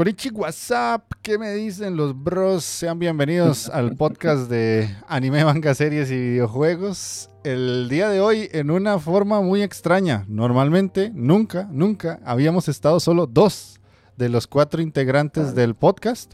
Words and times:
Korichi 0.00 0.30
WhatsApp, 0.30 1.12
¿qué 1.20 1.36
me 1.36 1.52
dicen 1.52 1.94
los 1.94 2.18
bros? 2.18 2.64
Sean 2.64 2.98
bienvenidos 2.98 3.68
al 3.68 3.96
podcast 3.96 4.48
de 4.48 4.88
anime, 5.06 5.44
manga, 5.44 5.74
series 5.74 6.10
y 6.10 6.16
videojuegos. 6.16 7.28
El 7.44 7.90
día 7.90 8.08
de 8.08 8.18
hoy 8.18 8.48
en 8.52 8.70
una 8.70 8.98
forma 8.98 9.42
muy 9.42 9.62
extraña. 9.62 10.24
Normalmente, 10.26 11.12
nunca, 11.14 11.68
nunca 11.70 12.18
habíamos 12.24 12.66
estado 12.66 12.98
solo 12.98 13.26
dos 13.26 13.78
de 14.16 14.30
los 14.30 14.46
cuatro 14.46 14.80
integrantes 14.80 15.54
del 15.54 15.74
podcast. 15.74 16.32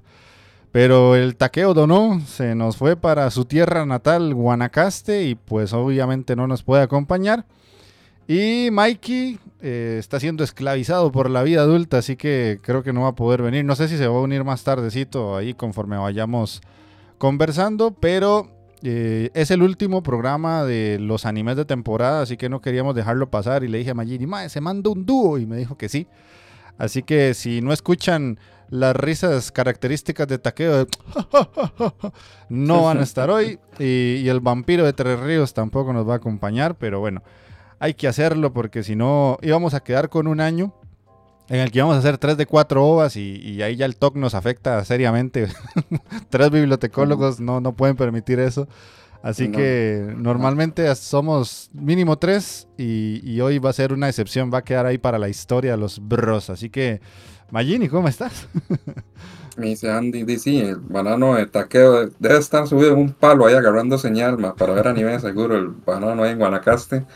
Pero 0.71 1.17
el 1.17 1.35
Takeo 1.35 1.75
Dono 1.75 2.21
se 2.25 2.55
nos 2.55 2.77
fue 2.77 2.95
para 2.95 3.29
su 3.33 3.47
tierra 3.47 3.85
natal, 3.85 4.33
Guanacaste, 4.33 5.25
y 5.25 5.35
pues 5.35 5.73
obviamente 5.73 6.37
no 6.37 6.47
nos 6.47 6.63
puede 6.63 6.85
acompañar. 6.85 7.45
Y 8.29 8.71
Mikey 8.73 9.39
eh, 9.61 9.97
está 9.99 10.19
siendo 10.19 10.43
esclavizado 10.43 11.13
por 11.13 11.31
la 11.31 11.43
vida 11.45 11.63
adulta, 11.63 11.99
así 11.99 12.17
que 12.17 12.59
creo 12.61 12.83
que 12.83 12.93
no 12.93 13.03
va 13.03 13.09
a 13.09 13.15
poder 13.15 13.43
venir. 13.43 13.65
No 13.65 13.77
sé 13.77 13.89
si 13.89 13.97
se 13.97 14.09
va 14.09 14.17
a 14.17 14.21
unir 14.21 14.43
más 14.43 14.65
tardecito 14.65 15.37
ahí 15.37 15.55
conforme 15.55 15.97
vayamos 15.97 16.61
conversando, 17.19 17.93
pero 17.93 18.51
eh, 18.83 19.31
es 19.35 19.53
el 19.53 19.63
último 19.63 20.03
programa 20.03 20.65
de 20.65 20.99
los 21.01 21.25
animes 21.25 21.57
de 21.57 21.65
temporada, 21.65 22.23
así 22.23 22.37
que 22.37 22.49
no 22.49 22.61
queríamos 22.61 22.97
dejarlo 22.97 23.31
pasar. 23.31 23.63
Y 23.63 23.69
le 23.69 23.79
dije 23.79 23.91
a 23.91 23.95
Magini, 23.95 24.27
mae, 24.27 24.49
se 24.49 24.61
manda 24.61 24.91
un 24.91 25.07
dúo. 25.07 25.39
Y 25.39 25.47
me 25.47 25.57
dijo 25.57 25.79
que 25.79 25.89
sí. 25.89 26.09
Así 26.79 27.05
que 27.05 27.33
si 27.35 27.61
no 27.61 27.73
escuchan 27.73 28.39
las 28.69 28.97
risas 28.97 29.53
características 29.53 30.27
de 30.27 30.39
Taqueo, 30.39 30.87
no 32.49 32.83
van 32.83 32.99
a 32.99 33.03
estar 33.03 33.31
hoy. 33.31 33.61
Y, 33.79 34.17
y 34.17 34.29
el 34.29 34.41
vampiro 34.41 34.85
de 34.85 34.93
Tres 34.93 35.21
Ríos 35.21 35.55
tampoco 35.55 35.93
nos 35.93 36.09
va 36.09 36.15
a 36.15 36.17
acompañar, 36.17 36.75
pero 36.75 36.99
bueno 36.99 37.23
hay 37.79 37.95
que 37.95 38.09
hacerlo 38.09 38.53
porque 38.53 38.83
si 38.83 38.97
no 38.97 39.39
íbamos 39.43 39.75
a 39.75 39.81
quedar 39.81 40.09
con 40.09 40.27
un 40.27 40.41
año 40.41 40.75
en 41.49 41.61
el 41.61 41.71
que 41.71 41.79
íbamos 41.79 41.97
a 41.97 42.01
hacer 42.01 42.19
tres 42.19 42.37
de 42.37 42.47
cuatro 42.47 42.85
ovas 42.85 43.17
y, 43.17 43.63
ahí 43.63 43.77
ya 43.77 43.87
el 43.87 43.97
TOC 43.97 44.17
nos 44.17 44.35
afecta 44.35 44.85
seriamente. 44.85 45.49
tres 46.31 46.51
bibliotecólogos 46.51 47.39
no, 47.41 47.61
no 47.61 47.73
pueden 47.73 47.97
permitir 47.97 48.41
eso. 48.41 48.67
Así 49.23 49.51
que 49.51 50.15
normalmente 50.17 50.95
somos 50.95 51.69
mínimo 51.73 52.17
tres 52.17 52.69
y, 52.79 53.41
hoy 53.41 53.59
va 53.59 53.71
a 53.71 53.73
ser 53.73 53.93
una 53.93 54.09
excepción, 54.09 54.53
va 54.53 54.59
a 54.59 54.63
quedar 54.63 54.87
ahí 54.87 54.99
para 54.99 55.19
la 55.19 55.29
historia 55.29 55.73
de 55.73 55.77
los 55.77 56.07
bros. 56.07 56.49
Así 56.49 56.71
que, 56.71 57.01
Magini, 57.51 57.89
¿cómo 57.89 58.07
estás? 58.07 58.49
Me 59.57 59.69
dice 59.69 59.91
Andy, 59.91 60.23
dice, 60.23 60.69
el 60.69 60.77
banano 60.77 61.35
de 61.35 61.47
taqueo 61.47 62.11
debe 62.19 62.39
estar 62.39 62.69
subido 62.69 62.93
en 62.93 62.99
un 62.99 63.13
palo 63.13 63.47
ahí 63.47 63.55
agarrando 63.55 63.97
señal 63.97 64.37
para 64.57 64.75
ver 64.75 64.87
anime, 64.87 65.19
seguro, 65.19 65.57
el 65.57 65.69
banano 65.69 66.23
ahí 66.23 66.33
en 66.33 66.39
Guanacaste. 66.39 67.07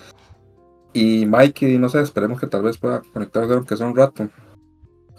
Y 0.92 1.26
Mikey, 1.26 1.78
no 1.78 1.88
sé, 1.88 2.00
esperemos 2.00 2.40
que 2.40 2.46
tal 2.46 2.62
vez 2.62 2.78
pueda 2.78 3.02
conectarse 3.12 3.54
aunque 3.54 3.76
sea 3.76 3.86
un 3.86 3.96
rato. 3.96 4.28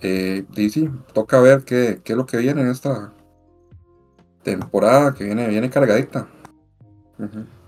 Eh, 0.01 0.45
y 0.55 0.69
sí, 0.69 0.89
toca 1.13 1.39
ver 1.39 1.63
qué, 1.63 2.01
qué, 2.03 2.13
es 2.13 2.17
lo 2.17 2.25
que 2.25 2.37
viene 2.37 2.61
en 2.61 2.69
esta 2.69 3.13
temporada 4.43 5.13
que 5.13 5.23
viene, 5.23 5.47
viene 5.47 5.69
cargadita. 5.69 6.27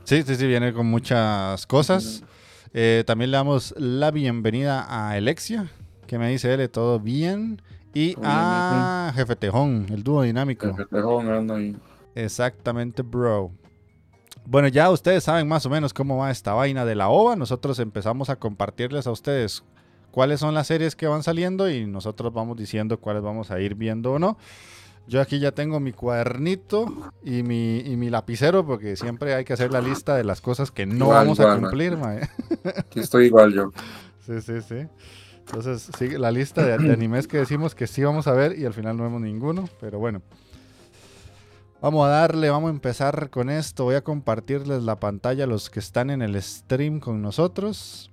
Sí, 0.04 0.24
sí, 0.24 0.36
sí, 0.36 0.48
viene 0.48 0.74
con 0.74 0.88
muchas 0.88 1.66
cosas. 1.68 2.24
Eh, 2.74 3.04
también 3.06 3.32
le 3.32 3.38
damos 3.38 3.74
la 3.78 4.12
bienvenida 4.12 4.82
a 4.82 5.12
Alexia, 5.12 5.70
que 6.08 6.18
me 6.18 6.30
dice 6.30 6.54
él, 6.54 6.70
todo 6.70 7.00
bien. 7.00 7.62
Y 7.94 8.16
a 8.24 9.12
Jefe 9.16 9.36
Tejón, 9.36 9.86
el 9.90 10.04
dúo 10.04 10.24
dinámico. 10.24 10.68
Jefe 10.76 10.86
Tejón 10.90 11.30
anda 11.30 11.56
ahí. 11.56 11.76
Exactamente, 12.16 13.04
bro. 13.04 13.52
Bueno, 14.46 14.68
ya 14.68 14.90
ustedes 14.90 15.24
saben 15.24 15.48
más 15.48 15.66
o 15.66 15.70
menos 15.70 15.94
cómo 15.94 16.18
va 16.18 16.32
esta 16.32 16.54
vaina 16.54 16.86
de 16.86 16.96
la 16.96 17.10
OVA. 17.10 17.36
Nosotros 17.36 17.80
empezamos 17.80 18.30
a 18.30 18.36
compartirles 18.36 19.08
a 19.08 19.12
ustedes 19.12 19.64
cuáles 20.12 20.42
son 20.42 20.54
las 20.54 20.68
series 20.68 20.96
que 20.96 21.08
van 21.08 21.24
saliendo 21.24 21.70
y 21.70 21.86
nosotros 21.86 22.34
vamos 22.34 22.58
diciendo 22.58 23.00
cuáles 23.00 23.24
vamos 23.24 23.52
a 23.52 23.60
ir 23.60 23.76
viendo 23.76 24.14
o 24.14 24.20
no. 24.20 24.38
Yo 25.08 25.22
aquí 25.22 25.40
ya 25.40 25.52
tengo 25.52 25.80
mi 25.80 25.92
cuadernito 25.92 27.12
y 27.24 27.44
mi, 27.44 27.80
y 27.80 27.98
mi 27.98 28.10
lapicero 28.10 28.66
porque 28.66 28.96
siempre 28.96 29.34
hay 29.34 29.44
que 29.44 29.54
hacer 29.54 29.72
la 29.72 29.82
lista 29.82 30.16
de 30.16 30.24
las 30.24 30.40
cosas 30.40 30.72
que 30.72 30.86
no 30.86 31.10
vamos 31.10 31.40
a 31.40 31.58
cumplir. 31.58 31.98
Aquí 32.78 33.02
estoy 33.02 33.26
igual 33.26 33.54
yo. 33.54 33.72
Sí, 34.26 34.40
sí, 34.42 34.62
sí. 34.62 34.88
Entonces, 35.40 35.90
sí, 35.98 36.10
la 36.10 36.32
lista 36.32 36.66
de, 36.66 36.78
de 36.78 36.94
animes 36.94 37.28
que 37.28 37.38
decimos 37.38 37.76
que 37.76 37.86
sí 37.86 38.02
vamos 38.02 38.28
a 38.28 38.34
ver 38.34 38.58
y 38.58 38.64
al 38.64 38.74
final 38.74 38.96
no 38.96 39.04
vemos 39.04 39.20
ninguno, 39.22 39.68
pero 39.82 40.00
bueno. 40.00 40.22
Vamos 41.84 42.06
a 42.06 42.10
darle, 42.12 42.50
vamos 42.50 42.70
a 42.70 42.72
empezar 42.72 43.30
con 43.30 43.50
esto. 43.50 43.84
Voy 43.84 43.96
a 43.96 44.06
compartirles 44.06 44.84
la 44.84 45.02
pantalla 45.02 45.44
a 45.44 45.48
los 45.48 45.70
que 45.70 45.80
están 45.82 46.12
en 46.12 46.22
el 46.22 46.42
stream 46.42 47.02
con 47.02 47.22
nosotros. 47.22 48.10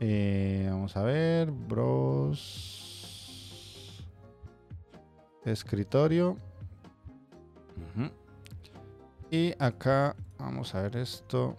Eh, 0.00 0.66
vamos 0.70 0.96
a 0.96 1.02
ver, 1.02 1.50
bros. 1.50 2.48
Escritorio. 5.44 6.38
Y 9.30 9.52
acá, 9.58 10.16
vamos 10.38 10.74
a 10.74 10.80
ver 10.80 10.96
esto. 10.96 11.58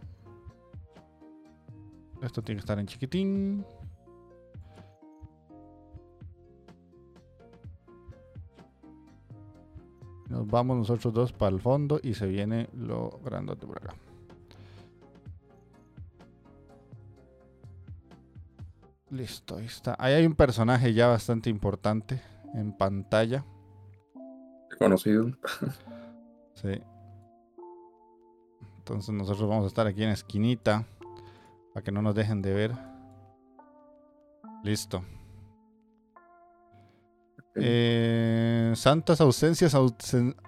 Esto 2.24 2.42
tiene 2.42 2.58
que 2.58 2.64
estar 2.64 2.80
en 2.80 2.88
chiquitín. 2.88 3.64
Nos 10.30 10.48
vamos 10.48 10.78
nosotros 10.78 11.14
dos 11.14 11.34
para 11.34 11.54
el 11.56 11.62
fondo 11.62 12.00
y 12.02 12.14
se 12.14 12.28
viene 12.28 12.70
lo 12.74 13.20
grandote 13.24 13.68
por 13.68 13.78
acá. 13.78 13.96
Listo, 19.10 19.58
ahí 19.58 19.66
está. 19.66 19.96
Ahí 20.00 20.14
hay 20.14 20.26
un 20.26 20.34
personaje 20.34 20.94
ya 20.94 21.08
bastante 21.08 21.50
importante 21.50 22.22
en 22.54 22.76
pantalla. 22.76 23.46
Conocido. 24.80 25.32
Sí. 26.56 26.82
Entonces 28.78 29.14
nosotros 29.14 29.50
vamos 29.50 29.66
a 29.66 29.68
estar 29.68 29.88
aquí 29.88 30.04
en 30.04 30.10
esquinita 30.10 30.86
para 31.74 31.84
que 31.84 31.92
no 31.92 32.02
nos 32.02 32.16
dejen 32.16 32.42
de 32.42 32.54
ver. 32.54 32.72
Listo. 34.64 35.04
Eh, 37.56 38.74
santas 38.76 39.22
ausencias 39.22 39.76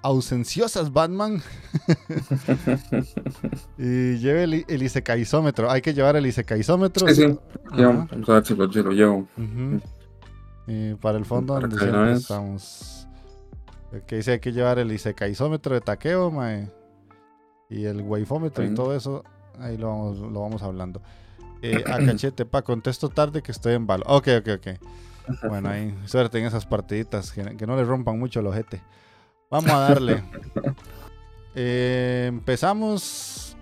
ausenciosas, 0.02 0.92
Batman. 0.92 1.42
y 3.78 4.18
lleve 4.18 4.44
el, 4.44 4.66
el 4.68 4.84
isecaizómetro. 4.84 5.70
Hay 5.70 5.82
que 5.82 5.94
llevar 5.94 6.16
el 6.16 6.26
isecaizómetro. 6.26 7.08
Sí, 7.08 7.16
sí. 7.16 7.40
Vamos 7.72 8.30
a 8.30 8.34
ver 8.34 8.46
si 8.46 8.56
lo, 8.56 8.92
llevo. 8.92 9.28
para 11.00 11.18
el 11.18 11.26
fondo 11.26 11.60
donde 11.60 11.78
siempre 11.78 12.14
estamos. 12.14 13.08
Que 14.08 14.18
dice 14.18 14.34
hay 14.34 14.40
que 14.40 14.52
llevar 14.52 14.80
el 14.80 14.92
isecaizómetro 14.92 15.76
de 15.76 15.82
taqueo, 15.82 16.34
Y 17.70 17.86
el 17.86 18.02
waifómetro 18.02 18.64
y 18.64 18.74
todo 18.74 18.96
eso. 18.96 19.24
Ahí 19.60 19.78
lo 19.78 19.88
vamos, 19.88 20.20
lo 20.20 20.42
vamos 20.42 20.64
hablando. 20.64 21.02
Eh, 21.62 21.84
a 21.88 21.98
cachete, 22.00 22.46
pa, 22.46 22.62
contesto 22.62 23.10
tarde 23.10 23.42
que 23.42 23.52
estoy 23.52 23.74
en 23.74 23.88
balo. 23.88 24.04
Ok, 24.08 24.28
ok, 24.40 24.50
ok. 24.58 24.68
Bueno, 25.48 25.70
ahí 25.70 25.96
suerte 26.06 26.40
en 26.40 26.46
esas 26.46 26.66
partiditas, 26.66 27.32
que, 27.32 27.68
no 27.68 27.76
le 27.76 27.84
rompan 27.84 28.20
mucho 28.20 28.40
el 28.40 28.48
ojete. 28.48 28.82
Vamos 29.50 29.72
a 29.72 29.80
darle. 29.80 30.24
Eh, 31.58 32.26
empezamos 32.28 33.56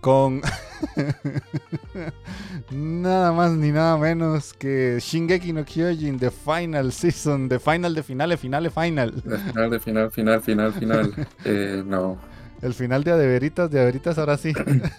con 0.00 0.40
nada 2.70 3.32
más 3.32 3.52
ni 3.52 3.72
nada 3.72 3.96
menos 3.96 4.52
que 4.54 4.98
Shingeki 5.00 5.52
no 5.52 5.64
Kyojin, 5.64 6.18
The 6.18 6.30
Final 6.30 6.92
Season, 6.92 7.48
The 7.48 7.58
Final 7.58 7.94
de 7.94 8.02
finales, 8.02 8.40
finales, 8.40 8.72
final. 8.72 9.22
Final, 9.22 9.70
de 9.70 9.80
final, 9.80 10.10
final, 10.10 10.42
final, 10.42 10.72
final. 10.72 11.26
Eh, 11.44 11.82
no. 11.84 12.18
El 12.60 12.74
final 12.74 13.04
de 13.04 13.12
Adeveritas, 13.12 13.70
de 13.70 13.78
Adeveritas 13.78 14.18
ahora 14.18 14.36
sí. 14.36 14.52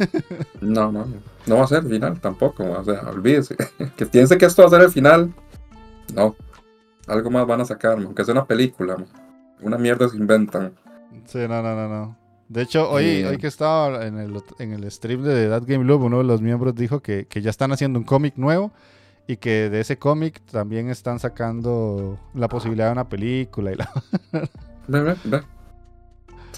no, 0.61 0.91
no, 0.91 1.07
no 1.45 1.57
va 1.57 1.63
a 1.63 1.67
ser 1.67 1.83
el 1.83 1.89
final 1.89 2.19
tampoco. 2.19 2.63
O 2.63 2.83
sea, 2.83 3.01
olvídese. 3.09 3.55
que 3.97 4.05
piense 4.05 4.37
que 4.37 4.45
esto 4.45 4.61
va 4.61 4.67
a 4.67 4.71
ser 4.71 4.81
el 4.81 4.91
final. 4.91 5.33
No. 6.13 6.35
Algo 7.07 7.29
más 7.31 7.45
van 7.47 7.61
a 7.61 7.65
sacar, 7.65 7.97
aunque 7.97 8.23
sea 8.23 8.33
una 8.33 8.45
película. 8.45 8.97
Una 9.61 9.77
mierda 9.77 10.07
se 10.07 10.17
inventan. 10.17 10.73
Sí, 11.25 11.39
no, 11.39 11.61
no, 11.61 11.75
no, 11.75 11.89
no. 11.89 12.17
De 12.47 12.63
hecho, 12.63 12.89
hoy, 12.89 13.23
hoy 13.23 13.37
que 13.37 13.47
estaba 13.47 14.05
en 14.07 14.17
el, 14.17 14.41
en 14.57 14.73
el 14.73 14.89
stream 14.89 15.21
de 15.21 15.49
That 15.49 15.63
Game 15.67 15.83
Loop, 15.83 16.01
uno 16.01 16.17
de 16.19 16.23
los 16.23 16.41
miembros 16.41 16.73
dijo 16.73 16.99
que, 16.99 17.27
que 17.27 17.41
ya 17.41 17.51
están 17.51 17.71
haciendo 17.71 17.99
un 17.99 18.05
cómic 18.05 18.37
nuevo 18.37 18.71
y 19.27 19.37
que 19.37 19.69
de 19.69 19.81
ese 19.81 19.99
cómic 19.99 20.41
también 20.51 20.89
están 20.89 21.19
sacando 21.19 22.17
la 22.33 22.47
posibilidad 22.47 22.87
de 22.87 22.93
una 22.93 23.09
película 23.09 23.71
y 23.71 23.75
la... 23.75 23.91
Ve, 24.87 25.03
ve, 25.03 25.15
ve. 25.25 25.43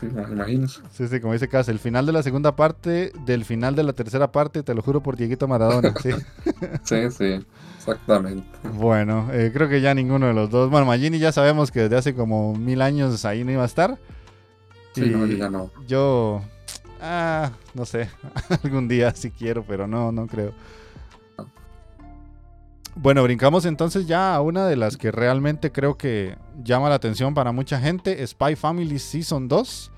Sí. 0.02 0.68
Sí, 0.92 1.08
sí, 1.08 1.20
como 1.20 1.34
dice 1.34 1.48
Cas, 1.48 1.70
el 1.70 1.78
final 1.78 2.08
de 2.08 2.12
la 2.12 2.24
segunda 2.24 2.56
parte 2.56 3.12
del 3.26 3.46
final 3.46 3.76
de 3.76 3.84
la 3.84 3.94
tercera 3.94 4.32
parte, 4.32 4.64
te 4.64 4.74
lo 4.74 4.82
juro 4.82 5.02
por 5.02 5.16
Dieguito 5.16 5.48
Maradona, 5.48 5.94
sí. 6.02 6.10
Sí, 6.84 7.12
sí, 7.12 7.46
exactamente. 7.78 8.48
Bueno, 8.74 9.30
eh, 9.32 9.52
creo 9.54 9.70
que 9.70 9.80
ya 9.80 9.94
ninguno 9.94 10.26
de 10.26 10.34
los 10.34 10.50
dos. 10.50 10.72
Bueno, 10.72 10.88
Magini 10.88 11.20
ya 11.20 11.32
sabemos 11.32 11.72
que 11.72 11.82
desde 11.82 11.98
hace 11.98 12.16
como 12.16 12.56
mil 12.56 12.82
años 12.82 13.24
ahí 13.26 13.44
no 13.44 13.52
iba 13.52 13.64
a 13.64 13.68
estar. 13.68 14.00
Sí, 14.94 15.04
Y 15.06 15.10
no, 15.10 15.26
ya 15.28 15.50
no. 15.50 15.70
Yo, 15.88 16.42
ah, 17.00 17.52
no 17.76 17.86
sé, 17.86 18.10
algún 18.64 18.88
día 18.88 19.14
sí 19.14 19.30
quiero, 19.30 19.64
pero 19.64 19.86
no, 19.86 20.12
no 20.12 20.26
creo. 20.26 20.54
Bueno, 22.96 23.24
brincamos 23.24 23.66
entonces 23.66 24.06
ya 24.06 24.36
a 24.36 24.42
una 24.42 24.68
de 24.68 24.76
las 24.76 24.98
que 24.98 25.12
realmente 25.12 25.72
creo 25.72 25.98
que 25.98 26.38
llama 26.62 26.90
la 26.90 26.96
atención 26.96 27.34
para 27.34 27.52
mucha 27.54 27.80
gente, 27.80 28.26
Spy 28.28 28.56
Family 28.56 29.00
Season 29.00 29.48
2, 29.48 29.91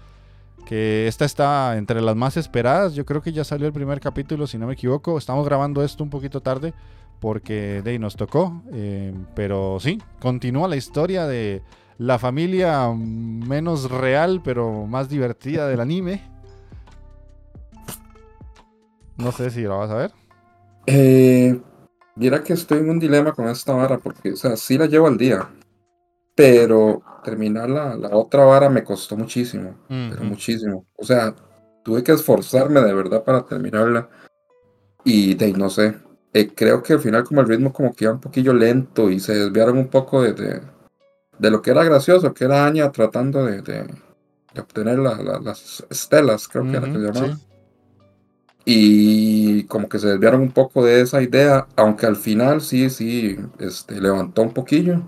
que 0.65 1.07
esta 1.07 1.25
está 1.25 1.77
entre 1.77 2.01
las 2.01 2.15
más 2.15 2.37
esperadas, 2.37 2.93
yo 2.93 3.05
creo 3.05 3.21
que 3.21 3.31
ya 3.31 3.43
salió 3.43 3.67
el 3.67 3.73
primer 3.73 3.99
capítulo, 3.99 4.47
si 4.47 4.57
no 4.57 4.67
me 4.67 4.73
equivoco, 4.73 5.17
estamos 5.17 5.45
grabando 5.45 5.83
esto 5.83 6.03
un 6.03 6.09
poquito 6.09 6.41
tarde 6.41 6.73
porque 7.19 7.81
de 7.81 7.97
nos 7.99 8.15
tocó, 8.15 8.61
eh, 8.73 9.13
pero 9.33 9.77
sí, 9.79 10.01
continúa 10.19 10.67
la 10.67 10.75
historia 10.75 11.25
de 11.25 11.61
la 11.97 12.19
familia 12.19 12.89
menos 12.89 13.89
real 13.89 14.41
pero 14.43 14.85
más 14.87 15.07
divertida 15.07 15.67
del 15.67 15.79
anime. 15.79 16.21
No 19.17 19.31
sé 19.31 19.51
si 19.51 19.61
la 19.61 19.75
vas 19.75 19.91
a 19.91 19.95
ver. 19.95 20.11
Eh, 20.85 21.61
mira 22.15 22.43
que 22.43 22.53
estoy 22.53 22.79
en 22.79 22.89
un 22.89 22.99
dilema 22.99 23.31
con 23.31 23.47
esta 23.47 23.73
vara, 23.73 23.99
porque, 23.99 24.33
o 24.33 24.35
sea, 24.35 24.57
sí 24.57 24.77
la 24.77 24.87
llevo 24.87 25.07
al 25.07 25.17
día, 25.17 25.47
pero 26.35 27.01
terminar 27.23 27.69
la, 27.69 27.95
la 27.95 28.09
otra 28.15 28.43
vara 28.45 28.69
me 28.69 28.83
costó 28.83 29.15
muchísimo, 29.15 29.75
pero 29.87 30.21
Ujú. 30.21 30.29
muchísimo. 30.31 30.85
O 30.97 31.05
sea, 31.05 31.33
tuve 31.83 32.03
que 32.03 32.11
esforzarme 32.13 32.81
de 32.81 32.93
verdad 32.93 33.23
para 33.23 33.45
terminarla. 33.45 34.09
Y 35.05 35.35
de 35.35 35.51
no 35.53 35.69
sé, 35.69 35.95
eh, 36.33 36.49
creo 36.55 36.81
que 36.81 36.93
al 36.93 36.99
final 36.99 37.23
como 37.23 37.41
el 37.41 37.47
ritmo 37.47 37.73
como 37.73 37.93
que 37.93 38.05
iba 38.05 38.13
un 38.13 38.21
poquillo 38.21 38.53
lento 38.53 39.09
y 39.09 39.19
se 39.19 39.33
desviaron 39.33 39.77
un 39.77 39.87
poco 39.89 40.21
de, 40.21 40.33
de, 40.33 40.61
de 41.39 41.51
lo 41.51 41.61
que 41.61 41.71
era 41.71 41.83
gracioso, 41.83 42.33
que 42.33 42.45
era 42.45 42.65
Anya 42.65 42.91
tratando 42.91 43.45
de, 43.45 43.61
de, 43.61 43.83
de 44.53 44.61
obtener 44.61 44.99
la- 44.99 45.21
la- 45.21 45.39
las 45.39 45.85
estelas, 45.89 46.47
creo 46.47 46.63
que 46.63 46.77
era 46.77 46.87
que 46.87 46.93
se 46.93 46.99
llamaba. 46.99 47.35
sí. 47.35 47.43
Y 48.65 49.63
como 49.65 49.89
que 49.89 49.99
se 49.99 50.07
desviaron 50.07 50.41
un 50.41 50.51
poco 50.51 50.85
de 50.85 51.01
esa 51.01 51.21
idea, 51.21 51.67
aunque 51.75 52.05
al 52.05 52.15
final 52.15 52.61
sí, 52.61 52.89
sí, 52.89 53.37
este, 53.59 53.99
levantó 53.99 54.41
un 54.41 54.53
poquillo, 54.53 55.01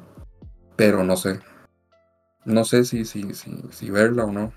pero 0.76 1.04
no 1.04 1.18
sé. 1.18 1.40
No 2.46 2.64
sé 2.64 2.86
si, 2.86 3.06
si, 3.06 3.34
si, 3.34 3.52
si 3.72 3.90
verla 3.90 4.26
o 4.26 4.32
no. 4.32 4.54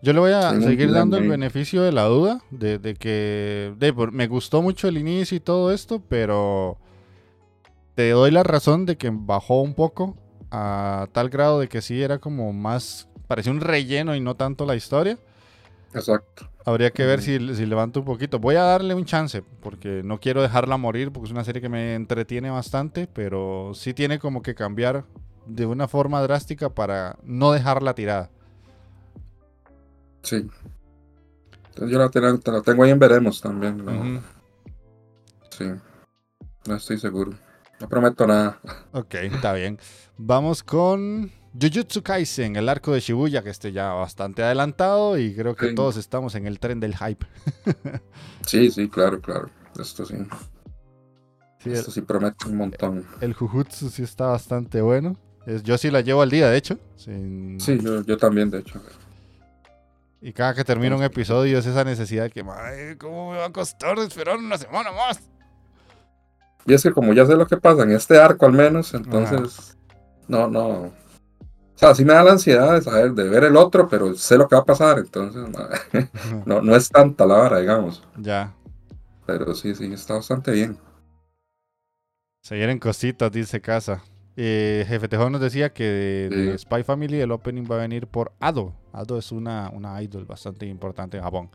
Yo 0.00 0.12
le 0.12 0.20
voy 0.20 0.32
a 0.32 0.50
Tengo 0.50 0.62
seguir 0.66 0.92
dando 0.92 1.16
el 1.16 1.28
beneficio 1.28 1.82
de 1.82 1.92
la 1.92 2.04
duda 2.04 2.40
de, 2.50 2.78
de 2.78 2.94
que 2.94 3.74
de, 3.78 3.92
por- 3.92 4.12
me 4.12 4.28
gustó 4.28 4.62
mucho 4.62 4.86
el 4.86 4.96
inicio 4.98 5.36
y 5.36 5.40
todo 5.40 5.72
esto, 5.72 6.00
pero 6.08 6.78
te 7.94 8.10
doy 8.10 8.30
la 8.30 8.42
razón 8.42 8.86
de 8.86 8.96
que 8.96 9.10
bajó 9.12 9.60
un 9.62 9.74
poco 9.74 10.16
a 10.50 11.08
tal 11.12 11.30
grado 11.30 11.60
de 11.60 11.68
que 11.68 11.82
sí 11.82 12.02
era 12.02 12.18
como 12.18 12.52
más, 12.52 13.08
parecía 13.26 13.52
un 13.52 13.60
relleno 13.60 14.14
y 14.14 14.20
no 14.20 14.36
tanto 14.36 14.66
la 14.66 14.76
historia. 14.76 15.18
Exacto. 15.94 16.48
Habría 16.66 16.90
que 16.90 17.04
ver 17.04 17.20
si, 17.20 17.54
si 17.54 17.66
levanto 17.66 18.00
un 18.00 18.06
poquito. 18.06 18.38
Voy 18.38 18.56
a 18.56 18.62
darle 18.62 18.94
un 18.94 19.04
chance 19.04 19.42
porque 19.60 20.02
no 20.02 20.18
quiero 20.18 20.40
dejarla 20.40 20.76
morir 20.78 21.12
porque 21.12 21.26
es 21.26 21.32
una 21.32 21.44
serie 21.44 21.60
que 21.60 21.68
me 21.68 21.94
entretiene 21.94 22.48
bastante, 22.50 23.06
pero 23.06 23.72
sí 23.74 23.92
tiene 23.92 24.18
como 24.18 24.40
que 24.40 24.54
cambiar 24.54 25.04
de 25.46 25.66
una 25.66 25.88
forma 25.88 26.22
drástica 26.22 26.70
para 26.70 27.18
no 27.22 27.52
dejarla 27.52 27.94
tirada. 27.94 28.30
Sí. 30.22 30.48
Entonces 31.68 31.90
yo 31.92 31.98
la, 31.98 32.08
tengo- 32.08 32.38
te 32.38 32.50
la 32.50 32.62
tengo 32.62 32.82
ahí 32.84 32.90
en 32.92 32.98
veremos 32.98 33.40
también. 33.42 33.84
¿no? 33.84 34.22
Sí. 35.50 35.66
No 36.66 36.76
estoy 36.76 36.98
seguro. 36.98 37.32
No 37.78 37.88
prometo 37.88 38.26
nada. 38.26 38.58
Ok, 38.92 39.14
está 39.16 39.52
bien. 39.52 39.78
Vamos 40.16 40.62
con 40.62 41.30
Jujutsu 41.58 42.02
Kaisen, 42.02 42.56
el 42.56 42.68
arco 42.68 42.92
de 42.92 43.00
Shibuya, 43.00 43.42
que 43.42 43.50
esté 43.50 43.70
ya 43.72 43.92
bastante 43.92 44.42
adelantado 44.42 45.16
y 45.18 45.34
creo 45.34 45.54
que 45.54 45.68
Sí. 45.68 45.74
todos 45.74 45.96
estamos 45.96 46.34
en 46.34 46.46
el 46.46 46.58
tren 46.58 46.80
del 46.80 46.96
hype. 46.96 47.24
Sí, 48.46 48.70
sí, 48.70 48.88
claro, 48.88 49.20
claro. 49.20 49.48
Esto 49.80 50.04
sí. 50.04 50.16
Sí, 51.60 51.70
el, 51.70 51.76
Esto 51.76 51.90
sí 51.90 52.02
promete 52.02 52.46
un 52.48 52.56
montón. 52.56 53.06
el 53.20 53.32
Jujutsu 53.32 53.88
sí 53.88 54.02
está 54.02 54.26
bastante 54.26 54.80
bueno. 54.82 55.16
Es- 55.46 55.62
yo 55.62 55.78
sí 55.78 55.90
la 55.90 56.00
llevo 56.00 56.22
al 56.22 56.30
día, 56.30 56.48
de 56.50 56.56
hecho. 56.56 56.78
sin- 56.96 57.58
Sí, 57.60 57.78
yo, 57.80 58.02
yo 58.02 58.16
también, 58.18 58.50
de 58.50 58.58
hecho. 58.58 58.80
Y 60.20 60.32
cada 60.32 60.54
que 60.54 60.64
termina 60.64 60.96
un 60.96 61.02
episodio 61.02 61.58
es 61.58 61.66
esa 61.66 61.84
necesidad 61.84 62.24
de 62.24 62.30
que, 62.30 62.40
"Ay, 62.40 62.96
¿cómo 62.96 63.32
me 63.32 63.38
va 63.38 63.46
a 63.46 63.52
costar 63.52 63.98
esperar 63.98 64.38
una 64.38 64.56
semana 64.58 64.90
más? 64.92 65.20
Y 66.66 66.72
es 66.74 66.82
que 66.82 66.92
como 66.92 67.12
ya 67.12 67.26
sé 67.26 67.34
lo 67.36 67.46
que 67.46 67.56
pasa 67.58 67.82
en 67.82 67.92
este 67.92 68.18
arco 68.18 68.46
al 68.46 68.52
menos, 68.52 68.92
entonces 68.94 69.76
no, 70.28 70.48
no. 70.48 70.92
O 71.74 71.78
sea, 71.78 71.94
sí 71.94 72.04
me 72.04 72.12
da 72.12 72.22
la 72.22 72.32
ansiedad 72.32 72.74
de 72.74 72.82
saber, 72.82 73.12
de 73.14 73.28
ver 73.28 73.44
el 73.44 73.56
otro, 73.56 73.88
pero 73.88 74.14
sé 74.14 74.38
lo 74.38 74.46
que 74.46 74.54
va 74.54 74.62
a 74.62 74.64
pasar, 74.64 74.98
entonces 74.98 75.42
no, 76.46 76.62
no, 76.62 76.76
es 76.76 76.88
tanta 76.88 77.26
la 77.26 77.34
vara, 77.34 77.60
digamos. 77.60 78.02
ya. 78.16 78.54
Pero 79.26 79.54
sí, 79.54 79.74
sí, 79.74 79.92
está 79.92 80.14
bastante 80.14 80.52
bien. 80.52 80.78
Se 82.42 82.54
vienen 82.56 82.78
cositas, 82.78 83.32
dice 83.32 83.60
Casa. 83.60 84.02
Eh, 84.36 84.84
Jefe 84.86 85.08
Tejón 85.08 85.32
nos 85.32 85.40
decía 85.40 85.72
que 85.72 85.84
de. 86.30 86.58
Spy 86.58 86.82
Family 86.82 87.20
el 87.20 87.30
opening 87.30 87.64
va 87.70 87.76
a 87.76 87.78
venir 87.78 88.06
por 88.06 88.32
Ado. 88.38 88.74
Ado 88.92 89.16
es 89.18 89.32
una, 89.32 89.70
una 89.70 90.02
idol 90.02 90.26
bastante 90.26 90.66
importante 90.66 91.16
en 91.16 91.22
Japón. 91.22 91.50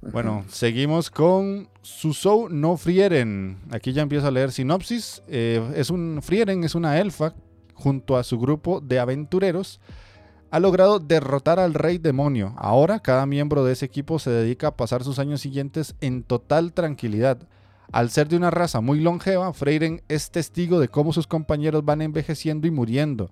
Bueno, 0.00 0.44
seguimos 0.48 1.10
con 1.10 1.68
Susou 1.82 2.48
no 2.48 2.76
Frieren. 2.76 3.58
Aquí 3.70 3.92
ya 3.92 4.02
empiezo 4.02 4.26
a 4.26 4.30
leer 4.30 4.50
sinopsis. 4.50 5.22
Eh, 5.28 5.62
es 5.76 5.90
un 5.90 6.20
Frieren, 6.22 6.64
es 6.64 6.74
una 6.74 6.98
elfa 6.98 7.34
junto 7.74 8.16
a 8.16 8.24
su 8.24 8.38
grupo 8.38 8.80
de 8.80 8.98
aventureros. 8.98 9.80
Ha 10.50 10.60
logrado 10.60 10.98
derrotar 10.98 11.58
al 11.58 11.74
rey 11.74 11.98
demonio. 11.98 12.54
Ahora 12.56 13.00
cada 13.00 13.26
miembro 13.26 13.64
de 13.64 13.72
ese 13.72 13.86
equipo 13.86 14.18
se 14.18 14.30
dedica 14.30 14.68
a 14.68 14.76
pasar 14.76 15.02
sus 15.04 15.18
años 15.18 15.40
siguientes 15.40 15.94
en 16.00 16.22
total 16.22 16.72
tranquilidad. 16.72 17.48
Al 17.90 18.10
ser 18.10 18.28
de 18.28 18.36
una 18.36 18.50
raza 18.50 18.80
muy 18.80 19.00
longeva, 19.00 19.52
Freyren 19.52 20.02
es 20.08 20.30
testigo 20.30 20.80
de 20.80 20.88
cómo 20.88 21.12
sus 21.12 21.26
compañeros 21.26 21.84
van 21.84 22.02
envejeciendo 22.02 22.66
y 22.66 22.70
muriendo. 22.70 23.30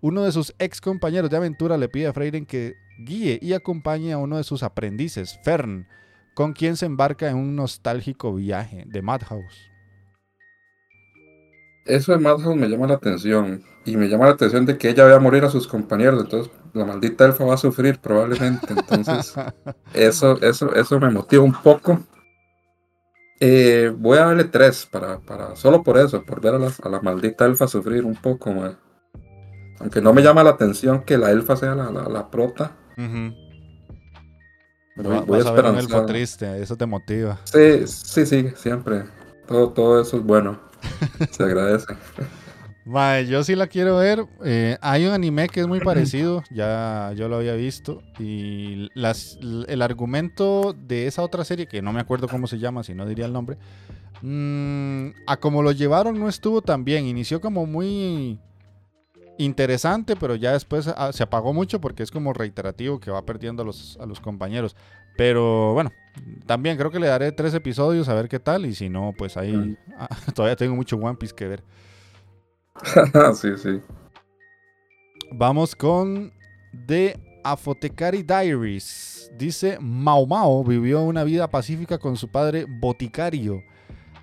Uno 0.00 0.22
de 0.22 0.32
sus 0.32 0.54
ex 0.58 0.80
compañeros 0.80 1.30
de 1.30 1.36
aventura 1.36 1.76
le 1.76 1.88
pide 1.88 2.06
a 2.06 2.12
Freyren 2.12 2.46
que 2.46 2.74
guíe 2.98 3.38
y 3.42 3.52
acompañe 3.52 4.12
a 4.12 4.18
uno 4.18 4.36
de 4.36 4.44
sus 4.44 4.62
aprendices, 4.62 5.38
Fern, 5.42 5.86
con 6.34 6.52
quien 6.52 6.76
se 6.76 6.86
embarca 6.86 7.30
en 7.30 7.36
un 7.36 7.56
nostálgico 7.56 8.34
viaje 8.34 8.84
de 8.86 9.02
Madhouse. 9.02 9.75
Eso 11.86 12.12
de 12.12 12.18
Madhouse 12.18 12.56
me 12.56 12.68
llama 12.68 12.86
la 12.86 12.94
atención. 12.94 13.62
Y 13.84 13.96
me 13.96 14.08
llama 14.08 14.26
la 14.26 14.32
atención 14.32 14.66
de 14.66 14.76
que 14.76 14.90
ella 14.90 15.04
vea 15.04 15.18
morir 15.20 15.44
a 15.44 15.50
sus 15.50 15.68
compañeros. 15.68 16.20
Entonces, 16.22 16.52
la 16.72 16.84
maldita 16.84 17.24
elfa 17.24 17.44
va 17.44 17.54
a 17.54 17.58
sufrir 17.58 17.98
probablemente. 18.00 18.72
Entonces, 18.72 19.34
eso, 19.94 20.40
eso, 20.42 20.74
eso 20.74 20.98
me 21.00 21.10
motiva 21.10 21.42
un 21.44 21.52
poco. 21.52 22.00
Eh, 23.38 23.92
voy 23.96 24.18
a 24.18 24.26
darle 24.26 24.44
tres 24.44 24.86
para, 24.86 25.18
para, 25.20 25.54
solo 25.56 25.82
por 25.82 25.98
eso, 25.98 26.24
por 26.24 26.40
ver 26.40 26.54
a, 26.54 26.58
las- 26.58 26.80
a 26.80 26.88
la 26.88 27.00
maldita 27.00 27.44
elfa 27.44 27.68
sufrir 27.68 28.04
un 28.04 28.16
poco, 28.16 28.50
ma. 28.52 28.78
Aunque 29.78 30.00
no 30.00 30.14
me 30.14 30.22
llama 30.22 30.42
la 30.42 30.50
atención 30.50 31.02
que 31.04 31.18
la 31.18 31.30
elfa 31.30 31.54
sea 31.54 31.74
la, 31.74 31.90
la, 31.90 32.08
la 32.08 32.30
prota. 32.30 32.72
Voy, 34.96 35.06
Va- 35.06 35.20
voy 35.20 35.38
Vas 35.38 35.46
a 35.46 35.52
ver 35.52 35.64
un 35.66 35.76
elfo 35.76 36.06
triste, 36.06 36.62
eso 36.62 36.76
te 36.76 36.86
motiva. 36.86 37.38
Sí, 37.44 37.86
sí, 37.86 38.24
sí, 38.24 38.48
siempre. 38.56 39.04
Todo, 39.46 39.68
todo 39.70 40.00
eso 40.00 40.16
es 40.16 40.22
bueno. 40.22 40.58
Se 41.30 41.42
agradece. 41.42 41.94
Mae, 42.86 43.26
yo 43.26 43.42
sí 43.42 43.56
la 43.56 43.66
quiero 43.66 43.96
ver. 43.96 44.24
Eh, 44.44 44.78
hay 44.80 45.06
un 45.06 45.12
anime 45.12 45.48
que 45.48 45.60
es 45.60 45.66
muy 45.66 45.80
parecido, 45.84 46.44
ya 46.50 47.12
yo 47.16 47.28
lo 47.28 47.36
había 47.36 47.54
visto. 47.54 48.00
Y 48.18 48.88
las, 48.94 49.38
el 49.66 49.82
argumento 49.82 50.72
de 50.72 51.08
esa 51.08 51.22
otra 51.22 51.44
serie, 51.44 51.66
que 51.66 51.82
no 51.82 51.92
me 51.92 52.00
acuerdo 52.00 52.28
cómo 52.28 52.46
se 52.46 52.58
llama, 52.58 52.84
si 52.84 52.94
no 52.94 53.04
diría 53.04 53.26
el 53.26 53.32
nombre, 53.32 53.58
mm, 54.22 55.08
a 55.26 55.36
como 55.38 55.62
lo 55.62 55.72
llevaron 55.72 56.18
no 56.18 56.28
estuvo 56.28 56.62
tan 56.62 56.84
bien. 56.84 57.06
Inició 57.06 57.40
como 57.40 57.66
muy 57.66 58.38
interesante, 59.38 60.14
pero 60.14 60.36
ya 60.36 60.52
después 60.52 60.88
ah, 60.88 61.12
se 61.12 61.22
apagó 61.24 61.52
mucho 61.52 61.80
porque 61.80 62.04
es 62.04 62.12
como 62.12 62.32
reiterativo 62.32 63.00
que 63.00 63.10
va 63.10 63.26
perdiendo 63.26 63.62
a 63.62 63.66
los, 63.66 63.98
a 64.00 64.06
los 64.06 64.20
compañeros. 64.20 64.76
Pero 65.16 65.72
bueno, 65.72 65.90
también 66.46 66.76
creo 66.76 66.90
que 66.90 67.00
le 67.00 67.08
daré 67.08 67.32
tres 67.32 67.54
episodios 67.54 68.08
a 68.08 68.14
ver 68.14 68.28
qué 68.28 68.38
tal. 68.38 68.66
Y 68.66 68.74
si 68.74 68.88
no, 68.88 69.12
pues 69.16 69.36
ahí 69.36 69.56
Mm. 69.56 69.76
ah, 69.98 70.08
todavía 70.34 70.56
tengo 70.56 70.76
mucho 70.76 70.96
One 70.96 71.16
Piece 71.16 71.34
que 71.34 71.48
ver. 71.48 71.64
sí, 73.34 73.56
sí. 73.56 73.80
Vamos 75.32 75.74
con 75.74 76.32
The 76.86 77.18
Afotecari 77.42 78.22
Diaries. 78.22 79.30
Dice, 79.36 79.78
Mao 79.80 80.26
Mao 80.26 80.62
vivió 80.64 81.02
una 81.02 81.24
vida 81.24 81.48
pacífica 81.48 81.98
con 81.98 82.16
su 82.16 82.28
padre 82.28 82.66
boticario, 82.68 83.62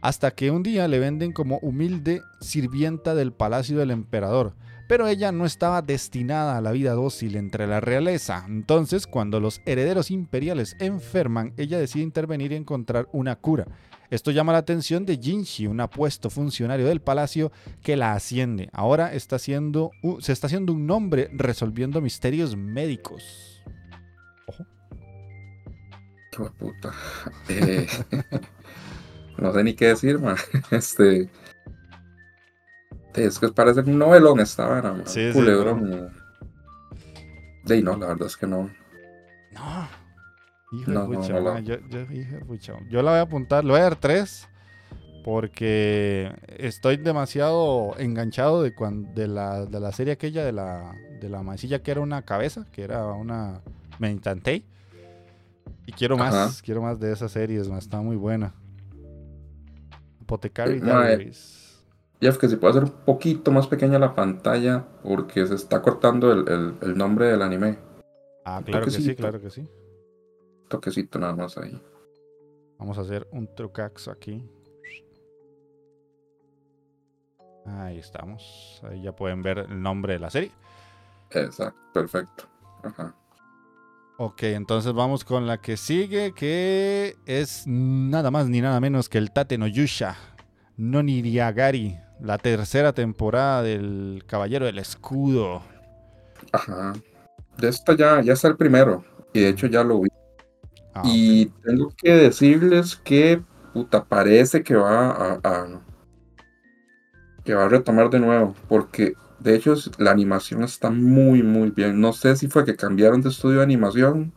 hasta 0.02 0.32
que 0.32 0.50
un 0.50 0.64
día 0.64 0.88
le 0.88 1.00
venden 1.00 1.34
como 1.34 1.58
humilde 1.60 2.22
sirvienta 2.42 3.16
del 3.16 3.34
palacio 3.34 3.78
del 3.78 3.92
emperador. 3.92 4.56
Pero 4.94 5.08
ella 5.08 5.32
no 5.32 5.48
estaba 5.48 5.82
destinada 5.82 6.56
a 6.56 6.62
la 6.62 6.72
vida 6.72 6.94
dócil 6.94 7.36
entre 7.36 7.66
la 7.66 7.80
realeza. 7.80 8.46
Entonces, 8.48 9.08
cuando 9.08 9.40
los 9.40 9.60
herederos 9.66 10.12
imperiales 10.12 10.76
enferman, 10.78 11.52
ella 11.58 11.80
decide 11.80 12.04
intervenir 12.04 12.52
y 12.52 12.58
encontrar 12.58 13.10
una 13.12 13.36
cura. 13.36 13.66
Esto 14.12 14.30
llama 14.30 14.52
la 14.52 14.60
atención 14.60 15.04
de 15.04 15.18
Jinshi, 15.18 15.66
un 15.66 15.82
apuesto 15.82 16.30
funcionario 16.30 16.86
del 16.86 17.02
palacio 17.02 17.52
que 17.82 17.98
la 17.98 18.14
asciende. 18.14 18.70
Ahora 18.72 19.16
está 19.16 19.40
se 19.40 20.32
está 20.32 20.46
haciendo 20.46 20.74
un 20.74 20.86
nombre 20.86 21.28
resolviendo 21.34 22.00
misterios 22.00 22.56
médicos. 22.56 23.64
Ojo. 24.46 24.64
Qué 26.32 26.44
puta. 26.60 26.94
Eh, 27.50 27.88
no 29.40 29.52
sé 29.54 29.64
ni 29.64 29.74
qué 29.74 29.88
decir, 29.88 30.20
man. 30.20 30.38
Este. 30.70 31.30
Es 33.16 33.40
que 33.40 33.50
parece 33.50 33.82
un 33.82 33.98
novelón 33.98 34.40
esta 34.40 34.66
vara, 34.68 34.94
man. 34.94 35.04
Sí, 35.06 35.30
Culebrón. 35.34 36.10
Sí, 37.66 37.82
no, 37.82 37.96
la 37.98 38.08
verdad 38.08 38.28
es 38.28 38.38
que 38.38 38.48
no. 38.48 38.70
No. 39.52 39.88
Hijo 40.72 40.92
de 40.92 41.06
pucha, 41.06 41.60
yo, 41.60 41.76
yo, 41.88 42.80
yo, 42.90 43.02
la 43.04 43.12
voy 43.12 43.20
a 43.20 43.22
apuntar, 43.22 43.64
le 43.64 43.72
voy 43.72 43.80
a 43.80 43.84
dar 43.84 43.96
tres. 43.96 44.48
Porque 45.24 46.36
estoy 46.58 46.98
demasiado 46.98 47.96
enganchado 47.98 48.62
de, 48.62 48.76
cuando, 48.76 49.10
de, 49.14 49.30
la, 49.30 49.66
de 49.66 49.80
la 49.80 49.94
serie 49.94 50.14
aquella 50.14 50.44
de 50.44 50.52
la, 50.52 50.94
de 51.22 51.30
la 51.30 51.42
mancilla 51.44 51.82
que 51.82 51.92
era 51.92 52.02
una 52.02 52.24
cabeza, 52.24 52.66
que 52.74 52.84
era 52.84 53.06
una 53.06 53.62
Meditante. 54.00 54.66
Y 55.86 55.92
quiero 55.92 56.18
más, 56.18 56.62
quiero 56.62 56.82
más 56.82 57.00
de 57.00 57.12
esas 57.12 57.32
series, 57.32 57.68
está 57.68 58.02
muy 58.02 58.16
buena. 58.16 58.54
Apothecary 60.22 60.80
Diaries. 60.80 61.63
Jeff, 62.24 62.38
que 62.38 62.50
si 62.50 62.56
puede 62.56 62.72
hacer 62.72 62.84
un 62.86 63.06
poquito 63.06 63.52
más 63.52 63.68
pequeña 63.68 64.00
la 64.00 64.16
pantalla 64.16 64.84
porque 65.04 65.46
se 65.46 65.56
está 65.56 65.82
cortando 65.82 66.32
el, 66.32 66.48
el, 66.48 66.74
el 66.82 66.98
nombre 66.98 67.28
del 67.28 67.42
anime. 67.42 67.78
Ah, 68.46 68.62
claro 68.66 68.86
que 68.86 68.92
sí, 68.92 69.16
claro 69.16 69.40
que 69.40 69.50
sí 69.52 69.70
toquecito 70.74 71.20
nada 71.20 71.36
más 71.36 71.56
ahí. 71.58 71.80
Vamos 72.80 72.98
a 72.98 73.02
hacer 73.02 73.28
un 73.32 73.54
trucaxo 73.54 74.10
aquí. 74.10 74.44
Ahí 77.66 78.00
estamos. 78.00 78.82
Ahí 78.84 79.04
ya 79.04 79.16
pueden 79.16 79.44
ver 79.44 79.60
el 79.60 79.82
nombre 79.82 80.14
de 80.14 80.20
la 80.20 80.32
serie. 80.32 80.52
Exacto, 81.30 81.80
perfecto. 81.94 82.46
Ajá. 82.84 83.16
Ok, 84.18 84.44
entonces 84.44 84.94
vamos 84.94 85.24
con 85.24 85.46
la 85.46 85.60
que 85.62 85.78
sigue, 85.78 86.34
que 86.34 87.16
es 87.26 87.66
nada 87.68 88.32
más 88.32 88.50
ni 88.50 88.60
nada 88.60 88.80
menos 88.80 89.10
que 89.10 89.20
el 89.20 89.32
Tate 89.32 89.58
no 89.58 89.68
Yusha, 89.68 90.16
la 92.24 92.38
tercera 92.38 92.94
temporada 92.94 93.62
del 93.62 94.24
Caballero 94.26 94.66
del 94.66 94.80
Escudo. 94.80 95.62
Ajá. 96.54 96.94
De 97.58 97.68
esta 97.68 97.96
ya, 97.96 98.22
ya 98.22 98.34
está 98.34 98.48
el 98.48 98.56
primero, 98.56 99.04
y 99.34 99.42
de 99.42 99.50
hecho 99.50 99.68
ya 99.68 99.84
lo 99.84 100.02
vi. 100.02 100.10
Ah, 100.96 101.02
y 101.06 101.48
tengo 101.64 101.94
que 101.98 102.12
decirles 102.14 102.96
que, 102.96 103.42
puta, 103.74 104.06
parece 104.06 104.64
que 104.64 104.76
va 104.76 105.40
a, 105.44 105.82
que 107.44 107.54
va 107.54 107.66
a 107.66 107.70
retomar 107.70 108.10
de 108.10 108.22
nuevo, 108.22 108.56
porque 108.70 109.14
de 109.40 109.56
hecho 109.56 109.76
la 109.98 110.12
animación 110.12 110.64
está 110.64 110.90
muy, 110.90 111.44
muy 111.44 111.72
bien. 111.72 112.00
No 112.00 112.14
sé 112.14 112.38
si 112.38 112.48
fue 112.48 112.64
que 112.64 112.78
cambiaron 112.78 113.22
de 113.22 113.30
estudio 113.30 113.58
de 113.58 113.64
animación 113.64 114.32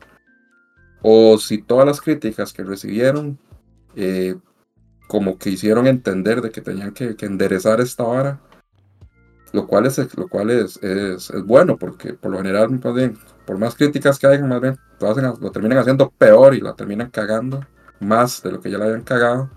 o 1.02 1.38
si 1.38 1.62
todas 1.62 1.86
las 1.86 2.00
críticas 2.00 2.52
que 2.52 2.64
recibieron 2.64 3.38
eh, 3.94 4.34
como 5.06 5.38
que 5.38 5.50
hicieron 5.50 5.86
entender 5.86 6.40
de 6.40 6.50
que 6.50 6.60
tenían 6.60 6.92
que, 6.92 7.16
enderezar 7.20 7.80
esta 7.80 8.04
vara. 8.04 8.40
Lo 9.52 9.66
cual 9.66 9.86
es, 9.86 9.98
lo 10.16 10.28
cual 10.28 10.50
es, 10.50 10.76
es, 10.82 11.32
bueno, 11.44 11.76
porque 11.78 12.12
por 12.14 12.32
lo 12.32 12.38
general, 12.38 12.70
más 12.70 12.94
bien, 12.94 13.16
por 13.46 13.58
más 13.58 13.74
críticas 13.74 14.18
que 14.18 14.26
hayan, 14.26 14.48
más 14.48 14.60
bien 14.60 14.76
lo, 15.00 15.50
terminan 15.50 15.78
haciendo 15.78 16.10
peor 16.10 16.54
y 16.54 16.60
la 16.60 16.74
terminan 16.74 17.10
cagando 17.10 17.64
más 18.00 18.42
de 18.42 18.52
lo 18.52 18.60
que 18.60 18.70
ya 18.70 18.78
la 18.78 18.86
habían 18.86 19.02
cagado. 19.02 19.50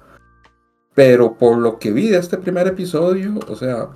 Pero 0.94 1.38
por 1.38 1.58
lo 1.58 1.79
que 1.79 1.91
vi 1.91 2.10
de 2.10 2.18
este 2.18 2.38
primer 2.38 2.68
episodio, 2.68 3.39
o 3.48 3.56
sea, 3.56 3.89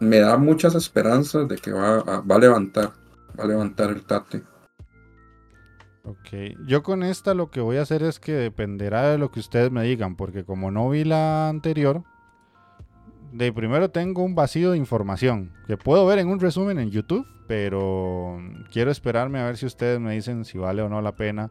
me 0.00 0.20
da 0.20 0.36
muchas 0.36 0.74
esperanzas 0.74 1.48
de 1.48 1.56
que 1.56 1.72
va 1.72 2.02
va 2.02 2.36
a 2.36 2.38
levantar, 2.38 2.92
va 3.38 3.44
a 3.44 3.48
levantar 3.48 3.90
el 3.90 4.04
Tate. 4.04 4.42
Ok, 6.06 6.58
yo 6.66 6.82
con 6.82 7.02
esta 7.02 7.32
lo 7.32 7.50
que 7.50 7.60
voy 7.60 7.78
a 7.78 7.82
hacer 7.82 8.02
es 8.02 8.20
que 8.20 8.32
dependerá 8.32 9.10
de 9.10 9.16
lo 9.16 9.30
que 9.30 9.40
ustedes 9.40 9.70
me 9.70 9.82
digan, 9.84 10.16
porque 10.16 10.44
como 10.44 10.70
no 10.70 10.90
vi 10.90 11.04
la 11.04 11.48
anterior, 11.48 12.04
de 13.32 13.52
primero 13.52 13.90
tengo 13.90 14.22
un 14.22 14.34
vacío 14.34 14.72
de 14.72 14.76
información 14.76 15.52
que 15.66 15.78
puedo 15.78 16.04
ver 16.04 16.18
en 16.18 16.28
un 16.28 16.40
resumen 16.40 16.78
en 16.78 16.90
YouTube, 16.90 17.26
pero 17.48 18.38
quiero 18.70 18.90
esperarme 18.90 19.40
a 19.40 19.46
ver 19.46 19.56
si 19.56 19.64
ustedes 19.64 19.98
me 19.98 20.12
dicen 20.12 20.44
si 20.44 20.58
vale 20.58 20.82
o 20.82 20.90
no 20.90 21.00
la 21.00 21.16
pena 21.16 21.50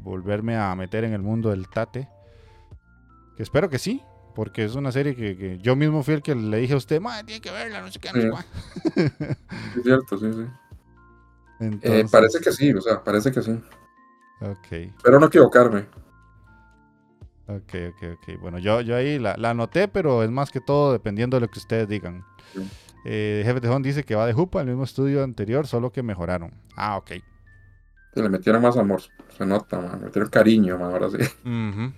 volverme 0.00 0.56
a 0.56 0.74
meter 0.76 1.04
en 1.04 1.14
el 1.14 1.22
mundo 1.22 1.50
del 1.50 1.68
Tate. 1.68 2.08
Que 3.36 3.42
espero 3.42 3.70
que 3.70 3.78
sí, 3.78 4.02
porque 4.34 4.64
es 4.64 4.74
una 4.74 4.92
serie 4.92 5.16
que, 5.16 5.58
yo 5.62 5.74
mismo 5.74 6.02
fui 6.02 6.14
el 6.14 6.22
que 6.22 6.34
le 6.34 6.58
dije 6.58 6.74
a 6.74 6.76
usted, 6.76 7.00
tiene 7.24 7.40
que 7.40 7.50
verla, 7.50 7.80
no 7.80 7.90
sé 7.90 7.98
qué. 7.98 8.08
es 8.96 9.82
cierto, 9.82 10.18
sí, 10.18 10.32
sí. 10.32 10.46
Eh, 11.58 12.04
parece 12.12 12.38
que 12.40 12.52
sí, 12.52 12.70
o 12.74 12.82
sea, 12.82 13.02
parece 13.02 13.32
que 13.32 13.40
sí. 13.40 13.58
Ok. 14.40 14.92
Pero 15.02 15.20
no 15.20 15.26
equivocarme. 15.26 15.86
Ok, 17.48 17.74
ok, 17.90 18.02
ok. 18.14 18.40
Bueno, 18.40 18.58
yo, 18.58 18.80
yo 18.80 18.96
ahí 18.96 19.18
la, 19.18 19.34
anoté, 19.44 19.88
pero 19.88 20.22
es 20.22 20.30
más 20.30 20.50
que 20.50 20.60
todo 20.60 20.92
dependiendo 20.92 21.36
de 21.36 21.42
lo 21.42 21.48
que 21.48 21.58
ustedes 21.58 21.88
digan. 21.88 22.24
Eh, 23.04 23.42
Jefe 23.44 23.60
Tejón 23.60 23.82
dice 23.82 24.02
que 24.02 24.16
va 24.16 24.26
de 24.26 24.32
Jupa, 24.32 24.60
el 24.60 24.66
mismo 24.66 24.82
estudio 24.82 25.22
anterior, 25.22 25.66
solo 25.66 25.90
que 25.92 26.02
mejoraron. 26.02 26.52
Ah, 26.76 26.96
ok. 26.96 27.12
Se 28.14 28.22
le 28.22 28.28
metieron 28.28 28.62
más 28.62 28.76
amor, 28.76 29.02
se 29.36 29.46
nota, 29.46 29.80
man. 29.80 30.00
Le 30.00 30.06
metieron 30.06 30.28
cariño, 30.28 30.78
man, 30.78 30.92
ahora 30.92 31.08
sí. 31.10 31.18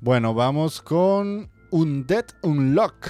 Bueno, 0.00 0.32
vamos 0.32 0.80
con 0.80 1.50
Undead 1.70 2.26
Unlock. 2.42 3.08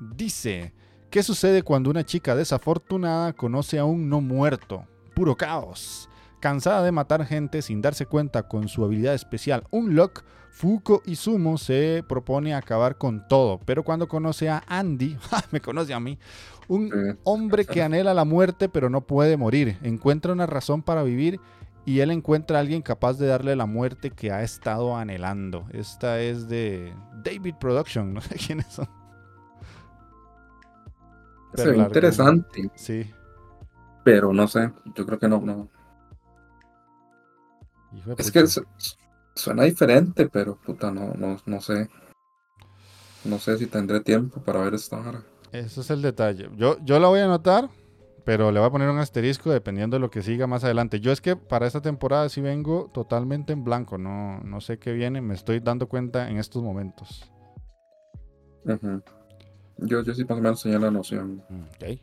Dice, 0.00 0.72
¿qué 1.10 1.22
sucede 1.22 1.62
cuando 1.62 1.90
una 1.90 2.04
chica 2.04 2.34
desafortunada 2.34 3.34
conoce 3.34 3.78
a 3.78 3.84
un 3.84 4.08
no 4.08 4.22
muerto? 4.22 4.86
Puro 5.14 5.36
caos. 5.36 6.08
Cansada 6.46 6.84
de 6.84 6.92
matar 6.92 7.26
gente 7.26 7.60
sin 7.60 7.82
darse 7.82 8.06
cuenta 8.06 8.44
con 8.44 8.68
su 8.68 8.84
habilidad 8.84 9.14
especial 9.14 9.64
Unlock, 9.72 10.22
Fuko 10.52 11.02
Izumo 11.04 11.58
se 11.58 12.04
propone 12.08 12.54
acabar 12.54 12.98
con 12.98 13.26
todo, 13.26 13.58
pero 13.64 13.82
cuando 13.82 14.06
conoce 14.06 14.48
a 14.48 14.62
Andy, 14.68 15.18
me 15.50 15.60
conoce 15.60 15.92
a 15.92 15.98
mí, 15.98 16.20
un 16.68 17.18
hombre 17.24 17.64
que 17.64 17.82
anhela 17.82 18.14
la 18.14 18.24
muerte 18.24 18.68
pero 18.68 18.88
no 18.88 19.00
puede 19.00 19.36
morir, 19.36 19.76
encuentra 19.82 20.32
una 20.32 20.46
razón 20.46 20.82
para 20.82 21.02
vivir 21.02 21.40
y 21.84 21.98
él 21.98 22.12
encuentra 22.12 22.58
a 22.58 22.60
alguien 22.60 22.80
capaz 22.80 23.14
de 23.14 23.26
darle 23.26 23.56
la 23.56 23.66
muerte 23.66 24.12
que 24.12 24.30
ha 24.30 24.44
estado 24.44 24.96
anhelando. 24.96 25.66
Esta 25.72 26.20
es 26.20 26.48
de 26.48 26.94
David 27.24 27.56
Production, 27.58 28.14
no 28.14 28.20
sé 28.20 28.36
quiénes 28.36 28.66
son. 28.66 28.88
Se 31.54 31.72
ve 31.72 31.78
interesante. 31.78 32.70
Sí. 32.76 33.10
Pero 34.04 34.32
no 34.32 34.46
sé, 34.46 34.70
yo 34.94 35.04
creo 35.04 35.18
que 35.18 35.26
no, 35.26 35.40
no, 35.40 35.70
es 38.18 38.30
que 38.30 38.44
suena 39.34 39.64
diferente, 39.64 40.28
pero 40.28 40.56
puta, 40.56 40.90
no, 40.90 41.14
no, 41.14 41.36
no 41.44 41.60
sé. 41.60 41.88
No 43.24 43.38
sé 43.38 43.58
si 43.58 43.66
tendré 43.66 44.00
tiempo 44.00 44.40
para 44.40 44.60
ver 44.60 44.74
esta 44.74 44.98
hora. 44.98 45.22
Ese 45.52 45.80
es 45.80 45.90
el 45.90 46.02
detalle. 46.02 46.48
Yo, 46.56 46.78
yo 46.84 46.98
la 47.00 47.08
voy 47.08 47.20
a 47.20 47.24
anotar, 47.24 47.68
pero 48.24 48.50
le 48.50 48.60
voy 48.60 48.68
a 48.68 48.72
poner 48.72 48.88
un 48.88 48.98
asterisco 48.98 49.50
dependiendo 49.50 49.96
de 49.96 50.00
lo 50.00 50.10
que 50.10 50.22
siga 50.22 50.46
más 50.46 50.64
adelante. 50.64 51.00
Yo 51.00 51.12
es 51.12 51.20
que 51.20 51.36
para 51.36 51.66
esta 51.66 51.80
temporada 51.80 52.28
sí 52.28 52.40
vengo 52.40 52.90
totalmente 52.92 53.52
en 53.52 53.64
blanco. 53.64 53.98
No, 53.98 54.40
no 54.40 54.60
sé 54.60 54.78
qué 54.78 54.92
viene, 54.92 55.20
me 55.20 55.34
estoy 55.34 55.60
dando 55.60 55.88
cuenta 55.88 56.28
en 56.30 56.38
estos 56.38 56.62
momentos. 56.62 57.30
yo, 59.78 60.02
yo 60.02 60.14
sí 60.14 60.24
más 60.24 60.38
o 60.38 60.40
menos 60.40 60.62
tenía 60.62 60.78
la 60.78 60.90
noción. 60.90 61.42
Okay. 61.76 62.02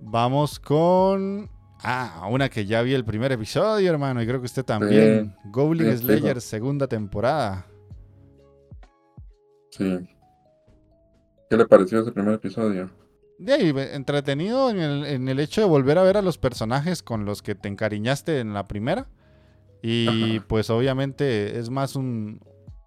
Vamos 0.00 0.58
con 0.58 1.50
Ah, 1.82 2.28
una 2.30 2.48
que 2.48 2.66
ya 2.66 2.82
vi 2.82 2.92
el 2.92 3.04
primer 3.04 3.32
episodio, 3.32 3.90
hermano, 3.90 4.22
y 4.22 4.26
creo 4.26 4.40
que 4.40 4.46
usted 4.46 4.64
también. 4.64 5.34
Goblin 5.46 5.96
Slayer, 5.96 6.40
segunda 6.40 6.86
temporada. 6.86 7.66
Sí. 9.70 9.98
¿Qué 11.48 11.56
le 11.56 11.66
pareció 11.66 12.00
ese 12.00 12.12
primer 12.12 12.34
episodio? 12.34 12.90
De 13.38 13.54
ahí, 13.54 13.72
entretenido 13.92 14.68
en 14.68 15.28
el, 15.28 15.40
hecho 15.40 15.62
de 15.62 15.66
volver 15.66 15.96
a 15.96 16.02
ver 16.02 16.18
a 16.18 16.22
los 16.22 16.36
personajes 16.36 17.02
con 17.02 17.24
los 17.24 17.40
que 17.40 17.54
te 17.54 17.68
encariñaste 17.68 18.40
en 18.40 18.52
la 18.52 18.68
primera. 18.68 19.08
Y 19.82 20.40
pues 20.40 20.68
obviamente 20.68 21.58
es 21.58 21.70
más 21.70 21.96
un, 21.96 22.40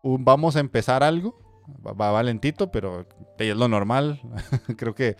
vamos 0.03 0.55
a 0.55 0.59
empezar 0.59 1.03
algo. 1.03 1.39
Va, 1.85 2.11
va, 2.11 2.21
lentito, 2.21 2.71
pero 2.71 3.07
es 3.39 3.57
lo 3.57 3.67
normal. 3.67 4.21
creo 4.77 4.93
que 4.93 5.17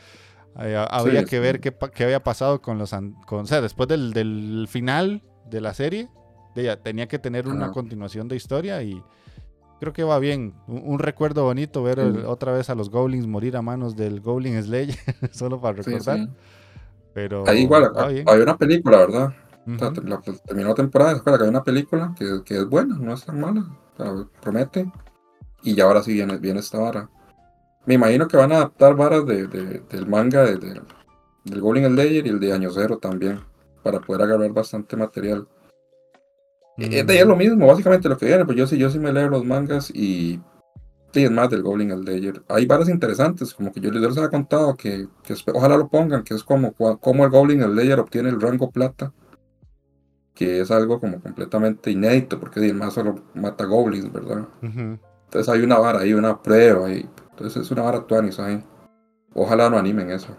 Había 0.55 1.21
Sí, 1.21 1.25
que 1.25 1.37
sí. 1.37 1.39
ver 1.39 1.59
qué, 1.59 1.75
qué 1.95 2.03
había 2.03 2.23
pasado 2.23 2.61
con 2.61 2.77
los... 2.77 2.91
Con, 3.25 3.39
o 3.41 3.45
sea, 3.45 3.61
después 3.61 3.87
del, 3.89 4.13
del 4.13 4.67
final 4.69 5.23
de 5.49 5.61
la 5.61 5.73
serie, 5.73 6.09
de 6.55 6.61
ella 6.63 6.81
tenía 6.81 7.07
que 7.07 7.19
tener 7.19 7.47
una 7.47 7.65
Ajá. 7.65 7.73
continuación 7.73 8.27
de 8.27 8.35
historia 8.35 8.81
y 8.83 9.01
creo 9.79 9.93
que 9.93 10.03
va 10.03 10.19
bien. 10.19 10.53
Un, 10.67 10.81
un 10.85 10.99
recuerdo 10.99 11.43
bonito 11.43 11.81
ver 11.83 11.99
el- 11.99 12.15
Sí. 12.15 12.21
otra 12.27 12.53
vez 12.53 12.69
a 12.69 12.75
los 12.75 12.89
Goblins 12.89 13.25
morir 13.27 13.57
a 13.57 13.61
manos 13.61 13.95
del 13.95 14.21
Goblin 14.21 14.61
Slayer, 14.61 14.95
solo 15.31 15.59
para 15.59 15.81
Sí, 15.81 15.89
recordar. 15.91 16.17
sí. 16.19 16.29
Pero 17.13 17.43
Ahí 17.47 17.63
igual, 17.63 17.91
bien. 18.11 18.25
hay 18.27 18.39
una 18.41 18.57
película, 18.57 18.97
¿verdad? 18.99 19.33
O 19.67 19.77
sea, 19.77 19.89
Ujú. 19.89 20.01
la- 20.03 20.19
pues, 20.19 20.41
terminó 20.43 20.69
la 20.69 20.75
temporada, 20.75 21.13
¿se 21.13 21.19
acuerda 21.19 21.37
que 21.39 21.43
hay 21.45 21.49
una 21.49 21.63
película 21.63 22.13
que, 22.17 22.41
que 22.45 22.57
es 22.57 22.67
buena, 22.67 22.95
no 22.97 23.13
es 23.13 23.23
tan 23.25 23.39
mala, 23.39 23.65
promete. 24.41 24.91
Y 25.63 25.75
ya 25.75 25.85
ahora 25.85 26.03
sí 26.03 26.13
viene, 26.13 26.37
viene 26.37 26.59
esta 26.59 26.79
vara. 26.79 27.09
Me 27.85 27.95
imagino 27.95 28.27
que 28.27 28.37
van 28.37 28.51
a 28.51 28.57
adaptar 28.57 28.95
varas 28.95 29.25
de, 29.25 29.47
de- 29.47 29.79
del 29.89 30.07
manga 30.07 30.43
de, 30.43 30.57
de- 30.57 30.81
del 31.45 31.61
Goblin 31.61 31.85
Slayer 31.85 32.25
y 32.25 32.29
el 32.29 32.39
de 32.39 32.53
Año 32.53 32.69
Cero 32.71 32.97
también, 33.01 33.39
para 33.83 33.99
poder 33.99 34.21
agarrar 34.23 34.51
bastante 34.53 34.95
material. 34.95 35.47
Eh, 36.77 36.99
Es 36.99 37.07
de 37.07 37.19
es 37.19 37.25
lo 37.27 37.35
mismo, 37.35 37.67
básicamente 37.67 38.07
lo 38.09 38.17
que 38.17 38.25
viene, 38.25 38.45
pues 38.45 38.57
yo 38.57 38.65
sí, 38.67 38.77
yo 38.77 38.89
sí 38.89 38.99
me 38.99 39.11
leo 39.11 39.29
los 39.29 39.43
mangas 39.45 39.89
y 39.91 40.39
sí, 41.13 41.23
es 41.25 41.31
más 41.31 41.49
del 41.49 41.61
Goblin 41.61 41.91
Slayer. 41.91 42.41
Hay 42.47 42.65
varas 42.65 42.87
interesantes, 42.89 43.53
como 43.53 43.71
que 43.73 43.79
yo, 43.81 43.91
les 43.91 44.17
había 44.17 44.29
contado 44.29 44.75
que, 44.75 45.07
que 45.23 45.35
ojalá 45.53 45.75
lo 45.77 45.89
pongan, 45.89 46.23
que 46.23 46.33
es 46.33 46.43
como, 46.43 46.71
como 46.73 47.25
el 47.25 47.29
Goblin 47.29 47.61
Slayer 47.61 47.99
obtiene 47.99 48.29
el 48.29 48.39
rango 48.41 48.71
plata, 48.71 49.11
que 50.33 50.61
es 50.61 50.71
algo 50.71 50.99
como 50.99 51.19
completamente 51.21 51.91
inédito, 51.91 52.39
porque 52.39 52.59
el 52.61 52.73
más 52.73 52.93
solo 52.93 53.15
mata 53.35 53.65
goblins, 53.65 54.11
¿verdad? 54.11 54.47
Ujú. 54.63 54.97
Entonces 55.25 55.49
hay 55.49 55.61
una 55.61 55.77
vara 55.77 55.99
ahí, 55.99 56.13
una 56.13 56.41
prueba 56.41 56.87
ahí. 56.87 57.07
Entonces 57.33 57.63
es 57.63 57.71
una 57.71 57.81
vara 57.83 58.05
tuanis 58.05 58.39
ahí. 58.39 58.63
Ojalá 59.33 59.69
no 59.69 59.77
animen 59.77 60.09
eso. 60.11 60.35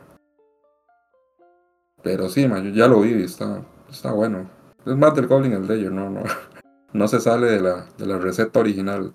Pero 2.02 2.28
sí, 2.28 2.46
man, 2.46 2.62
yo 2.64 2.70
ya 2.70 2.86
lo 2.86 3.00
vi 3.00 3.10
y 3.14 3.22
está, 3.24 3.62
está 3.90 4.12
bueno. 4.12 4.48
Es 4.86 4.94
más 4.96 5.14
del 5.14 5.26
Goblin 5.26 5.64
Slayer, 5.64 5.90
no, 5.90 6.10
no, 6.10 6.22
no 6.92 7.08
se 7.08 7.20
sale 7.20 7.46
de 7.46 7.60
la, 7.60 7.86
de 7.96 8.06
la 8.06 8.18
receta 8.18 8.60
original. 8.60 9.14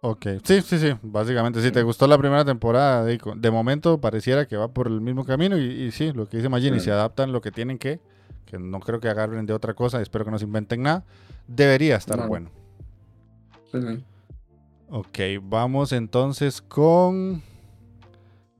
Ok, 0.00 0.26
sí, 0.44 0.60
sí, 0.62 0.78
sí, 0.78 0.94
básicamente, 1.02 1.60
si 1.60 1.72
te 1.72 1.82
gustó 1.82 2.06
la 2.06 2.18
primera 2.18 2.44
temporada, 2.44 3.04
de, 3.04 3.18
de 3.36 3.50
momento 3.50 4.00
pareciera 4.00 4.46
que 4.46 4.56
va 4.56 4.68
por 4.68 4.86
el 4.86 5.00
mismo 5.00 5.24
camino 5.24 5.58
y, 5.58 5.62
y 5.64 5.90
sí, 5.90 6.12
lo 6.12 6.28
que 6.28 6.36
dice 6.36 6.48
Magini, 6.48 6.78
Sí. 6.78 6.84
si 6.86 6.90
adaptan 6.90 7.32
lo 7.32 7.40
que 7.40 7.50
tienen 7.50 7.78
que, 7.78 8.00
que 8.46 8.58
no 8.60 8.78
creo 8.78 9.00
que 9.00 9.08
agarren 9.08 9.44
de 9.46 9.52
otra 9.54 9.74
cosa, 9.74 10.00
espero 10.00 10.24
que 10.24 10.30
no 10.30 10.38
se 10.38 10.44
inventen 10.44 10.82
nada, 10.82 11.04
debería 11.48 11.96
estar 11.96 12.16
No. 12.16 12.28
bueno. 12.28 12.48
Sí, 13.72 13.80
sí. 13.82 14.04
Ok, 14.90 15.18
vamos 15.42 15.92
entonces 15.92 16.62
con 16.62 17.42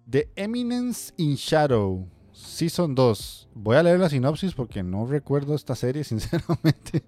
The 0.08 0.28
Eminence 0.36 1.12
in 1.16 1.34
Shadow, 1.36 2.06
Season 2.32 2.94
2. 2.94 3.48
Voy 3.54 3.76
a 3.76 3.82
leer 3.82 3.98
la 3.98 4.08
sinopsis 4.10 4.54
porque 4.54 4.82
no 4.82 5.06
recuerdo 5.06 5.54
esta 5.54 5.74
serie, 5.74 6.04
sinceramente. 6.04 7.02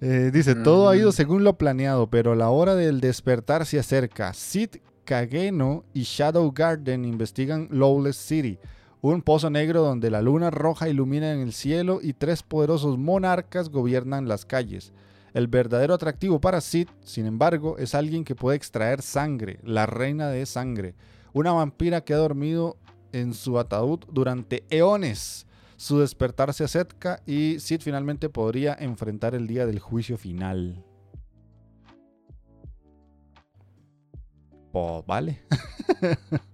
Eh, 0.00 0.30
dice, 0.32 0.54
todo 0.54 0.88
ha 0.88 0.96
ido 0.96 1.10
Mm. 1.10 1.12
según 1.12 1.44
lo 1.44 1.58
planeado, 1.58 2.08
pero 2.10 2.34
la 2.34 2.50
hora 2.50 2.74
del 2.74 3.00
despertar 3.00 3.66
se 3.66 3.78
acerca. 3.78 4.32
Sid 4.34 4.76
Kageno 5.04 5.84
y 5.92 6.02
Shadow 6.02 6.50
Garden 6.52 7.04
investigan 7.04 7.68
Lawless 7.70 8.16
City, 8.16 8.58
un 9.00 9.22
pozo 9.22 9.50
negro 9.50 9.82
donde 9.82 10.10
la 10.10 10.22
luna 10.22 10.50
roja 10.50 10.88
ilumina 10.88 11.32
en 11.32 11.40
el 11.40 11.52
cielo 11.52 11.98
y 12.02 12.12
tres 12.12 12.44
poderosos 12.44 12.98
monarcas 12.98 13.68
gobiernan 13.68 14.28
las 14.28 14.44
calles. 14.44 14.92
El 15.34 15.46
verdadero 15.46 15.94
atractivo 15.94 16.40
para 16.40 16.60
Sid, 16.60 16.88
sin 17.04 17.26
embargo, 17.26 17.78
es 17.78 17.94
alguien 17.94 18.24
que 18.24 18.34
puede 18.34 18.56
extraer 18.56 19.00
sangre, 19.00 19.60
la 19.62 19.86
reina 19.86 20.28
de 20.28 20.44
sangre, 20.44 20.94
una 21.32 21.52
vampira 21.52 22.04
que 22.04 22.12
ha 22.12 22.18
dormido 22.18 22.76
en 23.12 23.32
su 23.32 23.58
ataúd 23.58 24.00
durante 24.10 24.64
eones. 24.68 25.46
Su 25.76 25.98
despertar 25.98 26.52
se 26.52 26.64
acerca 26.64 27.22
y 27.26 27.58
Sid 27.60 27.80
finalmente 27.80 28.28
podría 28.28 28.76
enfrentar 28.78 29.34
el 29.34 29.46
día 29.46 29.66
del 29.66 29.78
juicio 29.78 30.18
final. 30.18 30.84
Pues 34.72 35.06
vale. 35.06 35.42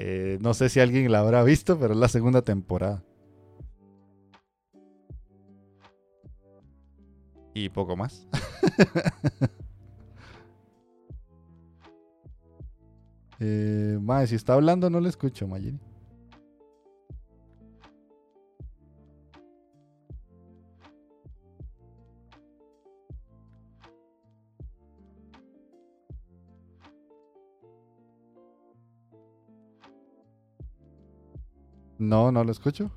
Eh, 0.00 0.38
no 0.42 0.54
sé 0.54 0.68
si 0.68 0.78
alguien 0.78 1.10
la 1.10 1.20
habrá 1.20 1.42
visto, 1.42 1.76
pero 1.76 1.94
es 1.94 1.98
la 1.98 2.08
segunda 2.08 2.42
temporada. 2.42 3.02
Y 7.58 7.68
poco 7.70 7.96
más. 7.96 8.28
eh, 13.40 13.98
mae, 14.00 14.28
si 14.28 14.36
está 14.36 14.54
hablando 14.54 14.88
no 14.90 15.00
le 15.00 15.08
escucho, 15.08 15.48
Mayini. 15.48 15.80
No, 31.98 32.30
no 32.30 32.44
lo 32.44 32.52
escucho. 32.52 32.92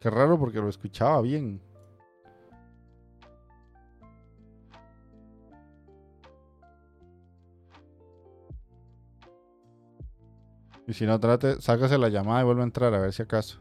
Qué 0.00 0.10
raro 0.10 0.38
porque 0.38 0.58
lo 0.60 0.68
escuchaba 0.68 1.20
bien. 1.22 1.60
Y 10.86 10.94
si 10.94 11.04
no, 11.06 11.18
trate, 11.20 11.60
sácase 11.60 11.98
la 11.98 12.08
llamada 12.08 12.40
y 12.40 12.44
vuelve 12.44 12.62
a 12.62 12.64
entrar 12.64 12.94
a 12.94 12.98
ver 12.98 13.12
si 13.12 13.22
acaso. 13.22 13.58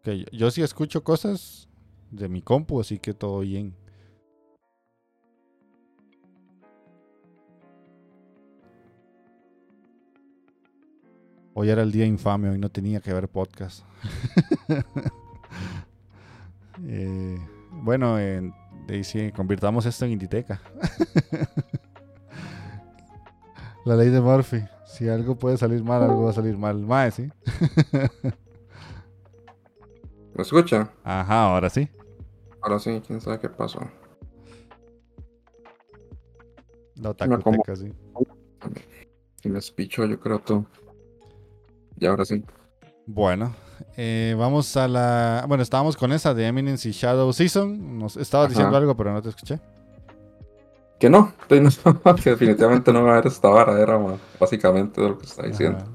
Ok, 0.00 0.08
yo- 0.08 0.26
yo 0.32 0.50
sí 0.50 0.62
escucho 0.62 1.02
cosas 1.02 1.68
de 2.10 2.28
mi 2.28 2.42
compu, 2.42 2.80
así 2.80 2.98
que 2.98 3.14
todo 3.14 3.40
bien. 3.40 3.74
Hoy 11.56 11.70
era 11.70 11.82
el 11.82 11.92
día 11.92 12.04
infame, 12.04 12.50
hoy 12.50 12.58
no 12.58 12.68
tenía 12.68 13.00
que 13.00 13.12
ver 13.12 13.28
podcast. 13.28 13.84
Eh, 16.88 17.38
bueno, 17.70 18.18
eh, 18.18 18.52
convirtamos 19.34 19.86
esto 19.86 20.04
en 20.04 20.10
Inditeca. 20.10 20.60
La 23.84 23.94
ley 23.94 24.10
de 24.10 24.20
Murphy. 24.20 24.64
Si 24.84 25.08
algo 25.08 25.36
puede 25.36 25.56
salir 25.56 25.84
mal, 25.84 26.02
algo 26.02 26.24
va 26.24 26.30
a 26.30 26.34
salir 26.34 26.58
mal. 26.58 26.80
Mae, 26.80 27.12
sí. 27.12 27.30
¿Me 30.34 30.42
escucha? 30.42 30.90
Ajá, 31.04 31.44
ahora 31.44 31.70
sí. 31.70 31.88
Ahora 32.60 32.80
sí, 32.80 33.00
quién 33.06 33.20
sabe 33.20 33.38
qué 33.38 33.48
pasó. 33.48 33.78
La 36.96 37.10
otakuteca, 37.10 37.76
sí. 37.76 37.92
Y 39.44 39.48
me 39.48 39.60
espichó, 39.60 40.04
yo 40.06 40.18
creo 40.18 40.40
todo. 40.40 40.66
Y 41.98 42.06
ahora 42.06 42.24
sí. 42.24 42.42
Bueno, 43.06 43.54
eh, 43.96 44.34
vamos 44.38 44.76
a 44.76 44.88
la. 44.88 45.44
Bueno, 45.46 45.62
estábamos 45.62 45.96
con 45.96 46.12
esa 46.12 46.34
de 46.34 46.46
Eminence 46.46 46.88
y 46.88 46.92
Shadow 46.92 47.32
Season. 47.32 47.98
Nos 47.98 48.16
estabas 48.16 48.46
Ajá. 48.46 48.54
diciendo 48.54 48.76
algo, 48.76 48.96
pero 48.96 49.12
no 49.12 49.22
te 49.22 49.28
escuché. 49.28 49.60
Que 50.98 51.10
no, 51.10 51.32
que 51.48 52.30
definitivamente 52.30 52.92
no 52.92 53.02
va 53.02 53.10
a 53.10 53.12
haber 53.14 53.26
esta 53.26 53.48
vara, 53.48 53.80
era 53.80 53.98
básicamente 54.38 55.00
lo 55.00 55.18
que 55.18 55.26
está 55.26 55.46
diciendo. 55.46 55.78
Ajá. 55.78 55.90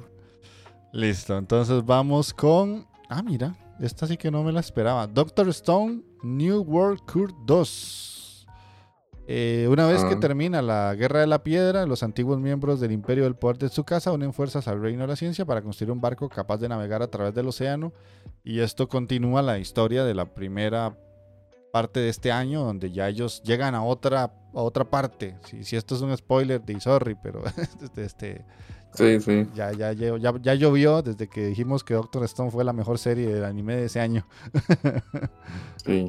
Listo, 0.91 1.37
entonces 1.37 1.85
vamos 1.85 2.33
con. 2.33 2.85
Ah, 3.09 3.21
mira, 3.21 3.55
esta 3.79 4.07
sí 4.07 4.17
que 4.17 4.31
no 4.31 4.43
me 4.43 4.51
la 4.51 4.59
esperaba. 4.59 5.07
Doctor 5.07 5.47
Stone, 5.49 6.01
New 6.23 6.61
World 6.61 7.01
Cure 7.11 7.33
2. 7.45 8.18
Eh, 9.31 9.67
una 9.69 9.85
vez 9.85 10.03
que 10.05 10.15
termina 10.15 10.59
la 10.63 10.95
Guerra 10.95 11.19
de 11.19 11.27
la 11.27 11.43
Piedra, 11.43 11.85
los 11.85 12.01
antiguos 12.01 12.39
miembros 12.39 12.79
del 12.79 12.91
Imperio 12.91 13.25
del 13.25 13.35
Poder 13.35 13.59
de 13.59 13.69
Tsukasa 13.69 14.11
unen 14.11 14.33
fuerzas 14.33 14.67
al 14.67 14.81
Reino 14.81 15.01
de 15.01 15.07
la 15.07 15.15
Ciencia 15.15 15.45
para 15.45 15.61
construir 15.61 15.91
un 15.91 16.01
barco 16.01 16.29
capaz 16.29 16.57
de 16.57 16.67
navegar 16.67 17.03
a 17.03 17.11
través 17.11 17.35
del 17.35 17.47
océano. 17.47 17.93
Y 18.43 18.61
esto 18.61 18.87
continúa 18.89 19.43
la 19.43 19.59
historia 19.59 20.03
de 20.03 20.15
la 20.15 20.33
primera 20.33 20.97
parte 21.71 21.99
de 21.99 22.09
este 22.09 22.31
año, 22.31 22.63
donde 22.63 22.91
ya 22.91 23.07
ellos 23.07 23.43
llegan 23.43 23.75
a 23.75 23.83
otra, 23.83 24.23
a 24.23 24.61
otra 24.61 24.89
parte. 24.89 25.37
Si, 25.45 25.63
si 25.63 25.75
esto 25.75 25.93
es 25.93 26.01
un 26.01 26.17
spoiler, 26.17 26.59
de 26.63 26.79
sorry, 26.79 27.15
pero 27.21 27.43
este, 27.83 28.05
este, 28.05 28.45
Sí, 28.95 29.19
sí. 29.19 29.47
Ya, 29.53 29.71
ya, 29.73 29.93
ya, 29.93 30.17
ya, 30.17 30.33
ya 30.41 30.55
llovió 30.55 31.03
desde 31.03 31.27
que 31.27 31.45
dijimos 31.45 31.83
que 31.83 31.93
Doctor 31.93 32.23
Stone 32.23 32.49
fue 32.49 32.63
la 32.63 32.73
mejor 32.73 32.97
serie 32.97 33.27
del 33.27 33.45
anime 33.45 33.75
de 33.75 33.85
ese 33.85 33.99
año. 33.99 34.25
Sí. 35.85 36.07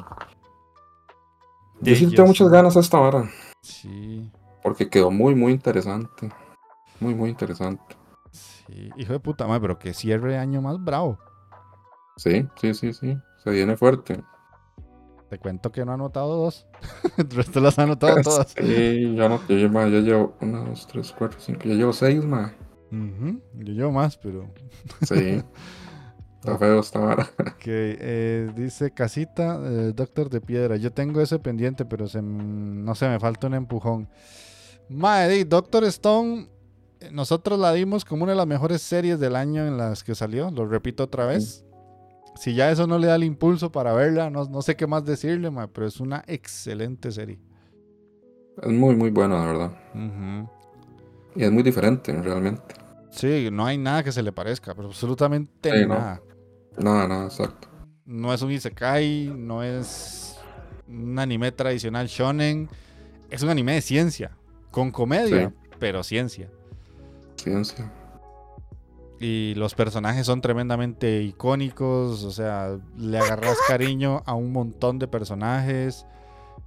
Yo 1.80 1.94
sí 1.94 2.04
yo 2.06 2.10
tengo 2.10 2.28
muchas 2.28 2.48
ganas 2.48 2.76
a 2.76 2.80
esta 2.80 2.98
vara. 2.98 3.30
Sí, 3.62 4.30
Porque 4.62 4.88
quedó 4.88 5.10
muy, 5.10 5.34
muy 5.34 5.52
interesante. 5.52 6.30
Muy, 7.00 7.14
muy 7.14 7.30
interesante. 7.30 7.96
sí. 8.32 8.90
Hijo 8.96 9.12
de 9.12 9.20
puta 9.20 9.46
madre, 9.46 9.60
pero 9.62 9.78
que 9.78 9.94
cierre 9.94 10.36
año 10.38 10.60
más 10.60 10.82
bravo. 10.82 11.18
Sí, 12.16 12.46
sí, 12.60 12.74
sí, 12.74 12.92
sí. 12.92 13.18
Se 13.42 13.50
viene 13.50 13.76
fuerte. 13.76 14.22
Te 15.30 15.38
cuento 15.38 15.70
que 15.72 15.84
no 15.84 15.92
ha 15.92 15.94
anotado 15.94 16.36
dos. 16.36 16.66
El 17.16 17.30
resto 17.30 17.60
las 17.60 17.78
ha 17.78 17.84
anotado 17.84 18.16
todas. 18.22 18.52
Sí, 18.52 19.14
ya 19.16 19.28
no, 19.28 19.40
yo, 19.48 19.56
llevo- 19.56 19.88
ya 19.88 20.00
llevo 20.00 20.34
una, 20.40 20.60
dos, 20.64 20.86
tres, 20.86 21.14
cuatro, 21.16 21.38
cinco. 21.40 21.62
Ya 21.64 21.74
llevo 21.74 21.92
seis, 21.92 22.22
ma. 22.24 22.52
Ujú, 22.92 23.40
Yo 23.54 23.72
llevo 23.72 23.92
más, 23.92 24.16
pero. 24.18 24.50
Sí. 25.02 25.42
Está 26.40 26.56
feo 26.56 26.80
esta 26.80 26.98
vara. 26.98 27.30
Que 27.58 27.98
eh, 28.00 28.50
dice 28.56 28.92
casita, 28.92 29.60
eh, 29.62 29.92
Doctor 29.94 30.30
de 30.30 30.40
Piedra. 30.40 30.76
Yo 30.76 30.90
tengo 30.90 31.20
ese 31.20 31.38
pendiente, 31.38 31.84
pero 31.84 32.08
se, 32.08 32.22
no 32.22 32.94
sé, 32.94 33.08
me 33.08 33.20
falta 33.20 33.46
un 33.46 33.54
empujón. 33.54 34.08
Madre, 34.88 35.44
Doctor 35.44 35.84
Stone, 35.84 36.48
nosotros 37.12 37.58
la 37.58 37.74
dimos 37.74 38.06
como 38.06 38.24
una 38.24 38.32
de 38.32 38.38
las 38.38 38.46
mejores 38.46 38.80
series 38.80 39.20
del 39.20 39.36
año 39.36 39.66
en 39.66 39.76
las 39.76 40.02
que 40.02 40.14
salió. 40.14 40.50
Lo 40.50 40.66
repito 40.66 41.04
otra 41.04 41.26
vez. 41.26 41.66
Si 42.36 42.54
ya 42.54 42.70
eso 42.70 42.86
no 42.86 42.98
le 42.98 43.08
da 43.08 43.16
el 43.16 43.24
impulso 43.24 43.70
para 43.70 43.92
verla, 43.92 44.30
no, 44.30 44.46
no 44.46 44.62
sé 44.62 44.76
qué 44.76 44.86
más 44.86 45.04
decirle, 45.04 45.50
ma, 45.50 45.66
pero 45.66 45.86
es 45.86 46.00
una 46.00 46.24
excelente 46.26 47.12
serie. 47.12 47.38
Es 48.62 48.72
muy, 48.72 48.96
muy 48.96 49.10
buena, 49.10 49.42
de 49.42 49.46
verdad. 49.46 49.72
Y 51.36 51.44
es 51.44 51.52
muy 51.52 51.62
diferente, 51.62 52.12
realmente. 52.12 52.74
Sí, 53.10 53.48
no 53.52 53.66
hay 53.66 53.76
nada 53.76 54.02
que 54.02 54.12
se 54.12 54.22
le 54.22 54.32
parezca, 54.32 54.74
pero 54.74 54.88
absolutamente 54.88 55.70
Sí, 55.70 55.86
no. 55.86 56.29
Nada, 56.78 57.06
nada, 57.08 57.24
exacto. 57.26 57.68
No 58.04 58.32
es 58.32 58.42
un 58.42 58.50
isekai, 58.50 59.32
no 59.36 59.62
es 59.62 60.38
un 60.88 61.18
anime 61.18 61.52
tradicional 61.52 62.08
shonen, 62.08 62.68
es 63.30 63.42
un 63.42 63.50
anime 63.50 63.74
de 63.74 63.80
ciencia, 63.82 64.32
con 64.70 64.90
comedia, 64.90 65.52
pero 65.78 66.02
ciencia. 66.02 66.48
Ciencia. 67.36 67.92
Y 69.20 69.54
los 69.56 69.74
personajes 69.74 70.26
son 70.26 70.40
tremendamente 70.40 71.22
icónicos, 71.22 72.24
o 72.24 72.30
sea, 72.30 72.78
le 72.96 73.18
agarras 73.18 73.58
cariño 73.68 74.22
a 74.24 74.34
un 74.34 74.52
montón 74.52 74.98
de 74.98 75.06
personajes. 75.06 76.06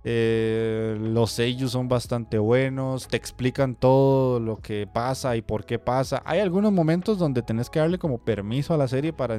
eh, 0.05 0.97
los 0.99 1.31
sellos 1.31 1.71
son 1.71 1.87
bastante 1.87 2.37
buenos, 2.37 3.07
te 3.07 3.17
explican 3.17 3.75
todo 3.75 4.39
lo 4.39 4.57
que 4.59 4.85
pasa 4.85 5.35
y 5.37 5.41
por 5.41 5.65
qué 5.65 5.79
pasa. 5.79 6.21
Hay 6.25 6.39
algunos 6.41 6.71
momentos 6.73 7.17
donde 7.17 7.41
tenés 7.41 7.69
que 7.69 7.79
darle 7.79 7.97
como 7.97 8.19
permiso 8.19 8.73
a 8.73 8.77
la 8.77 8.87
serie 8.87 9.13
para 9.13 9.35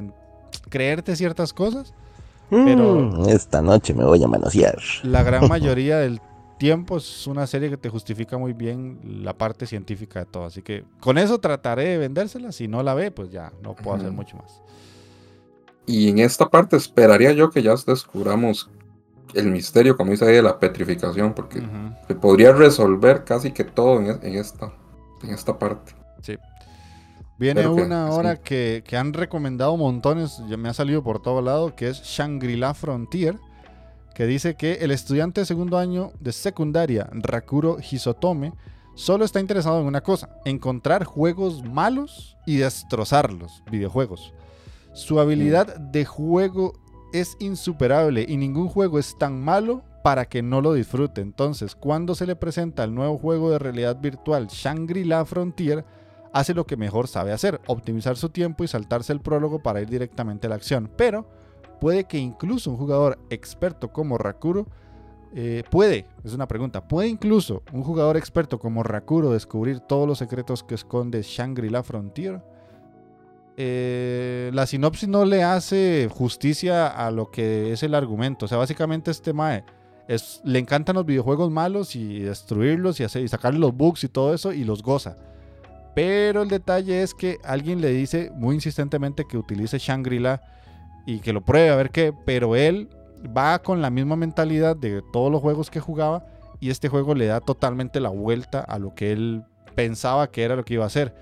creerte 0.69 1.15
ciertas 1.15 1.53
cosas. 1.53 1.93
Pero- 2.49 2.95
Mm, 2.95 3.29
esta 3.29 3.61
noche 3.61 3.93
me 3.93 4.03
voy 4.05 4.23
a 4.23 4.27
manosear. 4.27 4.77
La 5.03 5.23
gran 5.23 5.47
mayoría 5.49 5.97
del 5.97 6.21
tiempo 6.59 6.97
es 6.97 7.27
una 7.27 7.47
serie 7.47 7.69
que 7.69 7.77
te 7.77 7.89
justifica 7.89 8.37
muy 8.37 8.53
bien 8.53 8.99
la 9.23 9.33
parte 9.33 9.65
científica 9.65 10.19
de 10.19 10.25
todo. 10.25 10.45
Así 10.45 10.61
que 10.61 10.83
con 10.99 11.17
eso 11.17 11.39
trataré 11.39 11.85
de 11.85 11.97
vendérsela. 11.97 12.51
Si 12.51 12.67
no 12.67 12.83
la 12.83 12.93
ve, 12.93 13.11
pues 13.11 13.29
ya 13.31 13.51
no 13.63 13.73
puedo 13.75 13.97
hacer 13.97 14.11
mucho 14.11 14.37
más. 14.37 14.61
Y 15.87 16.09
en 16.09 16.19
esta 16.19 16.49
parte 16.49 16.77
esperaría 16.77 17.31
yo 17.33 17.49
que 17.49 17.61
ya 17.61 17.73
descubramos 17.85 18.69
el 19.33 19.47
misterio, 19.47 19.97
como 19.97 20.11
dice 20.11 20.25
ahí, 20.25 20.35
de 20.35 20.41
la 20.41 20.57
petrificación, 20.59 21.33
porque 21.33 21.59
Ujú. 21.59 21.67
se 22.07 22.15
podría 22.15 22.53
resolver 22.53 23.23
casi 23.25 23.51
que 23.51 23.63
todo 23.65 23.99
en, 23.99 24.07
en 24.23 24.35
esta, 24.35 24.71
en 25.23 25.31
esta 25.31 25.57
parte. 25.59 25.93
Viene 27.37 27.67
una 27.67 28.05
que 28.05 28.11
sí. 28.11 28.17
hora 28.17 28.35
que, 28.37 28.83
que 28.87 28.97
han 28.97 29.13
recomendado 29.13 29.75
montones, 29.75 30.41
ya 30.47 30.55
me 30.55 30.69
ha 30.69 30.73
salido 30.73 31.03
por 31.03 31.21
todo 31.21 31.41
lado, 31.41 31.75
que 31.75 31.89
es 31.89 32.01
Shangri-La 32.01 32.73
Frontier, 32.73 33.37
que 34.13 34.25
dice 34.25 34.55
que 34.55 34.75
el 34.75 34.91
estudiante 34.91 35.41
de 35.41 35.45
segundo 35.45 35.77
año 35.77 36.13
de 36.21 36.31
secundaria, 36.31 37.09
Rakuro 37.11 37.77
Hisotome, 37.79 38.53
solo 38.95 39.25
está 39.25 39.41
interesado 39.41 39.81
en 39.81 39.87
una 39.87 40.01
cosa, 40.01 40.29
encontrar 40.45 41.03
juegos 41.03 41.63
malos 41.63 42.37
y 42.45 42.55
destrozarlos, 42.57 43.61
videojuegos. 43.69 44.33
Su 44.93 45.19
habilidad 45.19 45.75
de 45.75 46.05
juego 46.05 46.79
es 47.11 47.35
insuperable 47.39 48.25
y 48.27 48.37
ningún 48.37 48.69
juego 48.69 48.97
es 48.97 49.17
tan 49.17 49.41
malo 49.41 49.83
para 50.05 50.25
que 50.25 50.41
no 50.41 50.61
lo 50.61 50.73
disfrute. 50.73 51.19
Entonces, 51.19 51.75
cuando 51.75 52.15
se 52.15 52.25
le 52.25 52.37
presenta 52.37 52.85
el 52.85 52.95
nuevo 52.95 53.17
juego 53.17 53.51
de 53.51 53.59
realidad 53.59 53.99
virtual 53.99 54.47
Shangri-La 54.47 55.25
Frontier, 55.25 55.83
hace 56.35 56.53
lo 56.53 56.67
que 56.67 56.75
mejor 56.75 57.07
sabe 57.07 57.31
hacer, 57.31 57.61
optimizar 57.65 58.17
su 58.17 58.27
tiempo 58.27 58.65
y 58.65 58.67
saltarse 58.67 59.13
el 59.13 59.21
prólogo 59.21 59.59
para 59.59 59.79
ir 59.79 59.89
directamente 59.89 60.47
a 60.47 60.49
la 60.49 60.57
acción. 60.57 60.91
Pero 60.97 61.25
puede 61.79 62.03
que 62.03 62.17
incluso 62.17 62.71
un 62.71 62.77
jugador 62.77 63.17
experto 63.29 63.93
como 63.93 64.17
Rakuro, 64.17 64.67
eh, 65.33 65.63
puede, 65.71 66.07
es 66.25 66.33
una 66.33 66.45
pregunta, 66.45 66.89
puede 66.89 67.07
incluso 67.07 67.63
un 67.71 67.83
jugador 67.83 68.17
experto 68.17 68.59
como 68.59 68.83
Rakuro 68.83 69.31
descubrir 69.31 69.79
todos 69.79 70.05
los 70.05 70.17
secretos 70.17 70.61
que 70.61 70.75
esconde 70.75 71.21
Shangri-La 71.21 71.83
Frontier. 71.83 72.43
Eh, 73.55 74.51
la 74.53 74.65
sinopsis 74.65 75.07
no 75.07 75.23
le 75.23 75.41
hace 75.41 76.09
justicia 76.11 76.87
a 76.87 77.11
lo 77.11 77.31
que 77.31 77.71
es 77.71 77.81
el 77.81 77.95
argumento. 77.95 78.43
O 78.43 78.49
sea, 78.49 78.57
básicamente 78.57 79.09
este 79.09 79.31
Mae 79.31 79.63
le 80.43 80.59
encantan 80.59 80.97
los 80.97 81.05
videojuegos 81.05 81.49
malos 81.49 81.95
y 81.95 82.19
destruirlos 82.19 82.99
y, 82.99 83.05
y 83.05 83.27
sacarle 83.29 83.59
los 83.59 83.73
bugs 83.73 84.03
y 84.03 84.09
todo 84.09 84.33
eso 84.33 84.51
y 84.51 84.65
los 84.65 84.83
goza. 84.83 85.15
Pero 85.95 86.41
el 86.41 86.49
detalle 86.49 87.01
es 87.01 87.13
que 87.13 87.39
alguien 87.43 87.81
le 87.81 87.89
dice 87.89 88.31
muy 88.35 88.55
insistentemente 88.55 89.25
que 89.25 89.37
utilice 89.37 89.77
Shangri-La 89.77 90.41
y 91.05 91.19
que 91.19 91.33
lo 91.33 91.41
pruebe 91.41 91.69
a 91.69 91.75
ver 91.75 91.89
qué, 91.89 92.13
pero 92.25 92.55
él 92.55 92.89
va 93.35 93.59
con 93.59 93.81
la 93.81 93.89
misma 93.89 94.15
mentalidad 94.15 94.75
de 94.75 95.01
todos 95.13 95.31
los 95.31 95.41
juegos 95.41 95.71
que 95.71 95.79
jugaba 95.79 96.25
y 96.59 96.69
este 96.69 96.89
juego 96.89 97.15
le 97.15 97.27
da 97.27 97.39
totalmente 97.39 97.99
la 97.99 98.09
vuelta 98.09 98.59
a 98.59 98.77
lo 98.77 98.93
que 98.93 99.11
él 99.11 99.43
pensaba 99.73 100.29
que 100.31 100.43
era 100.43 100.55
lo 100.55 100.65
que 100.65 100.75
iba 100.75 100.83
a 100.83 100.87
hacer. 100.87 101.15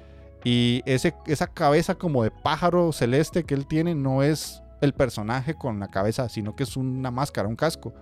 Y 0.44 0.82
ese, 0.86 1.14
esa 1.28 1.48
cabeza 1.48 1.96
como 1.96 2.24
de 2.24 2.32
pájaro 2.32 2.92
celeste 2.92 3.44
que 3.44 3.54
él 3.54 3.66
tiene 3.66 3.96
no 3.96 4.24
es 4.24 4.64
el 4.82 4.94
personaje 4.94 5.56
con 5.56 5.80
la 5.80 5.88
cabeza, 5.90 6.28
sino 6.30 6.56
que 6.56 6.64
es 6.64 6.76
una 6.76 7.12
máscara, 7.12 7.48
un 7.48 7.56
casco. 7.56 7.94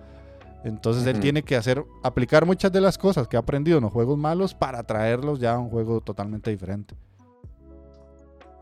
Entonces 0.64 1.04
él 1.06 1.18
tiene 1.18 1.42
que 1.42 1.56
hacer, 1.56 1.84
aplicar 2.04 2.46
muchas 2.46 2.70
de 2.70 2.80
las 2.80 2.96
cosas 2.96 3.26
que 3.26 3.36
ha 3.36 3.40
aprendido 3.40 3.78
en 3.78 3.84
los 3.84 3.92
juegos 3.92 4.16
malos 4.16 4.54
para 4.54 4.82
traerlos 4.84 5.40
ya 5.40 5.54
a 5.54 5.58
un 5.58 5.68
juego 5.70 6.00
totalmente 6.00 6.50
diferente. 6.50 6.94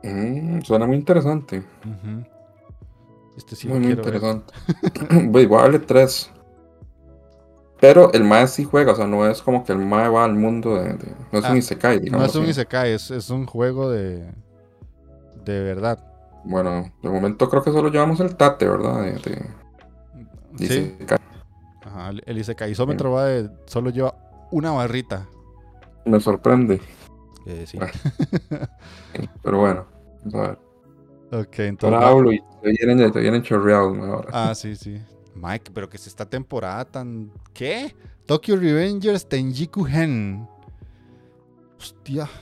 Mm, 0.03 0.63
suena 0.63 0.87
muy 0.87 0.97
interesante. 0.97 1.63
Este 3.37 3.55
sí 3.55 3.69
muy, 3.69 3.81
muy 3.81 3.93
interesante. 3.93 4.53
Voy, 5.27 5.47
voy 5.47 5.59
a 5.59 5.63
darle 5.63 5.79
tres. 5.81 6.31
Pero 7.81 8.13
el 8.13 8.25
Mae 8.25 8.47
sí 8.47 8.65
juega, 8.65 8.93
o 8.93 8.97
sea, 8.97 9.07
no 9.07 9.27
es 9.27 9.41
como 9.41 9.65
que 9.65 9.73
el 9.73 9.79
Mae 9.79 10.09
va 10.09 10.25
al 10.25 10.35
mundo 10.35 10.75
de. 10.77 10.93
de- 10.95 11.15
no 11.33 11.39
es 11.39 11.45
Ah, 11.45 11.53
un 11.53 11.57
Isekai, 11.59 11.97
No 11.99 12.03
digamos. 12.05 12.29
es 12.29 12.37
un 12.37 12.43
así. 12.43 12.51
Isekai, 12.51 12.93
es, 12.93 13.11
es 13.11 13.31
un 13.31 13.47
juego 13.47 13.91
de, 13.91 14.27
de 15.45 15.61
verdad. 15.63 15.99
Bueno, 16.45 16.91
de 17.03 17.09
momento 17.11 17.49
creo 17.49 17.63
que 17.63 17.73
solo 17.73 17.91
llevamos 17.91 18.21
el 18.21 18.37
Tate, 18.37 18.69
¿verdad? 18.69 19.03
De, 19.03 19.13
de- 19.13 19.47
de 20.53 20.67
Sí, 20.67 20.95
Isekai. 20.99 21.19
Ajá, 22.01 22.11
el, 22.27 23.13
va 23.13 23.25
de, 23.27 23.51
solo 23.67 23.91
lleva 23.91 24.15
una 24.51 24.73
barrita. 24.73 25.29
Me 26.05 26.21
sorprende. 26.21 26.81
Eh, 27.47 27.65
sí. 27.67 27.79
Bueno. 27.79 27.93
Pero 29.43 29.59
bueno, 29.59 29.87
vamos 30.25 30.35
a 30.35 30.49
ver. 30.49 30.59
Ok, 31.33 31.59
entonces. 31.61 31.97
Ahora 31.97 32.09
hablo 32.09 32.33
y 32.33 32.43
te 32.63 32.71
vienen, 32.71 33.13
te 33.13 33.21
vienen 33.21 33.43
chorreados 33.43 33.99
ahora. 33.99 34.29
Ah, 34.33 34.55
sí, 34.55 34.75
sí. 34.75 35.01
Mike, 35.35 35.71
pero 35.73 35.89
que 35.89 35.97
es 35.97 36.07
esta 36.07 36.27
temporada 36.27 36.85
tan. 36.85 37.31
¿Qué? 37.53 37.95
Tokyo 38.27 38.57
Revengers 38.57 39.29
Tenjiku 39.29 39.87
Hen. 39.87 40.47
Hostia. 41.79 42.29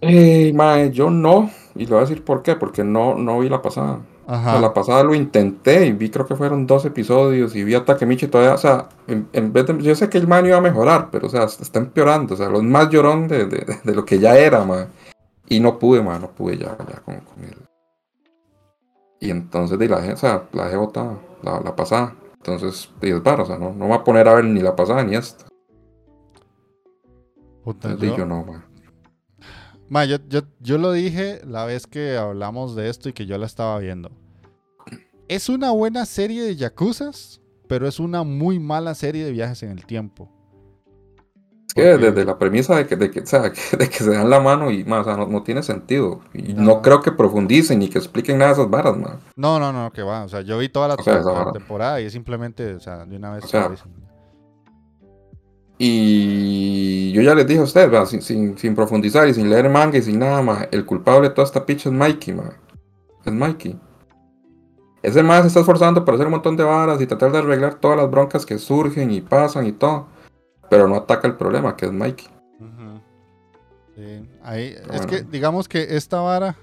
Eh, 0.00 0.52
mae, 0.54 0.92
yo 0.92 1.10
no. 1.10 1.50
Y 1.74 1.80
le 1.80 1.90
voy 1.90 1.98
a 1.98 2.00
decir 2.02 2.24
por 2.24 2.42
qué. 2.42 2.54
Porque 2.54 2.84
no, 2.84 3.16
no 3.16 3.40
vi 3.40 3.48
la 3.48 3.60
pasada. 3.60 4.00
O 4.26 4.30
sea, 4.30 4.38
Ajá. 4.52 4.60
la 4.60 4.72
pasada 4.72 5.02
lo 5.02 5.14
intenté 5.14 5.84
y 5.86 5.92
vi, 5.92 6.08
creo 6.10 6.24
que 6.26 6.34
fueron 6.34 6.66
dos 6.66 6.84
episodios. 6.86 7.54
Y 7.54 7.62
vi 7.64 7.74
a 7.74 7.84
Takemichi 7.84 8.26
todavía. 8.28 8.54
O 8.54 8.58
sea, 8.58 8.88
en, 9.06 9.28
en 9.32 9.52
vez 9.52 9.66
de. 9.66 9.82
Yo 9.82 9.94
sé 9.94 10.08
que 10.08 10.18
el 10.18 10.26
man 10.26 10.46
iba 10.46 10.56
a 10.56 10.60
mejorar, 10.62 11.10
pero 11.10 11.26
o 11.26 11.30
sea, 11.30 11.44
está 11.44 11.78
empeorando. 11.78 12.34
O 12.34 12.36
sea, 12.36 12.48
lo 12.48 12.62
más 12.62 12.88
llorón 12.88 13.28
de, 13.28 13.44
de, 13.46 13.78
de 13.84 13.94
lo 13.94 14.04
que 14.04 14.18
ya 14.18 14.36
era, 14.38 14.64
mae. 14.64 14.86
Y 15.48 15.60
no 15.60 15.78
pude, 15.78 16.02
mae, 16.02 16.18
no 16.20 16.28
pude 16.30 16.56
ya, 16.56 16.76
ya 16.78 17.00
con, 17.04 17.16
con 17.20 17.44
él. 17.44 17.56
Y 19.20 19.30
entonces 19.30 19.78
de 19.78 19.88
la 19.88 19.98
o 19.98 20.16
sea, 20.16 20.44
la 20.52 20.64
dejé 20.64 20.76
botada, 20.76 21.18
la, 21.42 21.60
la 21.60 21.76
pasada. 21.76 22.14
Entonces, 22.36 22.90
di, 23.00 23.10
es 23.10 23.22
vara, 23.22 23.42
o 23.42 23.46
sea, 23.46 23.58
no, 23.58 23.66
no 23.70 23.84
me 23.84 23.86
voy 23.88 23.96
a 23.98 24.04
poner 24.04 24.28
a 24.28 24.34
ver 24.34 24.44
ni 24.44 24.60
la 24.60 24.74
pasada 24.76 25.02
ni 25.04 25.16
esta. 25.16 25.44
Puta, 27.62 27.88
Entonces, 27.90 28.10
yo- 28.10 28.16
yo 28.18 28.26
no, 28.26 28.44
mae. 28.44 28.60
Ma, 29.94 30.04
yo, 30.06 30.16
yo, 30.28 30.40
yo 30.58 30.76
lo 30.76 30.90
dije 30.90 31.40
la 31.46 31.66
vez 31.66 31.86
que 31.86 32.16
hablamos 32.16 32.74
de 32.74 32.88
esto 32.88 33.08
y 33.08 33.12
que 33.12 33.26
yo 33.26 33.38
la 33.38 33.46
estaba 33.46 33.78
viendo. 33.78 34.10
Es 35.28 35.48
una 35.48 35.70
buena 35.70 36.04
serie 36.04 36.42
de 36.42 36.56
yakuzas, 36.56 37.40
pero 37.68 37.86
es 37.86 38.00
una 38.00 38.24
muy 38.24 38.58
mala 38.58 38.96
serie 38.96 39.24
de 39.24 39.30
viajes 39.30 39.62
en 39.62 39.70
el 39.70 39.86
tiempo. 39.86 40.28
Es 41.68 41.74
que 41.74 41.82
desde 41.82 42.24
la 42.24 42.36
premisa 42.40 42.74
de 42.74 42.88
que, 42.88 42.96
de 42.96 43.08
que, 43.12 43.20
o 43.20 43.26
sea, 43.26 43.42
de 43.42 43.88
que 43.88 43.98
se 43.98 44.10
dan 44.10 44.28
la 44.28 44.40
mano 44.40 44.72
y 44.72 44.82
más, 44.82 45.02
o 45.02 45.04
sea, 45.04 45.16
no, 45.16 45.28
no 45.28 45.44
tiene 45.44 45.62
sentido. 45.62 46.22
Y 46.32 46.54
no. 46.54 46.82
creo 46.82 47.00
que 47.00 47.12
profundicen 47.12 47.78
ni 47.78 47.88
que 47.88 47.98
expliquen 47.98 48.38
nada 48.38 48.50
de 48.50 48.54
esas 48.54 48.70
varas, 48.70 48.96
man. 48.96 49.20
No, 49.36 49.60
no, 49.60 49.72
no, 49.72 49.92
que 49.92 50.02
va. 50.02 50.24
O 50.24 50.28
sea, 50.28 50.40
yo 50.40 50.58
vi 50.58 50.68
toda 50.70 50.88
la, 50.88 50.94
O 50.94 51.02
sea, 51.04 51.22
temporada 51.52 52.00
y 52.00 52.06
es 52.06 52.12
simplemente, 52.12 52.74
o 52.74 52.80
sea, 52.80 53.06
de 53.06 53.16
una 53.16 53.30
vez. 53.30 53.44
O 53.44 53.46
sea. 53.46 53.72
Y 55.78 57.12
yo 57.12 57.22
ya 57.22 57.34
les 57.34 57.46
dije 57.46 57.60
a 57.60 57.64
ustedes, 57.64 58.08
sin, 58.08 58.22
sin, 58.22 58.56
sin 58.56 58.74
profundizar 58.74 59.26
y 59.28 59.34
sin 59.34 59.50
leer 59.50 59.68
manga 59.68 59.98
y 59.98 60.02
sin 60.02 60.18
nada 60.18 60.40
más, 60.40 60.68
el 60.70 60.84
culpable 60.84 61.28
de 61.28 61.34
toda 61.34 61.46
esta 61.46 61.66
picha 61.66 61.88
es 61.88 61.94
Mikey, 61.94 62.34
man. 62.34 62.52
Es 63.24 63.32
Mikey. 63.32 63.78
Ese 65.02 65.22
más 65.22 65.42
se 65.42 65.48
está 65.48 65.60
esforzando 65.60 66.04
para 66.04 66.14
hacer 66.14 66.26
un 66.26 66.32
montón 66.32 66.56
de 66.56 66.64
varas 66.64 67.00
y 67.00 67.06
tratar 67.06 67.32
de 67.32 67.38
arreglar 67.38 67.74
todas 67.74 67.98
las 67.98 68.10
broncas 68.10 68.46
que 68.46 68.58
surgen 68.58 69.10
y 69.10 69.20
pasan 69.20 69.66
y 69.66 69.72
todo. 69.72 70.06
Pero 70.70 70.88
no 70.88 70.96
ataca 70.96 71.28
el 71.28 71.36
problema, 71.36 71.76
que 71.76 71.86
es 71.86 71.92
Mikey. 71.92 72.28
Sí, 73.94 74.28
ahí, 74.42 74.74
es 74.92 75.06
que 75.06 75.22
digamos 75.22 75.68
que 75.68 75.96
esta 75.96 76.20
vara, 76.20 76.56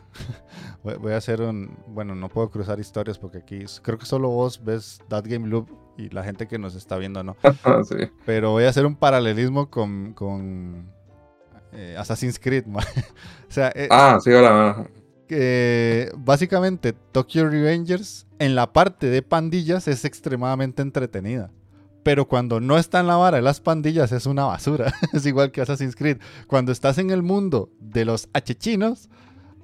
voy 0.83 0.95
voy 0.95 1.13
a 1.13 1.17
hacer 1.17 1.41
un, 1.41 1.77
bueno, 1.87 2.15
no 2.15 2.29
puedo 2.29 2.49
cruzar 2.49 2.79
historias 2.79 3.17
porque 3.17 3.39
aquí 3.39 3.65
creo 3.81 3.97
que 3.97 4.05
solo 4.05 4.29
vos 4.29 4.63
ves 4.63 4.99
That 5.09 5.25
Game 5.27 5.47
Loop 5.47 5.69
y 5.97 6.09
la 6.09 6.23
gente 6.23 6.47
que 6.47 6.57
nos 6.57 6.75
está 6.75 6.97
viendo 6.97 7.23
no, 7.23 7.35
sí. 7.87 7.95
pero 8.25 8.51
voy 8.51 8.63
a 8.63 8.69
hacer 8.69 8.85
un 8.85 8.95
paralelismo 8.95 9.69
con, 9.69 10.13
con 10.13 10.91
eh, 11.73 11.95
Assassin's 11.97 12.39
Creed, 12.39 12.65
o 12.75 12.79
sea, 13.49 13.71
eh, 13.75 13.87
Ah, 13.91 14.17
sí, 14.21 14.31
ahora. 14.33 14.87
que 15.27 16.11
básicamente 16.17 16.93
Tokyo 16.93 17.47
Revengers 17.49 18.27
en 18.39 18.55
la 18.55 18.73
parte 18.73 19.07
de 19.07 19.21
pandillas 19.21 19.87
es 19.87 20.03
extremadamente 20.05 20.81
entretenida. 20.81 21.51
Pero 22.03 22.27
cuando 22.27 22.59
no 22.59 22.79
está 22.79 22.99
en 22.99 23.05
la 23.07 23.15
vara 23.15 23.37
de 23.37 23.43
las 23.43 23.61
pandillas 23.61 24.11
es 24.11 24.25
una 24.25 24.45
basura. 24.45 24.91
es 25.13 25.23
igual 25.27 25.51
que 25.51 25.61
Assassin's 25.61 25.95
Creed. 25.95 26.17
Cuando 26.47 26.71
estás 26.71 26.97
en 26.97 27.11
el 27.11 27.21
mundo 27.21 27.69
de 27.79 28.05
los 28.05 28.27
achechinos, 28.33 29.07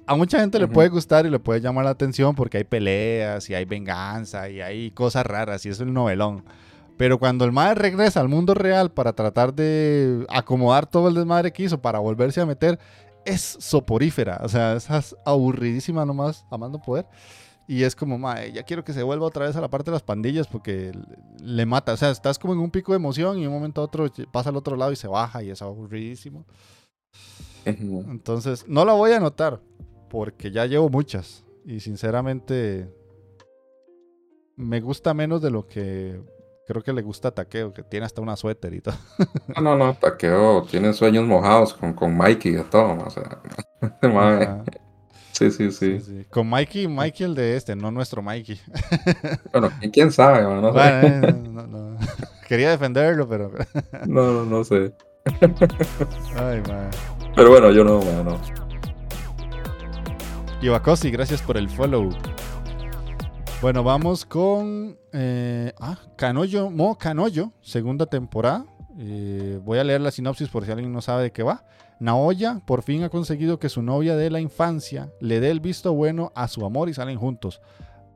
a 0.08 0.16
mucha 0.16 0.40
gente 0.40 0.58
le 0.58 0.66
puede 0.66 0.88
gustar 0.88 1.26
y 1.26 1.30
le 1.30 1.38
puede 1.38 1.60
llamar 1.60 1.84
la 1.84 1.90
atención 1.90 2.34
porque 2.34 2.56
hay 2.58 2.64
peleas 2.64 3.48
y 3.50 3.54
hay 3.54 3.64
venganza 3.64 4.48
y 4.48 4.60
hay 4.60 4.90
cosas 4.90 5.24
raras 5.26 5.64
y 5.66 5.68
es 5.68 5.78
el 5.80 5.92
novelón. 5.92 6.44
Pero 6.96 7.18
cuando 7.18 7.44
el 7.44 7.52
madre 7.52 7.76
regresa 7.76 8.20
al 8.20 8.28
mundo 8.28 8.54
real 8.54 8.90
para 8.90 9.12
tratar 9.12 9.54
de 9.54 10.26
acomodar 10.28 10.86
todo 10.86 11.08
el 11.08 11.14
desmadre 11.14 11.52
que 11.52 11.62
hizo 11.62 11.80
para 11.80 12.00
volverse 12.00 12.40
a 12.40 12.46
meter, 12.46 12.78
es 13.24 13.56
soporífera. 13.60 14.40
O 14.42 14.48
sea, 14.48 14.74
es 14.74 14.88
aburridísima 15.24 16.04
nomás, 16.04 16.44
amando 16.50 16.80
poder. 16.80 17.06
Y 17.68 17.82
es 17.82 17.94
como, 17.94 18.18
mae, 18.18 18.50
ya 18.50 18.62
quiero 18.62 18.82
que 18.82 18.94
se 18.94 19.02
vuelva 19.02 19.26
otra 19.26 19.46
vez 19.46 19.54
a 19.54 19.60
la 19.60 19.68
parte 19.68 19.90
de 19.90 19.94
las 19.96 20.02
pandillas 20.02 20.46
porque 20.48 20.90
le- 21.40 21.66
mata. 21.66 21.92
O 21.92 21.96
sea, 21.98 22.10
estás 22.10 22.38
como 22.38 22.54
en 22.54 22.60
un 22.60 22.70
pico 22.70 22.92
de 22.92 22.96
emoción 22.96 23.36
y 23.38 23.42
de 23.42 23.46
un 23.48 23.52
momento 23.54 23.82
a 23.82 23.84
otro 23.84 24.10
pasa 24.32 24.48
al 24.48 24.56
otro 24.56 24.74
lado 24.74 24.90
y 24.90 24.96
se 24.96 25.06
baja 25.06 25.42
y 25.42 25.50
es 25.50 25.60
aburridísimo. 25.62 26.46
Entonces, 27.64 28.64
no 28.66 28.84
la 28.84 28.94
voy 28.94 29.12
a 29.12 29.18
anotar 29.18 29.60
porque 30.08 30.50
ya 30.50 30.66
llevo 30.66 30.88
muchas. 30.88 31.44
Y 31.64 31.80
sinceramente, 31.80 32.88
me 34.56 34.80
gusta 34.80 35.14
menos 35.14 35.42
de 35.42 35.50
lo 35.50 35.66
que 35.66 36.20
creo 36.68 36.82
que 36.82 36.92
le 36.92 37.00
gusta 37.00 37.28
a 37.28 37.30
Takeo, 37.30 37.72
que 37.72 37.82
tiene 37.82 38.04
hasta 38.04 38.20
una 38.20 38.36
suéter 38.36 38.74
y 38.74 38.80
todo. 38.82 38.94
No, 39.56 39.62
no, 39.62 39.76
no, 39.76 39.94
Taqueo 39.94 40.64
tiene 40.64 40.92
sueños 40.92 41.24
mojados 41.24 41.72
con, 41.72 41.94
con 41.94 42.16
Mikey 42.16 42.58
y 42.58 42.62
todo, 42.64 42.98
o 43.04 43.10
sea, 43.10 43.40
sí, 45.32 45.50
sí, 45.50 45.72
sí, 45.72 45.72
sí. 45.72 46.00
sí. 46.00 46.26
Con 46.30 46.48
Mikey, 46.48 46.86
Mikey 46.86 47.26
el 47.26 47.34
de 47.34 47.56
este, 47.56 47.74
no 47.74 47.90
nuestro 47.90 48.20
Mikey. 48.22 48.60
Bueno, 49.52 49.70
¿y 49.80 49.90
quién 49.90 50.12
sabe, 50.12 50.46
man? 50.46 50.60
no 50.60 50.72
sé. 50.72 50.78
Bueno, 50.78 51.28
eh, 51.28 51.32
no, 51.32 51.66
no. 51.66 51.98
Quería 52.46 52.70
defenderlo, 52.70 53.26
pero. 53.26 53.50
No, 54.06 54.32
no, 54.32 54.44
no 54.44 54.64
sé. 54.64 54.92
Ay, 56.36 56.62
man. 56.68 56.90
Pero 57.34 57.50
bueno, 57.50 57.70
yo 57.72 57.84
no, 57.84 58.00
man, 58.00 58.24
no. 58.24 58.67
Iwakosi, 60.60 61.12
gracias 61.12 61.40
por 61.40 61.56
el 61.56 61.68
follow. 61.68 62.10
Bueno, 63.62 63.84
vamos 63.84 64.24
con. 64.24 64.98
eh, 65.12 65.72
ah, 65.78 65.96
Canoyo, 66.16 66.68
Mo 66.68 66.98
Canoyo, 66.98 67.52
segunda 67.60 68.06
temporada. 68.06 68.66
Eh, 68.98 69.60
voy 69.62 69.78
a 69.78 69.84
leer 69.84 70.00
la 70.00 70.10
sinopsis 70.10 70.48
por 70.48 70.64
si 70.64 70.72
alguien 70.72 70.92
no 70.92 71.00
sabe 71.00 71.22
de 71.22 71.32
qué 71.32 71.44
va. 71.44 71.64
Naoya 72.00 72.60
por 72.66 72.82
fin 72.82 73.04
ha 73.04 73.08
conseguido 73.08 73.60
que 73.60 73.68
su 73.68 73.82
novia 73.82 74.16
de 74.16 74.30
la 74.30 74.40
infancia 74.40 75.12
le 75.20 75.38
dé 75.38 75.52
el 75.52 75.60
visto 75.60 75.92
bueno 75.92 76.32
a 76.34 76.48
su 76.48 76.66
amor 76.66 76.88
y 76.88 76.94
salen 76.94 77.18
juntos. 77.18 77.60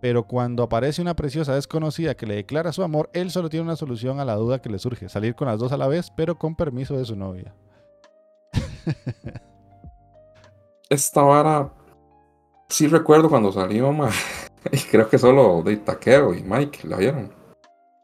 Pero 0.00 0.26
cuando 0.26 0.64
aparece 0.64 1.00
una 1.00 1.14
preciosa 1.14 1.54
desconocida 1.54 2.16
que 2.16 2.26
le 2.26 2.34
declara 2.34 2.72
su 2.72 2.82
amor, 2.82 3.08
él 3.12 3.30
solo 3.30 3.50
tiene 3.50 3.66
una 3.66 3.76
solución 3.76 4.18
a 4.18 4.24
la 4.24 4.34
duda 4.34 4.60
que 4.60 4.68
le 4.68 4.80
surge: 4.80 5.08
salir 5.08 5.36
con 5.36 5.46
las 5.46 5.60
dos 5.60 5.70
a 5.70 5.76
la 5.76 5.86
vez, 5.86 6.10
pero 6.16 6.36
con 6.36 6.56
permiso 6.56 6.96
de 6.96 7.04
su 7.04 7.14
novia. 7.14 7.54
Esta 10.88 11.22
vara, 11.22 11.72
sí 12.72 12.86
recuerdo 12.88 13.28
cuando 13.28 13.52
salió, 13.52 13.92
man. 13.92 14.10
Y 14.70 14.78
creo 14.78 15.08
que 15.08 15.18
solo 15.18 15.60
de 15.64 15.76
Taqueo 15.76 16.32
y 16.34 16.44
Mike 16.44 16.86
la 16.86 16.96
vieron. 16.96 17.32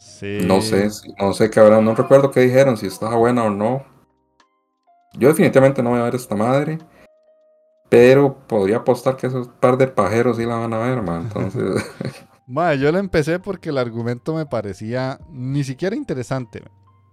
Sí. 0.01 0.41
No 0.45 0.61
sé, 0.61 0.89
no 1.21 1.33
sé 1.33 1.51
qué 1.51 1.61
habrá, 1.61 1.81
no 1.81 1.95
recuerdo 1.95 2.33
qué 2.33 2.41
dijeron, 2.41 2.77
si 2.77 2.87
estaba 2.89 3.15
buena 3.15 3.45
o 3.45 3.51
no. 3.51 3.85
Yo 5.15 5.29
definitivamente 5.29 5.83
no 5.85 5.91
voy 5.91 6.01
a 6.01 6.05
ver 6.05 6.17
esta 6.17 6.35
madre. 6.35 6.79
Pero 7.89 8.37
podría 8.49 8.79
apostar 8.79 9.17
que 9.17 9.29
esos 9.29 9.49
par 9.49 9.79
de 9.79 9.87
pajeros 9.87 10.37
sí 10.37 10.45
la 10.45 10.57
van 10.57 10.75
a 10.75 10.79
ver, 10.79 11.01
man. 11.01 11.23
Entonces, 11.23 11.85
Mae, 12.49 12.77
yo 12.79 12.91
la 12.91 12.99
empecé 12.99 13.39
porque 13.39 13.69
el 13.71 13.79
argumento 13.79 14.35
me 14.35 14.45
parecía 14.45 15.21
ni 15.31 15.63
siquiera 15.63 15.95
interesante. 15.95 16.65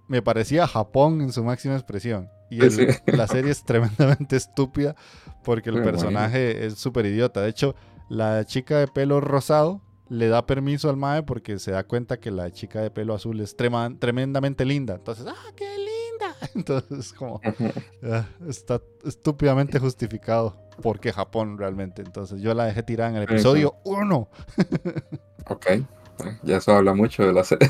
Me 0.07 0.21
parecía 0.23 0.65
Japón 0.67 1.21
en 1.21 1.31
su 1.31 1.43
máxima 1.43 1.75
expresión. 1.75 2.29
Y 2.49 2.63
el- 2.63 2.71
Sí, 2.71 2.87
sí. 2.91 3.11
la 3.11 3.27
serie 3.27 3.51
es 3.51 3.63
tremendamente 3.63 4.35
estúpida 4.37 4.95
porque 5.45 5.69
el 5.69 5.81
personaje 5.83 6.65
es 6.65 6.73
súper 6.75 7.05
idiota. 7.05 7.41
De 7.41 7.49
hecho, 7.49 7.75
la 8.09 8.43
chica 8.45 8.79
de 8.79 8.87
pelo 8.87 9.21
rosado 9.21 9.81
le 10.09 10.27
da 10.27 10.45
permiso 10.45 10.89
al 10.89 10.97
Mae 10.97 11.23
porque 11.23 11.57
se 11.59 11.71
da 11.71 11.83
cuenta 11.85 12.19
que 12.19 12.31
la 12.31 12.51
chica 12.51 12.81
de 12.81 12.91
pelo 12.91 13.13
azul 13.13 13.39
es 13.39 13.55
trema- 13.55 13.97
tremendamente 13.97 14.65
linda. 14.65 14.95
Entonces, 14.95 15.25
¡ah, 15.27 15.51
qué 15.55 15.65
linda! 15.77 16.35
Entonces, 16.55 17.13
como, 17.13 17.39
ah, 18.03 18.25
está 18.47 18.81
estúpidamente 19.05 19.79
justificado 19.79 20.57
porque 20.81 21.13
Japón 21.13 21.57
realmente. 21.57 22.01
Entonces, 22.01 22.41
yo 22.41 22.53
la 22.53 22.65
dejé 22.65 22.83
tirada 22.83 23.11
en 23.11 23.15
el 23.17 23.23
episodio 23.23 23.75
1. 23.85 24.29
ok. 25.49 25.65
Ya 26.43 26.57
eso 26.57 26.71
habla 26.73 26.93
mucho 26.93 27.23
de 27.25 27.33
la 27.33 27.43
serie. 27.43 27.69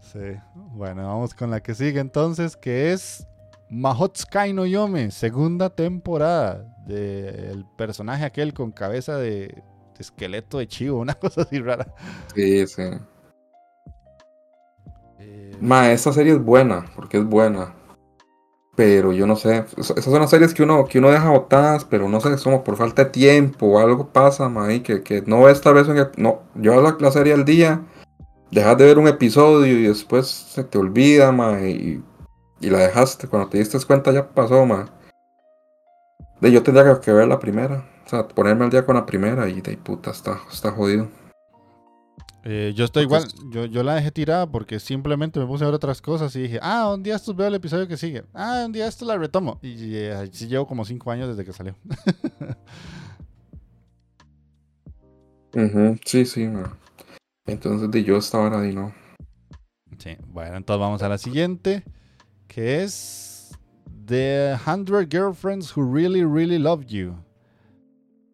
Sí. 0.00 0.36
Bueno, 0.54 1.06
vamos 1.06 1.34
con 1.34 1.50
la 1.50 1.60
que 1.62 1.74
sigue 1.74 2.00
entonces, 2.00 2.56
que 2.56 2.92
es 2.92 3.26
Mahotsukai 3.70 4.52
no 4.52 4.64
Yome, 4.66 5.10
segunda 5.10 5.70
temporada 5.70 6.64
del 6.86 7.64
personaje 7.76 8.24
aquel 8.24 8.54
con 8.54 8.70
cabeza 8.70 9.16
de, 9.18 9.48
de 9.48 9.62
esqueleto 9.98 10.58
de 10.58 10.68
chivo, 10.68 10.98
una 11.00 11.14
cosa 11.14 11.42
así 11.42 11.58
rara. 11.58 11.86
Sí, 12.34 12.66
sí. 12.66 12.82
Eh, 15.18 15.56
Ma, 15.60 15.90
esta 15.90 16.12
serie 16.12 16.34
es 16.34 16.42
buena, 16.44 16.86
porque 16.94 17.18
es 17.18 17.24
buena. 17.24 17.74
Pero 18.76 19.12
yo 19.12 19.26
no 19.26 19.36
sé, 19.36 19.64
es- 19.78 19.90
esas 19.90 20.04
son 20.04 20.20
las 20.20 20.28
series 20.30 20.52
que 20.52 20.62
uno, 20.62 20.84
que 20.84 20.98
uno 20.98 21.10
deja 21.10 21.30
botadas, 21.30 21.84
pero 21.86 22.08
no 22.10 22.20
sé, 22.20 22.34
es 22.34 22.42
como 22.42 22.62
por 22.62 22.76
falta 22.76 23.04
de 23.04 23.10
tiempo 23.10 23.66
o 23.66 23.78
algo 23.78 24.08
pasa, 24.12 24.48
ma, 24.50 24.72
y 24.72 24.80
que, 24.80 25.02
que 25.02 25.22
no 25.22 25.42
ves 25.44 25.60
tal 25.62 25.74
vez 25.74 25.88
un 25.88 25.96
ep- 25.96 26.16
no, 26.18 26.42
yo 26.54 26.80
la, 26.82 26.94
la 27.00 27.10
serie 27.10 27.32
al 27.32 27.46
día, 27.46 27.80
dejas 28.50 28.76
de 28.76 28.84
ver 28.84 28.98
un 28.98 29.08
episodio 29.08 29.78
y 29.78 29.84
después 29.84 30.26
se 30.28 30.62
te 30.62 30.76
olvida, 30.76 31.32
ma, 31.32 31.58
y, 31.62 32.02
y 32.60 32.70
la 32.70 32.78
dejaste, 32.78 33.28
cuando 33.28 33.48
te 33.48 33.58
diste 33.58 33.78
cuenta 33.86 34.12
ya 34.12 34.28
pasó, 34.28 34.64
ma. 34.64 34.88
De 36.40 36.52
yo 36.52 36.62
tendría 36.62 37.00
que, 37.00 37.12
ver 37.12 37.28
la 37.28 37.38
primera, 37.38 37.84
o 38.04 38.08
sea, 38.08 38.26
ponerme 38.28 38.64
al 38.64 38.70
día 38.70 38.84
con 38.84 38.96
la 38.96 39.06
primera 39.06 39.48
y 39.48 39.60
de 39.60 39.76
puta, 39.76 40.10
está, 40.10 40.40
está 40.52 40.70
jodido. 40.70 41.08
eh, 42.44 42.72
yo 42.76 42.84
estoy 42.84 43.04
igual, 43.04 43.24
yo, 43.50 43.64
yo 43.64 43.82
la 43.82 43.94
dejé 43.94 44.10
tirada 44.10 44.46
porque 44.46 44.78
simplemente 44.78 45.40
me 45.40 45.46
puse 45.46 45.64
a 45.64 45.68
ver 45.68 45.74
otras 45.74 46.02
cosas 46.02 46.36
y 46.36 46.42
dije, 46.42 46.58
ah, 46.62 46.92
un 46.92 47.02
día 47.02 47.16
estos 47.16 47.34
veo 47.34 47.46
el 47.46 47.54
episodio 47.54 47.88
que 47.88 47.96
sigue, 47.96 48.24
ah, 48.34 48.64
un 48.66 48.72
día 48.72 48.86
esto 48.86 49.04
la 49.06 49.16
retomo. 49.16 49.58
Y 49.62 49.96
eh, 49.96 50.12
así 50.12 50.46
llevo 50.46 50.66
como 50.66 50.84
cinco 50.84 51.10
años 51.10 51.28
desde 51.28 51.44
que 51.44 51.52
salió. 51.52 51.74
Ujú, 55.54 55.96
Sí, 56.04 56.26
sí, 56.26 56.46
ma. 56.46 56.76
Entonces 57.46 57.90
de 57.90 58.04
yo 58.04 58.18
esta 58.18 58.38
hora 58.38 58.66
y 58.68 58.74
no. 58.74 58.92
Sí, 59.98 60.16
bueno, 60.28 60.56
entonces 60.56 60.80
vamos 60.80 61.02
a 61.02 61.08
la 61.08 61.16
siguiente, 61.16 61.82
que 62.46 62.82
es 62.82 63.50
The 64.06 64.56
100 64.64 65.08
Girlfriends 65.10 65.76
Who 65.76 65.92
Really, 65.92 66.24
Really 66.24 66.58
Love 66.58 66.86
You. 66.86 67.16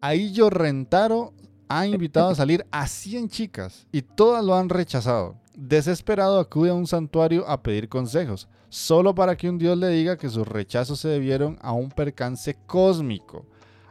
Aillo 0.01 0.49
Rentaro 0.49 1.33
ha 1.69 1.87
invitado 1.87 2.29
a 2.29 2.35
salir 2.35 2.65
a 2.71 2.87
100 2.87 3.29
chicas 3.29 3.87
y 3.91 4.01
todas 4.01 4.43
lo 4.43 4.55
han 4.55 4.69
rechazado. 4.69 5.35
Desesperado 5.55 6.39
acude 6.39 6.71
a 6.71 6.73
un 6.73 6.87
santuario 6.87 7.47
a 7.47 7.61
pedir 7.63 7.89
consejos, 7.89 8.47
solo 8.69 9.15
para 9.15 9.35
que 9.35 9.49
un 9.49 9.57
dios 9.57 9.77
le 9.77 9.89
diga 9.89 10.17
que 10.17 10.29
sus 10.29 10.47
rechazos 10.47 10.99
se 10.99 11.07
debieron 11.07 11.57
a 11.61 11.71
un 11.73 11.89
percance 11.89 12.57
cósmico. 12.65 13.45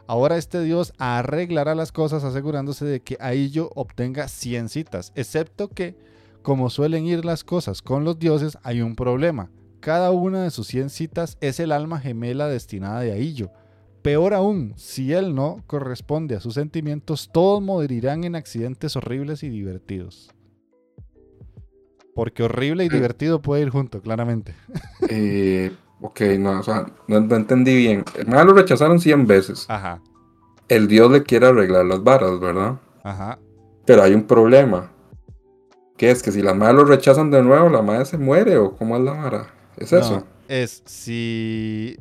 Ahora 0.07 0.37
este 0.37 0.61
dios 0.61 0.93
arreglará 0.97 1.75
las 1.75 1.91
cosas 1.91 2.23
asegurándose 2.23 2.85
de 2.85 3.01
que 3.01 3.17
Aillo 3.19 3.69
obtenga 3.75 4.27
100 4.27 4.69
citas, 4.69 5.11
excepto 5.15 5.69
que 5.69 5.95
como 6.41 6.69
suelen 6.69 7.05
ir 7.05 7.23
las 7.23 7.45
cosas 7.45 7.81
con 7.81 8.03
los 8.03 8.19
dioses, 8.19 8.57
hay 8.63 8.81
un 8.81 8.95
problema. 8.95 9.49
Cada 9.83 10.11
una 10.11 10.43
de 10.43 10.49
sus 10.49 10.67
100 10.67 10.89
citas 10.89 11.37
es 11.41 11.59
el 11.59 11.73
alma 11.73 11.99
gemela 11.99 12.47
destinada 12.47 13.01
de 13.01 13.11
Aillo. 13.11 13.51
Peor 14.01 14.33
aún, 14.33 14.73
si 14.77 15.11
él 15.11 15.35
no 15.35 15.61
corresponde 15.67 16.37
a 16.37 16.39
sus 16.39 16.53
sentimientos, 16.53 17.29
todos 17.33 17.61
morirán 17.61 18.23
en 18.23 18.35
accidentes 18.35 18.95
horribles 18.95 19.43
y 19.43 19.49
divertidos. 19.49 20.31
Porque 22.15 22.43
horrible 22.43 22.85
y 22.85 22.89
divertido 22.89 23.41
puede 23.41 23.63
ir 23.63 23.71
junto, 23.71 24.01
claramente. 24.01 24.55
Eh, 25.09 25.69
ok, 25.99 26.21
no, 26.39 26.61
o 26.61 26.63
sea, 26.63 26.85
no, 27.09 27.19
no 27.19 27.35
entendí 27.35 27.75
bien. 27.75 28.05
El 28.17 28.27
mae 28.27 28.45
lo 28.45 28.53
rechazaron 28.53 29.01
100 29.01 29.27
veces. 29.27 29.65
Ajá, 29.69 30.01
El 30.69 30.87
dios 30.87 31.11
le 31.11 31.23
quiere 31.23 31.47
arreglar 31.47 31.85
las 31.85 32.01
varas, 32.01 32.39
¿verdad? 32.39 32.79
ajá. 33.03 33.37
Pero 33.85 34.01
hay 34.01 34.13
un 34.13 34.23
problema. 34.23 34.93
Que 35.97 36.09
es 36.09 36.23
que 36.23 36.31
si 36.31 36.41
las 36.41 36.55
madres 36.55 36.77
lo 36.77 36.85
rechazan 36.85 37.29
de 37.31 37.43
nuevo, 37.43 37.67
la 37.67 37.81
madre 37.81 38.05
se 38.05 38.17
muere 38.17 38.55
o 38.57 38.77
cómo 38.77 38.95
es 38.95 39.03
la 39.03 39.11
vara. 39.11 39.47
¿Es 39.83 39.93
No, 39.93 40.07
eso? 40.07 40.27
es 40.47 40.83
si 40.85 41.97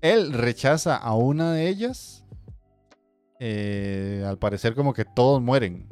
él 0.00 0.32
rechaza 0.32 0.96
a 0.96 1.14
una 1.16 1.52
de 1.52 1.68
ellas, 1.68 2.24
eh, 3.40 4.24
al 4.26 4.38
parecer 4.38 4.74
como 4.74 4.92
que 4.94 5.04
todos 5.04 5.40
mueren. 5.42 5.88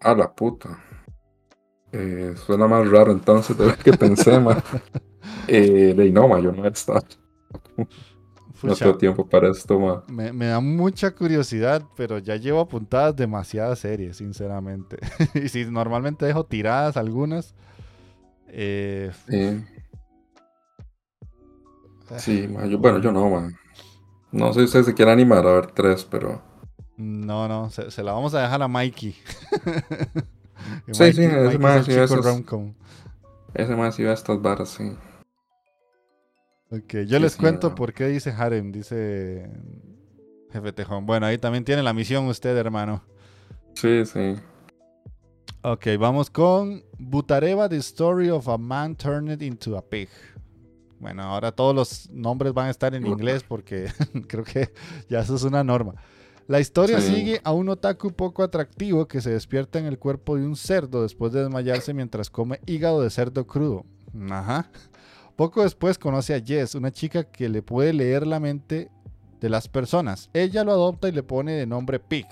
A 0.00 0.14
la 0.20 0.26
puta. 0.34 0.76
Eh, 1.92 2.34
suena 2.36 2.66
más 2.68 2.88
raro 2.90 3.12
entonces 3.12 3.56
de 3.56 3.66
lo 3.66 3.76
que 3.76 3.92
pensé, 3.92 4.38
ma. 4.40 4.62
Eh, 5.46 5.94
de 5.96 6.10
no, 6.10 6.28
ma, 6.28 6.40
yo 6.40 6.52
no 6.52 6.66
está. 6.66 7.02
No 8.62 8.76
Pucha, 8.76 8.78
tengo 8.78 8.96
tiempo 8.96 9.28
para 9.28 9.50
esto, 9.50 9.78
ma. 9.80 10.04
me, 10.06 10.32
me 10.32 10.46
da 10.46 10.60
mucha 10.60 11.14
curiosidad, 11.14 11.82
pero 11.96 12.18
ya 12.18 12.36
llevo 12.36 12.60
apuntadas 12.60 13.14
demasiadas 13.16 13.78
series, 13.80 14.16
sinceramente. 14.16 14.98
y 15.34 15.48
si 15.48 15.64
normalmente 15.66 16.26
dejo 16.26 16.44
tiradas 16.46 16.96
algunas. 16.96 17.54
Eh, 18.48 19.12
Sí, 19.28 19.64
sí, 22.16 22.46
yo- 22.68 22.78
bueno, 22.78 22.98
yo 23.00 23.12
no, 23.12 23.28
ma. 23.30 23.50
No 24.32 24.52
sé 24.52 24.60
si 24.60 24.64
usted 24.66 24.82
se 24.84 24.94
quiere 24.94 25.12
animar 25.12 25.46
a 25.46 25.52
ver 25.52 25.66
tres, 25.72 26.04
pero. 26.04 26.42
no, 26.96 27.48
no, 27.48 27.70
se, 27.70 27.90
se 27.90 28.02
la 28.02 28.12
vamos 28.12 28.34
a 28.34 28.42
dejar 28.42 28.62
a 28.62 28.68
Mikey. 28.68 29.14
Que 30.84 30.92
Sí, 30.92 31.12
sí, 31.12 31.26
Mikey 31.26 31.58
más, 31.58 31.84
sí, 31.86 31.92
chico 31.92 32.02
eso 32.04 32.20
es-. 32.20 32.42
Ese 33.54 33.76
más 33.76 33.94
si 33.94 34.02
ve 34.04 34.12
estas 34.12 34.40
varas, 34.40 34.68
sí. 34.70 34.96
Ok, 36.70 36.94
yo 37.06 37.18
Sí, 37.18 37.20
les 37.20 37.32
sí, 37.32 37.40
cuento 37.40 37.68
no. 37.70 37.74
por 37.74 37.92
qué 37.94 38.08
dice 38.08 38.30
Harem, 38.30 38.72
dice 38.72 39.50
Jefe 40.52 40.72
Tejón. 40.72 41.06
Bueno, 41.06 41.26
ahí 41.26 41.38
también 41.38 41.64
tiene 41.64 41.82
la 41.82 41.94
misión 41.94 42.26
usted, 42.26 42.56
hermano. 42.56 43.02
Sí, 43.74 44.04
sí. 44.04 44.36
Ok, 45.62 45.86
vamos 45.98 46.30
con 46.30 46.82
Butareva, 46.98 47.68
The 47.68 47.76
Story 47.76 48.30
of 48.30 48.48
a 48.48 48.58
Man 48.58 48.94
Turned 48.96 49.40
into 49.42 49.76
a 49.76 49.82
Pig. 49.82 50.08
Bueno, 51.00 51.22
ahora 51.22 51.52
todos 51.52 51.74
los 51.74 52.10
nombres 52.10 52.52
van 52.52 52.66
a 52.66 52.70
estar 52.70 52.94
en 52.94 53.06
inglés 53.06 53.44
porque 53.46 53.86
creo 54.28 54.42
que 54.44 54.72
ya 55.08 55.20
eso 55.20 55.36
es 55.36 55.44
una 55.44 55.62
norma. 55.62 55.94
La 56.48 56.60
historia 56.60 57.00
Sí. 57.00 57.14
sigue 57.14 57.40
a 57.44 57.52
un 57.52 57.68
otaku 57.68 58.10
poco 58.10 58.42
atractivo 58.42 59.06
que 59.06 59.20
se 59.20 59.30
despierta 59.30 59.78
en 59.78 59.84
el 59.86 59.98
cuerpo 59.98 60.36
de 60.36 60.46
un 60.46 60.56
cerdo 60.56 61.02
después 61.02 61.32
de 61.32 61.42
desmayarse 61.42 61.92
mientras 61.94 62.30
come 62.30 62.58
hígado 62.66 63.02
de 63.02 63.10
cerdo 63.10 63.46
crudo. 63.46 63.84
Ajá. 64.30 64.70
Poco 65.36 65.62
después 65.62 65.98
conoce 65.98 66.34
a 66.34 66.40
Jess, 66.40 66.74
una 66.74 66.90
chica 66.90 67.22
que 67.22 67.48
le 67.48 67.62
puede 67.62 67.92
leer 67.92 68.26
la 68.26 68.40
mente 68.40 68.90
de 69.40 69.48
las 69.48 69.68
personas. 69.68 70.30
Ella 70.32 70.64
lo 70.64 70.72
adopta 70.72 71.08
y 71.08 71.12
le 71.12 71.22
pone 71.22 71.52
de 71.52 71.66
nombre 71.66 72.00
Pig, 72.00 72.26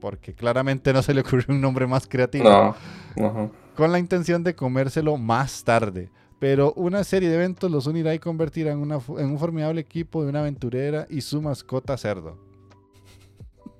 porque 0.00 0.34
claramente 0.34 0.92
no 0.92 1.02
se 1.02 1.14
le 1.14 1.20
ocurrió 1.20 1.54
un 1.54 1.60
nombre 1.60 1.86
más 1.86 2.08
creativo 2.08 2.44
No, 2.48 2.74
no. 3.16 3.52
Con 3.78 3.92
la 3.92 4.00
intención 4.00 4.42
de 4.42 4.56
comérselo 4.56 5.16
más 5.16 5.62
tarde. 5.62 6.10
Pero 6.40 6.72
una 6.74 7.04
serie 7.04 7.28
de 7.28 7.36
eventos 7.36 7.70
los 7.70 7.86
unirá 7.86 8.12
y 8.12 8.18
convertirá 8.18 8.72
en, 8.72 8.78
una 8.78 8.98
fu- 8.98 9.20
en 9.20 9.26
un 9.30 9.38
formidable 9.38 9.80
equipo 9.80 10.24
de 10.24 10.30
una 10.30 10.40
aventurera 10.40 11.06
y 11.08 11.20
su 11.20 11.40
mascota 11.40 11.96
cerdo. 11.96 12.36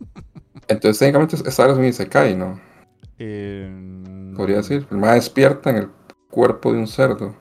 Entonces 0.68 1.00
técnicamente 1.00 1.34
esta 1.34 1.62
área 1.64 1.72
es 1.74 1.78
un 1.80 1.84
Isekai, 1.84 2.36
¿no? 2.36 2.60
Eh, 3.18 4.32
Podría 4.36 4.58
decir. 4.58 4.86
El 4.88 4.98
más 4.98 5.16
despierta 5.16 5.70
en 5.70 5.76
el 5.76 5.88
cuerpo 6.30 6.72
de 6.72 6.78
un 6.78 6.86
cerdo. 6.86 7.34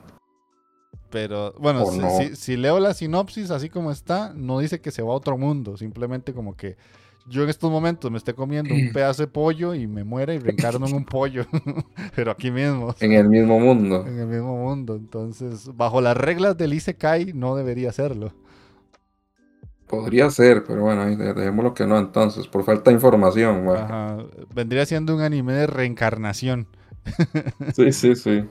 Pero 1.10 1.54
bueno, 1.60 1.84
¿O 1.84 1.92
si, 1.92 1.98
no? 2.00 2.10
si- 2.10 2.34
si 2.34 2.56
leo 2.56 2.80
la 2.80 2.92
sinopsis 2.92 3.52
así 3.52 3.70
como 3.70 3.92
está, 3.92 4.32
no 4.34 4.58
dice 4.58 4.80
que 4.80 4.90
se 4.90 5.02
va 5.02 5.12
a 5.12 5.16
otro 5.16 5.38
mundo. 5.38 5.76
Simplemente 5.76 6.34
como 6.34 6.56
que 6.56 6.76
yo 7.28 7.42
en 7.42 7.48
estos 7.48 7.70
momentos 7.70 8.10
me 8.10 8.18
esté 8.18 8.34
comiendo 8.34 8.74
un 8.74 8.92
pedazo 8.92 9.22
de 9.22 9.28
pollo 9.28 9.74
y 9.74 9.86
me 9.86 10.04
muera 10.04 10.34
y 10.34 10.38
reencarno 10.38 10.86
en 10.86 10.94
un 10.94 11.04
pollo. 11.04 11.46
Pero 12.16 12.30
aquí 12.30 12.50
mismo. 12.50 12.94
En 13.00 13.12
el 13.12 13.28
mismo 13.28 13.60
mundo. 13.60 14.06
En 14.06 14.18
el 14.18 14.26
mismo 14.26 14.56
mundo. 14.56 14.96
Entonces, 14.96 15.70
bajo 15.74 16.00
las 16.00 16.16
reglas 16.16 16.56
del 16.56 16.74
Isekai, 16.74 17.32
no 17.34 17.54
debería 17.56 17.90
hacerlo. 17.90 18.32
Podría 19.86 20.28
ser, 20.28 20.64
pero 20.64 20.82
bueno, 20.82 21.06
dejémoslo 21.06 21.72
que 21.72 21.86
no 21.86 21.98
entonces, 21.98 22.46
por 22.46 22.62
falta 22.62 22.90
de 22.90 22.96
información, 22.96 23.64
ma. 23.64 23.74
Ajá. 23.74 24.18
Vendría 24.54 24.84
siendo 24.84 25.14
un 25.14 25.22
anime 25.22 25.54
de 25.54 25.66
reencarnación. 25.66 26.66
Sí, 27.74 27.92
sí, 27.92 28.14
sí. 28.14 28.44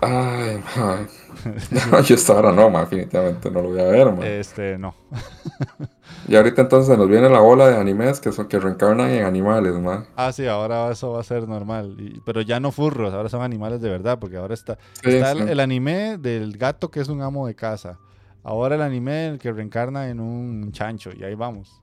Ay, 0.00 0.62
ma. 0.76 1.06
No, 1.90 2.00
yo 2.02 2.14
esta 2.14 2.34
hora 2.34 2.52
no, 2.52 2.68
ma, 2.70 2.80
definitivamente 2.80 3.50
no 3.50 3.62
lo 3.62 3.68
voy 3.70 3.80
a 3.80 3.84
ver, 3.84 4.12
ma. 4.12 4.26
Este, 4.26 4.78
no. 4.78 4.94
Y 6.26 6.36
ahorita 6.36 6.60
entonces 6.62 6.98
nos 6.98 7.08
viene 7.08 7.28
la 7.30 7.40
ola 7.40 7.68
de 7.68 7.76
animes 7.78 8.20
que 8.20 8.32
son 8.32 8.48
que 8.48 8.58
reencarnan 8.58 9.08
en 9.10 9.24
animales, 9.24 9.72
ma. 9.74 10.04
Ah, 10.14 10.30
sí, 10.32 10.46
ahora 10.46 10.90
eso 10.90 11.12
va 11.12 11.20
a 11.20 11.24
ser 11.24 11.48
normal. 11.48 11.96
Y- 11.98 12.20
pero 12.20 12.42
ya 12.42 12.60
no 12.60 12.70
furros, 12.70 13.14
ahora 13.14 13.28
son 13.30 13.40
animales 13.42 13.80
de 13.80 13.88
verdad, 13.88 14.18
porque 14.18 14.36
ahora 14.36 14.52
está, 14.52 14.76
Sí, 15.02 15.10
está 15.10 15.32
el, 15.32 15.38
sí. 15.38 15.44
el 15.48 15.60
anime 15.60 16.18
del 16.18 16.56
gato 16.58 16.90
que 16.90 17.00
es 17.00 17.08
un 17.08 17.22
amo 17.22 17.46
de 17.46 17.54
casa. 17.54 17.98
Ahora 18.42 18.74
el 18.74 18.82
anime 18.82 19.28
el 19.28 19.38
que 19.38 19.52
reencarna 19.52 20.08
en 20.10 20.20
un 20.20 20.70
chancho, 20.72 21.10
y 21.16 21.24
ahí 21.24 21.34
vamos. 21.34 21.80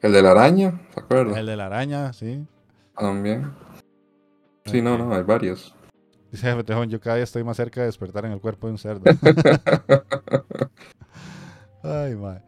El 0.00 0.12
de 0.12 0.22
la 0.22 0.30
araña, 0.32 0.80
¿se 0.94 1.00
acuerda? 1.00 1.38
El 1.40 1.46
de 1.46 1.56
la 1.56 1.66
araña, 1.66 2.12
sí. 2.12 2.44
También. 2.96 3.50
Sí, 4.66 4.80
no, 4.80 4.96
no, 4.96 5.12
hay 5.14 5.22
varios. 5.22 5.74
Dice 6.32 6.46
Jefe 6.46 6.64
Tejón, 6.64 6.88
yo 6.88 6.98
cada 6.98 7.16
día 7.16 7.24
estoy 7.24 7.44
más 7.44 7.58
cerca 7.58 7.82
de 7.82 7.86
despertar 7.86 8.24
en 8.24 8.32
el 8.32 8.40
cuerpo 8.40 8.66
de 8.66 8.72
un 8.72 8.78
cerdo. 8.78 9.02
Ay, 11.82 12.16
madre. 12.16 12.42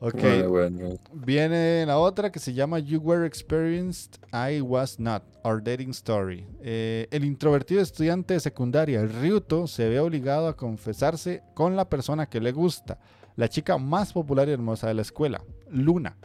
Ok. 0.00 0.14
Bueno, 0.14 0.48
bueno. 0.48 0.88
Viene 1.12 1.84
la 1.84 1.98
otra 1.98 2.32
que 2.32 2.38
se 2.38 2.54
llama 2.54 2.78
You 2.78 2.98
Were 2.98 3.26
Experienced, 3.26 4.20
I 4.32 4.62
Was 4.62 4.98
Not, 4.98 5.22
Our 5.44 5.62
Dating 5.62 5.90
Story. 5.90 6.46
Eh, 6.62 7.08
el 7.10 7.26
introvertido 7.26 7.82
estudiante 7.82 8.32
de 8.32 8.40
secundaria, 8.40 9.04
Ryuto, 9.04 9.66
se 9.66 9.86
ve 9.86 10.00
obligado 10.00 10.48
a 10.48 10.56
confesarse 10.56 11.42
con 11.52 11.76
la 11.76 11.90
persona 11.90 12.30
que 12.30 12.40
le 12.40 12.52
gusta, 12.52 12.98
la 13.36 13.50
chica 13.50 13.76
más 13.76 14.14
popular 14.14 14.48
y 14.48 14.52
hermosa 14.52 14.88
de 14.88 14.94
la 14.94 15.02
escuela, 15.02 15.42
Luna. 15.68 16.16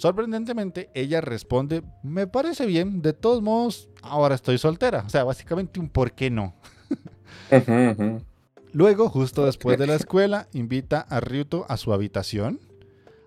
Sorprendentemente, 0.00 0.88
ella 0.94 1.20
responde, 1.20 1.82
me 2.02 2.26
parece 2.26 2.64
bien, 2.64 3.02
de 3.02 3.12
todos 3.12 3.42
modos, 3.42 3.90
ahora 4.00 4.34
estoy 4.34 4.56
soltera. 4.56 5.04
O 5.06 5.10
sea, 5.10 5.24
básicamente 5.24 5.78
un 5.78 5.90
por 5.90 6.12
qué 6.12 6.30
no. 6.30 6.54
Luego, 8.72 9.10
justo 9.10 9.44
después 9.44 9.78
de 9.78 9.86
la 9.86 9.94
escuela, 9.96 10.48
invita 10.54 11.00
a 11.02 11.20
Ryuto 11.20 11.66
a 11.68 11.76
su 11.76 11.92
habitación. 11.92 12.60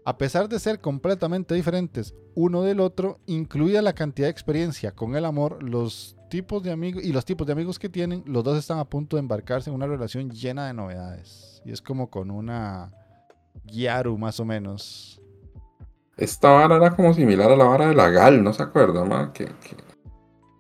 A 0.04 0.18
pesar 0.18 0.50
de 0.50 0.58
ser 0.58 0.82
completamente 0.82 1.54
diferentes 1.54 2.16
uno 2.34 2.64
del 2.64 2.80
otro, 2.80 3.20
incluida 3.28 3.84
la 3.84 3.94
cantidad 3.94 4.26
de 4.26 4.32
experiencia 4.32 4.94
con 4.94 5.16
el 5.16 5.26
amor, 5.26 5.62
los 5.62 6.18
tipos 6.32 6.64
de 6.64 6.72
amigos 6.72 7.04
y 7.04 7.14
los 7.14 7.24
tipos 7.24 7.46
de 7.46 7.54
amigos 7.54 7.78
que 7.78 7.88
tienen, 7.88 8.24
los 8.26 8.44
dos 8.44 8.58
están 8.58 8.80
a 8.80 8.86
punto 8.86 9.16
de 9.16 9.20
embarcarse 9.20 9.70
en 9.70 9.76
una 9.76 9.86
relación 9.86 10.32
llena 10.32 10.66
de 10.66 10.74
novedades. 10.74 11.62
Y 11.66 11.72
es 11.72 11.84
como 11.84 12.10
con 12.10 12.32
una 12.32 12.92
Gyaru 13.66 14.18
más 14.18 14.40
o 14.40 14.46
menos. 14.46 15.20
Esta 16.18 16.52
vara 16.52 16.76
era 16.78 16.92
como 16.96 17.14
similar 17.14 17.52
a 17.52 17.56
la 17.56 17.66
vara 17.66 17.88
de 17.88 17.96
la 17.96 18.10
Gal, 18.10 18.44
¿no 18.44 18.54
se 18.54 18.64
acuerda, 18.64 19.04
ma? 19.06 19.32
Que, 19.34 19.46
que, 19.46 19.76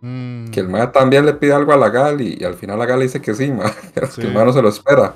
Mm, 0.05 0.47
que 0.51 0.59
el 0.59 0.67
ma 0.67 0.91
también 0.91 1.25
le 1.25 1.33
pide 1.33 1.53
algo 1.53 1.71
a 1.71 1.77
la 1.77 1.89
Gal 1.89 2.19
y, 2.19 2.37
y 2.37 2.43
al 2.43 2.55
final 2.55 2.77
la 2.77 2.85
Gal 2.85 2.99
dice 2.99 3.21
que 3.21 3.33
sí, 3.33 3.49
ma. 3.51 3.63
Que 4.15 4.27
el 4.27 4.33
ma 4.33 4.43
no 4.43 4.51
se 4.51 4.61
lo 4.61 4.67
espera. 4.67 5.15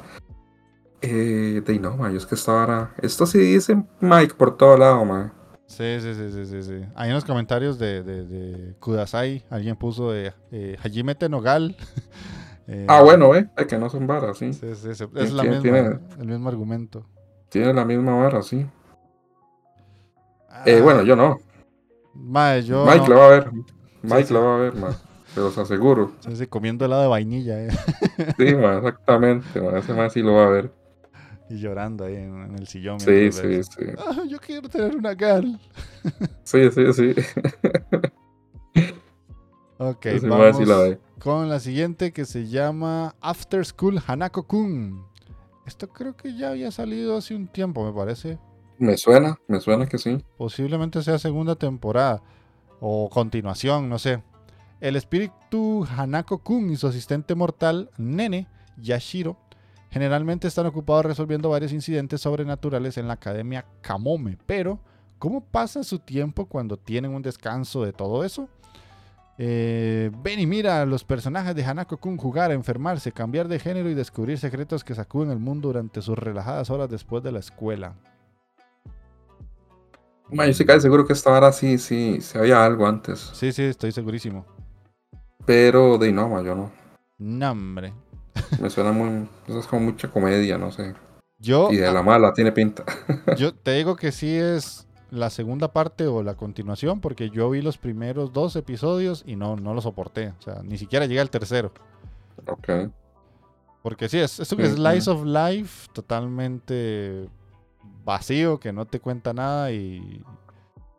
Eh, 1.02 1.62
de 1.66 1.80
no, 1.80 1.98
ma, 1.98 2.10
yo 2.10 2.18
es 2.18 2.26
que 2.26 2.36
esta 2.36 2.54
vara... 2.54 2.94
Esto 3.02 3.26
sí 3.26 3.38
dice 3.40 3.84
Mike 4.00 4.34
por 4.36 4.56
todo 4.58 4.78
lado, 4.78 5.04
ma. 5.06 5.34
Sí, 5.68 5.98
sí, 6.00 6.14
sí, 6.14 6.30
sí, 6.32 6.46
sí, 6.46 6.64
sí. 6.64 6.82
Hay 6.96 7.10
unos 7.12 7.26
comentarios 7.26 7.78
de, 7.78 8.02
de, 8.02 8.24
de 8.26 8.76
Kudasai, 8.80 9.44
alguien 9.50 9.76
puso 9.76 10.12
de 10.12 10.34
eh, 10.52 10.78
Hajime 10.84 11.16
Tenogal. 11.16 11.76
Eh, 12.70 12.86
Ah, 12.90 13.02
bueno, 13.02 13.34
eh, 13.34 13.48
que 13.66 13.78
no 13.78 13.90
son 13.90 14.08
varas, 14.08 14.40
sí. 14.40 14.52
Sí, 14.52 14.76
sí, 14.76 14.94
sí, 14.94 15.06
Es 15.16 15.32
la 15.32 15.44
misma, 15.44 15.62
tiene- 15.62 16.00
el 16.20 16.28
mismo 16.28 16.50
argumento. 16.50 17.06
Tiene 17.48 17.74
la 17.74 17.86
misma 17.86 18.18
vara, 18.18 18.42
sí. 18.44 18.66
Eh, 20.66 20.82
bueno, 20.82 21.04
yo 21.04 21.16
no. 21.16 21.40
Mae, 22.14 22.64
yo. 22.64 22.86
Mike 22.86 23.00
no. 23.00 23.08
lo 23.08 23.16
va 23.16 23.26
a 23.26 23.30
ver. 23.30 23.52
Mike 24.04 24.24
sí. 24.26 24.34
lo 24.34 24.44
va 24.44 24.56
a 24.56 24.58
ver, 24.60 24.76
ma. 24.76 24.92
Se 25.34 25.40
los 25.42 25.58
aseguro. 25.58 26.12
Sí, 26.22 26.36
sí, 26.36 26.48
comiendo 26.48 26.86
helado 26.86 27.04
de 27.04 27.08
vainilla 27.10 27.60
eh, 27.64 27.70
Sí, 28.38 28.56
ma, 28.56 28.78
exactamente, 28.78 29.62
ma. 29.62 29.78
Ese 29.78 29.94
ma 29.94 30.10
sí 30.10 30.22
lo 30.22 30.34
va 30.34 30.46
a 30.48 30.50
ver. 30.50 30.72
y 31.50 31.58
llorando 31.60 32.06
ahí 32.06 32.16
en, 32.16 32.42
en 32.44 32.56
el 32.58 32.68
sillón. 32.68 33.00
Sí, 33.00 33.32
sí, 33.32 33.64
sí. 33.64 33.86
Ah, 34.00 34.24
yo 34.28 34.40
quiero 34.40 34.68
tener 34.70 34.96
una 34.96 35.14
gal. 35.14 35.60
Sí, 36.44 36.72
sí, 36.72 36.94
sí. 36.94 37.14
Ok, 39.80 40.06
Ese 40.08 40.28
vamos, 40.28 40.58
sí 40.58 40.66
la 40.66 40.78
ve. 40.78 41.00
con 41.20 41.50
la 41.50 41.60
siguiente 41.60 42.12
que 42.12 42.26
se 42.26 42.48
llama 42.48 43.14
After 43.22 43.64
School 43.66 44.00
Hanako-kun. 44.06 45.06
Esto 45.68 45.90
creo 45.90 46.16
que 46.16 46.36
ya 46.36 46.50
había 46.50 46.72
salido 46.72 47.18
hace 47.18 47.36
un 47.36 47.48
tiempo, 47.48 47.86
me 47.86 47.94
parece. 47.94 48.40
Me 48.80 48.98
suena, 48.98 49.40
me 49.48 49.60
suena 49.60 49.88
que 49.88 49.98
sí. 49.98 50.24
Posiblemente 50.38 51.02
sea 51.02 51.18
segunda 51.18 51.56
temporada 51.56 52.22
o 52.80 53.10
continuación, 53.10 53.90
no 53.90 53.98
sé. 54.00 54.22
El 54.80 54.96
espíritu 54.96 55.88
Hanako-kun 55.98 56.70
y 56.70 56.76
su 56.76 56.88
asistente 56.88 57.34
mortal, 57.34 57.90
Nene, 57.98 58.48
Yashiro, 58.78 59.38
generalmente 59.90 60.48
están 60.48 60.68
ocupados 60.68 61.06
resolviendo 61.06 61.50
varios 61.50 61.74
incidentes 61.74 62.22
sobrenaturales 62.22 62.98
en 62.98 63.08
la 63.08 63.14
Academia 63.14 63.66
Kamome. 63.82 64.38
Pero, 64.46 64.80
¿cómo 65.18 65.42
pasa 65.42 65.84
su 65.84 65.98
tiempo 65.98 66.46
cuando 66.46 66.78
tienen 66.78 67.12
un 67.12 67.24
descanso 67.24 67.84
de 67.84 67.94
todo 67.94 68.24
eso? 68.24 68.48
Eh, 69.40 70.12
ven 70.24 70.40
y 70.40 70.48
mira 70.48 70.82
a 70.82 70.86
los 70.86 71.04
personajes 71.04 71.56
de 71.56 71.64
Hanako-kun 71.64 72.18
jugar, 72.18 72.52
enfermarse, 72.52 73.12
cambiar 73.12 73.48
de 73.48 73.60
género 73.60 73.90
y 73.90 73.96
descubrir 73.96 74.38
secretos 74.38 74.84
que 74.84 74.96
sacuden 74.96 75.32
el 75.32 75.40
mundo 75.40 75.70
durante 75.70 76.02
sus 76.04 76.18
relajadas 76.18 76.70
horas 76.70 76.90
después 76.90 77.24
de 77.24 77.32
la 77.32 77.40
escuela. 77.40 77.96
Ma, 80.32 80.46
yo 80.46 80.52
estoy 80.52 80.66
casi 80.66 80.82
seguro 80.82 81.06
que 81.06 81.14
esta 81.14 81.32
hora 81.32 81.52
sí, 81.52 81.78
sí, 81.78 82.20
se 82.22 82.38
había 82.38 82.64
algo 82.66 82.86
antes. 82.86 83.32
Sí, 83.34 83.52
sí, 83.52 83.64
estoy 83.64 83.92
segurísimo. 83.92 84.46
Pero 85.46 85.98
de 85.98 86.12
no, 86.12 86.44
yo 86.44 86.56
no. 86.56 86.72
No, 87.18 87.52
hombre. 87.52 87.94
Me 88.62 88.70
suena 88.70 88.92
muy. 88.92 89.28
Eso 89.48 89.60
es 89.60 89.68
como 89.68 89.86
mucha 89.86 90.10
comedia, 90.10 90.58
no 90.58 90.72
sé. 90.72 90.94
Yo, 91.40 91.70
Y 91.72 91.78
de 91.78 91.92
la 91.92 92.02
mala 92.02 92.34
tiene 92.34 92.52
pinta. 92.52 92.84
yo 93.38 93.54
te 93.54 93.72
digo 93.74 93.96
que 93.96 94.12
sí 94.12 94.36
es 94.36 94.88
la 95.12 95.30
segunda 95.30 95.72
parte 95.72 96.06
o 96.08 96.22
la 96.24 96.36
continuación, 96.36 97.00
porque 97.00 97.30
yo 97.30 97.50
vi 97.50 97.62
los 97.62 97.78
primeros 97.78 98.34
dos 98.34 98.56
episodios 98.56 99.24
y 99.26 99.36
no, 99.36 99.56
no 99.56 99.74
lo 99.74 99.82
soporté. 99.82 100.34
O 100.40 100.42
sea, 100.42 100.62
ni 100.64 100.78
siquiera 100.78 101.06
llegué 101.06 101.20
al 101.22 101.30
tercero. 101.30 101.72
ok. 102.48 102.90
Porque 103.84 104.10
sí, 104.10 104.18
es, 104.18 104.40
es 104.42 104.52
un 104.52 104.62
Ujú. 104.62 104.76
slice 104.76 105.10
of 105.10 105.24
life 105.24 105.88
totalmente 105.94 107.30
vacío, 108.06 108.60
que 108.60 108.72
no 108.74 108.86
te 108.86 109.00
cuenta 109.00 109.34
nada 109.34 109.72
y 109.72 110.24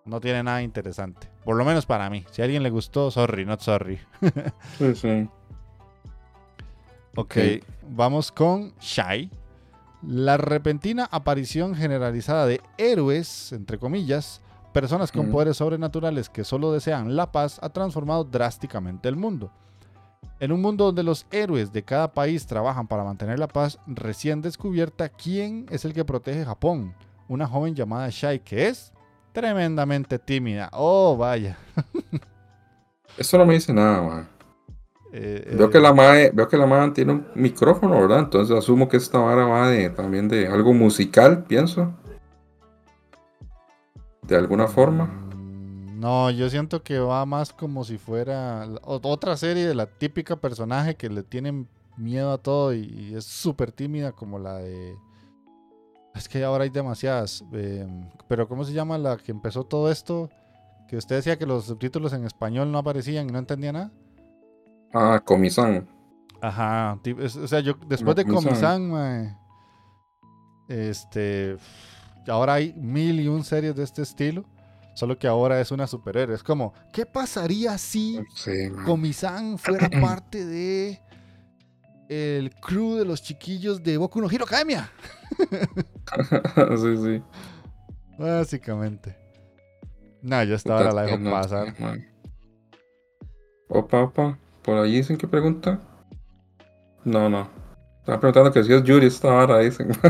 no 0.04 0.20
tiene 0.20 0.42
nada 0.42 0.62
interesante. 0.62 1.30
Por 1.44 1.56
lo 1.56 1.64
menos 1.64 1.86
para 1.86 2.10
mí. 2.10 2.24
Si 2.30 2.42
a 2.42 2.44
alguien 2.44 2.62
le 2.62 2.70
gustó, 2.70 3.10
sorry, 3.10 3.44
not 3.44 3.60
sorry. 3.60 3.98
Sí, 4.78 4.94
sí. 4.94 5.28
Ok, 7.16 7.36
vamos 7.90 8.30
con 8.30 8.72
Shai. 8.80 9.30
La 10.02 10.36
repentina 10.36 11.08
aparición 11.10 11.74
generalizada 11.74 12.46
de 12.46 12.60
héroes, 12.76 13.52
entre 13.52 13.78
comillas, 13.78 14.40
personas 14.72 15.10
con 15.10 15.22
Ujú. 15.22 15.32
poderes 15.32 15.56
sobrenaturales 15.56 16.28
que 16.30 16.44
solo 16.44 16.70
desean 16.72 17.16
la 17.16 17.32
paz, 17.32 17.58
ha 17.62 17.70
transformado 17.70 18.22
drásticamente 18.22 19.08
el 19.08 19.16
mundo. 19.16 19.50
En 20.40 20.52
un 20.52 20.62
mundo 20.62 20.84
donde 20.84 21.02
los 21.02 21.26
héroes 21.32 21.72
de 21.72 21.82
cada 21.82 22.12
país 22.12 22.46
trabajan 22.46 22.86
para 22.86 23.02
mantener 23.02 23.38
la 23.38 23.48
paz, 23.48 23.78
recién 23.86 24.40
descubierta 24.40 25.08
quién 25.08 25.66
es 25.70 25.84
el 25.84 25.92
que 25.92 26.04
protege 26.04 26.44
Japón. 26.44 26.94
Una 27.26 27.46
joven 27.46 27.74
llamada 27.74 28.08
Shai 28.10 28.38
que 28.38 28.68
es 28.68 28.92
tremendamente 29.32 30.18
tímida. 30.18 30.70
Oh, 30.72 31.16
vaya. 31.16 31.58
Esto 33.18 33.36
no 33.36 33.46
me 33.46 33.54
dice 33.54 33.72
nada, 33.72 34.00
ma. 34.00 34.28
Eh, 35.12 35.54
Veo 35.56 35.66
eh, 35.68 35.70
que 35.70 35.80
la 35.80 35.92
mae, 35.92 36.30
veo 36.32 36.46
que 36.46 36.56
la 36.56 36.66
mae 36.66 36.90
tiene 36.90 37.12
un 37.12 37.26
micrófono, 37.34 37.98
¿verdad? 38.00 38.20
Entonces 38.20 38.56
asumo 38.56 38.88
que 38.88 38.98
esta 38.98 39.18
vara 39.18 39.46
va 39.46 39.70
de, 39.70 39.88
también 39.90 40.28
de 40.28 40.46
algo 40.46 40.74
musical, 40.74 41.44
pienso. 41.44 41.92
De 44.22 44.36
alguna 44.36 44.68
forma. 44.68 45.27
No, 45.98 46.30
yo 46.30 46.48
siento 46.48 46.82
que 46.84 47.00
va 47.00 47.26
más 47.26 47.52
como 47.52 47.82
si 47.82 47.98
fuera 47.98 48.68
otra 48.84 49.36
serie 49.36 49.66
de 49.66 49.74
la 49.74 49.86
típica 49.86 50.36
personaje 50.36 50.94
que 50.94 51.08
le 51.08 51.24
tienen 51.24 51.66
miedo 51.96 52.30
a 52.30 52.38
todo 52.38 52.72
y, 52.72 52.84
y 52.84 53.14
es 53.16 53.24
súper 53.24 53.72
tímida 53.72 54.12
como 54.12 54.38
la 54.38 54.58
de... 54.58 54.94
Es 56.14 56.28
que 56.28 56.44
ahora 56.44 56.62
hay 56.64 56.70
demasiadas. 56.70 57.44
eh, 57.52 57.84
pero 58.28 58.46
¿cómo 58.46 58.64
se 58.64 58.72
llama 58.72 58.96
la 58.96 59.16
que 59.16 59.32
empezó 59.32 59.64
todo 59.64 59.90
esto? 59.90 60.30
Que 60.88 60.96
usted 60.96 61.16
decía 61.16 61.36
que 61.36 61.46
los 61.46 61.64
subtítulos 61.64 62.12
en 62.12 62.24
español 62.24 62.70
no 62.70 62.78
aparecían 62.78 63.28
y 63.28 63.32
no 63.32 63.38
entendía 63.40 63.72
nada. 63.72 63.90
Ah, 64.94 65.20
Comisán. 65.24 65.88
Ajá, 66.40 66.98
es- 67.04 67.36
o 67.36 67.48
sea, 67.48 67.58
yo 67.58 67.74
después 67.88 68.14
de 68.16 68.24
mae, 68.78 69.36
este, 70.68 71.56
ahora 72.28 72.54
hay 72.54 72.72
mil 72.74 73.18
y 73.20 73.26
un 73.26 73.42
series 73.42 73.74
de 73.74 73.82
este 73.82 74.02
estilo, 74.02 74.44
solo 74.98 75.16
que 75.16 75.28
ahora 75.28 75.60
es 75.60 75.70
una 75.70 75.86
superhéroe. 75.86 76.34
Es 76.34 76.42
como, 76.42 76.74
¿qué 76.92 77.06
pasaría 77.06 77.78
si 77.78 78.20
Sí, 78.34 78.68
fuera 79.56 79.88
parte 80.02 80.44
de 80.44 81.00
el 82.08 82.50
crew 82.56 82.96
de 82.96 83.04
los 83.04 83.22
chiquillos 83.22 83.80
de 83.84 83.96
Boku 83.96 84.20
no 84.20 84.28
Hero 84.28 84.44
Academia? 84.44 84.90
sí, 86.80 86.96
sí. 86.96 87.22
Básicamente. 88.18 89.16
No, 90.20 90.42
yo 90.42 90.56
esta 90.56 90.74
hora 90.74 90.90
la 90.92 91.02
dejo 91.02 91.18
No, 91.18 91.30
pasar. 91.30 91.72
Opa, 93.68 94.02
opa. 94.02 94.36
¿Por 94.62 94.78
ahí 94.78 94.96
dicen 94.96 95.16
qué 95.16 95.28
pregunta? 95.28 95.78
No, 97.04 97.28
no. 97.28 97.48
Estaba 98.00 98.18
preguntando 98.18 98.52
que 98.52 98.64
si 98.64 98.72
es 98.72 98.82
Yuri 98.82 99.06
esta 99.06 99.32
hora, 99.32 99.60
dicen. 99.60 99.92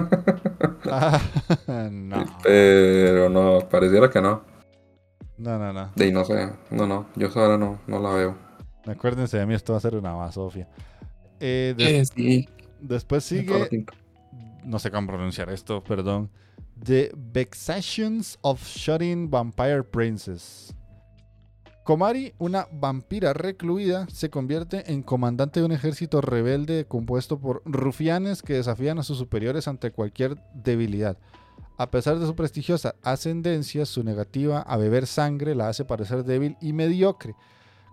Ah, 0.91 1.21
no, 1.91 2.25
Pero 2.43 3.29
no, 3.29 3.69
pareciera 3.69 4.09
que 4.09 4.23
no. 4.23 4.48
No, 5.39 5.59
no, 5.59 5.73
no. 5.73 5.93
De 5.95 6.13
no 6.13 6.25
sé. 6.25 6.51
No, 6.71 6.87
no. 6.87 7.07
Yo 7.17 7.29
esa 7.29 7.41
hora 7.41 7.57
no, 7.59 7.79
no 7.87 7.99
la 8.01 8.11
veo. 8.11 8.37
Acuérdense 8.87 9.39
de 9.39 9.47
mí, 9.47 9.55
esto 9.55 9.73
va 9.73 9.79
a 9.79 9.83
ser 9.83 9.95
una 9.97 10.13
basofia. 10.13 10.69
Eh, 11.41 11.75
des- 11.77 12.09
sí. 12.15 12.49
después 12.81 13.25
sigue 13.25 13.87
no 14.65 14.79
sé 14.79 14.91
cómo 14.91 15.07
pronunciar 15.09 15.49
esto, 15.51 15.83
perdón. 15.83 16.31
The 16.85 17.11
Vexations 17.17 18.39
of 18.43 18.63
Shutting 18.63 19.31
Vampire 19.31 19.83
Princess. 19.83 20.75
Komari, 21.85 22.35
una 22.39 22.67
vampira 22.71 23.33
recluida, 23.33 24.07
se 24.11 24.29
convierte 24.29 24.93
en 24.93 25.03
comandante 25.03 25.61
de 25.61 25.67
un 25.67 25.73
ejército 25.73 26.21
rebelde 26.21 26.85
compuesto 26.87 27.39
por 27.41 27.63
rufianes 27.65 28.43
que 28.43 28.55
desafían 28.55 28.99
a 28.99 29.03
sus 29.03 29.17
superiores 29.17 29.67
ante 29.69 29.91
cualquier 29.91 30.37
debilidad. 30.53 31.17
A 31.79 31.93
pesar 31.93 32.19
de 32.19 32.27
su 32.27 32.35
prestigiosa 32.35 32.97
ascendencia, 33.05 33.87
su 33.87 34.03
negativa 34.03 34.63
a 34.63 34.77
beber 34.77 35.07
sangre 35.07 35.55
la 35.55 35.69
hace 35.69 35.85
parecer 35.85 36.25
débil 36.25 36.57
y 36.61 36.73
mediocre. 36.73 37.37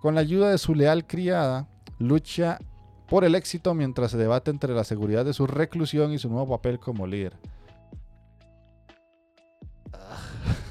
Con 0.02 0.16
la 0.16 0.22
ayuda 0.22 0.50
de 0.50 0.58
su 0.58 0.74
leal 0.74 1.06
criada, 1.06 1.70
lucha 2.00 2.58
por 3.08 3.24
el 3.24 3.36
éxito 3.36 3.76
mientras 3.76 4.10
se 4.10 4.18
debate 4.18 4.50
entre 4.50 4.74
la 4.74 4.84
seguridad 4.84 5.24
de 5.24 5.34
su 5.34 5.46
reclusión 5.46 6.12
y 6.12 6.18
su 6.18 6.30
nuevo 6.30 6.50
papel 6.50 6.80
como 6.80 7.06
líder. 7.06 7.38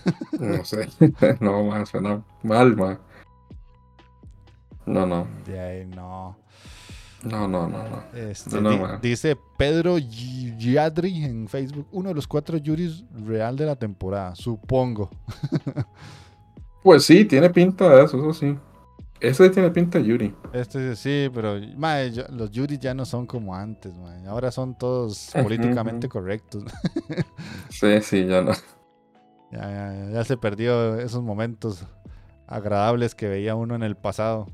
No 0.39 0.65
sé. 0.65 0.89
no, 1.41 1.65
ma, 1.65 1.87
suena 1.87 2.23
mal, 2.43 2.77
ma. 2.77 2.99
No, 4.85 5.07
no. 5.07 5.27
De 5.47 5.59
ahí 5.59 5.87
no. 5.87 6.37
No, 7.25 7.49
no, 7.49 7.69
no, 7.69 7.79
no. 7.89 8.03
Este, 8.19 8.55
No, 8.57 8.61
no, 8.63 8.71
di- 8.71 8.79
man. 8.79 8.99
dice 9.03 9.37
Pedro 9.59 9.97
Giadri 9.99 11.25
en 11.25 11.49
Facebook, 11.49 11.87
uno 11.93 12.11
de 12.11 12.15
los 12.15 12.27
cuatro 12.29 12.57
Yuris 12.59 13.05
real 13.27 13.57
de 13.57 13.67
la 13.67 13.77
temporada, 13.77 14.35
supongo. 14.35 15.11
Pues 16.83 17.05
sí, 17.07 17.25
tiene 17.25 17.49
pinta 17.49 17.89
de 17.89 18.05
eso, 18.05 18.19
eso 18.19 18.35
sí. 18.35 18.59
Ese 19.19 19.49
tiene 19.49 19.71
pinta 19.71 19.99
de 19.99 20.05
Yuri. 20.05 20.35
Este 20.53 20.95
sí, 20.97 21.31
pero 21.33 21.55
mae, 21.79 22.13
yo- 22.13 22.25
los 22.29 22.51
Yuris 22.51 22.79
ya 22.79 22.93
no 22.93 23.07
son 23.07 23.27
como 23.27 23.55
antes, 23.57 23.95
mae. 23.97 24.27
ahora 24.27 24.51
son 24.51 24.77
todos 24.77 25.31
políticamente 25.43 26.09
correctos. 26.09 26.65
Sí, 27.71 28.01
sí, 28.03 28.27
ya 28.27 28.43
no. 28.43 28.53
ya, 29.51 29.61
ya- 29.71 30.11
ya 30.13 30.25
se 30.25 30.37
perdió 30.37 30.99
esos 31.01 31.23
momentos 31.23 31.87
agradables 32.47 33.15
que 33.15 33.29
veía 33.29 33.55
uno 33.57 33.75
en 33.75 33.83
el 33.83 33.97
pasado. 33.97 34.47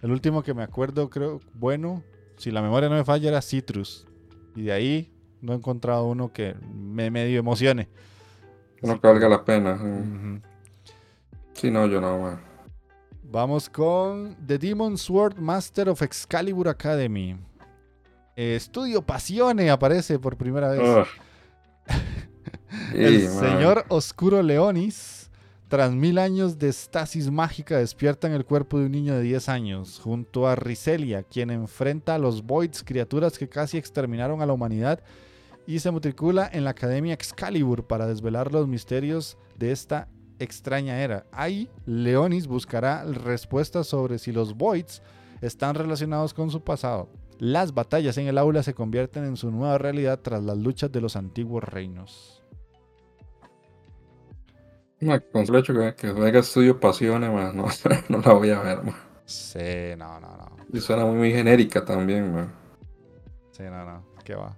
El 0.00 0.10
último 0.10 0.42
que 0.42 0.54
me 0.54 0.62
acuerdo, 0.62 1.10
creo, 1.10 1.40
bueno, 1.52 2.02
si 2.36 2.50
la 2.50 2.62
memoria 2.62 2.88
no 2.88 2.96
me 2.96 3.04
falla, 3.04 3.28
era 3.28 3.42
Citrus. 3.42 4.06
Y 4.54 4.62
de 4.62 4.72
ahí 4.72 5.12
no 5.40 5.52
he 5.52 5.56
encontrado 5.56 6.06
uno 6.06 6.32
que 6.32 6.54
me 6.74 7.10
medio 7.10 7.38
emocione. 7.38 7.88
No 8.82 9.00
que 9.00 9.06
valga 9.06 9.28
la 9.28 9.44
pena. 9.44 9.74
mm. 9.76 10.34
ujú. 10.34 10.40
Sí, 11.54 11.70
no, 11.70 11.86
yo 11.86 12.00
no. 12.00 12.38
Vamos 13.22 13.68
con 13.68 14.36
The 14.46 14.58
Demon 14.58 14.98
Sword 14.98 15.38
Master 15.38 15.88
of 15.88 16.02
Excalibur 16.02 16.68
Academy. 16.68 17.36
Eh, 18.36 18.56
Estudio 18.56 19.02
Pasione 19.02 19.70
aparece 19.70 20.18
por 20.18 20.36
primera 20.36 20.70
vez. 20.70 20.80
El 22.92 23.20
Sí, 23.20 23.28
señor 23.28 23.84
Oscuro 23.88 24.42
Leonis, 24.42 25.13
tras 25.68 25.92
mil 25.92 26.18
años 26.18 26.58
de 26.58 26.68
estasis 26.68 27.30
mágica, 27.30 27.78
despierta 27.78 28.26
en 28.26 28.34
el 28.34 28.44
cuerpo 28.44 28.78
de 28.78 28.86
un 28.86 28.92
niño 28.92 29.14
de 29.14 29.22
10 29.22 29.48
años, 29.48 29.98
junto 29.98 30.46
a 30.46 30.56
Riselia, 30.56 31.22
quien 31.22 31.50
enfrenta 31.50 32.14
a 32.14 32.18
los 32.18 32.44
Voids, 32.44 32.84
criaturas 32.84 33.38
que 33.38 33.48
casi 33.48 33.78
exterminaron 33.78 34.42
a 34.42 34.46
la 34.46 34.52
humanidad, 34.52 35.02
y 35.66 35.78
se 35.78 35.90
matricula 35.90 36.48
en 36.52 36.64
la 36.64 36.70
Academia 36.70 37.14
Excalibur 37.14 37.86
para 37.86 38.06
desvelar 38.06 38.52
los 38.52 38.68
misterios 38.68 39.38
de 39.58 39.72
esta 39.72 40.08
extraña 40.38 41.00
era. 41.00 41.26
Ahí, 41.32 41.70
Leonis 41.86 42.46
buscará 42.46 43.04
respuestas 43.04 43.86
sobre 43.86 44.18
si 44.18 44.32
los 44.32 44.56
Voids 44.56 45.02
están 45.40 45.74
relacionados 45.74 46.34
con 46.34 46.50
su 46.50 46.62
pasado. 46.62 47.08
Las 47.38 47.74
batallas 47.74 48.16
en 48.18 48.28
el 48.28 48.38
aula 48.38 48.62
se 48.62 48.74
convierten 48.74 49.24
en 49.24 49.36
su 49.36 49.50
nueva 49.50 49.78
realidad 49.78 50.20
tras 50.20 50.42
las 50.42 50.56
luchas 50.58 50.92
de 50.92 51.00
los 51.00 51.16
antiguos 51.16 51.64
reinos. 51.64 52.43
Ma, 55.00 55.20
con 55.20 55.46
solo 55.46 55.58
hecho 55.58 55.74
que, 55.74 55.94
que 55.94 56.12
venga 56.12 56.40
estudio 56.40 56.78
pasiones, 56.78 57.30
ma, 57.32 57.52
no, 57.52 57.66
no 58.08 58.18
la 58.18 58.32
voy 58.32 58.50
a 58.50 58.60
ver, 58.60 58.82
ma. 58.82 58.94
Sí, 59.26 59.94
no, 59.96 60.20
no, 60.20 60.36
no. 60.36 60.56
Y 60.72 60.80
suena 60.80 61.04
muy, 61.04 61.16
muy 61.16 61.32
genérica 61.32 61.84
también, 61.84 62.32
ma. 62.32 62.52
Sí, 63.52 63.62
no, 63.64 63.84
no. 63.84 64.04
¿Qué 64.24 64.34
va? 64.34 64.56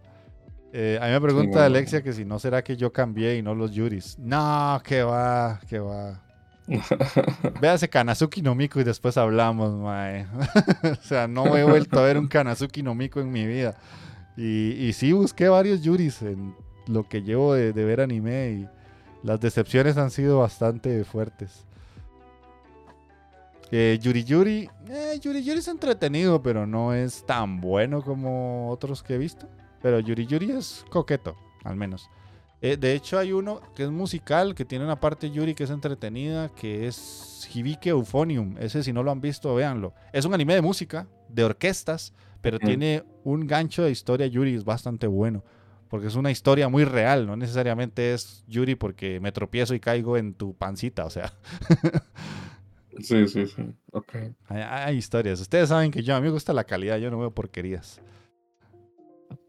Eh, 0.72 0.98
a 1.00 1.06
mí 1.06 1.12
me 1.12 1.20
pregunta 1.20 1.50
no, 1.50 1.60
no. 1.60 1.64
Alexia 1.64 2.02
que 2.02 2.12
si 2.12 2.24
no 2.24 2.38
será 2.38 2.62
que 2.62 2.76
yo 2.76 2.92
cambié 2.92 3.36
y 3.36 3.42
no 3.42 3.54
los 3.54 3.72
Yuris. 3.72 4.18
No, 4.18 4.80
que 4.84 5.02
va, 5.02 5.60
que 5.68 5.78
va. 5.78 6.22
Véase 7.60 7.88
Kanazuki 7.88 8.42
no 8.42 8.54
Miku 8.54 8.80
y 8.80 8.84
después 8.84 9.16
hablamos, 9.16 9.72
mae. 9.72 10.26
o 10.82 11.02
sea, 11.02 11.28
no 11.28 11.56
he 11.56 11.64
vuelto 11.64 11.98
a 11.98 12.02
ver 12.02 12.18
un 12.18 12.26
Kanazuki 12.26 12.82
no 12.82 12.94
Miku 12.94 13.20
en 13.20 13.30
mi 13.30 13.46
vida. 13.46 13.76
Y, 14.36 14.72
y 14.72 14.92
sí 14.92 15.12
busqué 15.12 15.48
varios 15.48 15.82
Yuris 15.82 16.22
en 16.22 16.54
lo 16.88 17.08
que 17.08 17.22
llevo 17.22 17.54
de, 17.54 17.72
de 17.72 17.84
ver 17.84 18.00
anime 18.00 18.50
y 18.50 18.75
las 19.26 19.40
decepciones 19.40 19.96
han 19.96 20.12
sido 20.12 20.38
bastante 20.38 21.02
fuertes. 21.04 21.64
Eh, 23.72 23.98
Yuri 24.00 24.22
Yuri, 24.22 24.70
eh, 24.88 25.18
Yuri 25.20 25.42
Yuri 25.42 25.58
es 25.58 25.66
entretenido, 25.66 26.40
pero 26.40 26.64
no 26.64 26.94
es 26.94 27.26
tan 27.26 27.60
bueno 27.60 28.02
como 28.02 28.70
otros 28.70 29.02
que 29.02 29.14
he 29.14 29.18
visto. 29.18 29.48
Pero 29.82 29.98
Yuri 29.98 30.26
Yuri 30.26 30.52
es 30.52 30.84
coqueto, 30.90 31.34
al 31.64 31.74
menos. 31.74 32.08
Eh, 32.62 32.76
de 32.76 32.94
hecho, 32.94 33.18
hay 33.18 33.32
uno 33.32 33.60
que 33.74 33.82
es 33.82 33.90
musical, 33.90 34.54
que 34.54 34.64
tiene 34.64 34.84
una 34.84 35.00
parte 35.00 35.28
Yuri 35.28 35.56
que 35.56 35.64
es 35.64 35.70
entretenida, 35.70 36.48
que 36.50 36.86
es 36.86 37.48
Hibike 37.52 37.90
Euphonium. 37.90 38.54
Ese, 38.60 38.84
si 38.84 38.92
no 38.92 39.02
lo 39.02 39.10
han 39.10 39.20
visto, 39.20 39.52
véanlo. 39.56 39.92
Es 40.12 40.24
un 40.24 40.34
anime 40.34 40.54
de 40.54 40.62
música, 40.62 41.08
de 41.28 41.42
orquestas, 41.42 42.12
pero 42.40 42.60
tiene 42.60 43.02
un 43.24 43.48
gancho 43.48 43.82
de 43.82 43.90
historia 43.90 44.28
Yuri, 44.28 44.54
es 44.54 44.64
bastante 44.64 45.08
bueno. 45.08 45.42
Porque 45.88 46.08
es 46.08 46.16
una 46.16 46.30
historia 46.30 46.68
muy 46.68 46.84
real, 46.84 47.26
no 47.26 47.36
necesariamente 47.36 48.12
es 48.12 48.44
Yuri 48.48 48.74
porque 48.74 49.20
me 49.20 49.30
tropiezo 49.32 49.74
y 49.74 49.80
caigo 49.80 50.16
en 50.16 50.34
tu 50.34 50.54
pancita, 50.54 51.04
o 51.04 51.10
sea, 51.10 51.32
Sí, 53.00 53.28
sí, 53.28 53.46
sí. 53.46 53.62
Ok. 53.92 54.14
hay, 54.48 54.62
hay 54.62 54.96
historias. 54.96 55.38
Ustedes 55.40 55.68
saben 55.68 55.90
que 55.90 56.02
yo, 56.02 56.16
a 56.16 56.20
mí 56.20 56.24
me 56.26 56.32
gusta 56.32 56.52
la 56.54 56.64
calidad, 56.64 56.96
yo 56.96 57.10
no 57.10 57.18
veo 57.18 57.30
porquerías. 57.30 58.00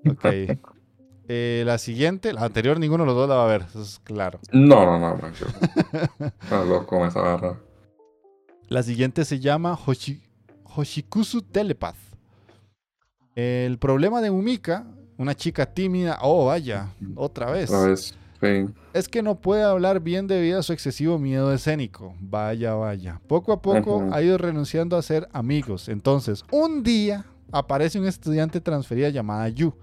Ok. 0.09 0.25
Eh, 1.29 1.63
la 1.65 1.77
siguiente, 1.77 2.31
la 2.31 2.45
anterior, 2.45 2.79
ninguno 2.79 3.03
de 3.03 3.07
los 3.07 3.15
dos 3.17 3.27
la 3.27 3.35
va 3.35 3.43
a 3.43 3.47
ver, 3.49 3.63
eso 3.67 3.81
es 3.81 3.99
claro. 3.99 4.39
No, 4.53 4.85
no, 4.85 4.97
no, 4.97 5.17
ma, 5.17 5.29
yo. 5.33 5.45
Está 6.41 6.63
loco 6.63 7.05
esa 7.05 7.19
barra. 7.19 7.59
La 8.69 8.81
siguiente 8.81 9.25
se 9.25 9.41
llama 9.41 9.75
Hoshi- 9.77 10.21
Hoshikusu 10.63 11.41
Telepath. 11.41 11.97
El 13.35 13.77
problema 13.77 14.21
de 14.21 14.29
Umika, 14.29 14.87
una 15.17 15.35
chica 15.35 15.65
tímida, 15.65 16.19
oh 16.21 16.45
vaya, 16.45 16.89
otra 17.15 17.51
vez, 17.51 17.69
Otra 17.69 17.89
vez. 17.89 18.15
Sí. 18.39 18.71
es 18.93 19.07
que 19.07 19.23
no 19.23 19.35
puede 19.35 19.63
hablar 19.63 19.99
bien 19.99 20.27
debido 20.27 20.59
a 20.59 20.63
su 20.63 20.71
excesivo 20.71 21.17
miedo 21.17 21.51
escénico. 21.51 22.13
Vaya, 22.19 22.75
vaya. 22.75 23.19
Poco 23.27 23.51
a 23.51 23.61
poco 23.61 24.07
ha 24.11 24.21
ido 24.21 24.37
renunciando 24.37 24.95
a 24.95 25.01
ser 25.01 25.27
amigos. 25.33 25.89
Entonces, 25.89 26.43
un 26.51 26.83
día 26.83 27.25
aparece 27.51 27.99
un 27.99 28.05
estudiante 28.05 28.61
transferida 28.61 29.09
llamada 29.09 29.49
Yu. 29.49 29.73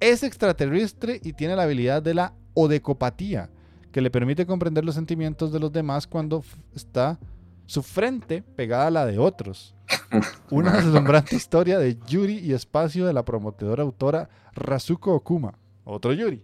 Es 0.00 0.24
extraterrestre 0.24 1.20
y 1.22 1.34
tiene 1.34 1.54
la 1.54 1.62
habilidad 1.62 2.02
de 2.02 2.14
la 2.14 2.32
odecopatía, 2.54 3.48
que 3.92 4.00
le 4.00 4.10
permite 4.10 4.44
comprender 4.44 4.84
los 4.84 4.96
sentimientos 4.96 5.52
de 5.52 5.60
los 5.60 5.72
demás 5.72 6.06
cuando 6.06 6.42
está 6.74 7.18
su 7.66 7.82
frente 7.82 8.42
pegada 8.42 8.88
a 8.88 8.90
la 8.90 9.06
de 9.06 9.18
otros. 9.18 9.76
Una 10.50 10.72
deslumbrante 10.72 11.36
historia 11.36 11.78
de 11.78 11.98
Yuri 12.06 12.38
y 12.38 12.52
espacio 12.52 13.06
de 13.06 13.12
la 13.12 13.24
prometedora 13.24 13.82
autora 13.82 14.28
Razuko 14.54 15.14
Okuma. 15.14 15.54
Otro 15.84 16.12
Yuri. 16.12 16.42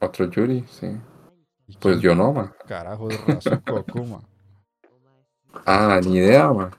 Otro 0.00 0.30
Yuri, 0.30 0.64
sí. 0.68 0.88
¿Y 1.66 1.76
Pues 1.76 2.00
yo 2.00 2.14
no, 2.14 2.32
ma. 2.32 2.52
Carajo 2.66 3.08
de 3.08 3.16
Razuko 3.16 3.74
Okuma. 3.76 4.20
Ah, 5.66 6.00
ni 6.02 6.16
idea, 6.16 6.50
ma. 6.50 6.70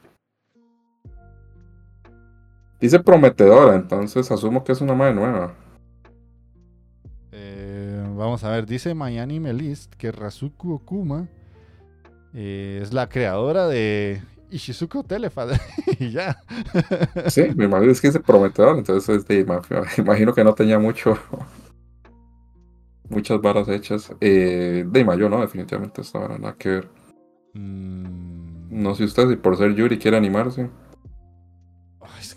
Dice 2.79 2.99
prometedora, 2.99 3.75
entonces 3.75 4.29
asumo 4.31 4.63
que 4.63 4.71
es 4.71 4.81
una 4.81 4.95
madre 4.95 5.13
nueva. 5.13 5.53
Eh, 7.31 8.03
vamos 8.17 8.43
a 8.43 8.49
ver, 8.49 8.65
dice 8.65 8.93
Mayani 8.93 9.39
Melist 9.39 9.93
que 9.93 10.11
Razuko 10.11 10.73
Okuma 10.73 11.27
eh, 12.33 12.79
es 12.81 12.91
la 12.91 13.07
creadora 13.07 13.67
de 13.67 14.21
Ishizuko 14.53 15.03
Telepath. 15.03 15.59
y 15.99 16.11
ya. 16.11 16.37
Sí, 17.27 17.43
mi 17.55 17.67
madre 17.67 17.91
es 17.91 17.99
que 17.99 18.07
dice 18.07 18.19
prometedora, 18.19 18.77
entonces 18.77 19.17
es 19.17 19.27
de 19.27 19.43
mafia. 19.45 19.83
Imagino 19.97 20.33
que 20.33 20.43
no 20.43 20.53
tenía 20.53 20.79
mucho. 20.79 21.17
Muchas 23.09 23.41
varas 23.41 23.67
hechas. 23.67 24.11
Eh, 24.21 24.85
de 24.87 25.05
mayo, 25.05 25.29
no, 25.29 25.41
definitivamente 25.41 26.01
esta 26.01 26.19
vara 26.19 26.37
nada 26.37 26.55
que 26.57 26.69
ver. 26.69 26.89
Mm, 27.53 28.81
No 28.81 28.95
sé 28.95 29.03
usted 29.03 29.29
si 29.29 29.35
por 29.35 29.57
ser 29.57 29.75
Yuri 29.75 29.97
quiere 29.99 30.17
animarse. 30.17 30.69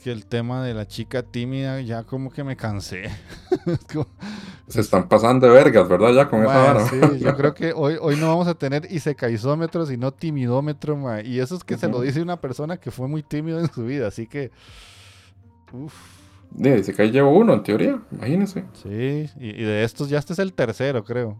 Que 0.06 0.12
el 0.12 0.24
tema 0.24 0.62
de 0.64 0.72
la 0.72 0.86
chica 0.86 1.24
tímida 1.24 1.80
ya 1.80 2.04
como 2.04 2.30
que 2.30 2.44
me 2.44 2.56
cansé. 2.56 3.10
Como- 3.92 4.06
Se 4.68 4.80
están 4.80 5.08
pasando 5.08 5.48
de 5.48 5.52
vergas, 5.52 5.88
¿verdad? 5.88 6.12
Ya 6.12 6.28
con 6.28 6.44
esa 6.44 6.54
Mae, 6.54 6.62
vara. 6.74 6.86
sí, 6.88 7.00
yo 7.18 7.36
creo 7.36 7.52
que 7.54 7.72
hoy, 7.72 7.96
hoy 8.00 8.14
no 8.14 8.28
vamos 8.28 8.46
a 8.46 8.54
tener 8.54 8.86
isecaizómetro, 8.88 9.84
sino 9.84 10.12
timidómetro, 10.12 10.96
mae. 10.96 11.26
Y 11.26 11.40
eso 11.40 11.56
es 11.56 11.64
que 11.64 11.76
se 11.76 11.88
lo 11.88 12.00
dice 12.02 12.22
una 12.22 12.40
persona 12.40 12.76
que 12.76 12.92
fue 12.92 13.08
muy 13.08 13.24
tímido 13.24 13.58
en 13.58 13.68
su 13.72 13.84
vida, 13.84 14.06
así 14.06 14.28
que... 14.28 14.52
Uf, 15.72 15.92
Dice 16.52 16.94
que 16.94 17.02
ahí 17.02 17.10
llevo 17.10 17.30
uno, 17.36 17.54
en 17.54 17.64
teoría. 17.64 18.00
Imagínense. 18.12 18.64
sí, 18.74 19.28
y, 19.40 19.48
y 19.60 19.64
de 19.64 19.82
estos 19.82 20.08
ya 20.08 20.18
este 20.20 20.34
es 20.34 20.38
el 20.38 20.52
tercero, 20.52 21.02
creo. 21.02 21.36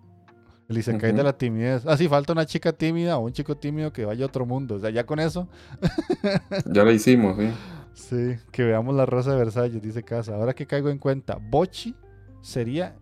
El 0.68 0.78
isekai 0.78 1.12
de 1.12 1.22
la 1.22 1.32
timidez. 1.38 1.84
Ah, 1.86 1.96
sí, 1.96 2.08
falta 2.08 2.32
una 2.32 2.44
chica 2.44 2.72
tímida 2.72 3.16
o 3.18 3.20
un 3.26 3.32
chico 3.32 3.56
tímido 3.56 3.92
que 3.92 4.04
vaya 4.04 4.24
a 4.24 4.26
otro 4.26 4.44
mundo. 4.44 4.74
O 4.74 4.80
sea, 4.80 4.90
ya 4.90 5.06
con 5.06 5.20
eso, 5.20 5.46
Ya 6.72 6.82
lo 6.82 6.90
hicimos, 6.90 7.36
sí. 7.38 7.48
Sí, 7.97 8.36
que 8.53 8.62
veamos 8.62 8.94
la 8.94 9.07
rosa 9.07 9.32
de 9.32 9.38
Versalles, 9.38 9.82
dice 9.82 10.03
Casa. 10.03 10.34
Ahora 10.36 10.55
que 10.55 10.66
caigo 10.66 10.90
en 10.90 10.99
cuenta, 10.99 11.38
Bochi 11.40 11.94
sería 12.40 12.97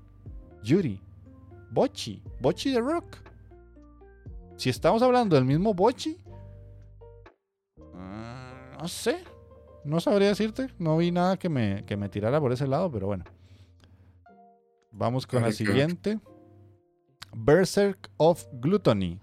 Yuri. 0.63 1.01
Bochi, 1.71 2.23
Bochi 2.41 2.71
de 2.71 2.81
Rock. 2.81 3.17
Si 4.57 4.71
estamos 4.71 5.03
hablando 5.03 5.35
del 5.35 5.45
mismo 5.45 5.75
Bochi, 5.75 6.17
ah, 7.95 8.77
no 8.81 8.89
sé, 8.89 9.19
no 9.85 10.01
sabría 10.01 10.29
decirte. 10.29 10.69
No 10.79 10.97
vi 10.97 11.11
nada 11.11 11.37
que 11.37 11.49
me, 11.49 11.85
que 11.85 11.97
me 11.97 12.09
tirara 12.09 12.41
por 12.41 12.53
ese 12.53 12.67
lado, 12.67 12.91
pero 12.91 13.09
bueno. 13.09 13.25
Vamos 14.93 15.27
con 15.27 15.43
la 15.43 15.51
siguiente. 15.51 16.21
Berserk 17.35 18.11
of 18.17 18.47
Gluttony. 18.53 19.21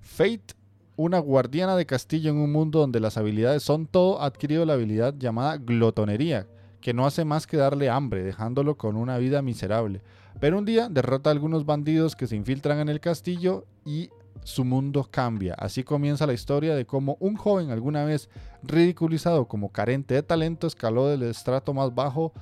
Fate, 0.00 0.54
una 0.96 1.18
guardiana 1.18 1.76
de 1.76 1.86
castillo 1.86 2.30
en 2.30 2.36
un 2.36 2.52
mundo 2.52 2.78
donde 2.80 3.00
las 3.00 3.16
habilidades 3.16 3.62
son 3.62 3.86
todo, 3.86 4.20
ha 4.20 4.26
adquirido 4.26 4.64
la 4.64 4.74
habilidad 4.74 5.14
llamada 5.16 5.56
glotonería, 5.56 6.46
que 6.80 6.94
no 6.94 7.06
hace 7.06 7.24
más 7.24 7.46
que 7.46 7.56
darle 7.56 7.90
hambre, 7.90 8.22
dejándolo 8.22 8.76
con 8.76 8.96
una 8.96 9.18
vida 9.18 9.42
miserable. 9.42 10.02
Pero 10.40 10.58
un 10.58 10.64
día 10.64 10.88
derrota 10.88 11.30
a 11.30 11.32
algunos 11.32 11.64
bandidos 11.64 12.16
que 12.16 12.26
se 12.26 12.36
infiltran 12.36 12.78
en 12.78 12.88
el 12.88 13.00
castillo 13.00 13.66
y 13.84 14.10
su 14.42 14.64
mundo 14.64 15.08
cambia. 15.10 15.54
Así 15.54 15.84
comienza 15.84 16.26
la 16.26 16.34
historia 16.34 16.74
de 16.74 16.86
cómo 16.86 17.16
un 17.20 17.36
joven 17.36 17.70
alguna 17.70 18.04
vez 18.04 18.28
ridiculizado 18.62 19.46
como 19.46 19.72
carente 19.72 20.14
de 20.14 20.22
talento 20.22 20.66
escaló 20.66 21.08
del 21.08 21.22
estrato 21.22 21.72
más 21.72 21.94
bajo 21.94 22.32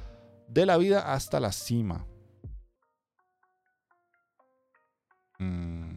de 0.49 0.67
la 0.67 0.77
vida 0.77 1.13
hasta 1.13 1.39
la 1.39 1.53
cima. 1.53 2.07
Mm, 5.39 5.93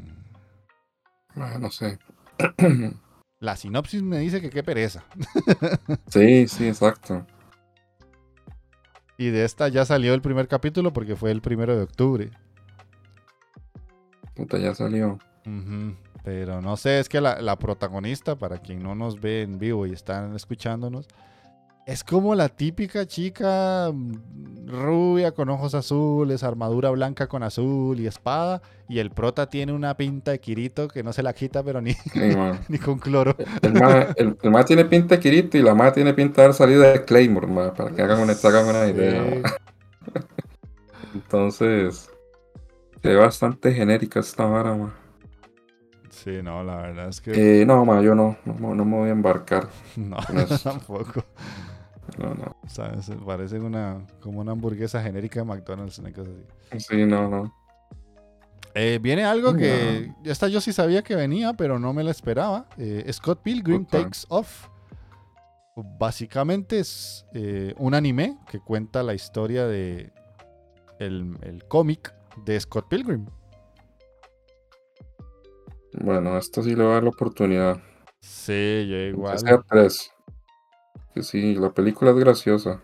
Ah, 1.37 1.57
no 1.59 1.69
sé. 1.69 1.99
La 3.39 3.55
sinopsis 3.55 4.01
me 4.01 4.19
dice 4.19 4.41
que 4.41 4.49
qué 4.49 4.63
pereza. 4.63 5.03
sí, 6.07 6.47
sí, 6.47 6.67
exacto. 6.67 7.25
Y 9.17 9.29
de 9.29 9.45
esta 9.45 9.67
ya 9.67 9.85
salió 9.85 10.13
el 10.13 10.21
primer 10.21 10.47
capítulo 10.47 10.91
porque 10.91 11.15
fue 11.15 11.31
el 11.31 11.41
primero 11.41 11.75
de 11.75 11.83
octubre. 11.83 12.31
Puta, 14.33 14.57
ya 14.57 14.73
salió. 14.73 15.19
Pero 16.23 16.61
no 16.61 16.75
sé, 16.75 16.99
es 16.99 17.07
que 17.07 17.21
la, 17.21 17.41
la 17.41 17.57
protagonista, 17.57 18.35
para 18.35 18.57
quien 18.57 18.81
no 18.81 18.95
nos 18.95 19.21
ve 19.21 19.43
en 19.43 19.59
vivo 19.59 19.85
y 19.85 19.93
están 19.93 20.35
escuchándonos, 20.35 21.07
es 21.85 22.03
como 22.03 22.33
la 22.35 22.49
típica 22.49 23.05
chica 23.05 23.91
mm, 23.93 24.67
rubia 24.67 25.31
con 25.33 25.49
ojos 25.49 25.75
azules, 25.75 26.43
armadura 26.43 26.89
blanca 26.89 27.27
con 27.27 27.43
azul 27.43 27.99
y 27.99 28.07
espada. 28.07 28.61
Y 28.89 28.99
el 28.99 29.11
prota 29.11 29.49
tiene 29.49 29.73
una 29.73 29.95
pinta 29.95 30.31
de 30.31 30.39
Kirito 30.39 30.87
que 30.87 31.03
no 31.03 31.13
se 31.13 31.23
la 31.23 31.33
quita, 31.33 31.63
pero 31.63 31.81
ni, 31.81 31.95
ni 32.69 32.77
con 32.79 32.97
cloro. 32.99 33.35
El 33.61 33.73
ma, 33.73 34.07
el, 34.15 34.37
el 34.41 34.51
ma 34.51 34.65
tiene 34.65 34.85
pinta 34.85 35.15
de 35.15 35.21
Kirito 35.21 35.57
y 35.57 35.61
la 35.61 35.75
ma 35.75 35.91
tiene 35.91 36.13
pinta 36.13 36.41
de 36.41 36.45
haber 36.45 36.55
salido 36.55 36.81
de 36.81 37.03
Claymore, 37.05 37.47
ma, 37.47 37.73
para 37.73 37.91
que 37.91 38.01
hagan 38.01 38.19
una, 38.19 38.33
hagan 38.33 38.65
una 38.67 38.87
idea. 38.87 39.23
Entonces, 41.13 42.09
se 43.01 43.09
ve 43.09 43.15
bastante 43.15 43.73
genérica 43.73 44.19
esta 44.19 44.45
vara, 44.45 44.75
ma. 44.75 44.93
Sí, 46.09 46.41
no, 46.41 46.63
la 46.63 46.77
verdad 46.77 47.09
es 47.09 47.21
que 47.21 47.61
Eh, 47.61 47.65
no, 47.65 47.85
ma, 47.85 48.01
yo 48.01 48.15
no, 48.15 48.37
no, 48.45 48.53
me- 48.53 48.75
no 48.75 48.85
me 48.85 48.97
voy 48.97 49.09
a 49.09 49.11
embarcar. 49.11 49.67
no, 49.97 50.17
tampoco. 50.63 51.23
No, 52.17 52.33
no. 52.33 52.55
O 52.63 52.69
sea, 52.69 53.01
se 53.01 53.15
parece 53.15 53.59
una, 53.59 54.05
como 54.19 54.39
una 54.41 54.51
hamburguesa 54.51 55.01
genérica 55.01 55.39
de 55.39 55.45
McDonald's, 55.45 55.99
una 55.99 56.11
cosa 56.11 56.29
así. 56.71 56.79
Sí, 56.79 57.05
no, 57.05 57.29
no. 57.29 57.53
Eh, 58.73 58.99
viene 59.01 59.23
algo 59.23 59.55
que. 59.55 60.11
Esta 60.23 60.47
yo 60.47 60.59
sí 60.59 60.73
sabía 60.73 61.01
que 61.01 61.15
venía, 61.15 61.53
pero 61.53 61.79
no 61.79 61.93
me 61.93 62.03
la 62.03 62.11
esperaba. 62.11 62.67
Eh, 62.77 63.09
Scott 63.11 63.41
Pilgrim. 63.41 63.85
Takes 63.85 64.19
Off. 64.27 64.67
Básicamente 65.75 66.79
es 66.79 67.25
eh, 67.33 67.73
un 67.77 67.93
anime 67.93 68.37
que 68.49 68.59
cuenta 68.59 69.01
la 69.03 69.13
historia 69.13 69.65
de. 69.65 70.11
El, 70.99 71.37
el 71.41 71.65
cómic 71.65 72.13
de 72.45 72.59
Scott 72.59 72.87
Pilgrim. 72.89 73.25
Bueno, 76.01 76.37
esto 76.37 76.61
sí 76.61 76.75
le 76.75 76.83
va 76.83 76.91
a 76.91 76.93
dar 76.95 77.03
la 77.03 77.09
oportunidad. 77.09 77.81
Sí, 78.19 78.87
yo 78.89 78.97
igual. 78.97 79.39
sea 79.39 79.61
tres. 79.69 80.11
Que 81.15 81.23
sí, 81.23 81.55
la 81.55 81.69
película 81.71 82.11
es 82.11 82.17
graciosa. 82.17 82.81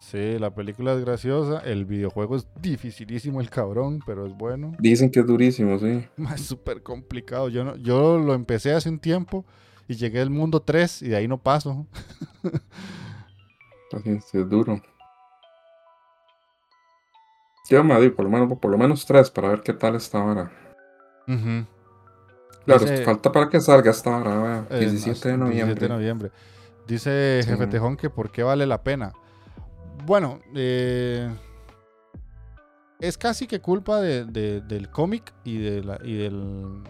Sí, 0.00 0.38
la 0.38 0.54
película 0.54 0.92
es 0.92 1.00
graciosa. 1.00 1.60
El 1.60 1.86
videojuego 1.86 2.36
es 2.36 2.46
dificilísimo, 2.60 3.40
el 3.40 3.48
cabrón, 3.48 4.00
pero 4.04 4.26
es 4.26 4.36
bueno. 4.36 4.76
Dicen 4.78 5.10
que 5.10 5.20
es 5.20 5.26
durísimo, 5.26 5.78
sí. 5.78 6.06
Es 6.34 6.42
súper 6.42 6.82
complicado. 6.82 7.48
Yo, 7.48 7.64
no, 7.64 7.76
yo 7.76 8.18
lo 8.18 8.34
empecé 8.34 8.74
hace 8.74 8.90
un 8.90 8.98
tiempo 8.98 9.46
y 9.88 9.94
llegué 9.94 10.20
al 10.20 10.28
mundo 10.28 10.60
3 10.60 11.00
y 11.00 11.08
de 11.08 11.16
ahí 11.16 11.26
no 11.26 11.38
paso. 11.38 11.86
Así, 13.92 14.20
sí, 14.20 14.38
es 14.38 14.48
duro. 14.48 14.80
Sí, 17.64 17.76
Madrid, 17.76 18.12
por 18.12 18.26
lo 18.26 18.30
menos, 18.30 18.58
por 18.58 18.70
lo 18.70 18.76
menos 18.76 19.06
tres 19.06 19.30
para 19.30 19.48
ver 19.48 19.62
qué 19.62 19.72
tal 19.72 19.94
esta 19.94 20.22
hora. 20.22 20.50
Ujú. 21.26 21.64
Claro, 22.66 22.86
falta 23.04 23.32
para 23.32 23.48
que 23.48 23.60
salga 23.60 23.90
esta 23.90 24.16
hora, 24.16 24.42
vea, 24.42 24.66
Eh, 24.70 24.80
17 24.80 25.28
de 25.30 25.36
noviembre. 25.38 25.64
17 25.74 25.80
de 25.80 25.88
noviembre. 25.88 26.30
Dice 26.86 27.40
Sí. 27.42 27.48
Jefe 27.50 27.66
Tejón 27.66 27.96
que 27.96 28.10
por 28.10 28.30
qué 28.30 28.42
vale 28.42 28.66
la 28.66 28.82
pena. 28.82 29.12
Bueno, 30.06 30.40
eh, 30.54 31.30
es 33.00 33.16
casi 33.16 33.46
que 33.46 33.60
culpa 33.60 34.00
de- 34.00 34.24
de- 34.24 34.60
del 34.60 34.90
cómic 34.90 35.32
y, 35.44 35.58
de 35.58 35.82
la- 35.84 35.98
y 36.02 36.14
del... 36.16 36.82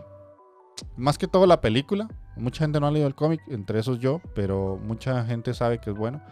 Más 0.97 1.19
que 1.19 1.27
todo 1.29 1.47
la 1.47 1.61
película. 1.61 2.09
Mucha 2.37 2.65
gente 2.65 2.81
no 2.81 2.87
ha 2.87 2.91
leído 2.91 3.07
el 3.07 3.15
cómic, 3.15 3.41
entre 3.49 3.79
esos 3.81 3.99
yo, 3.99 4.21
pero 4.35 4.79
mucha 4.83 5.25
gente 5.25 5.53
sabe 5.53 5.79
que 5.79 5.91
es 5.91 5.97
bueno. 5.97 6.23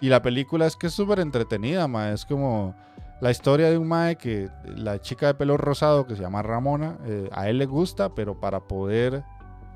Y 0.00 0.10
la 0.10 0.20
película 0.20 0.66
es 0.66 0.76
que 0.76 0.88
es 0.88 0.92
súper 0.92 1.20
entretenida, 1.20 1.88
ma. 1.88 2.10
Es 2.12 2.26
como 2.26 2.74
la 3.22 3.30
historia 3.30 3.70
de 3.70 3.78
un 3.78 3.88
mae 3.88 4.16
que 4.16 4.50
la 4.66 5.00
chica 5.00 5.26
de 5.28 5.34
pelo 5.34 5.56
rosado 5.56 6.06
que 6.06 6.14
se 6.14 6.22
llama 6.22 6.42
Ramona, 6.42 6.98
eh, 7.06 7.30
a 7.32 7.48
él 7.48 7.56
le 7.58 7.64
gusta, 7.66 8.14
pero 8.14 8.38
para 8.38 8.60
poder 8.60 9.24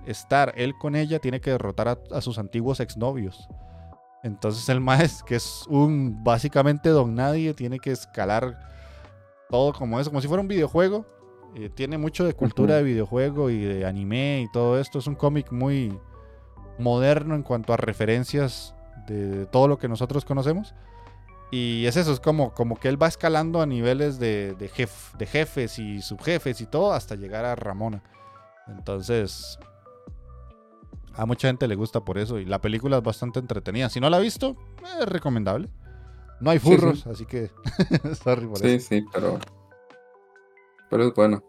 estar 0.07 0.53
él 0.57 0.75
con 0.79 0.95
ella 0.97 1.19
tiene 1.19 1.41
que 1.41 1.51
derrotar 1.51 1.89
a, 1.89 1.99
a 2.13 2.21
sus 2.21 2.39
antiguos 2.39 2.81
exnovios. 2.81 3.49
Entonces 4.23 4.69
el 4.69 4.81
maes, 4.81 5.23
que 5.23 5.37
es 5.37 5.65
un 5.69 6.23
básicamente 6.23 6.91
don 6.91 7.15
nadie, 7.15 7.55
tiene 7.55 7.79
que 7.79 7.91
escalar 7.93 8.59
todo 9.49 9.73
como 9.73 9.99
eso, 9.99 10.11
como 10.11 10.21
si 10.21 10.29
fuera 10.29 10.43
un 10.43 10.49
videojuego. 10.49 11.07
Eh, 11.57 11.69
tiene 11.69 11.99
mucho 11.99 12.25
de 12.25 12.35
cultura 12.35 12.77
de 12.77 12.83
videojuego 12.85 13.51
y 13.51 13.59
de 13.65 13.85
anime 13.85 14.43
y 14.43 14.53
todo 14.53 14.79
esto. 14.79 14.99
Es 14.99 15.07
un 15.07 15.17
cómic 15.17 15.51
muy 15.51 15.99
moderno 16.79 17.35
en 17.35 17.43
cuanto 17.43 17.73
a 17.73 17.77
referencias 17.77 18.75
de 19.07 19.47
todo 19.47 19.67
lo 19.67 19.79
que 19.79 19.89
nosotros 19.89 20.25
conocemos. 20.25 20.75
Y 21.51 21.87
es 21.87 21.97
eso, 21.97 22.13
es 22.13 22.21
como, 22.21 22.55
como 22.55 22.77
que 22.77 22.89
él 22.89 23.03
va 23.03 23.09
escalando 23.09 23.61
a 23.61 23.67
niveles 23.67 24.21
de, 24.21 24.55
de, 24.55 24.71
jef- 24.71 25.17
de 25.17 25.27
jefes 25.27 25.81
y 25.81 26.01
subjefes 26.01 26.61
y 26.61 26.67
todo 26.67 26.93
hasta 26.93 27.17
llegar 27.17 27.45
a 27.45 27.57
Ramona. 27.57 28.05
Entonces, 28.69 29.59
a 31.17 31.27
mucha 31.27 31.49
gente 31.49 31.67
le 31.69 31.75
gusta 31.75 32.05
por 32.05 32.19
eso 32.19 32.39
y 32.39 32.45
la 32.45 32.61
película 32.61 32.99
es 32.99 33.03
bastante 33.03 33.39
entretenida. 33.41 33.89
Si 33.89 34.01
no 34.01 34.09
la 34.11 34.19
ha 34.19 34.21
visto, 34.21 34.57
es 35.01 35.07
recomendable. 35.07 35.69
No 36.41 36.51
hay 36.51 36.59
Sí, 36.59 36.69
sí. 36.69 36.75
furros, 36.77 37.07
así 37.07 37.27
que 37.27 37.51
sorry 38.25 38.47
por 38.47 38.59
Sí, 38.59 38.69
eso. 38.69 38.89
sí, 38.89 39.05
pero. 39.13 39.39
Pero 40.89 41.05
es 41.09 41.15
bueno. 41.15 41.43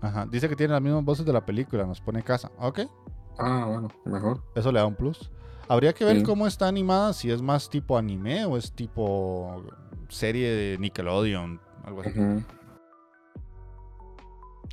Ajá. 0.00 0.26
Dice 0.30 0.48
que 0.48 0.56
tiene 0.56 0.72
las 0.74 0.82
mismas 0.82 1.04
voces 1.04 1.24
de 1.24 1.32
la 1.32 1.44
película, 1.46 1.86
nos 1.86 2.00
pone 2.00 2.22
casa. 2.22 2.50
Ok, 2.58 2.80
Ah, 3.38 3.66
bueno, 3.68 3.88
mejor. 4.04 4.42
eso 4.54 4.70
le 4.72 4.78
da 4.80 4.86
un 4.86 4.94
plus. 4.94 5.30
Habría 5.68 5.92
que 5.94 6.04
ver 6.04 6.18
Sí. 6.18 6.22
cómo 6.24 6.46
está 6.46 6.68
animada, 6.68 7.12
si 7.14 7.30
es 7.30 7.40
más 7.40 7.70
tipo 7.70 7.96
anime 7.96 8.44
o 8.44 8.56
es 8.58 8.72
tipo 8.72 9.62
serie 10.08 10.50
de 10.50 10.78
Nickelodeon, 10.78 11.58
algo 11.84 12.02
así. 12.02 12.10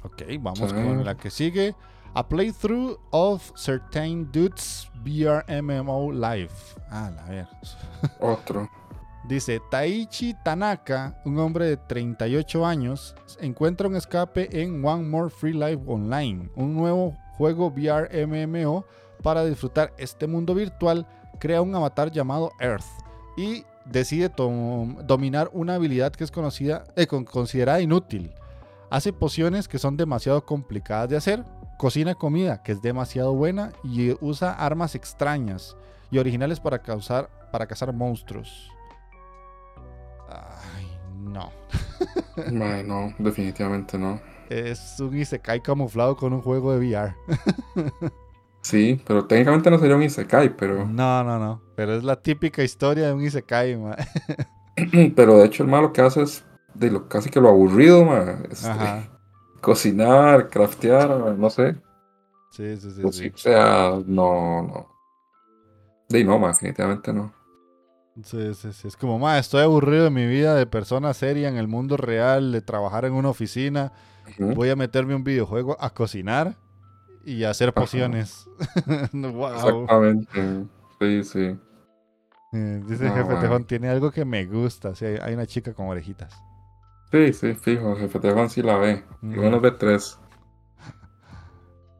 Ok, 0.03 0.23
vamos 0.39 0.73
con 0.73 1.05
la 1.05 1.15
que 1.15 1.29
sigue. 1.29 1.75
A 2.13 2.27
playthrough 2.27 2.97
of 3.11 3.51
Certain 3.55 4.29
Dudes 4.31 4.89
VR 5.03 5.43
MMO 5.61 6.11
Live. 6.11 6.51
Ah, 6.89 7.09
a 7.25 7.29
ver. 7.29 7.47
Otro. 8.19 8.69
Dice 9.27 9.61
Taichi 9.69 10.33
Tanaka, 10.43 11.15
un 11.25 11.37
hombre 11.39 11.65
de 11.67 11.77
38 11.77 12.65
años, 12.65 13.15
encuentra 13.39 13.87
un 13.87 13.95
escape 13.95 14.49
en 14.61 14.83
One 14.83 15.03
More 15.07 15.29
Free 15.29 15.53
Life 15.53 15.83
Online, 15.87 16.49
un 16.55 16.73
nuevo 16.75 17.15
juego 17.37 17.67
VR 17.67 18.09
MMO 18.27 18.83
para 19.21 19.45
disfrutar 19.45 19.93
este 19.97 20.27
mundo 20.27 20.53
virtual. 20.55 21.07
Crea 21.39 21.61
un 21.61 21.73
avatar 21.75 22.11
llamado 22.11 22.51
Earth 22.59 22.83
y 23.37 23.63
decide 23.85 24.29
dominar 24.35 25.49
una 25.53 25.75
habilidad 25.75 26.11
que 26.11 26.23
es 26.23 26.31
conocida, 26.31 26.83
eh, 26.95 27.07
con- 27.07 27.23
considerada 27.23 27.79
inútil. 27.79 28.33
Hace 28.89 29.13
pociones 29.13 29.67
que 29.67 29.79
son 29.79 29.95
demasiado 29.95 30.43
complicadas 30.45 31.09
de 31.09 31.17
hacer, 31.17 31.45
cocina 31.81 32.13
comida 32.13 32.61
que 32.61 32.73
es 32.73 32.81
demasiado 32.83 33.33
buena 33.33 33.71
y 33.83 34.15
usa 34.23 34.53
armas 34.53 34.93
extrañas 34.93 35.75
y 36.11 36.19
originales 36.19 36.59
para, 36.59 36.83
causar, 36.83 37.27
para 37.51 37.65
cazar 37.65 37.91
monstruos. 37.91 38.71
Ay, 40.29 40.85
no. 41.17 41.49
Mae, 42.53 42.83
no, 42.83 43.15
definitivamente 43.17 43.97
no. 43.97 44.21
Es 44.47 44.99
un 44.99 45.17
Isekai 45.17 45.63
camuflado 45.63 46.15
con 46.15 46.33
un 46.33 46.41
juego 46.43 46.71
de 46.77 46.87
VR. 46.87 47.15
Sí, 48.63 49.01
pero 49.07 49.25
técnicamente 49.25 49.71
no 49.71 49.79
sería 49.79 49.95
un 49.95 50.03
Isekai, 50.03 50.55
pero. 50.55 50.85
No, 50.85 51.23
no, 51.23 51.39
no. 51.39 51.63
Pero 51.75 51.95
es 51.95 52.03
la 52.03 52.21
típica 52.21 52.61
historia 52.61 53.07
de 53.07 53.13
un 53.13 53.23
Isekai, 53.23 53.75
ma. 53.75 53.97
Pero 55.15 55.39
de 55.39 55.45
hecho, 55.47 55.63
el 55.63 55.69
malo 55.69 55.91
que 55.91 56.01
hace 56.01 56.21
es 56.21 56.45
de 56.75 56.91
lo 56.91 57.09
casi 57.09 57.31
que 57.31 57.41
lo 57.41 57.49
aburrido, 57.49 58.05
ma. 58.05 58.37
Este, 58.51 58.69
Ajá. 58.69 59.20
Cocinar, 59.61 60.49
craftear, 60.49 61.09
no 61.37 61.49
sé. 61.49 61.75
Sí, 62.51 62.75
sí, 62.77 62.91
sí. 62.91 63.01
Pues 63.01 63.15
sí. 63.15 63.31
o 63.33 63.37
sea, 63.37 64.01
no, 64.05 64.61
no. 64.63 64.87
De 66.09 66.23
no, 66.23 66.37
ma, 66.37 66.49
definitivamente 66.49 67.13
no. 67.13 67.31
Sí, 68.23 68.53
sí, 68.53 68.73
sí. 68.73 68.87
Es 68.87 68.97
como, 68.97 69.17
ma, 69.17 69.39
estoy 69.39 69.61
aburrido 69.61 70.03
de 70.03 70.09
mi 70.09 70.25
vida 70.25 70.55
de 70.55 70.65
persona 70.65 71.13
seria 71.13 71.47
en 71.47 71.57
el 71.57 71.67
mundo 71.67 71.95
real, 71.95 72.51
de 72.51 72.61
trabajar 72.61 73.05
en 73.05 73.13
una 73.13 73.29
oficina. 73.29 73.93
Voy 74.37 74.69
a 74.69 74.75
meterme 74.75 75.15
un 75.15 75.23
videojuego 75.23 75.77
a 75.79 75.89
cocinar 75.91 76.55
y 77.25 77.43
a 77.43 77.51
hacer 77.51 77.73
pociones. 77.73 78.45
wow. 79.13 79.53
Exactamente. 79.53 80.65
Sí, 80.99 81.23
sí. 81.23 81.59
Eh, 82.53 82.81
dice 82.85 83.05
No, 83.05 83.13
Jefe 83.13 83.23
bueno. 83.23 83.41
Tejón, 83.41 83.63
tiene 83.65 83.89
algo 83.89 84.11
que 84.11 84.25
me 84.25 84.45
gusta. 84.45 84.93
Sí, 84.95 85.05
hay 85.05 85.33
una 85.33 85.45
chica 85.45 85.73
con 85.73 85.87
orejitas. 85.87 86.33
Sí, 87.11 87.33
sí, 87.33 87.53
fijo, 87.55 87.95
jefe 87.97 88.19
Tejón 88.19 88.49
sí 88.49 88.61
la 88.61 88.77
ve. 88.77 89.03
Lo 89.21 89.41
menos 89.41 89.61
ve 89.61 89.71
tres. 89.71 90.17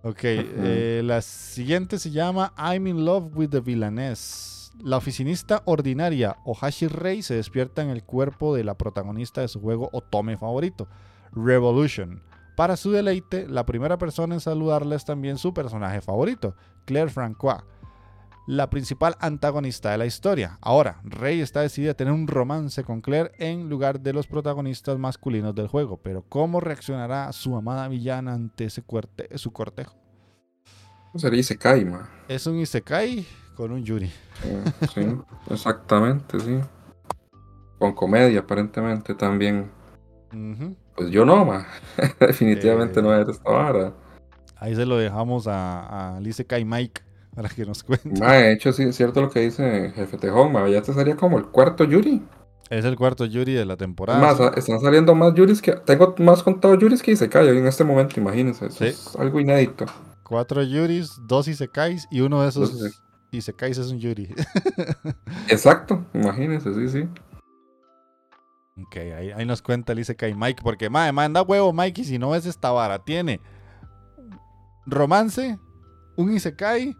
Ok, 0.04 0.22
eh, 0.24 1.04
la 1.06 1.22
siguiente 1.22 2.00
se 2.00 2.10
llama 2.10 2.54
I'm 2.58 2.88
in 2.88 3.06
love 3.06 3.36
with 3.36 3.50
the 3.50 3.60
villainess. 3.60 4.72
La 4.84 4.98
oficinista 4.98 5.62
ordinaria 5.66 6.38
Ohashi 6.44 6.88
Rei 6.88 7.22
se 7.22 7.36
despierta 7.36 7.84
en 7.84 7.90
el 7.90 8.04
cuerpo 8.04 8.56
de 8.56 8.64
la 8.64 8.76
protagonista 8.76 9.42
de 9.42 9.48
su 9.48 9.62
juego 9.62 9.90
Otome 9.92 10.38
favorito, 10.38 10.88
Revolution. 11.34 12.24
Para 12.56 12.78
su 12.78 12.92
deleite, 12.92 13.48
la 13.48 13.68
primera 13.68 14.00
persona 14.00 14.34
en 14.34 14.42
saludarla 14.42 14.96
es 14.96 15.06
también 15.06 15.38
su 15.38 15.54
personaje 15.54 16.02
favorito, 16.02 16.56
Claire 16.86 17.12
Francois, 17.12 17.62
la 18.48 18.70
principal 18.70 19.16
antagonista 19.20 19.92
de 19.92 19.98
la 19.98 20.06
historia. 20.06 20.58
Ahora, 20.62 21.00
Rey 21.04 21.42
está 21.42 21.62
decidida 21.62 21.92
a 21.92 21.94
tener 21.94 22.14
un 22.14 22.28
romance 22.28 22.84
con 22.84 23.02
Claire 23.02 23.32
en 23.38 23.70
lugar 23.70 24.00
de 24.02 24.14
los 24.14 24.28
protagonistas 24.28 24.98
masculinos 24.98 25.54
del 25.56 25.68
juego, 25.68 25.98
pero 25.98 26.24
¿cómo 26.28 26.60
reaccionará 26.60 27.32
su 27.34 27.56
amada 27.56 27.88
villana 27.88 28.34
ante 28.34 28.66
ese 28.66 28.82
cuerte- 28.82 29.38
su 29.38 29.52
cortejo? 29.54 29.96
Sería 31.16 31.40
Isekai, 31.42 31.86
ma. 31.86 32.10
Es 32.28 32.48
un 32.48 32.58
Isekai 32.60 33.26
con 33.56 33.72
un 33.72 33.84
Yuri. 33.84 34.08
Sí, 34.42 34.88
sí, 34.96 35.16
exactamente, 35.50 36.40
sí. 36.40 36.60
Con 37.78 37.94
comedia, 37.94 38.40
aparentemente 38.40 39.14
también. 39.16 39.70
Pues 40.96 41.10
yo 41.10 41.26
no, 41.26 41.46
ma. 41.46 41.68
Definitivamente 42.20 43.00
Eh. 43.00 43.04
no 43.04 43.14
era 43.14 43.30
esta 43.32 43.50
vara. 43.52 43.94
Ahí 44.58 44.76
se 44.76 44.86
lo 44.86 44.98
dejamos 44.98 45.48
a, 45.48 46.16
al 46.16 46.26
Isekai 46.26 46.64
Mike 46.64 47.02
para 47.36 47.50
que 47.50 47.66
nos 47.66 47.84
cuente. 47.84 48.20
Ma, 48.20 48.34
de 48.34 48.54
hecho, 48.54 48.72
sí 48.74 48.84
es 48.84 48.96
cierto 48.96 49.22
lo 49.22 49.30
que 49.30 49.40
dice 49.42 49.92
Jefe 49.96 50.18
Tejón, 50.18 50.52
ma. 50.52 50.68
Ya 50.70 50.80
este 50.80 50.94
sería 50.94 51.16
como 51.16 51.38
el 51.38 51.46
cuarto 51.48 51.84
Yuri. 51.84 52.22
Es 52.70 52.86
el 52.86 52.96
cuarto 52.96 53.26
Yuri 53.26 53.54
de 53.54 53.66
la 53.66 53.76
temporada. 53.76 54.20
Más, 54.20 54.40
están 54.58 54.80
saliendo 54.80 55.14
más 55.14 55.34
Yuris 55.34 55.62
que. 55.62 55.74
Tengo 55.74 56.16
más 56.20 56.42
contados 56.42 56.80
Yuris 56.80 57.02
que 57.04 57.12
Isekai 57.12 57.48
en 57.50 57.68
este 57.68 57.84
momento, 57.84 58.18
imagínense. 58.20 58.68
Eso 58.68 58.78
Sí. 58.78 58.86
es 58.86 59.16
algo 59.18 59.40
inédito. 59.42 59.86
Cuatro 60.24 60.64
Yuris, 60.64 61.12
dos 61.28 61.50
Isekais 61.50 62.08
y 62.10 62.22
uno 62.22 62.42
de 62.42 62.48
esos 62.50 62.80
Dos 62.80 63.02
Isekais. 63.32 63.78
es 63.78 63.92
un 63.92 64.00
Yuri. 64.00 64.34
Exacto, 65.50 66.06
imagínense, 66.14 66.74
sí, 66.74 66.88
sí. 66.88 67.10
ok, 68.82 68.96
ahí, 69.18 69.32
ahí 69.32 69.46
nos 69.46 69.62
cuenta 69.62 69.92
el 69.92 70.00
Isekai 70.00 70.34
Mike, 70.34 70.62
porque 70.64 70.90
madre, 70.90 71.12
manda 71.12 71.42
huevo 71.42 71.74
Mike 71.74 72.02
y 72.02 72.06
si 72.06 72.18
no 72.20 72.30
ves 72.30 72.46
esta 72.46 72.72
vara, 72.72 73.00
tiene 73.00 73.42
romance, 74.86 75.60
un 76.16 76.32
Isekai 76.34 76.96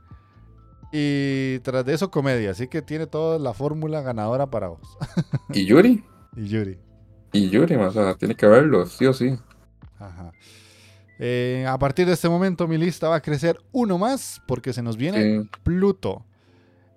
y 0.92 1.60
tras 1.60 1.86
de 1.86 1.94
eso 1.94 2.12
comedia, 2.12 2.52
así 2.52 2.68
que 2.68 2.82
tiene 2.82 3.08
toda 3.08 3.40
la 3.40 3.54
fórmula 3.54 4.02
ganadora 4.02 4.50
para 4.50 4.70
vos. 4.70 4.98
¿Y 5.50 5.66
Yuri? 5.66 6.04
y 6.36 6.48
Yuri. 6.48 6.80
Y 7.34 7.50
Yuri, 7.50 7.76
o 7.76 7.92
sea, 7.92 8.16
tiene 8.16 8.36
que 8.36 8.46
verlo, 8.48 8.86
sí 8.86 9.06
o 9.06 9.14
sí. 9.14 9.38
Ajá. 10.00 10.32
Eh, 11.20 11.66
a 11.68 11.78
partir 11.78 12.08
de 12.08 12.14
este 12.14 12.28
momento 12.28 12.68
mi 12.68 12.78
lista 12.78 13.08
va 13.08 13.18
a 13.18 13.22
crecer 13.22 13.60
uno 13.72 13.98
más 14.00 14.42
porque 14.48 14.74
se 14.74 14.82
nos 14.82 14.98
viene 14.98 15.42
Sí. 15.44 15.50
Pluto. 15.64 16.26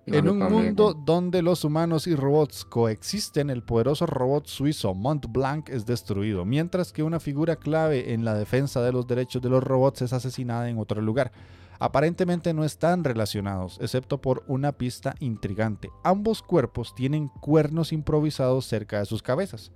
No, 0.07 0.16
En 0.18 0.28
un 0.28 0.38
también, 0.38 0.64
mundo 0.66 0.92
donde 0.95 1.40
los 1.40 1.64
humanos 1.64 2.07
y 2.07 2.14
robots 2.14 2.64
coexisten, 2.64 3.49
el 3.49 3.62
poderoso 3.62 4.07
robot 4.07 4.47
suizo 4.47 4.92
Mont 4.95 5.26
Blanc 5.30 5.70
es 5.70 5.86
destruido, 5.86 6.45
mientras 6.45 6.92
que 6.92 7.03
una 7.03 7.20
figura 7.20 7.57
clave 7.57 8.12
en 8.12 8.24
la 8.24 8.34
defensa 8.34 8.82
de 8.82 8.92
los 8.92 9.07
derechos 9.07 9.40
de 9.40 9.49
los 9.49 9.62
robots 9.64 10.03
es 10.03 10.12
asesinada 10.12 10.68
en 10.68 10.78
otro 10.78 11.01
lugar. 11.01 11.32
Aparentemente 11.79 12.55
no 12.55 12.64
están 12.64 13.05
relacionados, 13.05 13.79
excepto 13.81 14.20
por 14.20 14.45
una 14.47 14.72
pista 14.72 15.14
intrigante. 15.20 15.91
Ambos 16.03 16.43
cuerpos 16.43 16.95
tienen 16.95 17.29
cuernos 17.29 17.93
improvisados 17.93 18.66
cerca 18.66 18.99
de 18.99 19.07
sus 19.07 19.22
cabezas. 19.22 19.72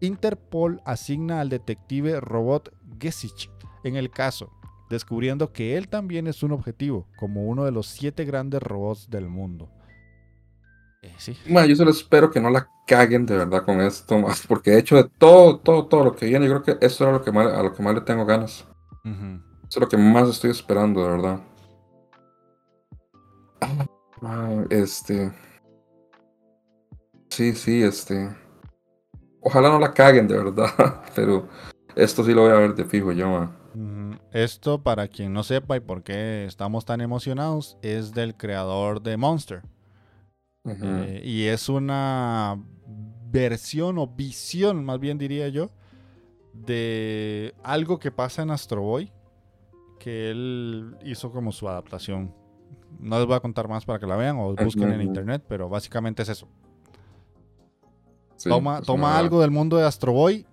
Interpol 0.00 0.80
asigna 0.84 1.40
al 1.40 1.48
detective 1.48 2.20
robot 2.20 2.74
Gesich 2.98 3.50
en 3.84 3.96
el 3.96 4.10
caso, 4.10 4.50
descubriendo 4.90 5.52
que 5.52 5.76
él 5.76 5.88
también 5.88 6.26
es 6.26 6.42
un 6.42 6.52
objetivo, 6.52 7.06
como 7.16 7.46
uno 7.46 7.64
de 7.64 7.72
los 7.72 7.86
siete 7.86 8.24
grandes 8.24 8.62
robots 8.62 9.10
del 9.10 9.28
mundo. 9.28 9.70
Eh, 11.02 11.12
sí. 11.18 11.36
Yo 11.46 11.76
solo 11.76 11.90
espero 11.90 12.30
que 12.30 12.40
no 12.40 12.48
la 12.48 12.68
caguen 12.86 13.26
de 13.26 13.36
verdad 13.36 13.64
con 13.64 13.80
esto, 13.80 14.18
más 14.18 14.46
porque 14.46 14.70
de 14.70 14.78
hecho 14.78 14.96
de 14.96 15.04
todo, 15.18 15.58
todo, 15.58 15.86
todo 15.86 16.04
lo 16.04 16.16
que 16.16 16.26
viene, 16.26 16.46
yo 16.46 16.62
creo 16.62 16.78
que 16.78 16.86
eso 16.86 17.06
es 17.06 17.12
lo 17.12 17.22
que 17.22 17.32
más, 17.32 17.46
a 17.46 17.62
lo 17.62 17.74
que 17.74 17.82
más 17.82 17.94
le 17.94 18.00
tengo 18.02 18.24
ganas. 18.24 18.64
Eso 19.04 19.51
es 19.78 19.80
lo 19.80 19.88
que 19.88 19.96
más 19.96 20.28
estoy 20.28 20.50
esperando, 20.50 21.02
de 21.02 21.08
verdad. 21.08 21.40
Ah, 24.20 24.64
este. 24.68 25.32
Sí, 27.30 27.54
sí, 27.54 27.82
este. 27.82 28.28
Ojalá 29.40 29.70
no 29.70 29.78
la 29.78 29.94
caguen, 29.94 30.28
de 30.28 30.36
verdad. 30.36 31.02
Pero 31.14 31.48
esto 31.96 32.22
sí 32.22 32.34
lo 32.34 32.42
voy 32.42 32.50
a 32.50 32.56
ver 32.56 32.74
de 32.74 32.84
fijo 32.84 33.12
yo, 33.12 33.30
ma. 33.30 33.56
Ujú. 33.74 34.18
Esto, 34.32 34.82
para 34.82 35.08
quien 35.08 35.32
no 35.32 35.42
sepa 35.42 35.76
y 35.78 35.80
por 35.80 36.02
qué 36.02 36.44
estamos 36.44 36.84
tan 36.84 37.00
emocionados, 37.00 37.78
es 37.80 38.12
del 38.12 38.36
creador 38.36 39.02
de 39.02 39.16
Monster. 39.16 39.62
Eh, 40.64 41.22
y 41.24 41.44
es 41.46 41.70
una 41.70 42.62
versión 43.30 43.96
o 43.96 44.06
visión, 44.06 44.84
más 44.84 45.00
bien 45.00 45.16
diría 45.16 45.48
yo, 45.48 45.70
de 46.52 47.54
algo 47.64 47.98
que 47.98 48.10
pasa 48.10 48.42
en 48.42 48.50
Astro 48.50 48.82
Boy, 48.82 49.10
que 50.02 50.30
él 50.30 50.96
hizo 51.04 51.30
como 51.30 51.52
su 51.52 51.68
adaptación. 51.68 52.34
No 52.98 53.18
les 53.18 53.26
voy 53.26 53.36
a 53.36 53.40
contar 53.40 53.68
más 53.68 53.84
para 53.84 53.98
que 53.98 54.06
la 54.06 54.16
vean 54.16 54.36
o 54.38 54.54
busquen 54.64 54.88
en 54.90 55.00
internet, 55.06 55.44
pero 55.48 55.68
básicamente 55.68 56.22
es 56.22 56.28
eso. 56.28 56.48
Sí, 58.36 58.48
toma 58.48 58.82
toma 58.82 59.02
ma, 59.12 59.18
algo 59.18 59.40
del 59.40 59.50
mundo 59.52 59.76
de 59.76 59.84
Astro 59.86 60.12
Boy 60.12 60.44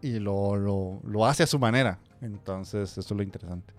y 0.00 0.18
lo, 0.18 0.56
lo- 0.56 1.00
lo 1.04 1.24
hace 1.26 1.44
a 1.44 1.46
su 1.46 1.58
manera. 1.58 2.00
Entonces, 2.20 2.90
eso 2.98 3.00
es 3.00 3.10
lo 3.16 3.22
interesante. 3.22 3.72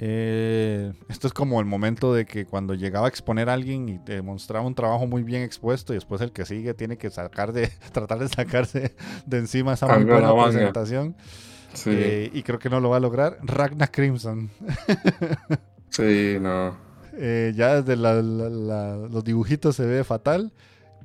Eh, 0.00 0.92
esto 1.08 1.26
es 1.26 1.32
como 1.32 1.58
el 1.60 1.66
momento 1.66 2.14
de 2.14 2.24
que 2.24 2.46
cuando 2.46 2.74
llegaba 2.74 3.06
a 3.06 3.08
exponer 3.08 3.48
a 3.50 3.54
alguien 3.54 3.88
y 3.88 3.98
te 3.98 4.22
mostraba 4.22 4.64
un 4.66 4.74
trabajo 4.74 5.06
muy 5.08 5.22
bien 5.24 5.42
expuesto 5.42 5.92
y 5.92 5.96
después 5.96 6.20
el 6.20 6.30
que 6.32 6.44
sigue 6.46 6.72
tiene 6.74 6.96
que 6.98 7.10
sacar 7.10 7.52
de, 7.52 7.68
tratar 7.92 8.18
de 8.20 8.28
sacarse 8.28 8.94
de 9.26 9.38
encima 9.38 9.72
esa 9.74 9.86
muy 9.86 10.04
buena 10.12 10.28
manga. 10.58 10.72
Sí, 11.74 11.90
Eh, 11.92 12.30
y 12.32 12.42
creo 12.42 12.58
que 12.58 12.70
no 12.70 12.80
lo 12.80 12.90
va 12.90 12.96
a 12.96 13.00
lograr. 13.00 13.38
Ragnar 13.42 13.90
Crimson. 13.90 14.50
sí, 15.90 16.36
no. 16.40 16.76
Eh, 17.14 17.52
ya 17.56 17.80
desde 17.82 17.96
la- 17.96 18.22
la- 18.22 18.48
la- 18.48 18.96
los 19.08 19.24
dibujitos 19.24 19.76
se 19.76 19.84
ve 19.86 20.04
fatal, 20.04 20.52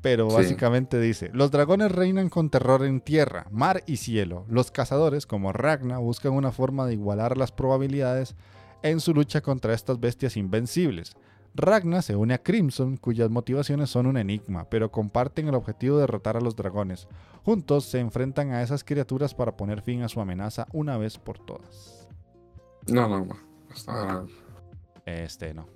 pero 0.02 0.30
Sí. 0.30 0.36
básicamente 0.36 1.00
dice, 1.00 1.30
los 1.34 1.50
dragones 1.52 1.92
reinan 1.92 2.30
con 2.30 2.50
terror 2.50 2.84
en 2.86 3.02
tierra, 3.02 3.48
mar 3.52 3.84
y 3.88 3.98
cielo. 3.98 4.46
Los 4.50 4.70
cazadores, 4.72 5.26
como 5.26 5.54
Ragnar, 5.54 6.00
buscan 6.00 6.34
una 6.34 6.52
forma 6.52 6.86
de 6.86 6.94
igualar 6.94 7.38
las 7.38 7.52
probabilidades 7.52 8.36
en 8.84 9.00
su 9.00 9.14
lucha 9.14 9.42
contra 9.42 9.74
estas 9.74 10.00
bestias 10.00 10.38
invencibles. 10.38 11.14
Ragnar 11.56 12.02
se 12.02 12.16
une 12.16 12.34
a 12.34 12.42
Crimson, 12.42 12.98
cuyas 12.98 13.30
motivaciones 13.30 13.90
son 13.90 14.08
un 14.08 14.18
enigma, 14.18 14.68
pero 14.70 14.92
comparten 14.92 15.48
el 15.48 15.54
objetivo 15.56 15.98
de 15.98 16.02
derrotar 16.02 16.36
a 16.36 16.42
los 16.42 16.56
dragones. 16.56 17.08
Juntos 17.44 17.86
se 17.86 18.00
enfrentan 18.00 18.52
a 18.52 18.64
esas 18.64 18.84
criaturas 18.84 19.36
para 19.36 19.56
poner 19.56 19.82
fin 19.82 20.02
a 20.02 20.10
su 20.10 20.20
amenaza 20.20 20.66
una 20.74 20.98
vez 20.98 21.20
por 21.20 21.38
todas. 21.40 22.08
No, 22.88 23.08
no. 23.08 23.28
Está- 23.74 24.26
Este 25.06 25.54
no. 25.54 25.68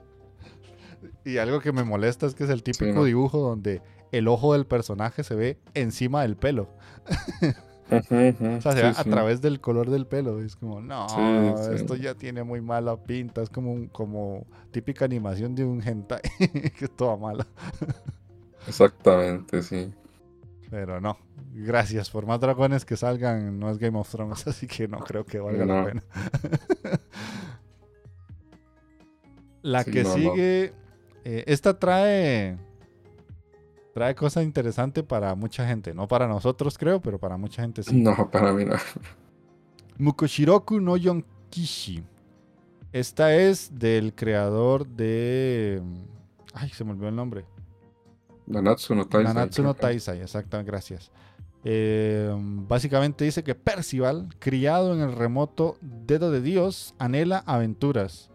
y 1.24 1.38
algo 1.38 1.60
que 1.60 1.72
me 1.72 1.82
molesta 1.84 2.26
es 2.26 2.34
que 2.34 2.44
es 2.44 2.50
el 2.50 2.62
típico 2.62 2.92
no. 2.92 3.04
dibujo 3.04 3.38
donde 3.38 3.82
el 4.12 4.28
ojo 4.28 4.52
del 4.52 4.66
personaje 4.66 5.24
se 5.24 5.34
ve 5.34 5.58
encima 5.74 6.22
del 6.22 6.36
pelo. 6.36 6.68
O 7.98 8.60
sea, 8.60 8.72
se 8.72 8.78
sí, 8.78 8.82
ve 8.82 8.92
a 8.96 9.04
través 9.04 9.40
del 9.42 9.60
color 9.60 9.90
del 9.90 10.06
pelo. 10.06 10.40
Es 10.40 10.56
como, 10.56 10.80
no, 10.80 11.08
Sí, 11.08 11.74
esto 11.74 11.94
ya 11.96 12.14
tiene 12.14 12.42
muy 12.42 12.60
mala 12.60 12.96
pinta. 12.96 13.42
Es 13.42 13.50
como, 13.50 13.72
un- 13.72 13.88
como 13.88 14.46
típica 14.70 15.04
animación 15.04 15.54
de 15.54 15.64
un 15.64 15.82
hentai, 15.86 16.20
que 16.78 16.84
es 16.86 16.96
toda 16.96 17.16
mala. 17.16 17.46
Exactamente, 18.66 19.62
sí. 19.62 19.92
Pero 20.70 21.00
no, 21.00 21.18
gracias. 21.52 22.08
Por 22.10 22.24
más 22.26 22.40
dragones 22.40 22.84
que 22.84 22.96
salgan, 22.96 23.58
no 23.58 23.70
es 23.70 23.78
Game 23.78 23.98
of 23.98 24.08
Thrones, 24.10 24.46
así 24.46 24.66
que 24.66 24.88
no 24.88 24.98
creo 25.00 25.24
que 25.26 25.38
valga 25.38 25.66
la 25.66 25.84
pena. 25.84 26.02
la 29.62 29.84
que 29.84 30.02
no, 30.02 30.08
no. 30.08 30.14
sigue, 30.14 30.72
eh, 31.24 31.44
esta 31.46 31.78
trae 31.78 32.56
trae 33.94 34.14
cosas 34.14 34.44
interesantes 34.44 35.04
para 35.04 35.34
mucha 35.34 35.66
gente, 35.66 35.94
no 35.94 36.08
para 36.08 36.26
nosotros 36.26 36.78
creo, 36.78 37.00
pero 37.00 37.18
para 37.18 37.36
mucha 37.36 37.62
gente 37.62 37.82
sí. 37.82 38.00
No, 38.00 38.30
para 38.30 38.52
mí 38.52 38.64
no. 38.64 38.76
Mukoshiroku 39.98 40.80
no 40.80 40.96
Yonkishi. 40.96 42.02
Esta 42.92 43.34
es 43.34 43.78
del 43.78 44.14
creador 44.14 44.86
de 44.86 45.82
ay, 46.52 46.68
se 46.70 46.84
me 46.84 46.92
olvidó 46.92 47.08
el 47.08 47.16
nombre. 47.16 47.44
Nanatsu 48.46 48.94
no 48.94 49.06
Taizai. 49.06 49.34
Nanatsu 49.34 49.62
no 49.62 49.74
Taizai, 49.74 50.20
exacto, 50.20 50.62
gracias. 50.64 51.10
Eh, 51.64 52.34
básicamente 52.36 53.24
dice 53.24 53.44
que 53.44 53.54
Percival, 53.54 54.28
criado 54.40 54.94
en 54.94 55.00
el 55.00 55.12
remoto 55.12 55.76
dedo 55.80 56.30
de 56.30 56.40
Dios, 56.40 56.94
anhela 56.98 57.42
aventuras. 57.46 58.31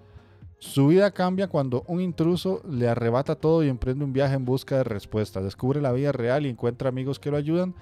Su 0.60 0.88
vida 0.88 1.12
cambia 1.12 1.48
cuando 1.48 1.84
un 1.88 2.02
intruso 2.02 2.62
le 2.68 2.88
arrebata 2.88 3.36
todo 3.36 3.64
y 3.64 3.70
emprende 3.70 4.04
un 4.04 4.14
viaje 4.14 4.36
en 4.36 4.46
busca 4.46 4.78
de 4.78 4.84
respuestas. 4.84 5.44
Descubre 5.44 5.82
la 5.82 5.92
vida 5.92 6.12
real 6.12 6.46
y 6.46 6.50
encuentra 6.50 6.90
amigos 6.90 7.20
que 7.20 7.32
lo 7.32 7.38
ayudan. 7.38 7.76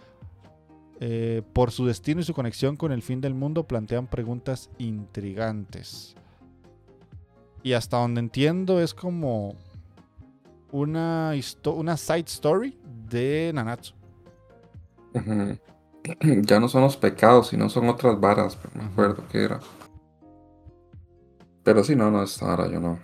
Eh, 1.02 1.42
por 1.52 1.72
su 1.72 1.86
destino 1.86 2.22
y 2.22 2.24
su 2.24 2.34
conexión 2.34 2.78
con 2.78 2.94
el 2.94 3.02
fin 3.02 3.20
del 3.20 3.34
mundo 3.34 3.64
plantean 3.64 4.08
preguntas 4.08 4.70
intrigantes. 4.78 6.16
Y 7.64 7.74
hasta 7.74 7.98
donde 7.98 8.22
entiendo 8.22 8.80
es 8.80 8.94
como 8.94 9.56
una, 10.72 11.34
una 11.66 11.98
side 11.98 12.26
story 12.28 12.78
de 13.10 13.52
Nanatsu. 13.54 13.94
Ya 16.44 16.60
no 16.60 16.68
son 16.68 16.84
los 16.84 16.98
pecados, 16.98 17.48
sino 17.48 17.68
son 17.68 17.90
otras 17.90 18.20
varas, 18.20 18.56
pero 18.56 18.76
me 18.76 18.92
acuerdo 18.92 19.24
qué 19.32 19.44
era. 19.44 19.60
Pero 21.66 21.84
sí, 21.84 21.96
no, 21.98 22.10
no, 22.12 22.24
esta 22.24 22.46
vara 22.46 22.68
yo 22.70 22.80
no. 22.80 23.00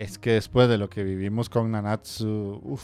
Es 0.00 0.18
que 0.18 0.32
después 0.32 0.68
de 0.68 0.78
lo 0.78 0.88
que 0.90 1.04
vivimos 1.04 1.48
con 1.48 1.70
Nanatsu, 1.70 2.60
uf, 2.64 2.82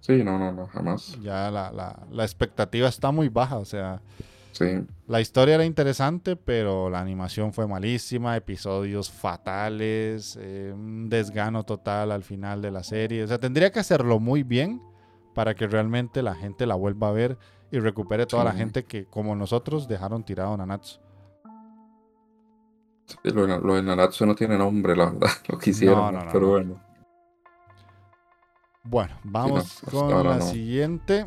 Sí, 0.00 0.22
no, 0.22 0.38
no, 0.38 0.52
no, 0.52 0.66
jamás. 0.66 1.16
ya 1.22 1.50
la, 1.50 1.72
la- 1.72 2.06
la 2.10 2.24
expectativa 2.24 2.88
está 2.88 3.10
muy 3.10 3.30
baja. 3.30 3.56
O 3.56 3.64
sea, 3.64 4.02
Sí, 4.52 4.66
la 5.08 5.20
historia 5.20 5.54
era 5.56 5.64
interesante, 5.64 6.36
pero 6.36 6.88
la 6.90 7.00
animación 7.00 7.52
fue 7.52 7.66
malísima, 7.66 8.36
episodios 8.36 9.10
fatales, 9.10 10.38
eh, 10.40 10.70
un 10.74 11.08
desgano 11.08 11.64
total 11.64 12.12
al 12.12 12.22
final 12.22 12.62
de 12.62 12.70
la 12.70 12.82
serie. 12.84 13.24
O 13.24 13.26
sea, 13.26 13.38
tendría 13.38 13.72
que 13.72 13.80
hacerlo 13.80 14.20
muy 14.20 14.42
bien 14.44 14.80
para 15.34 15.54
que 15.56 15.66
realmente 15.66 16.22
la 16.22 16.34
gente 16.36 16.66
la 16.66 16.74
vuelva 16.76 17.08
a 17.08 17.12
ver 17.12 17.36
y 17.72 17.78
recupere 17.80 18.26
toda 18.26 18.44
la 18.44 18.52
gente 18.52 18.84
que, 18.84 19.06
como 19.06 19.34
nosotros, 19.34 19.88
dejaron 19.88 20.22
tirado 20.24 20.56
Nanatsu. 20.56 21.00
Sí, 23.06 23.16
lo, 23.24 23.46
de- 23.46 23.60
lo 23.60 23.74
de 23.74 23.82
Nanatsu 23.82 24.26
no 24.26 24.34
tiene 24.34 24.56
nombre, 24.58 24.94
la 24.96 25.06
verdad, 25.06 25.28
lo 25.48 25.58
que 25.58 25.70
hicieron, 25.70 25.98
No, 25.98 26.12
no, 26.12 26.24
no, 26.24 26.32
pero 26.32 26.46
no. 26.46 26.50
bueno. 26.52 26.80
Bueno, 28.86 29.14
vamos 29.24 29.80
con 29.90 30.24
la 30.26 30.40
siguiente, 30.42 31.26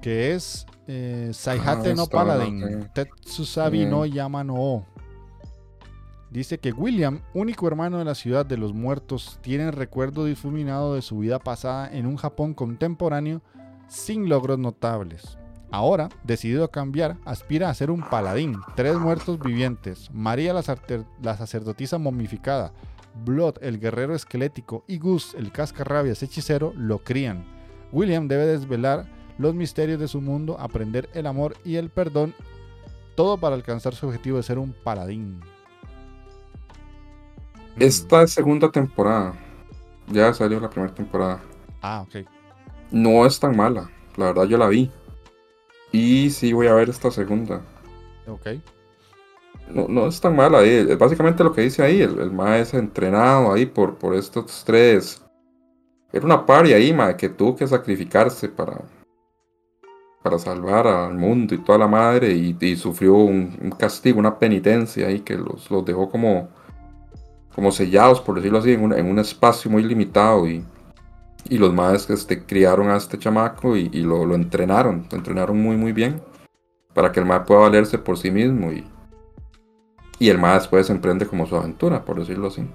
que 0.00 0.32
es 0.34 0.64
eh, 0.86 1.30
Saihate 1.32 1.90
Ah, 1.90 1.94
no 1.94 2.06
Paladin. 2.06 2.88
Tetsusabi 2.94 3.86
Mm. 3.86 3.90
no 3.90 4.06
Yama 4.06 4.44
no 4.44 4.54
O. 4.56 4.86
Dice 6.30 6.58
que 6.58 6.72
William, 6.72 7.20
único 7.32 7.66
hermano 7.68 7.98
de 7.98 8.04
la 8.04 8.14
ciudad 8.14 8.44
de 8.46 8.56
los 8.56 8.72
muertos, 8.74 9.38
tiene 9.40 9.70
recuerdo 9.70 10.24
difuminado 10.24 10.94
de 10.94 11.02
su 11.02 11.18
vida 11.18 11.38
pasada 11.38 11.88
en 11.92 12.06
un 12.06 12.16
Japón 12.16 12.54
contemporáneo 12.54 13.40
sin 13.88 14.28
logros 14.28 14.58
notables. 14.58 15.38
Ahora, 15.74 16.08
decidido 16.22 16.62
a 16.62 16.70
cambiar, 16.70 17.16
aspira 17.24 17.68
a 17.68 17.74
ser 17.74 17.90
un 17.90 18.00
paladín, 18.00 18.60
tres 18.76 18.94
muertos 18.94 19.40
vivientes, 19.40 20.08
María 20.12 20.52
la, 20.52 20.62
sacerdotisa 20.62 21.98
momificada, 21.98 22.72
Blood 23.24 23.56
el 23.60 23.80
guerrero 23.80 24.14
esquelético 24.14 24.84
y 24.86 24.98
Gus 24.98 25.34
el 25.34 25.50
cascarrabias 25.50 26.22
hechicero 26.22 26.72
lo 26.76 27.00
crían. 27.00 27.44
William 27.90 28.28
debe 28.28 28.46
desvelar 28.46 29.06
los 29.36 29.56
misterios 29.56 29.98
de 29.98 30.06
su 30.06 30.20
mundo, 30.20 30.56
aprender 30.60 31.10
el 31.12 31.26
amor 31.26 31.56
y 31.64 31.74
el 31.74 31.90
perdón, 31.90 32.36
todo 33.16 33.38
para 33.38 33.56
alcanzar 33.56 33.96
su 33.96 34.06
objetivo 34.06 34.36
de 34.36 34.44
ser 34.44 34.60
un 34.60 34.76
paladín. 34.84 35.40
Esta 37.80 38.22
es 38.22 38.30
segunda 38.30 38.70
temporada. 38.70 39.34
Ya 40.06 40.32
salió 40.34 40.60
la 40.60 40.70
primera 40.70 40.94
temporada. 40.94 41.42
Ah, 41.82 42.06
ok. 42.06 42.24
No 42.92 43.26
es 43.26 43.40
tan 43.40 43.56
mala. 43.56 43.90
La 44.16 44.26
verdad 44.26 44.44
yo 44.44 44.56
la 44.56 44.68
vi. 44.68 44.88
Y 45.94 46.28
sí 46.30 46.52
voy 46.52 46.66
a 46.66 46.74
ver 46.74 46.88
esta 46.88 47.08
segunda. 47.12 47.60
Ok. 48.26 48.48
No, 49.70 49.86
no 49.86 50.08
es 50.08 50.20
tan 50.20 50.34
mala. 50.34 50.64
eh, 50.64 50.80
Es 50.90 50.98
básicamente 50.98 51.44
lo 51.44 51.52
que 51.52 51.60
dice 51.62 51.84
ahí. 51.84 52.02
El, 52.02 52.18
el 52.18 52.32
mae 52.32 52.62
es 52.62 52.74
entrenado 52.74 53.52
ahí 53.52 53.64
por, 53.64 53.94
por 53.94 54.12
estos 54.16 54.64
tres. 54.66 55.22
Era 56.12 56.26
una 56.26 56.44
party 56.44 56.72
ahí, 56.72 56.92
mae, 56.92 57.16
que 57.16 57.28
tuvo 57.28 57.54
que 57.54 57.68
sacrificarse 57.68 58.48
para, 58.48 58.80
para 60.20 60.36
salvar 60.36 60.88
al 60.88 61.14
mundo 61.14 61.54
y 61.54 61.58
toda 61.58 61.78
la 61.78 61.86
madre. 61.86 62.32
Y, 62.34 62.56
y 62.60 62.74
sufrió 62.74 63.14
un, 63.14 63.56
un 63.62 63.70
castigo, 63.70 64.18
una 64.18 64.36
penitencia 64.36 65.06
ahí 65.06 65.20
que 65.20 65.36
los, 65.36 65.70
los 65.70 65.84
dejó 65.84 66.10
como, 66.10 66.48
como 67.54 67.70
sellados, 67.70 68.20
por 68.20 68.34
decirlo 68.34 68.58
así, 68.58 68.72
en 68.72 68.82
un, 68.82 68.92
en 68.92 69.06
un 69.06 69.20
espacio 69.20 69.70
muy 69.70 69.84
limitado. 69.84 70.48
Y, 70.48 70.64
y 71.48 71.58
los 71.58 71.72
madres 71.74 72.08
este, 72.10 72.44
criaron 72.44 72.88
a 72.88 72.96
este 72.96 73.18
chamaco 73.18 73.76
y, 73.76 73.90
y 73.92 74.02
lo, 74.02 74.24
lo 74.24 74.34
entrenaron. 74.34 75.06
Lo 75.10 75.16
entrenaron 75.16 75.60
muy, 75.60 75.76
muy 75.76 75.92
bien. 75.92 76.22
Para 76.94 77.12
que 77.12 77.20
el 77.20 77.26
mae 77.26 77.40
pueda 77.40 77.60
valerse 77.60 77.98
por 77.98 78.16
sí 78.16 78.30
mismo. 78.30 78.72
Y, 78.72 78.84
y 80.18 80.30
el 80.30 80.38
mae 80.38 80.54
después 80.54 80.88
emprende 80.90 81.26
como 81.26 81.46
su 81.46 81.56
aventura, 81.56 82.04
por 82.04 82.18
decirlo 82.18 82.48
así. 82.48 82.66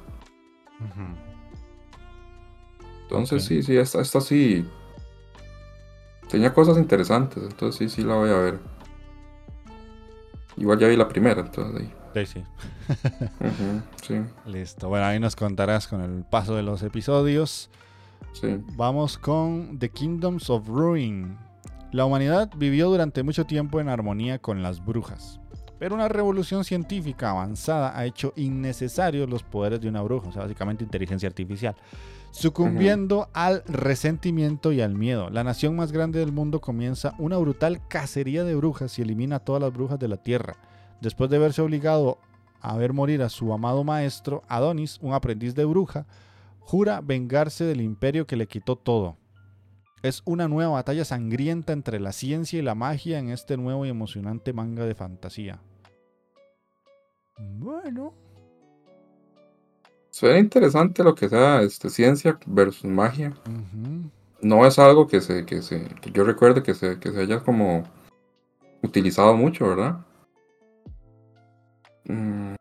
Entonces 3.04 3.44
sí, 3.44 3.64
sí, 3.64 3.76
esta, 3.76 4.02
esta 4.02 4.22
sí. 4.22 4.68
Tenía 6.30 6.54
cosas 6.54 6.78
interesantes, 6.78 7.42
entonces 7.42 7.76
sí, 7.76 7.90
sí 7.90 8.04
la 8.04 8.16
voy 8.16 8.30
a 8.30 8.38
ver. 8.38 8.60
Igual 10.58 10.78
ya 10.78 10.88
vi 10.88 10.96
la 10.96 11.08
primera, 11.08 11.42
entonces 11.42 11.82
ahí. 11.82 11.94
Sí, 12.26 12.44
sí, 14.04 14.22
Listo. 14.46 14.90
Bueno, 14.90 15.06
ahí 15.06 15.20
nos 15.20 15.36
contarás 15.36 15.88
con 15.88 16.02
el 16.02 16.24
paso 16.24 16.56
de 16.56 16.64
los 16.64 16.84
episodios. 16.84 17.70
Sí. 18.34 18.58
Vamos 18.76 19.18
con 19.18 19.78
The 19.80 19.90
Kingdoms 19.90 20.50
of 20.50 20.68
Ruin. 20.68 21.38
La 21.92 22.06
humanidad 22.06 22.52
vivió 22.56 22.90
durante 22.90 23.24
mucho 23.24 23.46
tiempo 23.46 23.80
en 23.80 23.90
armonía 23.90 24.38
con 24.38 24.62
las 24.62 24.86
brujas, 24.86 25.40
pero 25.80 25.96
una 25.96 26.08
revolución 26.08 26.64
científica 26.64 27.32
avanzada 27.32 27.98
ha 27.98 28.06
hecho 28.06 28.32
innecesarios 28.36 29.28
los 29.30 29.42
poderes 29.42 29.82
de 29.82 29.90
una 29.90 30.02
bruja, 30.02 30.28
o 30.28 30.32
sea, 30.32 30.44
básicamente 30.44 30.84
inteligencia 30.84 31.28
artificial, 31.28 31.76
sucumbiendo 32.32 33.30
al 33.34 33.64
resentimiento 33.66 34.72
y 34.72 34.82
al 34.82 34.94
miedo. 34.94 35.30
La 35.32 35.44
nación 35.44 35.76
más 35.76 35.92
grande 35.92 36.20
del 36.20 36.32
mundo 36.32 36.62
comienza 36.62 37.16
una 37.18 37.38
brutal 37.38 37.82
cacería 37.88 38.44
de 38.44 38.56
brujas 38.56 39.00
y 39.00 39.02
elimina 39.02 39.38
a 39.38 39.40
todas 39.40 39.62
las 39.62 39.74
brujas 39.74 39.98
de 39.98 40.10
la 40.10 40.18
tierra. 40.18 40.58
Después 41.02 41.30
de 41.30 41.40
verse 41.40 41.62
obligado 41.62 42.20
a 42.62 42.76
ver 42.76 42.94
morir 42.94 43.24
a 43.24 43.30
su 43.30 43.52
amado 43.54 43.84
maestro, 43.84 44.44
Adonis, 44.48 45.00
un 45.02 45.14
aprendiz 45.14 45.56
de 45.56 45.66
bruja, 45.66 46.06
jura 46.70 47.02
vengarse 47.02 47.64
del 47.64 47.82
imperio 47.82 48.28
que 48.28 48.36
le 48.36 48.46
quitó 48.46 48.76
todo. 48.76 49.18
Es 50.04 50.22
una 50.26 50.48
nueva 50.48 50.74
batalla 50.74 51.04
sangrienta 51.04 51.74
entre 51.74 52.00
la 52.00 52.12
ciencia 52.12 52.60
y 52.60 52.62
la 52.62 52.76
magia 52.76 53.18
en 53.18 53.32
este 53.32 53.58
nuevo 53.58 53.88
y 53.88 53.90
emocionante 53.90 54.54
manga 54.54 54.86
de 54.86 54.94
fantasía. 54.94 55.64
Bueno, 57.40 58.14
Suena 60.12 60.38
interesante 60.38 61.04
lo 61.04 61.16
que 61.16 61.28
sea 61.28 61.64
este, 61.64 61.90
ciencia 61.90 62.38
versus 62.46 62.86
magia. 62.86 63.34
No 64.40 64.66
es 64.68 64.78
algo 64.78 65.08
que 65.08 65.22
se, 65.22 65.48
que 65.48 65.64
se, 65.64 65.88
que 66.02 66.12
yo 66.12 66.24
recuerde 66.24 66.62
que 66.62 66.76
se, 66.76 67.00
que 67.00 67.12
se 67.12 67.22
haya 67.22 67.40
como 67.40 67.84
utilizado 68.84 69.36
mucho, 69.36 69.70
¿verdad? 69.70 70.06
Mm, 72.06 72.54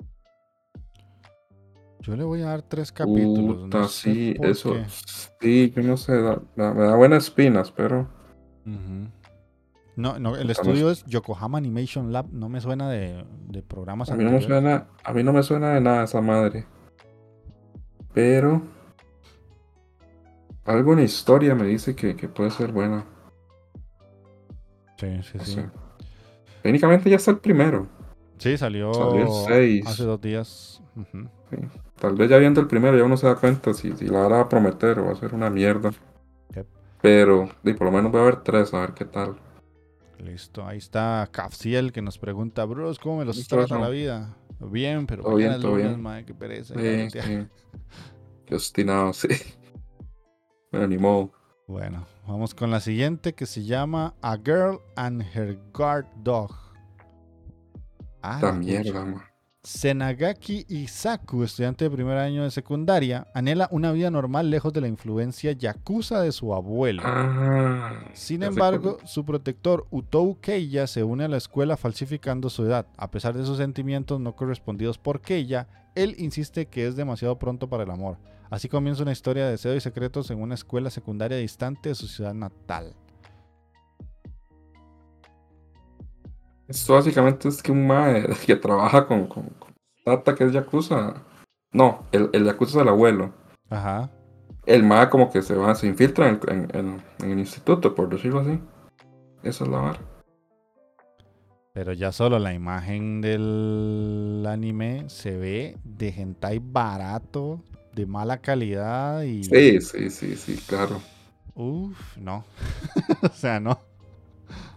yo 2.09 2.17
le 2.17 2.25
voy 2.25 2.43
a 2.43 2.47
dar 2.47 2.63
tres 2.63 2.91
capítulos. 2.91 3.65
puta, 3.65 3.79
no 3.79 3.89
sé 3.89 4.13
sí, 4.15 4.35
eso, 4.43 4.73
qué. 4.73 4.87
sí, 5.41 5.73
yo 5.77 5.83
no 5.83 5.97
sé, 5.97 6.13
da- 6.21 6.41
da- 6.57 6.75
me 6.75 6.83
da 6.83 6.97
buenas 6.97 7.25
espinas, 7.25 7.71
pero. 7.71 8.09
No, 9.97 10.19
no, 10.19 10.37
el 10.37 10.49
estudio 10.51 10.91
es 10.91 11.05
Yokohama 11.07 11.59
Animation 11.59 12.13
Lab. 12.13 12.27
No 12.33 12.49
me 12.49 12.61
suena 12.61 12.89
de, 12.89 13.25
de 13.49 13.63
programas 13.63 14.11
a 14.11 14.15
mí 14.15 14.25
no 14.25 14.31
me 14.31 14.41
suena, 14.41 14.87
a 15.05 15.13
mí 15.13 15.23
no 15.25 15.33
me 15.33 15.43
suena 15.43 15.75
de 15.75 15.81
nada 15.81 16.05
esa 16.05 16.21
madre. 16.21 16.67
Pero 18.15 18.63
algo 20.65 20.93
en 20.93 21.01
historia 21.01 21.55
me 21.55 21.65
dice 21.67 21.95
que, 21.97 22.15
que 22.17 22.29
puede 22.29 22.51
ser 22.51 22.73
buena. 22.73 23.05
Sí, 24.99 25.23
sí, 25.23 25.39
sí. 25.45 25.61
Técnicamente 26.63 27.11
ya 27.11 27.17
está 27.17 27.31
el 27.33 27.39
primero. 27.39 27.87
Sí, 28.39 28.57
salió, 28.57 28.93
Salió 28.93 29.23
el 29.23 29.31
seis. 29.47 29.87
hace 29.87 30.05
dos 30.05 30.21
días. 30.21 30.83
Ujú. 30.97 31.29
Tal 32.01 32.15
vez 32.17 32.31
ya 32.31 32.39
viendo 32.39 32.61
el 32.61 32.67
primero 32.69 32.97
ya 32.97 33.05
uno 33.05 33.17
se 33.17 33.27
da 33.27 33.37
cuenta 33.37 33.75
si, 33.75 33.93
si 33.97 34.07
la 34.07 34.29
va 34.29 34.41
a 34.41 34.49
prometer 34.49 34.99
o 35.01 35.07
va 35.07 35.13
a 35.13 35.17
ser 35.17 35.35
una 35.35 35.51
mierda. 35.51 35.91
Yep. 36.55 36.67
Pero 37.03 37.49
di, 37.63 37.75
por 37.75 37.87
lo 37.87 37.93
menos 37.93 38.13
voy 38.13 38.21
a 38.21 38.25
ver 38.25 38.43
tres 38.43 38.73
a 38.75 38.81
ver 38.81 38.95
qué 38.95 39.05
tal. 39.05 39.37
Listo, 40.19 40.67
ahí 40.67 40.79
está 40.79 41.29
Cafciel 41.31 41.93
que 41.93 42.03
nos 42.03 42.19
pregunta, 42.19 42.65
bros, 42.65 42.99
¿cómo 42.99 43.19
me 43.19 43.25
los 43.25 43.47
trata 43.47 43.77
eso. 43.77 43.79
la 43.79 43.89
vida? 43.89 44.37
Bien, 44.59 45.07
pero 45.07 45.23
Todo 45.23 45.37
bien, 45.37 45.59
todo 45.61 45.77
lunes, 45.77 45.87
bien. 45.89 46.03
mae, 46.03 46.25
qué 46.25 46.35
pereza. 46.35 46.75
Sí, 46.75 46.81
cállate. 46.81 47.23
sí. 47.23 47.49
Qué 48.47 48.55
obstinado, 48.55 49.13
sí. 49.15 49.29
Bueno, 50.73 50.87
ni 50.89 50.99
modo. 50.99 51.33
Bueno, 51.67 52.07
vamos 52.27 52.55
con 52.55 52.71
la 52.71 52.81
siguiente 52.81 53.35
que 53.35 53.47
se 53.47 53.65
llama 53.65 54.15
A 54.23 54.37
Girl 54.39 54.81
and 54.97 55.23
Her 55.35 55.59
Guard 55.73 56.07
Dog. 56.25 56.53
Ah, 58.23 58.35
Esta 58.37 58.53
mierda, 58.53 59.05
man. 59.05 59.23
Senagaki 59.79 60.65
Isaku, 60.69 61.43
estudiante 61.43 61.85
de 61.85 61.91
primer 61.91 62.17
año 62.17 62.45
de 62.45 62.51
secundaria, 62.51 63.27
anhela 63.35 63.69
una 63.73 63.91
vida 63.91 64.09
normal 64.11 64.51
lejos 64.51 64.73
de 64.73 64.81
la 64.81 64.89
influencia 64.89 65.53
yakuza 65.53 66.23
de 66.23 66.31
su 66.31 66.55
abuelo. 66.55 67.03
Ah, 67.05 68.05
Sin 68.13 68.45
embargo, 68.45 68.99
su 69.05 69.25
protector 69.25 69.87
Utou 69.91 70.39
Keiya 70.41 70.87
se 70.87 71.03
une 71.03 71.25
a 71.25 71.29
la 71.29 71.37
escuela 71.37 71.77
falsificando 71.77 72.51
su 72.51 72.65
edad. 72.65 72.87
A 72.97 73.11
pesar 73.11 73.37
de 73.37 73.45
sus 73.45 73.59
sentimientos 73.59 74.21
no 74.21 74.37
correspondidos 74.37 74.97
por 74.97 75.21
Keiya, 75.21 75.67
él 75.97 76.15
insiste 76.19 76.67
que 76.67 76.87
es 76.87 76.95
demasiado 76.95 77.39
pronto 77.39 77.69
para 77.69 77.83
el 77.83 77.91
amor. 77.91 78.17
Así 78.51 78.69
comienza 78.69 79.03
una 79.03 79.13
historia 79.13 79.45
de 79.45 79.51
deseo 79.51 79.75
y 79.75 79.81
secretos 79.81 80.31
en 80.31 80.41
una 80.41 80.55
escuela 80.55 80.89
secundaria 80.89 81.37
distante 81.37 81.91
de 81.91 81.95
su 81.97 82.07
ciudad 82.07 82.33
natal. 82.33 82.95
Esto 86.69 86.95
básicamente 86.95 87.49
es 87.49 87.63
que 87.63 87.73
un 87.73 87.87
mae 87.87 88.27
que 88.47 88.57
trabaja 88.57 89.07
con, 89.07 89.27
con, 89.27 89.45
con 89.59 89.75
Tata, 90.05 90.35
que 90.35 90.45
es 90.45 90.53
Yakuza. 90.53 91.15
No, 91.73 92.05
el, 92.13 92.31
el 92.33 92.45
Yakuza 92.45 92.79
es 92.79 92.83
el 92.83 92.89
abuelo. 92.89 93.33
Ajá. 93.71 94.11
El 94.67 94.85
mae 94.85 95.09
como 95.09 95.31
que 95.31 95.41
se 95.43 95.55
va, 95.55 95.75
se 95.75 95.87
infiltra 95.87 96.29
en, 96.29 96.41
en- 96.49 96.77
en- 96.77 97.03
en 97.23 97.31
el 97.31 97.39
instituto, 97.39 97.95
por 97.95 98.09
decirlo 98.09 98.41
así. 98.41 98.61
Esa 99.43 99.65
es 99.65 99.71
la 99.71 99.79
vara. 99.79 99.99
Pero 101.73 101.93
ya 101.93 102.11
solo 102.13 102.39
la 102.39 102.53
imagen 102.53 103.21
del 103.21 104.45
anime 104.49 105.05
se 105.09 105.37
ve 105.37 105.79
de 105.85 106.09
hentai 106.09 106.59
barato, 106.63 107.63
de 107.95 108.05
mala 108.05 108.39
calidad 108.39 109.23
y... 109.23 109.45
Sí, 109.45 109.81
sí, 109.81 110.11
sí, 110.11 110.37
sí, 110.37 110.57
claro. 110.67 111.01
Uf, 111.55 112.17
no. 112.17 112.45
o 113.23 113.29
sea, 113.29 113.61
no. 113.61 113.79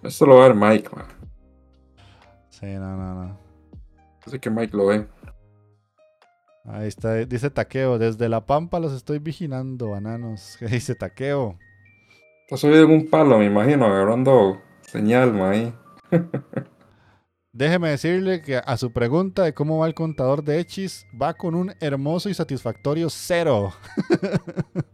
Esto 0.03 0.25
lo 0.25 0.37
va 0.37 0.45
a 0.45 0.47
ver 0.49 0.55
Mike, 0.55 0.89
man. 0.95 1.05
Sí, 2.61 2.67
no, 2.67 2.95
no, 2.95 3.25
no. 3.25 3.37
Así 4.25 4.37
que 4.37 4.51
Mike 4.51 4.77
lo 4.77 4.87
ve. 4.87 5.07
Ahí 6.65 6.87
está, 6.87 7.15
dice 7.15 7.49
Taqueo, 7.49 7.97
desde 7.97 8.29
la 8.29 8.45
pampa 8.45 8.79
los 8.79 8.93
estoy 8.93 9.17
vigilando, 9.17 9.89
bananos. 9.89 10.55
¿Qué 10.59 10.67
dice 10.67 10.93
Taqueo? 10.93 11.57
Está 12.43 12.57
subido 12.57 12.83
en 12.83 12.91
un 12.91 13.09
palo, 13.09 13.39
me 13.39 13.45
imagino, 13.45 13.85
agarrando 13.85 14.61
señal, 14.81 15.41
ahí. 15.41 15.73
Déjeme 17.53 17.89
decirle 17.89 18.41
que 18.41 18.57
a 18.57 18.77
su 18.77 18.93
pregunta 18.93 19.43
de 19.43 19.53
cómo 19.53 19.79
va 19.79 19.87
el 19.87 19.95
contador 19.95 20.43
de 20.43 20.59
Echis, 20.59 21.05
va 21.19 21.33
con 21.33 21.55
un 21.55 21.73
hermoso 21.81 22.29
y 22.29 22.33
satisfactorio 22.33 23.09
cero. 23.09 23.73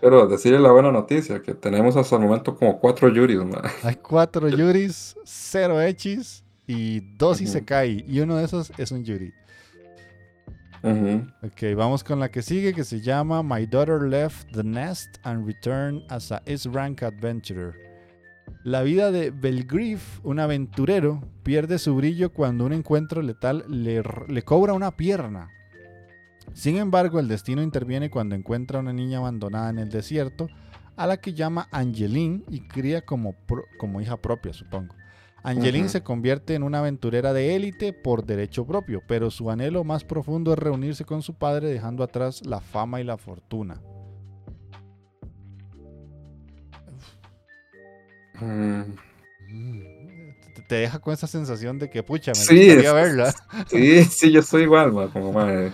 Pero 0.00 0.26
decirle 0.26 0.58
la 0.60 0.70
buena 0.72 0.92
noticia, 0.92 1.42
que 1.42 1.54
tenemos 1.54 1.96
hasta 1.96 2.16
el 2.16 2.22
momento 2.22 2.54
como 2.56 2.78
cuatro 2.78 3.08
Yuris, 3.08 3.38
man. 3.38 3.62
Hay 3.82 3.96
cuatro 3.96 4.48
Yuris, 4.56 5.16
cero 5.24 5.80
Echis 5.80 6.44
y 6.66 7.00
dos 7.16 7.38
Ujú. 7.38 7.44
Isekai. 7.44 8.04
Y 8.06 8.20
uno 8.20 8.36
de 8.36 8.44
esos 8.44 8.72
es 8.76 8.90
un 8.92 9.04
Yuri. 9.04 9.32
Ujú. 10.82 11.26
Ok, 11.42 11.74
vamos 11.76 12.04
con 12.04 12.20
la 12.20 12.30
que 12.30 12.42
sigue 12.42 12.74
que 12.74 12.84
se 12.84 13.00
llama 13.00 13.42
My 13.42 13.64
Daughter 13.66 14.02
Left 14.02 14.52
the 14.52 14.62
Nest 14.62 15.16
and 15.22 15.46
Returned 15.46 16.02
as 16.10 16.30
a 16.30 16.42
S-Rank 16.44 17.02
Adventurer. 17.02 17.72
La 18.64 18.82
vida 18.82 19.10
de 19.10 19.30
Belgriff, 19.30 20.20
un 20.22 20.38
aventurero, 20.40 21.22
pierde 21.42 21.78
su 21.78 21.94
brillo 21.94 22.30
cuando 22.32 22.66
un 22.66 22.74
encuentro 22.74 23.22
letal 23.22 23.64
le, 23.68 24.02
le 24.28 24.42
cobra 24.42 24.74
una 24.74 24.94
pierna. 24.94 25.48
Sin 26.52 26.76
embargo, 26.76 27.18
el 27.18 27.28
destino 27.28 27.62
interviene 27.62 28.10
cuando 28.10 28.34
encuentra 28.34 28.78
a 28.78 28.82
una 28.82 28.92
niña 28.92 29.18
abandonada 29.18 29.70
en 29.70 29.78
el 29.78 29.88
desierto, 29.88 30.48
a 30.96 31.06
la 31.06 31.16
que 31.16 31.34
llama 31.34 31.68
Angeline 31.72 32.44
y 32.48 32.60
cría 32.68 33.02
como, 33.02 33.32
pro- 33.32 33.64
como 33.78 34.00
hija 34.00 34.16
propia, 34.16 34.52
supongo. 34.52 34.94
Angeline 35.42 35.88
se 35.88 36.02
convierte 36.02 36.54
en 36.54 36.62
una 36.62 36.78
aventurera 36.78 37.32
de 37.32 37.54
élite 37.56 37.92
por 37.92 38.24
derecho 38.24 38.66
propio, 38.66 39.02
pero 39.06 39.30
su 39.30 39.50
anhelo 39.50 39.84
más 39.84 40.04
profundo 40.04 40.52
es 40.52 40.58
reunirse 40.58 41.04
con 41.04 41.22
su 41.22 41.34
padre 41.34 41.68
dejando 41.68 42.02
atrás 42.02 42.46
la 42.46 42.60
fama 42.60 43.00
y 43.00 43.04
la 43.04 43.18
fortuna. 43.18 43.80
Mm, 48.40 48.94
Te- 50.68 50.76
deja 50.76 50.98
con 50.98 51.12
esa 51.12 51.26
sensación 51.26 51.78
de 51.78 51.90
que, 51.90 52.02
pucha, 52.02 52.34
me 52.34 52.36
Sí, 52.44 52.56
gustaría 52.56 52.92
verla. 52.92 53.34
Sí, 53.66 54.04
sí, 54.04 54.30
yo 54.32 54.40
estoy 54.40 54.62
igual, 54.62 54.92
como 55.12 55.32
madre. 55.32 55.72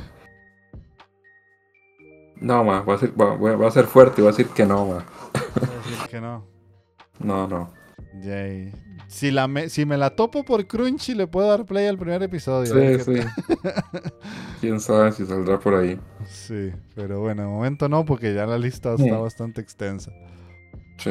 No, 2.41 2.64
ma, 2.64 2.80
voy 2.80 2.95
a, 2.95 2.99
decir, 2.99 3.14
voy, 3.14 3.66
a 3.66 3.70
ser 3.70 3.84
fuerte 3.84 4.20
y 4.20 4.24
voy 4.24 4.32
a 4.32 4.36
decir 4.36 4.49
que 4.49 4.64
no, 4.64 4.86
ma. 4.86 5.05
Voy 5.34 5.68
a 5.68 5.88
decir 5.88 6.09
que 6.11 6.20
no. 6.20 6.49
No, 7.20 7.47
no. 7.47 7.70
Yay. 8.22 8.72
Si, 9.07 9.30
la 9.30 9.47
me, 9.47 9.68
si 9.68 9.84
me 9.84 9.99
la 9.99 10.11
topo 10.11 10.45
por 10.45 10.66
Crunchy, 10.66 11.14
le 11.14 11.26
puedo 11.26 11.49
dar 11.49 11.66
play 11.66 11.86
al 11.86 11.99
primer 11.99 12.22
episodio. 12.22 12.72
Sí, 12.72 13.12
qué 13.12 13.20
sí. 13.20 13.28
Quién 14.61 14.80
sabe 14.80 15.12
si 15.12 15.26
saldrá 15.26 15.59
por 15.59 15.74
ahí. 15.74 16.01
Sí, 16.24 16.70
pero 16.95 17.20
bueno, 17.20 17.43
de 17.43 17.49
momento 17.49 17.88
no, 17.88 18.05
porque 18.05 18.32
ya 18.32 18.47
la 18.47 18.57
lista 18.57 18.95
está 18.95 19.18
bastante 19.18 19.61
extensa. 19.61 20.12
Sí. 20.97 21.11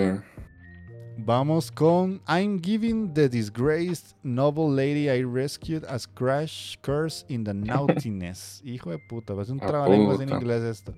Vamos 1.17 1.69
con 1.69 2.21
I'm 2.27 2.61
giving 2.61 3.13
the 3.13 3.27
disgraced 3.27 4.15
noble 4.23 4.69
lady 4.69 5.09
I 5.09 5.21
rescued 5.21 5.83
as 5.83 6.07
crash 6.07 6.77
curse 6.81 7.25
in 7.27 7.43
the 7.43 7.53
naughtiness. 7.53 8.61
Hijo 8.63 8.91
de 8.91 8.99
puta, 8.99 9.33
es 9.41 9.49
un 9.49 9.59
trabalenguas 9.59 10.21
en 10.21 10.29
inglés 10.29 10.63
esto. 10.63 10.93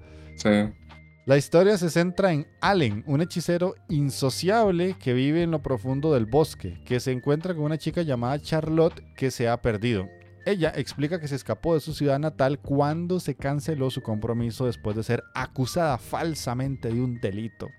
La 1.25 1.37
historia 1.37 1.77
se 1.77 1.89
centra 1.89 2.33
en 2.33 2.47
Allen, 2.61 3.03
un 3.05 3.21
hechicero 3.21 3.75
insociable 3.89 4.95
que 4.99 5.13
vive 5.13 5.43
en 5.43 5.51
lo 5.51 5.61
profundo 5.61 6.13
del 6.13 6.25
bosque, 6.25 6.81
que 6.85 6.99
se 6.99 7.11
encuentra 7.11 7.53
con 7.53 7.63
una 7.63 7.77
chica 7.77 8.01
llamada 8.01 8.41
Charlotte 8.41 9.03
que 9.15 9.29
se 9.29 9.47
ha 9.47 9.61
perdido. 9.61 10.07
Ella 10.45 10.73
explica 10.75 11.19
que 11.19 11.27
se 11.27 11.35
escapó 11.35 11.75
de 11.75 11.79
su 11.79 11.93
ciudad 11.93 12.17
natal 12.17 12.59
cuando 12.59 13.19
se 13.19 13.35
canceló 13.35 13.91
su 13.91 14.01
compromiso 14.01 14.65
después 14.65 14.95
de 14.95 15.03
ser 15.03 15.23
acusada 15.35 15.99
falsamente 15.99 16.89
de 16.89 16.99
un 16.99 17.21
delito. 17.21 17.69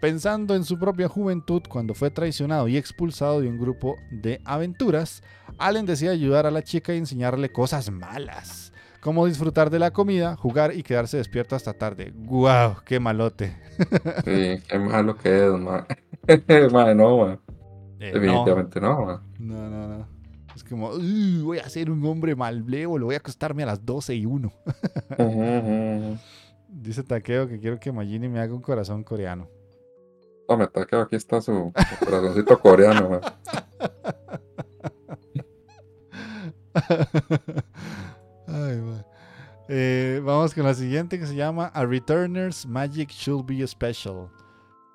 Pensando 0.00 0.54
en 0.54 0.64
su 0.64 0.78
propia 0.78 1.08
juventud 1.08 1.60
cuando 1.68 1.92
fue 1.92 2.10
traicionado 2.10 2.66
y 2.68 2.78
expulsado 2.78 3.42
de 3.42 3.48
un 3.48 3.58
grupo 3.58 3.96
de 4.10 4.40
aventuras, 4.46 5.22
Allen 5.58 5.84
decide 5.84 6.08
ayudar 6.08 6.46
a 6.46 6.50
la 6.50 6.62
chica 6.62 6.94
y 6.94 6.98
enseñarle 6.98 7.52
cosas 7.52 7.90
malas, 7.90 8.72
como 9.00 9.26
disfrutar 9.26 9.70
de 9.70 9.78
la 9.78 9.90
comida, 9.92 10.36
jugar 10.36 10.74
y 10.74 10.82
quedarse 10.82 11.16
despierto 11.16 11.56
hasta 11.56 11.72
tarde. 11.72 12.12
¡Guau! 12.14 12.76
¡Qué 12.84 13.00
malote! 13.00 13.56
Sí, 14.24 14.62
qué 14.68 14.78
malo 14.78 15.16
que 15.16 15.46
es, 15.46 15.52
ma. 15.52 15.86
ma, 16.72 16.94
no, 16.94 17.16
ma. 17.16 17.38
Eh, 17.98 18.12
Definitivamente 18.12 18.78
no, 18.78 19.06
no, 19.06 19.22
no, 19.38 19.70
no, 19.70 19.88
no. 19.88 20.06
Es 20.54 20.64
como, 20.64 20.90
"Uy, 20.90 21.40
voy 21.42 21.58
a 21.58 21.68
ser 21.70 21.90
un 21.90 22.04
hombre 22.04 22.36
malvlevo, 22.36 22.98
voy 22.98 23.14
a 23.14 23.18
acostarme 23.18 23.62
a 23.62 23.66
las 23.66 23.84
12 23.86 24.14
y 24.14 24.26
1. 24.26 24.52
Ujú, 25.18 25.24
ujú. 25.24 26.18
Dice 26.68 27.02
Takeo 27.02 27.48
que 27.48 27.58
quiero 27.58 27.80
que 27.80 27.90
Magini 27.90 28.28
me 28.28 28.40
haga 28.40 28.52
un 28.54 28.60
corazón 28.60 29.02
coreano. 29.02 29.48
No, 30.48 30.56
me 30.58 30.64
está 30.64 30.84
que 30.84 30.96
aquí 30.96 31.16
está 31.16 31.40
su, 31.40 31.72
corazoncito 32.04 32.58
coreano, 32.58 33.10
ma. 33.10 33.20
Eh, 39.68 40.20
vamos 40.24 40.52
con 40.52 40.64
la 40.64 40.74
siguiente 40.74 41.18
que 41.18 41.26
se 41.26 41.36
llama 41.36 41.66
A 41.66 41.86
Returner's 41.86 42.66
Magic 42.66 43.10
Should 43.10 43.46
Be 43.46 43.64
Special. 43.66 44.28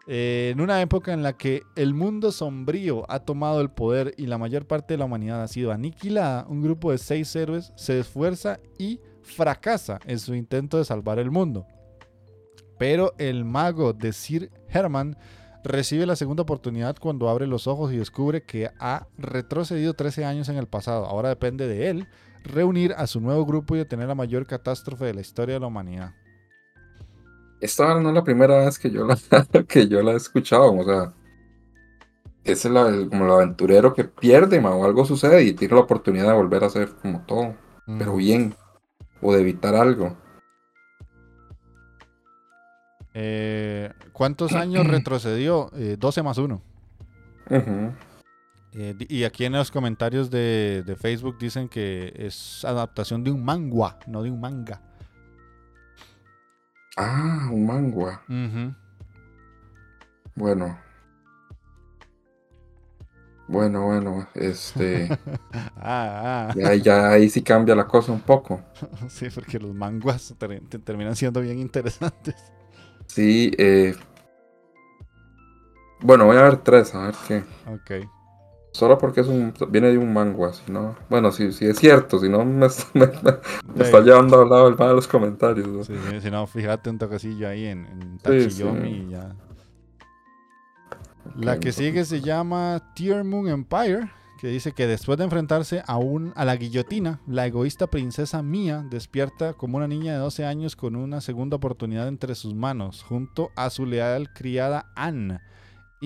Eh, 0.08 0.52
en 0.54 0.62
una 0.62 0.82
época 0.82 1.14
en 1.14 1.24
la 1.24 1.34
que 1.34 1.64
el 1.76 1.94
mundo 1.94 2.32
sombrío 2.32 3.10
ha 3.10 3.20
tomado 3.20 3.62
el 3.62 3.70
poder 3.70 4.14
y 4.18 4.26
la 4.28 4.38
mayor 4.38 4.68
parte 4.68 4.94
de 4.94 4.98
la 4.98 5.06
humanidad 5.06 5.42
ha 5.42 5.48
sido 5.48 5.72
aniquilada, 5.72 6.46
un 6.48 6.62
grupo 6.62 6.92
de 6.92 6.98
seis 6.98 7.36
héroes 7.36 7.72
se 7.76 8.00
esfuerza 8.00 8.60
y 8.78 9.00
fracasa 9.24 10.00
en 10.06 10.20
su 10.20 10.36
intento 10.36 10.78
de 10.78 10.86
salvar 10.86 11.18
el 11.18 11.32
mundo. 11.32 11.66
Pero 12.78 13.14
el 13.18 13.46
mago 13.46 13.94
de 13.94 14.12
Sir 14.12 14.52
Herman 14.68 15.18
recibe 15.64 16.06
la 16.06 16.16
segunda 16.16 16.44
oportunidad 16.44 16.98
cuando 17.00 17.30
abre 17.30 17.48
los 17.48 17.66
ojos 17.66 17.92
y 17.92 17.98
descubre 17.98 18.44
que 18.44 18.70
ha 18.78 19.08
retrocedido 19.18 19.94
13 19.94 20.26
años 20.26 20.50
en 20.50 20.58
el 20.58 20.68
pasado. 20.68 21.06
Ahora 21.06 21.30
depende 21.30 21.68
de 21.68 21.90
él 21.90 22.08
reunir 22.46 22.94
a 22.98 23.08
su 23.08 23.20
nuevo 23.20 23.46
grupo 23.46 23.76
y 23.76 23.80
detener 23.80 24.08
la 24.08 24.16
mayor 24.16 24.46
catástrofe 24.46 25.06
de 25.06 25.14
la 25.14 25.22
historia 25.22 25.56
de 25.56 25.60
la 25.62 25.68
humanidad. 25.68 26.14
Esta 27.62 28.00
no 28.00 28.10
es 28.10 28.16
la 28.16 28.24
primera 28.24 28.60
vez 28.66 28.78
que 28.80 28.92
yo 28.92 29.06
la, 29.06 29.18
que 29.68 29.88
yo 29.88 30.02
la 30.04 30.12
he 30.14 30.16
escuchado, 30.18 30.74
o 30.74 30.84
sea. 30.84 31.14
Es 32.44 32.64
el, 32.66 32.78
el- 32.78 33.10
como 33.10 33.26
el 33.26 33.32
aventurero 33.32 33.94
que 33.94 34.04
pierde, 34.04 34.62
ma, 34.62 34.76
o 34.76 34.86
algo 34.86 35.04
sucede 35.06 35.44
y 35.44 35.54
tiene 35.54 35.74
la 35.76 35.82
oportunidad 35.82 36.28
de 36.28 36.34
volver 36.34 36.64
a 36.64 36.68
hacer 36.68 36.90
como 37.02 37.22
todo, 37.26 37.56
pero 37.98 38.16
bien. 38.18 38.56
O 39.22 39.34
de 39.34 39.42
evitar 39.42 39.74
algo. 39.74 40.16
Eh, 43.14 43.92
¿Cuántos 44.12 44.54
años 44.54 44.86
retrocedió? 44.88 45.72
Eh, 45.76 45.96
12 46.00 46.22
más 46.24 46.38
1. 46.38 46.62
Ujú. 48.76 48.98
y 49.08 49.24
aquí 49.24 49.46
en 49.46 49.54
los 49.54 49.72
comentarios 49.72 50.30
de, 50.30 50.84
de 50.86 50.96
Facebook 50.96 51.38
dicen 51.38 51.70
que 51.70 52.14
es 52.18 52.64
adaptación 52.66 53.24
de 53.24 53.32
un 53.32 53.44
manga, 53.44 53.98
no 54.08 54.22
de 54.22 54.30
un 54.32 54.40
manga. 54.42 54.82
Ah, 56.98 57.50
un 57.52 57.66
mangua. 57.66 58.22
Ujú. 58.30 58.74
Bueno. 60.36 60.78
Bueno, 63.48 63.86
bueno, 63.86 64.28
este. 64.34 65.08
Ah, 65.78 66.50
ah. 66.50 66.54
ya, 66.56 66.74
ya 66.76 67.10
ahí 67.12 67.30
sí 67.30 67.44
cambia 67.44 67.76
la 67.76 67.86
cosa 67.86 68.12
un 68.12 68.22
poco. 68.22 68.62
Sí, 69.10 69.28
porque 69.34 69.60
los 69.60 69.74
manguas 69.74 70.34
ter- 70.38 70.62
te- 70.68 70.80
terminan 70.80 71.16
siendo 71.16 71.42
bien 71.42 71.60
interesantes. 71.60 72.36
Sí, 73.08 73.52
eh. 73.58 73.94
Bueno, 76.02 76.26
voy 76.26 76.38
a 76.38 76.42
ver 76.44 76.58
tres, 76.58 76.94
a 76.96 77.06
ver 77.06 77.16
qué. 77.28 77.44
Ok. 77.72 78.08
Solo 78.76 78.98
porque 78.98 79.22
es 79.22 79.28
un, 79.28 79.54
viene 79.70 79.88
de 79.88 79.98
un 79.98 80.12
mangua, 80.12 80.52
si 80.52 80.70
no. 80.70 80.98
Bueno, 81.10 81.32
si, 81.32 81.54
si 81.54 81.66
es 81.66 81.80
cierto, 81.80 82.20
si 82.20 82.28
no 82.28 82.44
me, 82.46 82.68
me- 82.94 83.82
está 83.82 84.02
llevando 84.02 84.42
al 84.42 84.50
lado 84.50 84.68
el 84.68 84.76
mal 84.76 84.90
de 84.90 84.96
los 84.96 85.08
comentarios. 85.08 85.66
¿no? 85.66 85.84
Sí, 85.86 85.94
si 86.22 86.30
no, 86.30 86.46
fíjate 86.46 86.90
un 86.90 86.98
toquecillo 86.98 87.48
ahí 87.48 87.68
en, 87.68 87.86
en 87.86 88.18
Tachiyomi 88.18 88.90
sí. 88.90 89.06
y 89.08 89.10
ya. 89.12 89.34
La 91.38 91.58
que 91.58 91.72
sigue 91.72 92.04
se 92.04 92.20
llama 92.20 92.92
Tear 92.98 93.24
Moon 93.24 93.48
Empire, 93.48 94.12
que 94.42 94.50
dice 94.50 94.74
que 94.74 94.88
después 94.88 95.18
de 95.18 95.24
enfrentarse 95.24 95.82
a, 95.88 95.96
un, 95.98 96.34
a 96.36 96.44
la 96.44 96.58
guillotina, 96.58 97.22
la 97.28 97.46
egoísta 97.48 97.88
princesa 97.88 98.44
Mia 98.44 98.86
despierta 98.90 99.54
como 99.54 99.78
una 99.78 99.88
niña 99.88 100.12
de 100.12 100.20
12 100.20 100.44
años 100.46 100.76
con 100.76 100.98
una 100.98 101.22
segunda 101.22 101.56
oportunidad 101.56 102.10
entre 102.10 102.36
sus 102.36 102.54
manos, 102.54 103.04
junto 103.04 103.52
a 103.56 103.70
su 103.70 103.86
leal 103.86 104.34
criada 104.34 104.92
Anne 104.98 105.40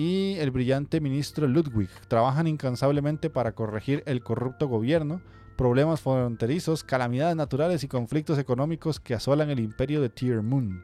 y 0.00 0.38
el 0.38 0.50
brillante 0.50 0.98
ministro 0.98 1.46
Ludwig. 1.46 1.90
Trabajan 2.08 2.46
incansablemente 2.46 3.28
para 3.28 3.52
corregir 3.52 4.02
el 4.06 4.22
corrupto 4.22 4.66
gobierno, 4.66 5.20
problemas 5.56 6.00
fronterizos, 6.00 6.82
calamidades 6.82 7.36
naturales 7.36 7.84
y 7.84 7.88
conflictos 7.88 8.38
económicos 8.38 8.98
que 8.98 9.12
asolan 9.12 9.50
el 9.50 9.60
imperio 9.60 10.00
de 10.00 10.08
Tear 10.08 10.40
Moon. 10.40 10.82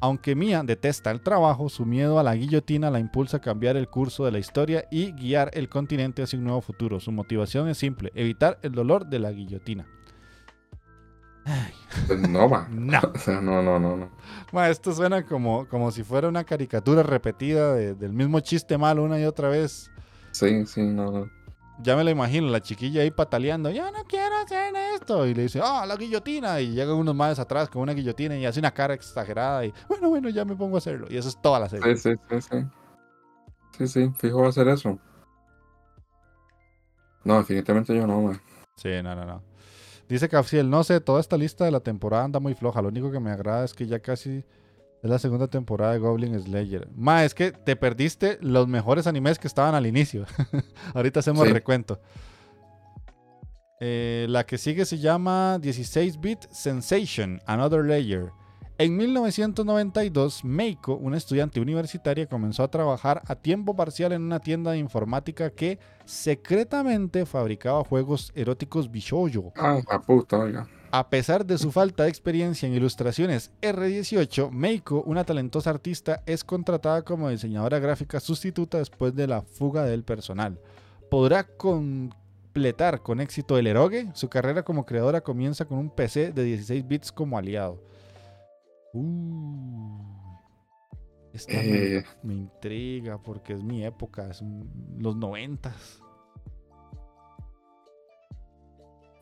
Aunque 0.00 0.34
Mia 0.34 0.62
detesta 0.64 1.10
el 1.10 1.22
trabajo, 1.22 1.70
su 1.70 1.86
miedo 1.86 2.18
a 2.18 2.22
la 2.22 2.34
guillotina 2.34 2.90
la 2.90 2.98
impulsa 2.98 3.38
a 3.38 3.40
cambiar 3.40 3.78
el 3.78 3.88
curso 3.88 4.26
de 4.26 4.32
la 4.32 4.38
historia 4.38 4.84
y 4.90 5.12
guiar 5.12 5.50
el 5.54 5.70
continente 5.70 6.22
hacia 6.22 6.38
un 6.38 6.44
nuevo 6.44 6.60
futuro. 6.60 7.00
Su 7.00 7.10
motivación 7.10 7.68
es 7.68 7.78
simple, 7.78 8.12
evitar 8.14 8.58
el 8.60 8.72
dolor 8.72 9.06
de 9.06 9.18
la 9.18 9.32
guillotina. 9.32 9.86
Pues 12.06 12.28
no, 12.28 12.48
ma. 12.48 12.68
No. 12.70 13.00
O 13.14 13.18
sea, 13.18 13.40
no, 13.40 13.62
no, 13.62 13.78
no, 13.78 13.96
no. 13.96 14.08
Ma, 14.52 14.68
esto 14.68 14.92
suena 14.92 15.24
como, 15.24 15.66
como 15.68 15.90
si 15.90 16.02
fuera 16.02 16.28
una 16.28 16.44
caricatura 16.44 17.02
repetida 17.02 17.74
de- 17.74 17.94
del 17.94 18.12
mismo 18.12 18.40
chiste 18.40 18.78
malo 18.78 19.02
una 19.02 19.18
y 19.18 19.24
otra 19.24 19.48
vez. 19.48 19.90
Sí, 20.30 20.64
sí, 20.66 20.82
no, 20.82 21.10
no. 21.10 21.30
Ya 21.82 21.96
me 21.96 22.04
lo 22.04 22.10
imagino, 22.10 22.46
la 22.48 22.60
chiquilla 22.60 23.02
ahí 23.02 23.10
pataleando, 23.10 23.70
yo 23.70 23.90
no 23.90 24.04
quiero 24.04 24.36
hacer 24.36 24.72
esto. 24.94 25.26
Y 25.26 25.34
le 25.34 25.42
dice, 25.42 25.60
ah, 25.62 25.84
la 25.86 25.96
guillotina. 25.96 26.60
Y 26.60 26.72
llegan 26.72 26.94
unos 26.96 27.14
más 27.14 27.38
atrás 27.38 27.68
con 27.68 27.82
una 27.82 27.92
guillotina 27.92 28.36
y 28.36 28.46
hace 28.46 28.60
una 28.60 28.70
cara 28.72 28.94
exagerada. 28.94 29.64
Y 29.64 29.74
bueno, 29.88 30.08
bueno, 30.10 30.28
ya 30.28 30.44
me 30.44 30.54
pongo 30.54 30.76
a 30.76 30.78
hacerlo. 30.78 31.06
Y 31.10 31.16
eso 31.16 31.28
es 31.28 31.40
toda 31.42 31.58
la 31.58 31.68
serie. 31.68 31.96
Sí, 31.96 32.10
sí, 32.12 32.16
sí, 32.30 32.40
sí. 32.50 32.66
Sí, 33.78 33.88
sí, 33.88 34.12
fijo 34.18 34.40
va 34.40 34.46
a 34.46 34.50
hacer 34.50 34.68
eso. 34.68 34.98
No, 37.24 37.38
definitivamente 37.38 37.96
yo 37.96 38.06
no, 38.06 38.20
ma. 38.20 38.40
Sí, 38.76 38.90
no, 39.02 39.14
no, 39.14 39.24
no. 39.24 39.42
Dice 40.08 40.28
Cafciel, 40.28 40.68
no 40.68 40.84
sé, 40.84 41.00
toda 41.00 41.20
esta 41.20 41.36
lista 41.36 41.64
de 41.64 41.70
la 41.70 41.80
temporada 41.80 42.24
anda 42.24 42.40
muy 42.40 42.54
floja. 42.54 42.82
Lo 42.82 42.88
único 42.88 43.10
que 43.10 43.20
me 43.20 43.30
agrada 43.30 43.64
es 43.64 43.72
que 43.74 43.86
ya 43.86 44.00
casi 44.00 44.44
es 45.02 45.10
la 45.10 45.18
segunda 45.18 45.48
temporada 45.48 45.92
de 45.92 45.98
Goblin 45.98 46.38
Slayer. 46.40 46.88
Ma, 46.94 47.24
es 47.24 47.34
que 47.34 47.50
te 47.52 47.76
perdiste 47.76 48.38
los 48.40 48.68
mejores 48.68 49.06
animes 49.06 49.38
que 49.38 49.46
estaban 49.48 49.74
al 49.74 49.86
inicio. 49.86 50.26
Ahorita 50.94 51.20
hacemos 51.20 51.46
Sí. 51.46 51.52
recuento. 51.52 52.00
Eh, 53.80 54.26
la 54.28 54.44
que 54.46 54.58
sigue 54.58 54.84
se 54.84 54.98
llama 54.98 55.58
16-Bit 55.60 56.50
Sensation, 56.52 57.40
Another 57.46 57.84
Layer. 57.84 58.30
En 58.82 58.96
1992, 58.96 60.44
Meiko, 60.44 60.96
una 60.96 61.16
estudiante 61.16 61.60
universitaria, 61.60 62.26
comenzó 62.26 62.64
a 62.64 62.68
trabajar 62.68 63.22
a 63.26 63.36
tiempo 63.36 63.76
parcial 63.76 64.10
en 64.10 64.22
una 64.22 64.40
tienda 64.40 64.72
de 64.72 64.78
informática 64.78 65.50
que 65.50 65.78
secretamente 66.04 67.24
fabricaba 67.24 67.84
juegos 67.84 68.32
eróticos 68.34 68.90
bishoujo. 68.90 69.52
Ah, 69.56 69.78
la 69.88 70.00
puta, 70.00 70.36
oiga. 70.36 70.66
A 70.90 71.08
pesar 71.10 71.46
de 71.46 71.58
su 71.58 71.70
falta 71.70 72.02
de 72.02 72.08
experiencia 72.08 72.66
en 72.66 72.74
ilustraciones 72.74 73.52
R18, 73.62 74.50
Meiko, 74.50 75.00
una 75.06 75.22
talentosa 75.22 75.70
artista, 75.70 76.20
es 76.26 76.42
contratada 76.42 77.02
como 77.02 77.30
diseñadora 77.30 77.78
gráfica 77.78 78.18
sustituta 78.18 78.78
después 78.78 79.14
de 79.14 79.28
la 79.28 79.42
fuga 79.42 79.84
del 79.84 80.02
personal. 80.02 80.58
¿Podrá 81.08 81.44
completar 81.44 83.00
con 83.00 83.20
éxito 83.20 83.56
el 83.58 83.68
eroge? 83.68 84.08
Su 84.14 84.28
carrera 84.28 84.64
como 84.64 84.84
creadora 84.84 85.20
comienza 85.20 85.66
con 85.66 85.78
un 85.78 85.88
PC 85.88 86.32
de 86.32 86.42
16 86.42 86.88
bits 86.88 87.12
como 87.12 87.38
aliado. 87.38 87.91
Uh, 88.94 90.36
esta 91.32 91.52
me- 91.62 91.96
Eh, 91.98 92.04
me, 92.22 92.34
intriga 92.34 93.18
porque 93.18 93.54
es 93.54 93.62
mi 93.62 93.84
época, 93.84 94.28
es 94.30 94.40
un- 94.42 94.68
los 94.98 95.16
noventas. 95.16 95.98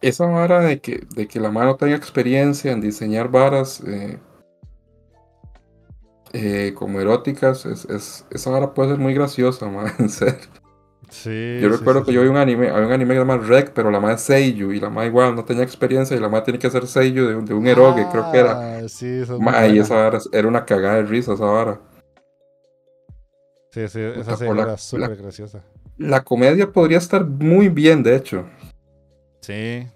esa 0.03 0.25
vara 0.27 0.61
de 0.61 0.81
que, 0.81 1.07
de 1.15 1.29
que 1.29 1.39
la 1.41 1.51
mano 1.51 1.77
tenga 1.77 1.95
experiencia 1.95 2.73
en 2.73 2.81
diseñar 2.81 3.31
varas 3.31 3.83
eh, 3.87 4.19
eh, 6.33 6.73
como 6.75 7.01
eróticas, 7.01 7.67
es, 7.67 7.85
es- 7.85 8.27
esa 8.31 8.51
vara 8.51 8.73
puede 8.73 8.91
ser 8.91 8.99
muy 8.99 9.13
graciosa, 9.15 9.69
ma, 9.71 9.93
en 9.99 10.09
serio. 10.09 10.49
Sí, 11.11 11.59
Yo 11.61 11.69
recuerdo 11.69 12.01
sí, 12.01 12.07
que 12.07 12.13
yo 12.13 12.23
vi 12.23 12.29
un 12.29 12.37
anime, 12.37 12.71
había 12.71 12.87
un 12.87 12.93
anime 12.93 13.15
que 13.15 13.21
se 13.21 13.27
llama 13.27 13.37
Rec, 13.39 13.73
pero 13.75 13.91
la 13.91 14.01
madre 14.01 14.15
es 14.17 14.23
Seiyu, 14.23 14.73
y 14.73 14.81
la 14.81 14.89
madre 14.91 15.09
igual 15.09 15.35
no 15.35 15.45
tenía 15.45 15.63
experiencia, 15.65 16.17
y 16.17 16.21
la 16.21 16.29
madre 16.29 16.47
tenía 16.47 16.61
que 16.61 16.67
hacer 16.69 16.87
Seiyu 16.87 17.27
de, 17.27 17.35
un- 17.37 17.45
de 17.45 17.55
un 17.55 17.67
eroge, 17.67 18.09
creo 18.09 18.31
que 18.31 18.39
era. 18.39 18.53
Ah, 18.53 18.89
Sí, 18.89 19.07
es 19.07 19.29
Ma, 19.31 19.67
y 19.67 19.79
esa 19.79 19.95
vara 19.97 20.19
era 20.33 20.49
una 20.49 20.65
cagada 20.65 20.97
de 20.97 21.03
risa, 21.03 21.35
esa 21.35 21.45
vara. 21.45 21.81
Sí, 23.73 23.87
sí, 23.89 24.01
esa 24.01 24.15
Puta, 24.23 24.37
serie 24.37 24.47
por 24.49 24.57
la- 24.57 24.63
era 24.65 24.77
súper 24.79 25.17
graciosa. 25.17 25.63
La 25.99 26.23
comedia 26.25 26.73
podría 26.73 26.99
estar 26.99 27.25
muy 27.27 27.69
bien, 27.69 28.03
de 28.03 28.17
hecho, 28.17 28.47
Sí. 29.41 29.87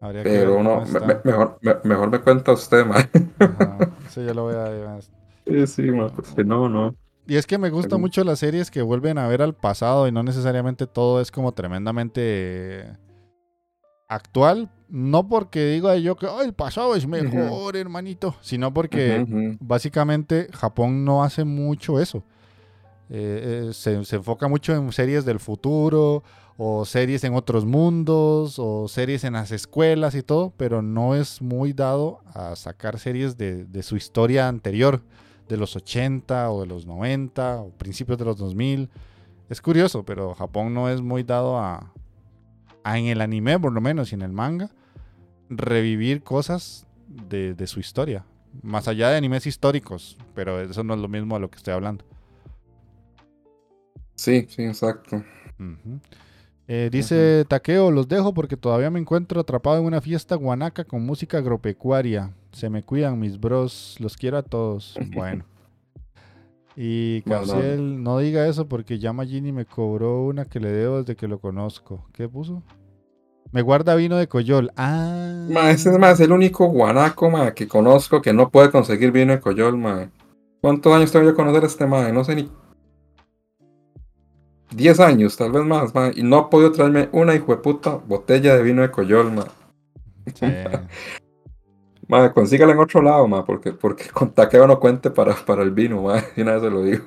Habría 0.00 0.22
que 0.22 0.28
ver 0.30 0.40
pero 0.40 0.56
cómo 0.56 0.62
no, 0.62 0.80
me- 0.86 1.20
mejor, 1.24 1.58
me- 1.60 1.76
mejor 1.84 2.10
me 2.10 2.20
cuenta 2.20 2.52
usted, 2.52 2.84
ma. 2.86 2.96
Ajá. 3.38 3.78
Sí, 4.10 4.24
yo 4.24 4.34
lo 4.34 4.42
voy 4.44 4.54
a... 4.54 4.98
Sí, 5.46 5.66
sí, 5.66 5.82
ma, 5.90 6.08
porque 6.08 6.42
no, 6.44 6.68
no. 6.70 6.96
Y 7.26 7.36
es 7.36 7.46
que 7.46 7.56
me 7.58 7.68
Según- 7.70 8.00
mucho 8.02 8.22
las 8.24 8.38
series 8.40 8.70
que 8.70 8.82
vuelven 8.82 9.16
a 9.18 9.26
ver 9.28 9.40
al 9.42 9.54
pasado 9.54 10.06
y 10.06 10.12
no 10.12 10.22
necesariamente 10.22 10.86
todo 10.86 11.20
es 11.20 11.30
como 11.30 11.52
tremendamente 11.52 12.86
actual. 14.08 14.70
No 14.88 15.26
porque 15.28 15.64
diga 15.66 15.96
yo 15.96 16.16
que 16.16 16.26
"Ay, 16.26 16.46
el 16.46 16.52
pasado 16.52 16.94
es 16.94 17.06
mejor, 17.06 17.76
hermanito, 17.76 18.36
sino 18.42 18.72
porque 18.72 19.24
básicamente 19.60 20.48
Japón 20.52 21.04
no 21.04 21.24
hace 21.24 21.44
mucho 21.44 21.98
eso. 21.98 22.22
Eh, 23.10 23.68
eh, 23.68 23.72
se, 23.74 24.04
se 24.04 24.16
enfoca 24.16 24.46
mucho 24.48 24.74
en 24.74 24.90
series 24.92 25.24
del 25.24 25.38
futuro 25.40 26.22
o 26.56 26.84
series 26.84 27.24
en 27.24 27.34
otros 27.34 27.64
mundos 27.64 28.56
o 28.58 28.86
series 28.88 29.24
en 29.24 29.32
las 29.34 29.50
escuelas 29.50 30.14
y 30.14 30.22
todo, 30.22 30.52
pero 30.56 30.80
no 30.82 31.14
es 31.14 31.42
muy 31.42 31.72
dado 31.72 32.20
a 32.32 32.54
sacar 32.54 32.98
series 32.98 33.36
de, 33.36 33.64
de 33.64 33.82
su 33.82 33.96
historia 33.96 34.48
anterior, 34.48 35.02
de 35.48 35.56
los 35.56 35.76
80 35.76 36.50
o 36.50 36.60
de 36.60 36.66
los 36.66 36.86
90 36.86 37.60
o 37.60 37.70
principios 37.70 38.18
de 38.18 38.24
los 38.24 38.36
2000. 38.36 38.90
Es 39.48 39.60
curioso, 39.60 40.04
pero 40.04 40.34
Japón 40.34 40.74
no 40.74 40.88
es 40.88 41.00
muy 41.02 41.22
dado 41.22 41.58
a, 41.58 41.92
a 42.82 42.98
en 42.98 43.06
el 43.06 43.20
anime 43.20 43.58
por 43.58 43.72
lo 43.72 43.80
menos 43.80 44.12
y 44.12 44.14
en 44.14 44.22
el 44.22 44.32
manga, 44.32 44.70
revivir 45.50 46.22
cosas 46.22 46.86
de, 47.08 47.54
de 47.54 47.66
su 47.66 47.80
historia. 47.80 48.24
Más 48.62 48.88
allá 48.88 49.10
de 49.10 49.16
animes 49.16 49.46
históricos, 49.46 50.16
pero 50.34 50.60
eso 50.60 50.84
no 50.84 50.94
es 50.94 51.00
lo 51.00 51.08
mismo 51.08 51.36
a 51.36 51.38
lo 51.38 51.50
que 51.50 51.56
estoy 51.56 51.74
hablando. 51.74 52.04
Sí, 54.14 54.46
sí, 54.48 54.62
exacto. 54.62 55.22
Eh, 56.66 56.88
dice 56.90 57.44
Takeo, 57.46 57.90
los 57.90 58.08
dejo 58.08 58.32
porque 58.32 58.56
todavía 58.56 58.90
me 58.90 58.98
encuentro 58.98 59.40
atrapado 59.40 59.78
en 59.78 59.84
una 59.84 60.00
fiesta 60.00 60.34
guanaca 60.34 60.84
con 60.84 61.04
música 61.04 61.38
agropecuaria. 61.38 62.32
Se 62.52 62.70
me 62.70 62.82
cuidan 62.82 63.18
mis 63.18 63.38
bros, 63.38 63.96
los 63.98 64.16
quiero 64.16 64.38
a 64.38 64.42
todos. 64.42 64.98
Bueno. 65.14 65.44
Y. 66.76 67.22
Canciel, 67.22 68.02
no 68.02 68.18
diga 68.18 68.48
eso 68.48 68.66
porque 68.66 68.98
ya 68.98 69.12
Magini 69.12 69.52
me 69.52 69.64
cobró 69.64 70.24
una 70.24 70.44
que 70.44 70.58
le 70.58 70.72
debo 70.72 70.98
desde 70.98 71.14
que 71.14 71.28
lo 71.28 71.38
conozco. 71.38 72.04
¿Qué 72.12 72.28
puso? 72.28 72.62
Me 73.52 73.62
guarda 73.62 73.94
vino 73.94 74.16
de 74.16 74.26
Coyol. 74.26 74.72
Ah. 74.76 75.46
Ma, 75.48 75.70
ese 75.70 75.90
es 75.90 75.98
más 75.98 76.18
el 76.18 76.32
único 76.32 76.66
guanaco 76.66 77.30
ma, 77.30 77.54
que 77.54 77.68
conozco 77.68 78.20
que 78.20 78.32
no 78.32 78.50
puede 78.50 78.70
conseguir 78.72 79.12
vino 79.12 79.32
de 79.32 79.40
Coyol, 79.40 79.76
ma. 79.76 80.10
¿Cuántos 80.60 80.92
años 80.92 81.12
tengo 81.12 81.26
yo 81.26 81.36
conocer 81.36 81.62
a 81.62 81.66
este 81.66 81.86
ma? 81.86 82.10
No 82.10 82.24
sé 82.24 82.34
ni. 82.34 82.50
10 84.74 85.00
años, 85.00 85.36
tal 85.36 85.52
vez 85.52 85.64
más, 85.64 85.94
ma. 85.94 86.10
Y 86.14 86.22
no 86.22 86.36
ha 86.36 86.50
podido 86.50 86.72
traerme 86.72 87.08
una 87.12 87.34
hijo 87.34 87.54
de 87.54 87.62
puta 87.62 87.96
botella 87.96 88.56
de 88.56 88.62
vino 88.62 88.82
de 88.82 88.90
Coyol, 88.90 89.32
ma. 89.32 89.46
Sí. 90.34 90.46
Ma, 92.06 92.34
consígala 92.34 92.72
en 92.72 92.78
otro 92.80 93.00
lado, 93.00 93.26
ma, 93.26 93.46
porque, 93.46 93.72
porque 93.72 94.10
con 94.10 94.30
taqueo 94.34 94.66
no 94.66 94.78
cuente 94.78 95.10
para, 95.10 95.34
para 95.34 95.62
el 95.62 95.70
vino, 95.70 96.02
ma. 96.02 96.22
Y 96.36 96.42
una 96.42 96.52
vez 96.52 96.62
se 96.62 96.70
lo 96.70 96.82
digo. 96.82 97.04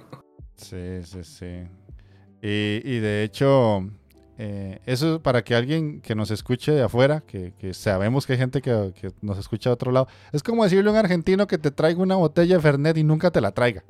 Sí, 0.55 1.03
sí, 1.03 1.23
sí. 1.23 1.67
Y, 2.41 2.81
y 2.83 2.99
de 2.99 3.23
hecho, 3.23 3.87
eh, 4.39 4.79
eso 4.85 5.15
es 5.15 5.21
para 5.21 5.43
que 5.43 5.55
alguien 5.55 5.99
que 6.01 6.13
nos 6.13 6.29
escuche 6.29 6.71
de 6.71 6.83
afuera, 6.83 7.21
que, 7.21 7.53
que 7.57 7.73
sabemos 7.73 8.27
que 8.27 8.33
hay 8.33 8.39
gente 8.39 8.61
que, 8.61 8.93
que 8.99 9.11
nos 9.21 9.37
escucha 9.39 9.71
de 9.71 9.75
otro 9.75 9.91
lado, 9.91 10.07
es 10.31 10.43
como 10.43 10.63
decirle 10.63 10.89
a 10.89 10.93
un 10.93 10.99
argentino 10.99 11.47
que 11.47 11.57
te 11.57 11.71
traiga 11.71 12.01
una 12.01 12.15
botella 12.15 12.55
de 12.55 12.61
Fernet 12.61 12.97
y 12.97 13.03
nunca 13.03 13.31
te 13.31 13.41
la 13.41 13.51
traiga, 13.51 13.83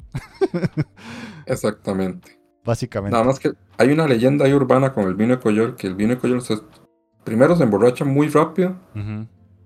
Exactamente. 1.46 2.37
Básicamente. 2.68 3.14
Nada 3.14 3.24
más 3.24 3.40
que 3.40 3.54
hay 3.78 3.90
una 3.92 4.08
leyenda 4.08 4.46
ahí 4.46 4.54
urbana 4.54 4.94
con 4.94 5.06
el 5.06 5.16
vino 5.16 5.36
de 5.36 5.42
Coyol, 5.42 5.76
que 5.76 5.88
el 5.88 5.96
vino 5.96 6.14
de 6.14 6.20
Coyol 6.20 6.42
se- 6.44 6.60
primero 7.24 7.56
se 7.56 7.64
emborracha 7.64 8.06
muy 8.06 8.28
rápido. 8.30 8.76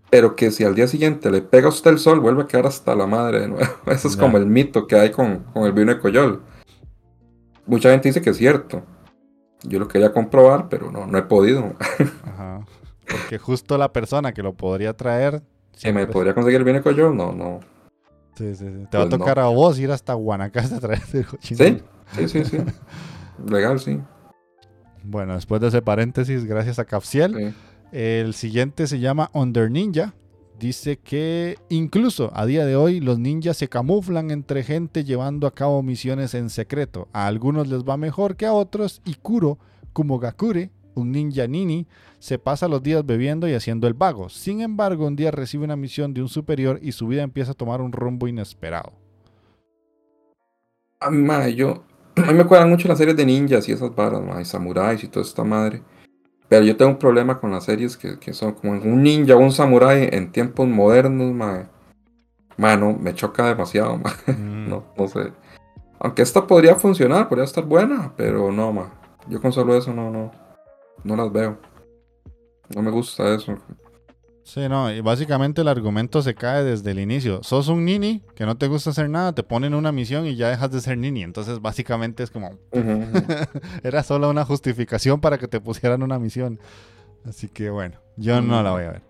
Pero 0.10 0.36
que 0.36 0.52
si 0.52 0.64
al 0.66 0.76
día 0.76 0.88
siguiente 0.88 1.32
le 1.32 1.42
pega 1.42 1.68
a 1.68 1.70
usted 1.70 1.92
el 1.92 1.98
sol, 2.00 2.20
vuelve 2.20 2.44
a 2.44 2.48
quedar 2.48 2.66
hasta 2.68 2.96
la 2.96 3.08
madre 3.08 3.42
de 3.42 3.48
nuevo. 3.48 3.66
Eso 3.88 4.08
es 4.08 4.16
como 4.18 4.38
el 4.38 4.46
mito 4.46 4.86
que 4.88 4.96
hay 4.98 5.12
con, 5.12 5.40
con 5.54 5.64
el 5.66 5.72
vino 5.74 5.94
de 5.94 6.00
Coyol. 6.00 6.42
Mucha 7.66 7.92
gente 7.92 8.10
dice 8.10 8.22
que 8.22 8.32
es 8.32 8.38
cierto. 8.38 8.84
Yo 9.64 9.80
lo 9.80 9.88
quería 9.88 10.12
comprobar, 10.12 10.68
pero 10.70 10.92
no, 10.92 11.06
no 11.08 11.18
he 11.18 11.22
podido. 11.24 11.76
Ajá. 12.26 12.66
Porque 13.08 13.38
justo 13.38 13.78
la 13.78 13.92
persona 13.94 14.34
que 14.34 14.42
lo 14.44 14.54
podría 14.54 14.94
traer... 14.94 15.42
Si 15.74 15.92
me 15.94 16.06
podría 16.08 16.34
conseguir 16.34 16.60
el 16.60 16.64
vino 16.66 16.78
de 16.80 16.84
Coyol, 16.84 17.16
no, 17.16 17.32
no. 17.32 17.60
Sí, 18.36 18.54
sí, 18.56 18.66
sí. 18.66 18.88
Te 18.90 18.98
va 18.98 19.04
a 19.04 19.08
Pues 19.08 19.12
no. 19.12 19.18
tocar 19.20 19.40
a 19.40 19.46
vos 19.48 19.78
ir 19.80 19.92
hasta 19.92 20.14
Guanacaste 20.14 20.76
a 20.76 20.80
traer 20.80 21.02
el 21.14 21.26
cochino. 21.26 21.58
Sí, 21.66 21.82
sí, 22.16 22.28
sí, 22.28 22.46
sí. 22.46 22.58
Legal, 23.48 23.80
sí. 23.80 24.00
Bueno, 25.04 25.34
después 25.36 25.62
de 25.62 25.70
ese 25.70 25.82
paréntesis, 25.82 26.46
gracias 26.46 26.80
a 26.80 26.86
Capsiel. 26.86 27.36
sí. 27.36 27.54
El 27.92 28.34
siguiente 28.34 28.88
se 28.88 29.00
llama 29.00 29.30
Under 29.34 29.70
Ninja. 29.70 30.14
Dice 30.58 30.98
que 30.98 31.58
incluso 31.70 32.32
a 32.34 32.46
día 32.46 32.66
de 32.66 32.76
hoy 32.76 33.00
los 33.00 33.20
ninjas 33.20 33.58
se 33.58 33.68
camuflan 33.68 34.32
entre 34.32 34.64
gente 34.64 35.04
llevando 35.04 35.48
a 35.48 35.52
cabo 35.52 35.82
misiones 35.82 36.34
en 36.34 36.50
secreto. 36.50 37.10
A 37.14 37.28
algunos 37.28 37.68
les 37.68 37.84
va 37.84 37.98
mejor 37.98 38.36
que 38.36 38.46
a 38.46 38.54
otros 38.54 39.02
y 39.04 39.16
Kuro, 39.16 39.58
como 39.92 40.20
Gakure, 40.20 40.70
un 40.94 41.12
ninja 41.12 41.48
nini, 41.48 41.88
se 42.20 42.38
pasa 42.38 42.68
los 42.68 42.84
días 42.84 43.06
bebiendo 43.06 43.50
y 43.50 43.54
haciendo 43.54 43.88
el 43.88 43.96
vago. 43.96 44.30
Sin 44.30 44.62
embargo, 44.62 45.08
un 45.08 45.16
día 45.16 45.32
recibe 45.32 45.66
una 45.66 45.76
misión 45.76 46.14
de 46.14 46.22
un 46.22 46.30
superior 46.30 46.80
y 46.82 46.92
su 46.92 47.08
vida 47.08 47.24
empieza 47.24 47.52
a 47.52 47.56
tomar 47.56 47.82
un 47.82 47.92
rumbo 47.92 48.28
inesperado. 48.28 48.94
A 51.00 51.10
mí, 51.10 51.18
ma, 51.18 51.50
yo. 51.50 51.84
A 52.16 52.32
mí 52.32 52.34
me 52.34 52.46
cuadran 52.46 52.70
mucho 52.70 52.88
las 52.88 52.98
series 52.98 53.16
de 53.18 53.26
ninjas 53.26 53.68
y 53.70 53.72
esas 53.72 53.94
varas, 53.96 54.22
ma, 54.22 54.42
y 54.42 54.46
samuráis 54.46 55.04
y 55.04 55.08
toda 55.08 55.26
esta 55.26 55.44
madre. 55.44 55.82
Pero 56.50 56.66
yo 56.66 56.76
tengo 56.76 56.92
un 56.92 56.98
problema 57.00 57.40
con 57.40 57.52
las 57.52 57.64
series 57.64 57.96
que, 57.96 58.20
que 58.20 58.34
son 58.34 58.54
como 58.54 58.74
un 58.74 59.04
ninja 59.04 59.36
o 59.36 59.40
un 59.40 59.52
samurái 59.52 60.10
en 60.12 60.32
tiempos 60.32 60.68
modernos, 60.68 61.32
ma. 61.34 61.70
Mano, 62.58 62.96
me 63.00 63.14
choca 63.16 63.48
demasiado, 63.48 63.98
ma. 63.98 64.12
Mm, 64.28 64.70
No, 64.70 64.84
no 64.98 65.08
sé. 65.08 65.32
Aunque 66.00 66.22
esta 66.24 66.46
podría 66.46 66.76
funcionar, 66.76 67.30
podría 67.30 67.46
estar 67.46 67.64
buena, 67.64 68.14
pero 68.18 68.52
no, 68.52 68.74
ma. 68.74 68.92
Yo 69.30 69.40
con 69.42 69.54
solo 69.54 69.76
eso 69.78 69.94
no, 69.94 70.12
no. 70.12 70.32
No 71.04 71.16
las 71.16 71.32
veo. 71.32 71.58
No 72.76 72.82
me 72.82 72.92
gusta 72.92 73.34
eso. 73.34 73.58
Sí, 74.44 74.68
no, 74.68 74.92
y 74.92 75.02
básicamente 75.02 75.62
el 75.62 75.68
argumento 75.68 76.22
se 76.22 76.34
cae 76.34 76.64
desde 76.64 76.92
el 76.92 77.00
inicio. 77.00 77.44
Sos 77.44 77.68
un 77.68 77.86
nini 77.86 78.24
que 78.36 78.46
no 78.46 78.58
te 78.58 78.68
gusta 78.68 78.90
hacer 78.90 79.10
nada, 79.10 79.34
te 79.34 79.44
ponen 79.44 79.74
una 79.74 79.92
misión 79.92 80.26
y 80.26 80.36
ya 80.36 80.50
dejas 80.50 80.72
de 80.72 80.82
ser 80.82 80.98
nini. 80.98 81.24
Entonces, 81.24 81.62
básicamente 81.62 82.24
es 82.24 82.32
como, 82.32 82.58
era 83.84 84.04
solo 84.04 84.30
una 84.30 84.44
justificación 84.44 85.22
para 85.22 85.38
que 85.38 85.48
te 85.48 85.62
pusieran 85.62 86.04
una 86.04 86.18
misión. 86.20 86.60
Así 87.28 87.48
que 87.50 87.70
bueno, 87.70 87.98
yo 88.18 88.42
no 88.42 88.64
la 88.64 88.72
voy 88.72 88.84
a 88.84 88.92
ver. 88.92 89.02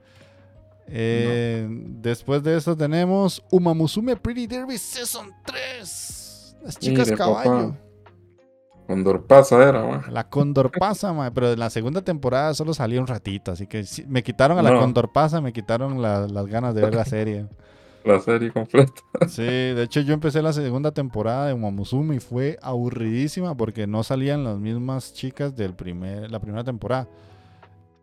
Eh, 0.87 1.67
Después 1.69 2.43
de 2.43 2.57
eso 2.57 2.75
tenemos 2.75 3.41
Umamusume 3.49 4.17
Pretty 4.17 4.47
Derby 4.47 4.77
Season 4.77 5.31
3. 5.45 6.57
Las 6.63 6.77
chicas 6.77 7.11
caballo. 7.13 7.69
papá. 7.69 7.90
Condor 8.91 9.25
pasa 9.25 9.67
era, 9.67 9.83
ma. 9.83 10.05
La 10.11 10.29
Condor 10.29 10.71
pasa, 10.71 11.13
pero 11.33 11.51
en 11.53 11.59
la 11.59 11.69
segunda 11.69 12.01
temporada 12.01 12.53
solo 12.53 12.73
salió 12.73 12.99
un 12.99 13.07
ratito, 13.07 13.51
así 13.51 13.65
que 13.67 13.83
sí, 13.85 14.03
me 14.07 14.21
quitaron 14.23 14.57
a 14.57 14.61
la 14.61 14.71
No. 14.71 14.79
Condor 14.79 15.11
pasa, 15.11 15.39
me 15.41 15.53
quitaron 15.53 16.01
la- 16.01 16.27
las 16.27 16.45
ganas 16.47 16.75
de 16.75 16.81
ver 16.81 16.93
la 16.95 17.05
serie. 17.05 17.47
La 18.03 18.19
serie 18.19 18.51
completa. 18.51 18.93
Sí, 19.27 19.43
de 19.43 19.83
hecho 19.83 20.01
yo 20.01 20.13
empecé 20.13 20.41
la 20.41 20.53
segunda 20.53 20.91
temporada 20.91 21.47
de 21.47 21.53
Umamusume 21.53 22.15
y 22.15 22.19
fue 22.19 22.57
aburridísima 22.61 23.55
porque 23.55 23.85
no 23.87 24.01
salían 24.03 24.43
las 24.43 24.57
mismas 24.57 25.13
chicas 25.13 25.55
del 25.55 25.73
primer, 25.75 26.31
la 26.31 26.39
primera 26.39 26.63
temporada. 26.63 27.07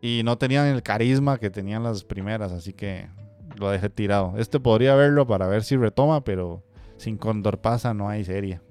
Y 0.01 0.23
no 0.25 0.39
tenían 0.39 0.67
el 0.69 0.83
carisma 0.85 1.39
que 1.39 1.51
tenían 1.51 1.83
las 1.83 2.05
primeras, 2.05 2.53
así 2.53 2.73
que 2.73 3.09
lo 3.57 3.69
dejé 3.71 3.91
tirado. 3.91 4.35
Este 4.39 4.61
podría 4.61 4.95
verlo 4.95 5.27
para 5.27 5.49
ver 5.49 5.65
si 5.65 5.77
retoma, 5.77 6.23
pero 6.23 6.63
sin 6.97 7.17
Condor 7.19 7.59
pasa 7.59 7.93
no 7.93 8.09
hay 8.09 8.25
serie. 8.25 8.61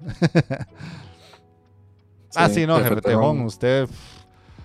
ah, 2.34 2.48
sí, 2.48 2.66
no, 2.66 2.76
jefe 2.76 2.88
jefe 2.90 3.00
Tejón, 3.02 3.22
Tejón. 3.36 3.40
usted 3.46 3.88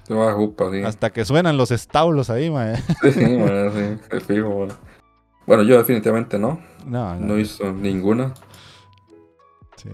Se 0.03 0.13
va 0.13 0.31
a 0.31 0.33
jupa, 0.33 0.71
sí. 0.71 0.83
hasta 0.83 1.11
que 1.11 1.25
suenan 1.25 1.57
los 1.57 1.71
establos 1.71 2.29
ahí, 2.29 2.49
mae. 2.49 2.77
Sí, 3.01 3.11
sí, 3.11 3.19
de 3.21 3.99
fijo, 4.25 4.67
ma. 4.67 4.75
Bueno, 5.45 5.63
yo 5.63 5.77
definitivamente 5.77 6.39
no. 6.39 6.59
No, 6.85 7.15
no. 7.15 7.25
No 7.27 7.37
hizo 7.37 7.71
ninguna. 7.73 8.33
Sí. 9.75 9.89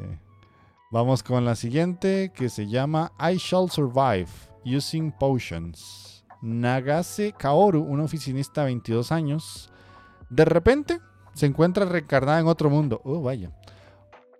Vamos 0.91 1.23
con 1.23 1.45
la 1.45 1.55
siguiente 1.55 2.31
que 2.35 2.49
se 2.49 2.67
llama 2.67 3.11
I 3.19 3.37
Shall 3.37 3.69
Survive 3.69 4.27
Using 4.65 5.11
Potions. 5.11 6.23
Nagase 6.41 7.33
Kaoru, 7.37 7.81
una 7.83 8.03
oficinista 8.03 8.61
de 8.61 8.67
22 8.67 9.11
años, 9.11 9.71
de 10.29 10.45
repente 10.45 10.99
se 11.33 11.45
encuentra 11.45 11.85
reencarnada 11.85 12.39
en 12.39 12.47
otro 12.47 12.69
mundo. 12.69 13.01
Oh, 13.03 13.21
vaya. 13.21 13.51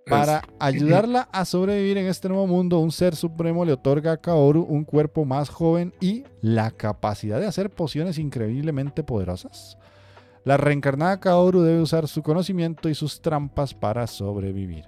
Para 0.10 0.42
ayudarla 0.60 1.30
a 1.32 1.46
sobrevivir 1.46 1.98
en 1.98 2.08
este 2.08 2.30
nuevo 2.30 2.48
mundo, 2.48 2.80
un 2.80 2.92
ser 2.92 3.16
supremo 3.16 3.64
le 3.66 3.74
otorga 3.74 4.14
a 4.14 4.18
Kaoru 4.18 4.64
un 4.64 4.84
cuerpo 4.84 5.26
más 5.26 5.50
joven 5.50 5.94
y 6.00 6.24
la 6.42 6.72
capacidad 6.72 7.40
de 7.40 7.46
hacer 7.46 7.70
pociones 7.70 8.18
increíblemente 8.18 9.04
poderosas. 9.04 9.78
La 10.44 10.58
reencarnada 10.58 11.20
Kaoru 11.20 11.62
debe 11.62 11.82
usar 11.82 12.08
su 12.08 12.24
conocimiento 12.24 12.90
y 12.90 12.96
sus 12.96 13.22
trampas 13.22 13.74
para 13.74 14.08
sobrevivir. 14.08 14.86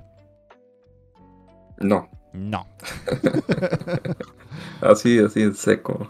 No. 1.77 2.09
No. 2.33 2.65
Así, 4.81 5.19
así 5.19 5.41
en 5.41 5.53
seco. 5.53 6.07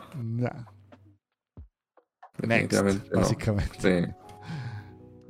Next, 2.44 2.82
no. 2.82 3.20
básicamente. 3.20 3.78
Sí. 3.80 4.14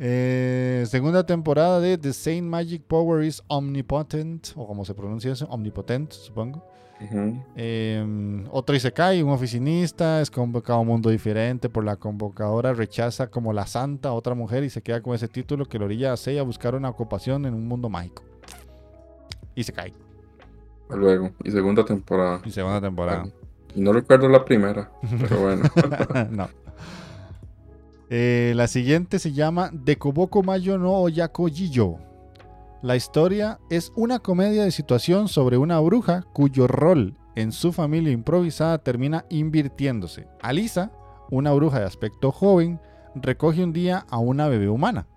Eh, 0.03 0.83
segunda 0.87 1.23
temporada 1.23 1.79
de 1.79 1.95
The 1.95 2.11
Same 2.11 2.41
Magic 2.41 2.81
Power 2.87 3.23
is 3.23 3.43
Omnipotent, 3.47 4.47
o 4.55 4.65
como 4.65 4.83
se 4.83 4.95
pronuncia 4.95 5.31
eso, 5.31 5.45
Omnipotent, 5.45 6.11
supongo. 6.11 6.65
Ujú. 6.99 7.43
Eh, 7.55 8.43
otro 8.49 8.75
Isekai, 8.75 9.21
un 9.21 9.29
oficinista, 9.29 10.19
es 10.19 10.31
convocado 10.31 10.79
a 10.79 10.81
un 10.81 10.87
mundo 10.87 11.11
diferente 11.11 11.69
por 11.69 11.83
la 11.83 11.97
convocadora, 11.97 12.73
rechaza 12.73 13.27
como 13.27 13.53
la 13.53 13.67
santa 13.67 14.09
a 14.09 14.13
otra 14.13 14.33
mujer 14.33 14.63
y 14.63 14.71
se 14.71 14.81
queda 14.81 15.03
con 15.03 15.13
ese 15.13 15.27
título 15.27 15.65
que 15.65 15.77
lo 15.77 15.85
orilla 15.85 16.13
a 16.13 16.17
Sei 16.17 16.39
a 16.39 16.43
buscar 16.43 16.73
una 16.73 16.89
ocupación 16.89 17.45
en 17.45 17.53
un 17.53 17.67
mundo 17.67 17.87
mágico. 17.87 18.23
Isekai, 19.53 19.93
Luego. 20.89 21.29
Y 21.43 21.51
segunda 21.51 21.85
temporada. 21.85 22.41
y 22.43 22.49
segunda 22.49 22.81
temporada. 22.81 23.25
Y 23.75 23.81
no 23.81 23.93
recuerdo 23.93 24.27
la 24.27 24.43
primera, 24.43 24.91
pero 25.19 25.41
bueno. 25.41 25.63
no. 26.31 26.49
Eh, 28.13 28.51
la 28.57 28.67
siguiente 28.67 29.19
se 29.19 29.31
llama 29.31 29.69
Dekoboko 29.71 30.43
Mayo 30.43 30.77
no 30.77 30.95
Oyako 30.95 31.47
Jiyo. 31.47 31.95
La 32.81 32.97
historia 32.97 33.57
es 33.69 33.93
una 33.95 34.19
comedia 34.19 34.65
de 34.65 34.71
situación 34.71 35.29
sobre 35.29 35.55
una 35.55 35.79
bruja 35.79 36.25
cuyo 36.33 36.67
rol 36.67 37.15
en 37.35 37.53
su 37.53 37.71
familia 37.71 38.11
improvisada 38.11 38.79
termina 38.79 39.23
invirtiéndose. 39.29 40.27
Alisa, 40.41 40.91
una 41.29 41.53
bruja 41.53 41.79
de 41.79 41.85
aspecto 41.85 42.33
joven, 42.33 42.81
recoge 43.15 43.63
un 43.63 43.71
día 43.71 44.05
a 44.09 44.17
una 44.17 44.49
bebé 44.49 44.67
humana. 44.67 45.07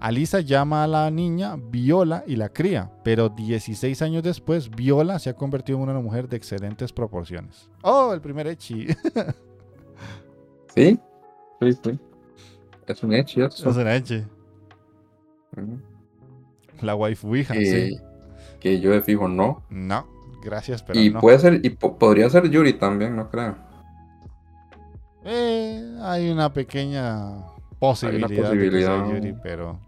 Alisa 0.00 0.40
llama 0.40 0.82
a 0.82 0.86
la 0.86 1.10
niña 1.10 1.56
Viola 1.58 2.24
y 2.26 2.36
la 2.36 2.48
cría, 2.48 2.90
pero 3.04 3.28
16 3.28 4.00
años 4.00 4.22
después 4.22 4.70
Viola 4.70 5.18
se 5.18 5.28
ha 5.28 5.36
convertido 5.36 5.76
en 5.76 5.90
una 5.90 6.00
mujer 6.00 6.26
de 6.26 6.38
excelentes 6.38 6.90
proporciones. 6.90 7.68
Oh, 7.82 8.14
el 8.14 8.22
primer 8.22 8.46
Echi. 8.46 8.86
¿Sí? 10.74 10.98
Sí, 11.60 11.72
sí. 11.84 12.00
Es 12.90 13.02
un 13.04 13.12
hecho 13.14 13.44
eso. 13.46 13.70
Es 13.70 13.76
Echi. 13.76 14.24
Ujú. 15.56 15.80
La 16.82 16.94
waifu 16.96 17.36
hija, 17.36 17.54
que, 17.54 17.64
sí. 17.64 17.98
que 18.58 18.80
yo 18.80 18.90
de 18.90 19.02
fijo 19.02 19.28
no. 19.28 19.62
No, 19.70 20.06
gracias, 20.42 20.82
pero 20.82 20.98
y 20.98 21.10
no. 21.10 21.20
puede 21.20 21.38
ser, 21.38 21.60
y 21.64 21.70
po- 21.70 21.98
podría 21.98 22.28
ser 22.30 22.48
Yuri 22.50 22.72
también, 22.74 23.14
no 23.14 23.30
creo. 23.30 23.54
Eh, 25.24 25.98
hay 26.02 26.30
una 26.30 26.52
pequeña 26.52 27.44
posibilidad, 27.78 28.28
de 28.28 28.34
que 28.34 28.40
sea 28.40 28.50
posibilidad. 28.50 29.06
Yuri, 29.08 29.34
pero 29.42 29.78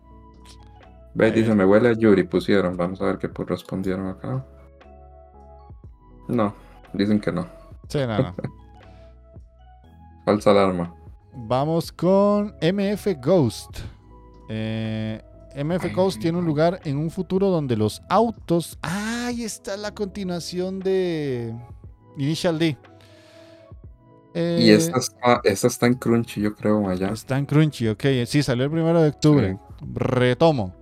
Ve, 1.15 1.27
Ahí 1.27 1.33
dice, 1.33 1.55
me 1.55 1.65
huele 1.65 1.89
a 1.89 1.93
Yuri, 1.95 2.23
pusieron. 2.24 2.77
Vamos 2.77 3.01
a 3.01 3.07
ver 3.07 3.19
qué 3.19 3.29
pues, 3.29 3.49
respondieron 3.49 4.07
acá. 4.09 4.45
No, 6.29 6.55
dicen 6.93 7.20
que 7.20 7.33
no. 7.33 7.47
sí, 7.89 7.99
no, 8.07 8.19
no. 8.19 8.35
Falsa 10.24 10.51
alarma. 10.53 10.95
Vamos 11.34 11.92
con 11.92 12.54
MF 12.60 13.06
Ghost. 13.22 13.78
Eh, 14.48 15.20
MF 15.56 15.84
Ay, 15.84 15.92
Ghost 15.92 16.20
tiene 16.20 16.38
un 16.38 16.44
lugar 16.44 16.80
en 16.84 16.96
un 16.96 17.10
futuro 17.10 17.48
donde 17.48 17.76
los 17.76 18.02
autos. 18.09 18.78
¡Ah! 18.82 19.12
Ahí 19.32 19.44
está 19.44 19.78
la 19.78 19.94
continuación 19.94 20.80
de 20.80 21.54
Initial 22.18 22.59
D. 22.59 22.76
Eh, 24.34 24.59
y 24.60 24.70
esta 24.70 24.98
está, 24.98 25.40
esta 25.44 25.66
está 25.68 25.86
en 25.86 25.94
Crunchy, 25.94 26.42
yo 26.42 26.54
creo, 26.54 26.86
allá. 26.88 27.10
Está 27.12 27.38
en 27.38 27.46
Crunchy, 27.46 27.88
ok. 27.88 28.04
Sí, 28.26 28.42
salió 28.42 28.64
el 28.64 28.70
primero 28.70 29.00
de 29.00 29.09
octubre. 29.09 29.59
Retomo. 29.94 30.74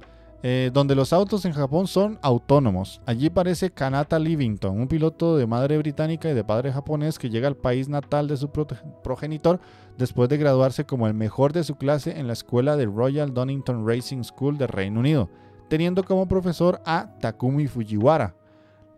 Eh, 0.42 0.70
donde 0.72 0.94
los 0.94 1.12
autos 1.12 1.44
en 1.44 1.52
Japón 1.52 1.86
son 1.86 2.18
autónomos. 2.22 3.02
Allí 3.06 3.26
aparece 3.26 3.70
Kanata 3.70 4.18
Livington, 4.18 4.80
un 4.80 4.88
piloto 4.88 5.36
de 5.36 5.46
madre 5.46 5.76
británica 5.76 6.30
y 6.30 6.34
de 6.34 6.42
padre 6.42 6.72
japonés 6.72 7.18
que 7.18 7.28
llega 7.28 7.46
al 7.46 7.56
país 7.56 7.88
natal 7.88 8.26
de 8.26 8.38
su 8.38 8.50
progenitor 8.50 9.60
después 10.00 10.28
de 10.30 10.38
graduarse 10.38 10.86
como 10.86 11.06
el 11.06 11.14
mejor 11.14 11.52
de 11.52 11.62
su 11.62 11.76
clase 11.76 12.18
en 12.18 12.26
la 12.26 12.32
escuela 12.32 12.76
de 12.76 12.86
Royal 12.86 13.34
Donington 13.34 13.86
Racing 13.86 14.24
School 14.24 14.56
de 14.56 14.66
Reino 14.66 15.00
Unido, 15.00 15.28
teniendo 15.68 16.02
como 16.02 16.26
profesor 16.26 16.80
a 16.86 17.18
Takumi 17.20 17.68
Fujiwara. 17.68 18.34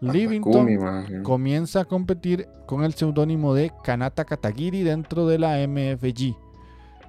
Livington 0.00 0.52
Takumi, 0.52 0.78
man. 0.78 1.22
comienza 1.24 1.80
a 1.80 1.84
competir 1.84 2.48
con 2.66 2.84
el 2.84 2.94
seudónimo 2.94 3.52
de 3.52 3.72
Kanata 3.82 4.24
Katagiri 4.24 4.82
dentro 4.82 5.26
de 5.26 5.38
la 5.38 5.58
MFG 5.66 6.36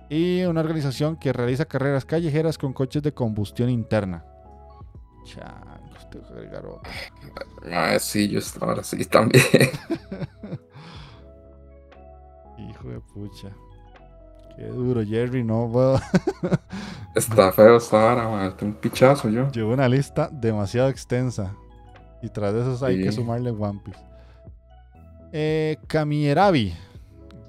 y 0.09 0.43
una 0.43 0.61
organización 0.61 1.15
que 1.15 1.31
realiza 1.31 1.65
carreras 1.65 2.05
callejeras 2.05 2.57
con 2.57 2.73
coches 2.73 3.03
de 3.03 3.13
combustión 3.13 3.69
interna. 3.69 4.25
Changos, 5.23 6.09
tengo 6.09 6.27
que 6.27 6.33
agregar 6.33 6.65
otro. 6.65 6.91
Ah, 7.71 7.97
sí, 7.97 8.27
yo 8.27 8.39
estaba 8.39 8.73
ahora 8.73 8.83
sí 8.83 9.05
también. 9.05 9.43
Hijo 12.57 12.89
de 12.89 12.99
pucha. 12.99 13.55
Qué 14.55 14.65
duro, 14.67 15.03
Jerry, 15.03 15.43
no 15.43 15.69
puedo. 15.71 15.99
está 17.15 17.51
feo 17.51 17.77
esta 17.77 17.97
vara, 17.97 18.29
man. 18.29 18.53
Un 18.61 18.73
pichazo 18.73 19.29
yo. 19.29 19.49
Llevo 19.51 19.73
una 19.73 19.89
lista 19.89 20.29
demasiado 20.31 20.89
extensa. 20.89 21.55
Y 22.21 22.29
tras 22.29 22.53
de 22.53 22.61
eso 22.61 22.85
hay 22.85 23.01
que 23.01 23.11
sumarle 23.11 23.51
One 23.51 23.81
Piece. 23.83 23.99
Eh, 25.31 25.77
Kamierabi. 25.87 26.73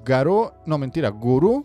Garo, 0.04 0.54
no 0.66 0.78
mentira, 0.78 1.08
Guru, 1.08 1.64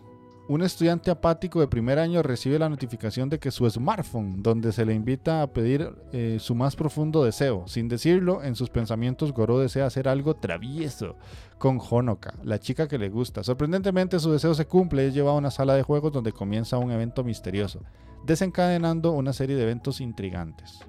un 0.49 0.63
estudiante 0.63 1.11
apático 1.11 1.59
de 1.59 1.67
primer 1.67 1.99
año, 1.99 2.23
recibe 2.23 2.57
la 2.57 2.69
notificación 2.69 3.29
de 3.29 3.37
que 3.37 3.51
su 3.51 3.69
smartphone, 3.69 4.41
donde 4.41 4.71
se 4.71 4.83
le 4.83 4.95
invita 4.95 5.43
a 5.43 5.53
pedir 5.53 5.93
eh, 6.11 6.37
su 6.39 6.55
más 6.55 6.75
profundo 6.75 7.23
deseo. 7.23 7.67
Sin 7.67 7.87
decirlo, 7.87 8.43
en 8.43 8.55
sus 8.55 8.71
pensamientos, 8.71 9.31
Goro 9.31 9.59
desea 9.59 9.85
hacer 9.85 10.07
algo 10.07 10.35
travieso 10.35 11.17
con 11.59 11.79
Honoka, 11.79 12.33
la 12.41 12.59
chica 12.59 12.87
que 12.87 12.97
le 12.97 13.09
gusta. 13.09 13.43
Sorprendentemente, 13.43 14.19
su 14.19 14.31
deseo 14.31 14.55
se 14.55 14.65
cumple 14.65 15.03
y 15.03 15.07
es 15.09 15.13
llevado 15.13 15.35
a 15.35 15.39
una 15.39 15.51
sala 15.51 15.75
de 15.75 15.83
juegos 15.83 16.11
donde 16.11 16.31
comienza 16.31 16.79
un 16.79 16.89
evento 16.89 17.23
misterioso, 17.23 17.83
desencadenando 18.25 19.11
una 19.11 19.33
serie 19.33 19.55
de 19.55 19.61
eventos 19.61 20.01
intrigantes. 20.01 20.79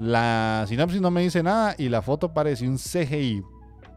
La 0.00 0.64
sinopsis 0.66 1.00
no 1.00 1.12
me 1.12 1.22
dice 1.22 1.40
nada 1.44 1.76
y 1.78 1.88
la 1.88 2.02
foto 2.02 2.34
parece 2.34 2.68
un 2.68 2.78
CGI 2.78 3.44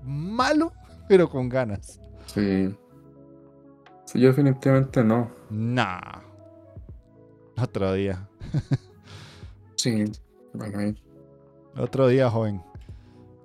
malo, 0.03 0.73
pero 1.09 1.27
con 1.27 1.49
ganas. 1.49 1.99
Sí. 2.27 2.71
Sí, 4.07 4.21
yo 4.21 4.29
definitivamente 4.29 5.03
no. 5.03 5.29
Nah. 5.49 6.21
Otro 7.61 7.91
día. 7.93 8.27
Sí. 9.75 10.05
Bueno, 10.53 10.79
ahí. 10.79 10.95
Otro 11.77 12.07
día, 12.07 12.29
joven. 12.29 12.63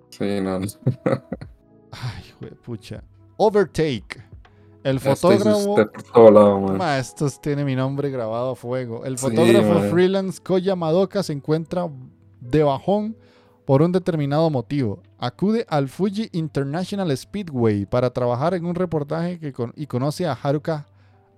Sí, 0.08 0.40
no. 0.40 0.58
Ay, 1.90 2.24
de 2.40 2.52
pucha. 2.52 3.02
Overtake. 3.36 4.22
El 4.84 5.00
fotógrafo. 5.00 5.76
todo 6.12 6.30
lado. 6.30 6.60
Ma, 6.60 6.98
esto 6.98 7.28
tiene 7.40 7.64
mi 7.64 7.74
nombre 7.74 8.10
grabado 8.10 8.52
a 8.52 8.56
fuego. 8.56 9.04
El 9.04 9.18
fotógrafo 9.18 9.90
freelance 9.90 10.40
Koya 10.40 10.76
Madoka 10.76 11.22
se 11.22 11.32
encuentra 11.32 11.88
de 12.40 12.62
bajón 12.62 13.16
por 13.64 13.82
un 13.82 13.92
determinado 13.92 14.48
motivo. 14.48 15.02
Acude 15.24 15.64
al 15.68 15.88
Fuji 15.88 16.30
International 16.32 17.16
Speedway 17.16 17.86
para 17.86 18.10
trabajar 18.10 18.54
en 18.54 18.64
un 18.64 18.74
reportaje 18.74 19.38
que 19.38 19.52
con- 19.52 19.72
y 19.76 19.86
conoce 19.86 20.26
a 20.26 20.32
Haruka 20.32 20.86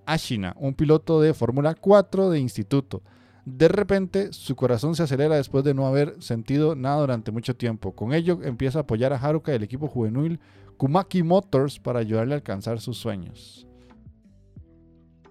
Ashina, 0.07 0.55
un 0.59 0.73
piloto 0.73 1.21
de 1.21 1.35
Fórmula 1.35 1.75
4 1.75 2.31
de 2.31 2.39
instituto. 2.39 3.03
De 3.45 3.67
repente, 3.67 4.33
su 4.33 4.55
corazón 4.55 4.95
se 4.95 5.03
acelera 5.03 5.35
después 5.35 5.63
de 5.63 5.75
no 5.75 5.85
haber 5.85 6.19
sentido 6.19 6.73
nada 6.75 6.99
durante 7.01 7.31
mucho 7.31 7.55
tiempo. 7.55 7.91
Con 7.93 8.11
ello, 8.15 8.39
empieza 8.41 8.79
a 8.79 8.81
apoyar 8.81 9.13
a 9.13 9.17
Haruka 9.17 9.51
y 9.51 9.55
el 9.57 9.63
equipo 9.63 9.87
juvenil 9.87 10.39
Kumaki 10.77 11.21
Motors 11.21 11.79
para 11.79 11.99
ayudarle 11.99 12.33
a 12.33 12.37
alcanzar 12.37 12.79
sus 12.81 12.97
sueños. 12.97 13.67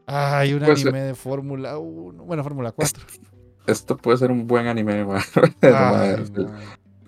Ay, 0.06 0.52
un 0.52 0.60
Pues, 0.60 0.80
anime 0.84 1.00
de 1.00 1.14
Fórmula 1.16 1.76
1. 1.78 2.22
Bueno, 2.24 2.44
Fórmula 2.44 2.70
4. 2.70 3.02
Esto 3.66 3.96
puede 3.96 4.18
ser 4.18 4.30
un 4.30 4.46
buen 4.46 4.68
anime. 4.68 5.04
Ay. 5.62 6.24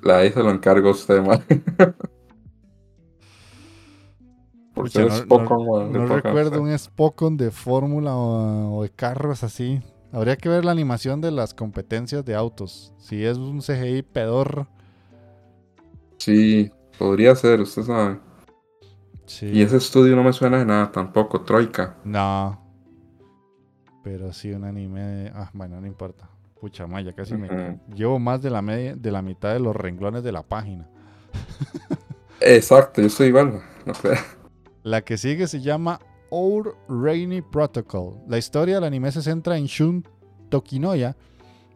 La 0.06 0.18
ahí 0.18 0.30
se 0.30 0.40
lo 0.42 0.50
encargo 0.50 0.88
a 0.88 0.92
usted, 0.92 1.20
man. 1.20 1.42
Por 4.72 4.84
Pucha, 4.84 5.00
ser 5.00 5.08
no- 5.08 5.16
Spokon, 5.16 5.92
No 5.92 6.06
recuerdo 6.06 6.62
un 6.62 6.78
Spokon 6.78 7.36
de 7.36 7.50
Fórmula 7.50 8.14
o, 8.14 8.76
o 8.78 8.82
de 8.82 8.90
carros 8.90 9.42
así. 9.42 9.80
Habría 10.12 10.36
que 10.36 10.48
ver 10.48 10.64
la 10.64 10.70
animación 10.72 11.20
de 11.20 11.30
las 11.30 11.54
competencias 11.54 12.24
de 12.24 12.34
autos. 12.34 12.92
Si 12.98 13.24
es 13.24 13.36
un 13.38 13.60
CGI 13.60 14.02
pedor. 14.02 14.68
Sí, 16.18 16.70
podría 16.98 17.34
ser, 17.34 17.60
usted 17.60 17.82
sabe. 17.82 18.20
Sí. 19.26 19.46
Y 19.52 19.62
ese 19.62 19.78
estudio 19.78 20.14
no 20.14 20.22
me 20.22 20.32
suena 20.32 20.58
de 20.58 20.66
nada 20.66 20.92
tampoco, 20.92 21.40
Troika. 21.42 21.96
No. 22.04 22.60
Pero 24.04 24.32
sí 24.32 24.52
un 24.52 24.62
anime 24.64 25.00
de... 25.02 25.28
Ah, 25.34 25.50
bueno, 25.52 25.80
no 25.80 25.86
importa. 25.86 26.28
Pucha, 26.66 26.84
Maya, 26.88 27.12
casi 27.12 27.36
me... 27.36 27.78
Llevo 27.94 28.18
más 28.18 28.42
de 28.42 28.50
la, 28.50 28.60
media, 28.60 28.96
de 28.96 29.12
la 29.12 29.22
mitad 29.22 29.52
de 29.52 29.60
los 29.60 29.76
renglones 29.76 30.24
de 30.24 30.32
la 30.32 30.42
página. 30.42 30.88
Exacto, 32.40 33.00
yo 33.00 33.06
estoy 33.06 33.28
igual, 33.28 33.52
man. 33.52 33.62
No 33.84 33.92
creo. 33.92 34.18
La 34.82 35.00
que 35.02 35.16
sigue 35.16 35.46
se 35.46 35.60
llama 35.60 36.00
Our 36.28 36.76
Rainy 36.88 37.40
Protocol. 37.40 38.16
La 38.26 38.36
historia 38.36 38.74
del 38.74 38.82
anime 38.84 39.12
se 39.12 39.22
centra 39.22 39.56
en 39.56 39.66
Shun 39.66 40.08
Tokinoya, 40.48 41.14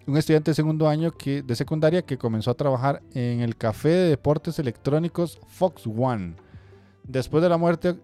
un 0.08 0.16
estudiante 0.16 0.50
de 0.50 0.56
segundo 0.56 0.88
año 0.88 1.12
que, 1.12 1.42
de 1.42 1.54
secundaria 1.54 2.02
que 2.02 2.18
comenzó 2.18 2.50
a 2.50 2.54
trabajar 2.54 3.00
en 3.14 3.42
el 3.42 3.56
café 3.56 3.90
de 3.90 4.08
deportes 4.08 4.58
electrónicos 4.58 5.38
Fox 5.46 5.86
One. 5.86 6.34
Después 7.04 7.44
de 7.44 7.48
la 7.48 7.58
muerte, 7.58 7.94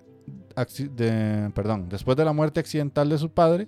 de- 0.95 1.51
perdón, 1.53 1.89
después 1.89 2.17
de 2.17 2.25
la 2.25 2.33
muerte 2.33 2.61
accidental 2.61 3.09
de 3.09 3.19
su 3.19 3.29
padre, 3.29 3.67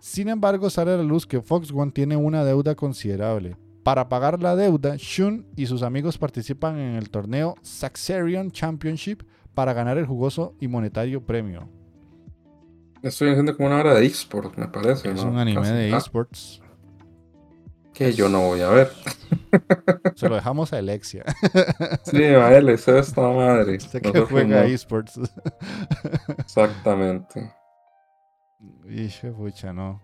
sin 0.00 0.28
embargo 0.28 0.70
sale 0.70 0.92
a 0.92 0.96
la 0.96 1.02
luz 1.02 1.26
que 1.26 1.40
Fox 1.40 1.70
One 1.72 1.92
tiene 1.92 2.16
una 2.16 2.44
deuda 2.44 2.74
considerable. 2.74 3.56
Para 3.82 4.08
pagar 4.08 4.42
la 4.42 4.56
deuda, 4.56 4.94
Shun 4.98 5.46
y 5.56 5.66
sus 5.66 5.82
amigos 5.82 6.18
participan 6.18 6.78
en 6.78 6.96
el 6.96 7.08
torneo 7.10 7.54
Saxerion 7.62 8.50
Championship 8.50 9.22
para 9.54 9.72
ganar 9.72 9.96
el 9.98 10.06
jugoso 10.06 10.54
y 10.60 10.68
monetario 10.68 11.24
premio. 11.24 11.68
Estoy 13.02 13.30
haciendo 13.30 13.56
como 13.56 13.68
una 13.68 13.78
hora 13.78 13.94
de 13.94 14.04
eSport, 14.04 14.56
me 14.58 14.68
parece. 14.68 15.10
Es 15.10 15.24
¿no? 15.24 15.30
un 15.30 15.38
anime 15.38 15.60
Casi. 15.62 15.72
de 15.72 15.96
esports. 15.96 16.60
que 17.94 18.12
yo 18.12 18.28
no 18.28 18.40
voy 18.48 18.60
a 18.60 18.68
ver. 18.68 18.92
Se 20.16 20.28
lo 20.28 20.34
dejamos 20.34 20.72
a 20.74 20.78
Alexia. 20.78 21.24
Sí, 22.04 22.22
a 22.22 22.56
él, 22.56 22.68
es 22.68 22.86
esta 22.88 23.22
madre. 23.22 23.80
Sé 23.80 24.00
que 24.00 24.08
Nosotros 24.08 24.28
juega 24.30 24.62
no. 24.62 24.66
esports. 24.68 25.18
Exactamente. 26.38 27.50
Hijo, 28.90 29.32
pucha, 29.32 29.72
no. 29.72 30.00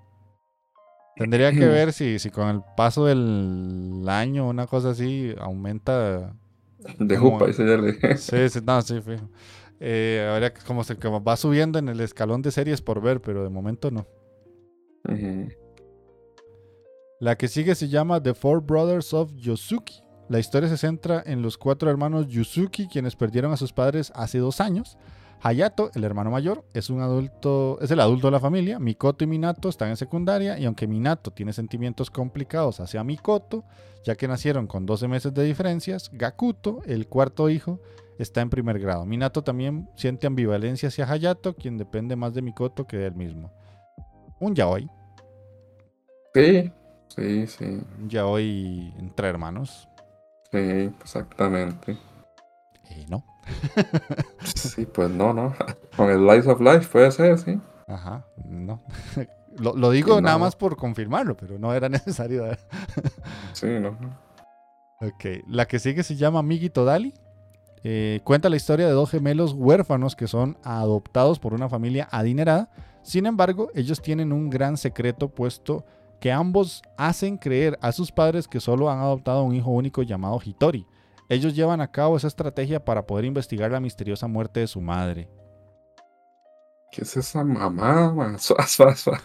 Tendría 1.16 1.50
que 1.50 1.66
ver 1.66 1.92
si, 1.92 2.18
si 2.18 2.30
con 2.30 2.48
el 2.48 2.62
paso 2.76 3.06
del 3.06 4.04
año, 4.06 4.48
una 4.48 4.66
cosa 4.66 4.90
así, 4.90 5.34
aumenta. 5.38 6.34
De. 6.98 7.16
Jupa, 7.16 7.46
dice 7.46 7.64
Yerly. 7.64 7.98
Sí, 8.16 8.48
sí, 8.48 8.60
no, 8.64 8.82
sí, 8.82 9.00
fijo. 9.00 9.28
Eh, 9.80 10.30
habría 10.32 10.52
que 10.52 10.62
como 10.62 10.84
se 10.84 10.96
como 10.96 11.22
va 11.22 11.36
subiendo 11.36 11.78
en 11.78 11.88
el 11.88 12.00
escalón 12.00 12.42
de 12.42 12.50
series 12.50 12.80
por 12.80 13.00
ver, 13.00 13.20
pero 13.20 13.42
de 13.42 13.50
momento 13.50 13.90
no. 13.90 14.06
La 17.20 17.36
que 17.36 17.48
sigue 17.48 17.74
se 17.74 17.88
llama 17.88 18.22
The 18.22 18.34
Four 18.34 18.62
Brothers 18.62 19.14
of 19.14 19.32
Yosuki. 19.34 20.02
La 20.28 20.38
historia 20.38 20.68
se 20.68 20.76
centra 20.76 21.22
en 21.24 21.40
los 21.40 21.56
cuatro 21.56 21.88
hermanos 21.90 22.26
Yusuki, 22.26 22.88
quienes 22.88 23.16
perdieron 23.16 23.52
a 23.52 23.56
sus 23.56 23.72
padres 23.72 24.12
hace 24.14 24.38
dos 24.38 24.60
años. 24.60 24.98
Hayato, 25.42 25.90
el 25.94 26.04
hermano 26.04 26.30
mayor, 26.30 26.64
es 26.74 26.90
un 26.90 27.00
adulto, 27.00 27.78
es 27.80 27.90
el 27.90 28.00
adulto 28.00 28.28
de 28.28 28.32
la 28.32 28.40
familia. 28.40 28.78
Mikoto 28.78 29.24
y 29.24 29.26
Minato 29.26 29.68
están 29.68 29.90
en 29.90 29.96
secundaria 29.96 30.58
y 30.58 30.64
aunque 30.64 30.86
Minato 30.86 31.30
tiene 31.30 31.52
sentimientos 31.52 32.10
complicados 32.10 32.80
hacia 32.80 33.04
Mikoto, 33.04 33.64
ya 34.04 34.16
que 34.16 34.28
nacieron 34.28 34.66
con 34.66 34.86
12 34.86 35.08
meses 35.08 35.34
de 35.34 35.44
diferencias, 35.44 36.10
Gakuto, 36.12 36.80
el 36.86 37.06
cuarto 37.06 37.48
hijo, 37.50 37.80
está 38.18 38.40
en 38.40 38.50
primer 38.50 38.78
grado. 38.78 39.04
Minato 39.04 39.42
también 39.42 39.88
siente 39.96 40.26
ambivalencia 40.26 40.88
hacia 40.88 41.10
Hayato, 41.10 41.54
quien 41.54 41.76
depende 41.76 42.16
más 42.16 42.34
de 42.34 42.42
Mikoto 42.42 42.86
que 42.86 42.96
de 42.96 43.06
él 43.06 43.14
mismo. 43.14 43.52
Un 44.40 44.54
yaoi, 44.54 44.88
Sí, 46.34 46.70
sí, 47.08 47.46
sí. 47.46 47.64
un 47.64 48.10
yaoi 48.10 48.92
entre 48.98 49.28
hermanos. 49.28 49.88
Sí, 50.52 50.58
exactamente. 51.00 51.96
Eh, 52.90 53.06
no. 53.08 53.24
Sí, 54.44 54.86
pues 54.86 55.10
no, 55.10 55.32
no. 55.32 55.54
Con 55.96 56.10
el 56.10 56.26
Life 56.26 56.50
of 56.50 56.60
Life 56.60 56.88
puede 56.90 57.10
ser, 57.10 57.38
sí. 57.38 57.60
Ajá, 57.86 58.26
no. 58.44 58.82
lo, 59.56 59.74
lo 59.74 59.90
digo 59.90 60.20
nada 60.20 60.36
no. 60.36 60.44
más 60.44 60.56
por 60.56 60.76
confirmarlo, 60.76 61.36
pero 61.36 61.58
no 61.58 61.72
era 61.72 61.88
necesario. 61.88 62.44
Sí, 63.52 63.66
no. 63.80 63.96
ok, 65.00 65.44
la 65.48 65.66
que 65.66 65.78
sigue 65.78 66.02
se 66.02 66.16
llama 66.16 66.42
Migi 66.42 66.70
Todali. 66.70 67.14
Eh, 67.84 68.20
cuenta 68.24 68.48
la 68.48 68.56
historia 68.56 68.86
de 68.86 68.92
dos 68.92 69.10
gemelos 69.10 69.52
huérfanos 69.52 70.16
que 70.16 70.26
son 70.26 70.58
adoptados 70.64 71.38
por 71.38 71.54
una 71.54 71.68
familia 71.68 72.08
adinerada. 72.10 72.68
Sin 73.02 73.26
embargo, 73.26 73.70
ellos 73.74 74.02
tienen 74.02 74.32
un 74.32 74.50
gran 74.50 74.76
secreto 74.76 75.28
puesto 75.28 75.84
que 76.18 76.32
ambos 76.32 76.82
hacen 76.96 77.36
creer 77.36 77.78
a 77.80 77.92
sus 77.92 78.10
padres 78.10 78.48
que 78.48 78.58
solo 78.58 78.90
han 78.90 78.98
adoptado 78.98 79.38
a 79.38 79.42
un 79.42 79.54
hijo 79.54 79.70
único 79.70 80.02
llamado 80.02 80.40
Hitori. 80.44 80.86
Ellos 81.28 81.54
llevan 81.54 81.80
a 81.80 81.90
cabo 81.90 82.16
esa 82.16 82.28
estrategia 82.28 82.84
para 82.84 83.06
poder 83.06 83.24
investigar 83.24 83.70
la 83.70 83.80
misteriosa 83.80 84.28
muerte 84.28 84.60
de 84.60 84.66
su 84.66 84.80
madre. 84.80 85.28
¿Qué 86.92 87.02
es 87.02 87.16
esa 87.16 87.42
mamá, 87.42 88.12
man? 88.12 88.38
Suaz, 88.38 88.70
suaz, 88.70 89.00
suaz. 89.00 89.22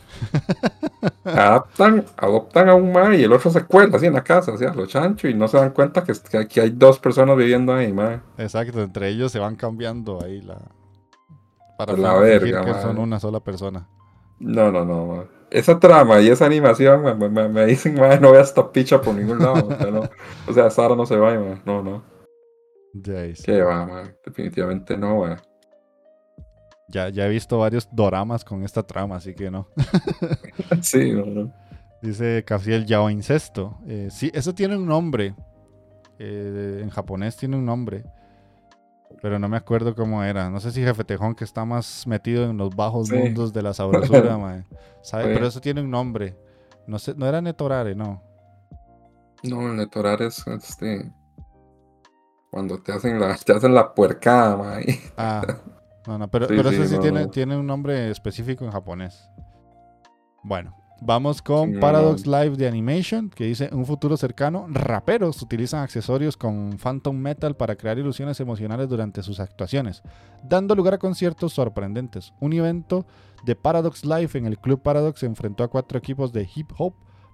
Adaptan, 1.24 2.04
adoptan 2.18 2.70
a 2.70 2.76
un 2.76 2.92
man 2.92 3.14
y 3.14 3.24
el 3.24 3.32
otro 3.32 3.52
se 3.52 3.64
cuela 3.66 3.96
así 3.96 4.08
en 4.08 4.14
la 4.14 4.24
casa, 4.24 4.54
así 4.54 4.66
a 4.66 4.74
lo 4.74 4.86
chancho, 4.88 5.28
y 5.28 5.34
no 5.34 5.48
se 5.48 5.58
dan 5.58 5.72
cuenta 5.72 6.04
que, 6.04 6.14
que 6.30 6.38
aquí 6.38 6.60
hay 6.60 6.72
dos 6.72 7.00
personas 7.00 7.38
viviendo 7.38 7.74
ahí, 7.74 7.94
man. 7.94 8.24
Exacto, 8.38 8.82
entre 8.82 9.10
ellos 9.10 9.32
se 9.32 9.40
van 9.40 9.56
cambiando 9.56 10.24
ahí 10.24 10.42
la. 10.42 10.60
Para 11.78 11.96
La 11.96 12.16
verga, 12.16 12.66
que 12.66 12.74
son 12.82 12.98
una 12.98 13.20
sola 13.20 13.40
persona. 13.40 13.88
No, 14.40 14.72
no, 14.72 14.84
no, 14.84 15.06
man. 15.06 15.41
Esa 15.52 15.80
trama 15.80 16.22
y 16.22 16.30
esa 16.30 16.46
animación 16.46 17.04
me, 17.04 17.30
me- 17.30 17.50
me 17.50 17.66
dicen, 17.66 17.96
man, 17.96 18.22
no 18.22 18.32
vea 18.32 18.42
esta 18.42 18.72
picha 18.72 19.02
por 19.02 19.14
ningún 19.14 19.40
lado. 19.40 19.68
o 19.68 19.76
sea, 19.78 19.92
no. 19.92 20.10
O 20.48 20.54
sea, 20.54 20.70
Sara 20.70 20.96
no 20.96 21.06
se 21.06 21.18
va, 21.18 21.34
man. 21.38 21.62
No, 21.66 21.84
no. 21.84 22.04
Ya, 22.94 23.20
ahí 23.20 23.36
sí. 23.36 23.44
¿Qué 23.46 23.62
va, 23.62 23.86
man? 23.86 24.16
Definitivamente 24.26 24.98
no, 24.98 25.20
man. 25.22 25.38
ya, 26.88 27.10
ya 27.10 27.26
he 27.26 27.30
visto 27.30 27.58
varios 27.60 27.88
doramas 27.92 28.44
con 28.44 28.64
esta 28.64 28.84
trama, 28.84 29.18
así 29.18 29.34
que 29.36 29.52
no. 29.52 29.68
Sí, 30.82 31.12
no, 31.12 31.26
no. 31.26 31.54
Dice 32.02 32.44
Cafiel 32.46 32.86
Yao 32.86 33.10
Incesto. 33.10 33.78
Eh, 33.88 34.08
sí, 34.10 34.32
eso 34.34 34.54
tiene 34.56 34.76
un 34.76 34.86
nombre. 34.88 35.36
Eh, 36.18 36.80
en 36.82 36.90
japonés 36.90 37.36
tiene 37.38 37.58
un 37.58 37.66
nombre. 37.66 38.04
Pero 39.22 39.38
no 39.38 39.48
me 39.48 39.58
acuerdo 39.58 39.94
cómo 39.94 40.24
era. 40.24 40.50
No 40.50 40.60
sé 40.60 40.72
si 40.72 40.82
Jefe 40.82 41.04
Tejón, 41.04 41.36
que 41.36 41.44
está 41.44 41.64
más 41.64 42.08
metido 42.08 42.50
en 42.50 42.58
los 42.58 42.76
bajos 42.76 43.08
Sí. 43.10 43.16
mundos 43.16 43.54
de 43.54 43.62
la 43.62 43.74
sabrosura, 43.74 44.38
mae, 44.38 44.64
¿sabe? 45.02 45.34
Pero 45.34 45.48
eso 45.48 45.62
tiene 45.62 45.82
un 45.82 45.92
nombre. 45.92 46.36
No 46.88 46.98
sé, 46.98 47.14
no 47.16 47.28
era 47.28 47.40
Netorare, 47.42 47.94
no. 47.96 48.24
No, 49.44 49.70
el 49.70 49.76
netorar 49.76 50.22
es 50.22 50.46
este. 50.48 51.12
Cuando 52.52 52.82
te 52.82 52.92
hacen 52.92 53.20
la, 53.20 53.36
te 53.36 53.54
hacen 53.54 53.74
la 53.74 53.94
puercada, 53.94 54.58
man. 54.58 54.82
y- 54.86 55.00
Ah, 55.18 55.42
no, 56.08 56.18
no, 56.18 56.28
pero, 56.30 56.48
Sí, 56.48 56.54
pero 56.58 56.70
sí, 56.70 56.76
ese 56.76 56.88
sí 56.90 56.96
no, 56.96 57.02
tiene, 57.02 57.22
no. 57.22 57.30
tiene 57.30 57.58
un 57.58 57.66
nombre 57.66 58.10
específico 58.12 58.66
en 58.66 58.72
japonés. 58.72 59.30
Bueno, 60.44 60.76
vamos 61.02 61.42
con 61.42 61.80
Paradox 61.80 62.26
Live 62.28 62.56
de 62.56 62.68
Animation, 62.68 63.30
que 63.30 63.46
dice, 63.46 63.70
un 63.72 63.86
futuro 63.86 64.16
cercano, 64.16 64.68
raperos 64.70 65.42
utilizan 65.42 65.82
accesorios 65.82 66.38
con 66.38 66.78
Phantom 66.78 67.18
Metal 67.18 67.56
para 67.56 67.76
crear 67.76 67.98
ilusiones 67.98 68.40
emocionales 68.40 68.88
durante 68.88 69.24
sus 69.24 69.40
actuaciones, 69.40 70.04
dando 70.44 70.76
lugar 70.76 70.94
a 70.94 71.00
conciertos 71.00 71.54
sorprendentes. 71.54 72.34
Un 72.40 72.54
evento 72.54 73.06
de 73.44 73.56
Paradox 73.56 74.06
Live 74.06 74.32
en 74.36 74.46
el 74.46 74.60
Club 74.60 74.82
Paradox 74.82 75.20
se 75.20 75.26
enfrentó 75.26 75.64
a 75.64 75.70
cuatro 75.70 75.98
equipos 75.98 76.32
de 76.32 76.48
hip 76.56 76.72
hop 76.78 76.94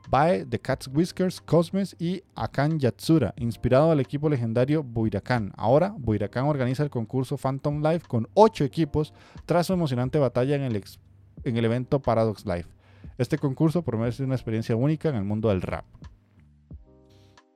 Bae, 0.10 0.46
The 0.46 0.60
Cat's 0.60 0.88
Whiskers, 0.88 1.42
Cosmes 1.42 1.96
y 2.00 2.24
Akan 2.34 2.80
Yatsura, 2.80 3.34
inspirado 3.36 3.92
al 3.92 4.00
equipo 4.00 4.30
legendario 4.30 4.82
Buirakan. 4.82 5.52
Ahora, 5.58 5.94
Buirakan 5.98 6.46
organiza 6.46 6.84
el 6.84 6.90
concurso 6.90 7.38
Phantom 7.38 7.84
Life 7.84 8.08
con 8.08 8.30
8 8.34 8.64
equipos 8.64 9.14
tras 9.46 9.68
su 9.68 9.74
emocionante 9.74 10.18
batalla 10.18 10.56
en 10.56 10.62
el, 10.62 10.82
en 11.44 11.58
el 11.58 11.66
evento 11.66 12.02
Paradox 12.02 12.46
Live. 12.46 12.77
Este 13.18 13.38
concurso 13.38 13.82
promete 13.82 14.24
una 14.24 14.36
experiencia 14.36 14.76
única 14.76 15.10
en 15.10 15.16
el 15.16 15.24
mundo 15.24 15.50
del 15.50 15.62
rap. 15.62 15.86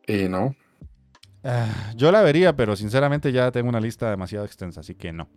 Y 0.08 0.28
no. 0.28 0.56
Ah, 1.44 1.94
yo 1.96 2.12
la 2.12 2.22
vería, 2.22 2.56
pero 2.56 2.76
sinceramente 2.76 3.32
ya 3.32 3.52
tengo 3.52 3.70
una 3.70 3.80
lista 3.80 4.10
demasiado 4.10 4.46
extensa, 4.46 4.82
así 4.82 4.96
que 4.96 5.12
no. 5.12 5.28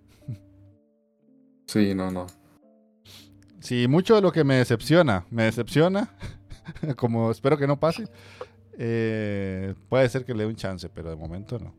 Sí, 1.66 1.94
no, 1.94 2.10
no. 2.10 2.26
Si 3.60 3.88
mucho 3.88 4.14
de 4.14 4.20
lo 4.20 4.32
que 4.32 4.44
me 4.44 4.56
decepciona, 4.56 5.26
me 5.30 5.44
decepciona, 5.44 6.10
como 6.96 7.30
espero 7.30 7.56
que 7.56 7.66
no 7.66 7.80
pase, 7.80 8.06
eh, 8.78 9.74
puede 9.88 10.08
ser 10.08 10.24
que 10.24 10.34
le 10.34 10.44
dé 10.44 10.48
un 10.48 10.56
chance, 10.56 10.88
pero 10.88 11.10
de 11.10 11.16
momento 11.16 11.58
no. 11.58 11.74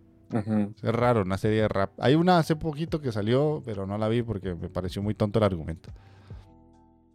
Es 0.81 0.93
raro, 0.93 1.21
una 1.21 1.37
serie 1.37 1.61
de 1.61 1.67
rap. 1.67 1.91
Hay 1.99 2.15
una 2.15 2.39
hace 2.39 2.55
poquito 2.55 2.99
que 2.99 3.11
salió, 3.11 3.61
pero 3.63 3.85
no 3.85 3.97
la 3.97 4.09
vi 4.09 4.23
porque 4.23 4.55
me 4.55 4.69
pareció 4.69 5.01
muy 5.01 5.13
tonto 5.13 5.39
el 5.39 5.45
argumento. 5.45 5.91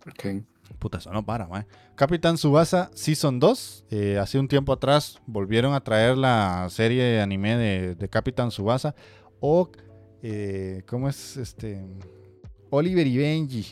Ok. 0.06 0.44
Puta, 0.78 0.98
eso 0.98 1.12
no 1.12 1.24
para, 1.24 1.46
mae. 1.46 1.66
Capitán 1.94 2.38
Subasa 2.38 2.90
Season 2.94 3.38
2. 3.38 3.84
eh, 3.90 4.18
hace 4.18 4.38
un 4.38 4.48
tiempo 4.48 4.72
atrás 4.72 5.20
volvieron 5.26 5.74
a 5.74 5.80
traer 5.82 6.16
la 6.16 6.66
serie 6.70 7.02
de 7.02 7.20
anime 7.20 7.56
de, 7.56 7.94
de 7.94 8.08
Capitán 8.08 8.50
Subasa. 8.50 8.94
O, 9.40 9.70
eh, 10.22 10.82
¿cómo 10.86 11.08
es 11.08 11.36
este? 11.36 11.84
Oliver 12.70 13.06
y 13.06 13.18
Benji. 13.18 13.66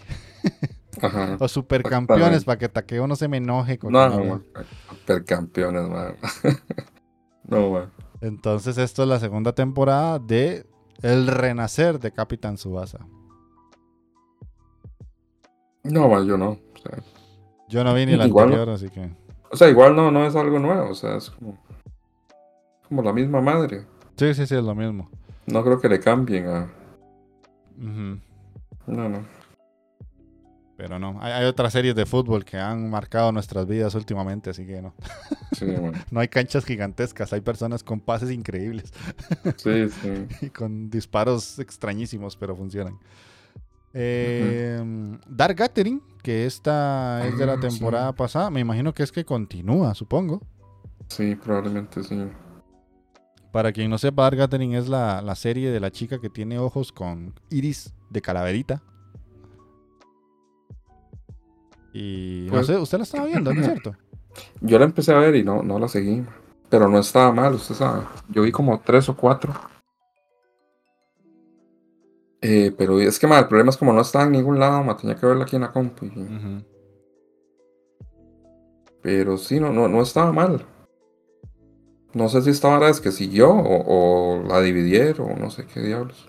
Ajá. 1.03 1.37
O 1.39 1.47
Supercampeones 1.49 2.45
para 2.45 2.59
que 2.59 2.69
Takeo 2.69 3.07
no 3.07 3.15
se 3.17 3.29
me 3.29 3.37
enoje 3.37 3.79
con 3.79 3.93
No, 3.93 4.09
no, 4.09 4.19
no- 4.19 4.25
man. 4.25 4.45
Supercampeones, 4.91 5.89
man. 5.89 6.17
no, 7.45 7.71
man. 7.71 7.93
Entonces, 8.21 8.77
esto 8.79 9.05
es 9.05 9.09
la 9.09 9.21
segunda 9.21 9.53
temporada 9.55 10.19
de 10.19 10.67
El 11.03 11.29
Renacer 11.29 12.01
de 12.01 12.11
Capitán 12.13 12.59
Subasa. 12.59 12.99
No, 15.85 16.09
man, 16.09 16.27
yo 16.27 16.37
no. 16.37 16.59
O 16.79 16.83
sea, 16.83 17.03
Yo 17.69 17.85
no 17.85 17.95
vi 17.95 18.07
ni 18.07 18.17
la 18.17 18.27
Igual 18.27 18.47
anterior, 18.47 18.71
así 18.71 18.89
que. 18.89 19.11
o 19.51 19.57
sea, 19.57 19.69
igual 19.69 19.95
no, 19.97 20.11
no 20.11 20.27
es 20.27 20.35
algo 20.37 20.59
nuevo. 20.59 20.91
O 20.91 20.95
sea, 20.95 21.17
es 21.17 21.31
como, 21.31 21.59
como 22.89 23.03
la 23.03 23.13
misma 23.13 23.41
madre. 23.41 23.85
Sí, 24.17 24.35
sí, 24.35 24.47
sí, 24.47 24.55
es 24.55 24.65
lo 24.65 24.75
mismo. 24.75 25.09
No 25.47 25.63
creo 25.65 25.81
que 25.81 25.89
le 25.89 26.01
cambien 26.01 26.47
a. 26.49 26.71
No, 28.87 29.09
no. 29.09 29.39
Pero 30.77 30.99
no, 31.01 31.19
hay, 31.21 31.33
hay 31.33 31.45
otras 31.47 31.73
series 31.73 31.97
de 31.97 32.07
fútbol 32.07 32.45
que 32.45 32.57
han 32.57 32.89
marcado 32.89 33.33
nuestras 33.33 33.67
vidas 33.67 33.97
últimamente, 33.97 34.51
así 34.51 34.65
que 34.65 34.81
no. 34.81 34.95
Sí, 35.53 35.65
man. 35.83 35.93
No 36.13 36.21
hay 36.21 36.29
canchas 36.29 36.65
gigantescas, 36.65 37.33
hay 37.33 37.41
personas 37.41 37.83
con 37.83 37.99
pases 38.01 38.31
increíbles 38.31 38.93
Sí, 39.57 39.89
sí. 40.03 40.27
y 40.41 40.51
con 40.51 40.89
disparos 40.89 41.59
extrañísimos, 41.59 42.37
pero 42.37 42.55
funcionan. 42.55 42.97
Eh, 43.95 44.83
Dark 45.29 45.57
Gathering, 45.57 46.03
que 46.23 46.47
esta 46.47 47.27
es 47.27 47.39
de 47.39 47.47
la 47.47 47.55
Ah, 47.55 47.57
sí. 47.61 47.69
temporada 47.69 48.13
pasada, 48.13 48.51
me 48.51 48.61
imagino 48.61 48.93
que 48.93 49.03
es 49.03 49.13
que 49.13 49.25
continúa, 49.25 49.95
supongo. 49.95 50.43
Sí, 51.09 51.35
probablemente 51.37 52.03
sí. 52.05 52.29
Para 53.51 53.73
quien 53.73 53.91
no 53.91 53.97
sepa, 53.99 54.23
Dark 54.25 54.37
Gathering 54.37 54.75
es 54.75 54.89
la, 54.89 55.23
la 55.23 55.35
serie 55.35 55.71
de 55.71 55.81
la 55.81 55.91
chica 55.91 56.21
que 56.21 56.29
tiene 56.29 56.59
ojos 56.59 56.93
con 56.93 57.35
iris 57.51 57.95
de 58.11 58.21
calaverita. 58.21 58.83
Y 61.93 62.45
no 62.47 62.53
Pues- 62.53 62.67
sé, 62.67 62.77
usted 62.77 62.99
la 62.99 63.05
estaba 63.05 63.25
viendo, 63.27 63.53
¿no 63.53 63.61
es 63.61 63.67
cierto? 63.73 63.97
Yo 64.61 64.79
la 64.79 64.85
empecé 64.85 65.13
a 65.13 65.19
ver 65.19 65.35
y 65.37 65.43
no, 65.43 65.63
no 65.63 65.79
la 65.79 65.89
seguí. 65.89 66.25
Pero 66.69 66.87
no 66.89 66.99
estaba 66.99 67.33
mal, 67.33 67.55
usted 67.55 67.75
sabe. 67.75 68.03
Yo 68.29 68.43
vi 68.43 68.53
como 68.53 68.79
tres 68.81 69.09
o 69.09 69.17
cuatro. 69.17 69.55
Eh, 72.41 72.73
pero 72.77 73.01
es 73.01 73.19
que, 73.19 73.27
ma, 73.27 73.39
el 73.41 73.49
problema 73.49 73.71
es 73.71 73.77
como 73.77 73.93
no 73.93 74.01
estaba 74.01 74.25
en 74.25 74.33
ningún 74.33 74.59
lado, 74.61 74.83
ma, 74.85 74.97
tenía 74.97 75.17
que 75.17 75.27
verla 75.27 75.45
aquí 75.45 75.57
en 75.57 75.63
la 75.63 75.73
compu. 75.73 76.07
y- 76.07 76.09
Ujú. 76.11 76.65
Pero 79.03 79.37
sí, 79.39 79.59
no, 79.61 79.73
no, 79.73 79.89
no 79.89 80.03
estaba 80.03 80.33
mal. 80.33 80.65
No 82.15 82.29
sé 82.29 82.43
si 82.43 82.51
esta 82.51 82.69
vara 82.69 82.89
es 82.89 83.01
que 83.01 83.13
siguió 83.13 83.51
o, 83.51 84.39
o 84.41 84.43
la 84.43 84.61
dividieron 84.61 85.33
o 85.33 85.37
no 85.37 85.51
sé 85.51 85.67
qué 85.67 85.81
diablos. 85.81 86.29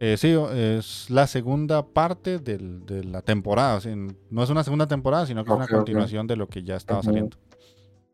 Eh, 0.00 0.16
sí, 0.16 0.34
es 0.52 1.10
la 1.10 1.26
segunda 1.26 1.86
parte 1.86 2.38
del- 2.38 2.84
de 2.86 3.04
la 3.04 3.20
temporada. 3.22 3.76
o 3.76 3.80
sea, 3.80 3.94
no 3.96 4.42
es 4.42 4.50
una 4.50 4.64
segunda 4.64 4.86
temporada, 4.88 5.26
sino 5.26 5.44
que 5.44 5.50
es 5.50 5.54
Ok, 5.54 5.58
una 5.58 5.68
continuación 5.68 6.26
de 6.26 6.36
lo 6.36 6.48
que 6.48 6.62
ya 6.62 6.76
estaba 6.76 7.00
Ujú. 7.00 7.06
saliendo. 7.06 7.36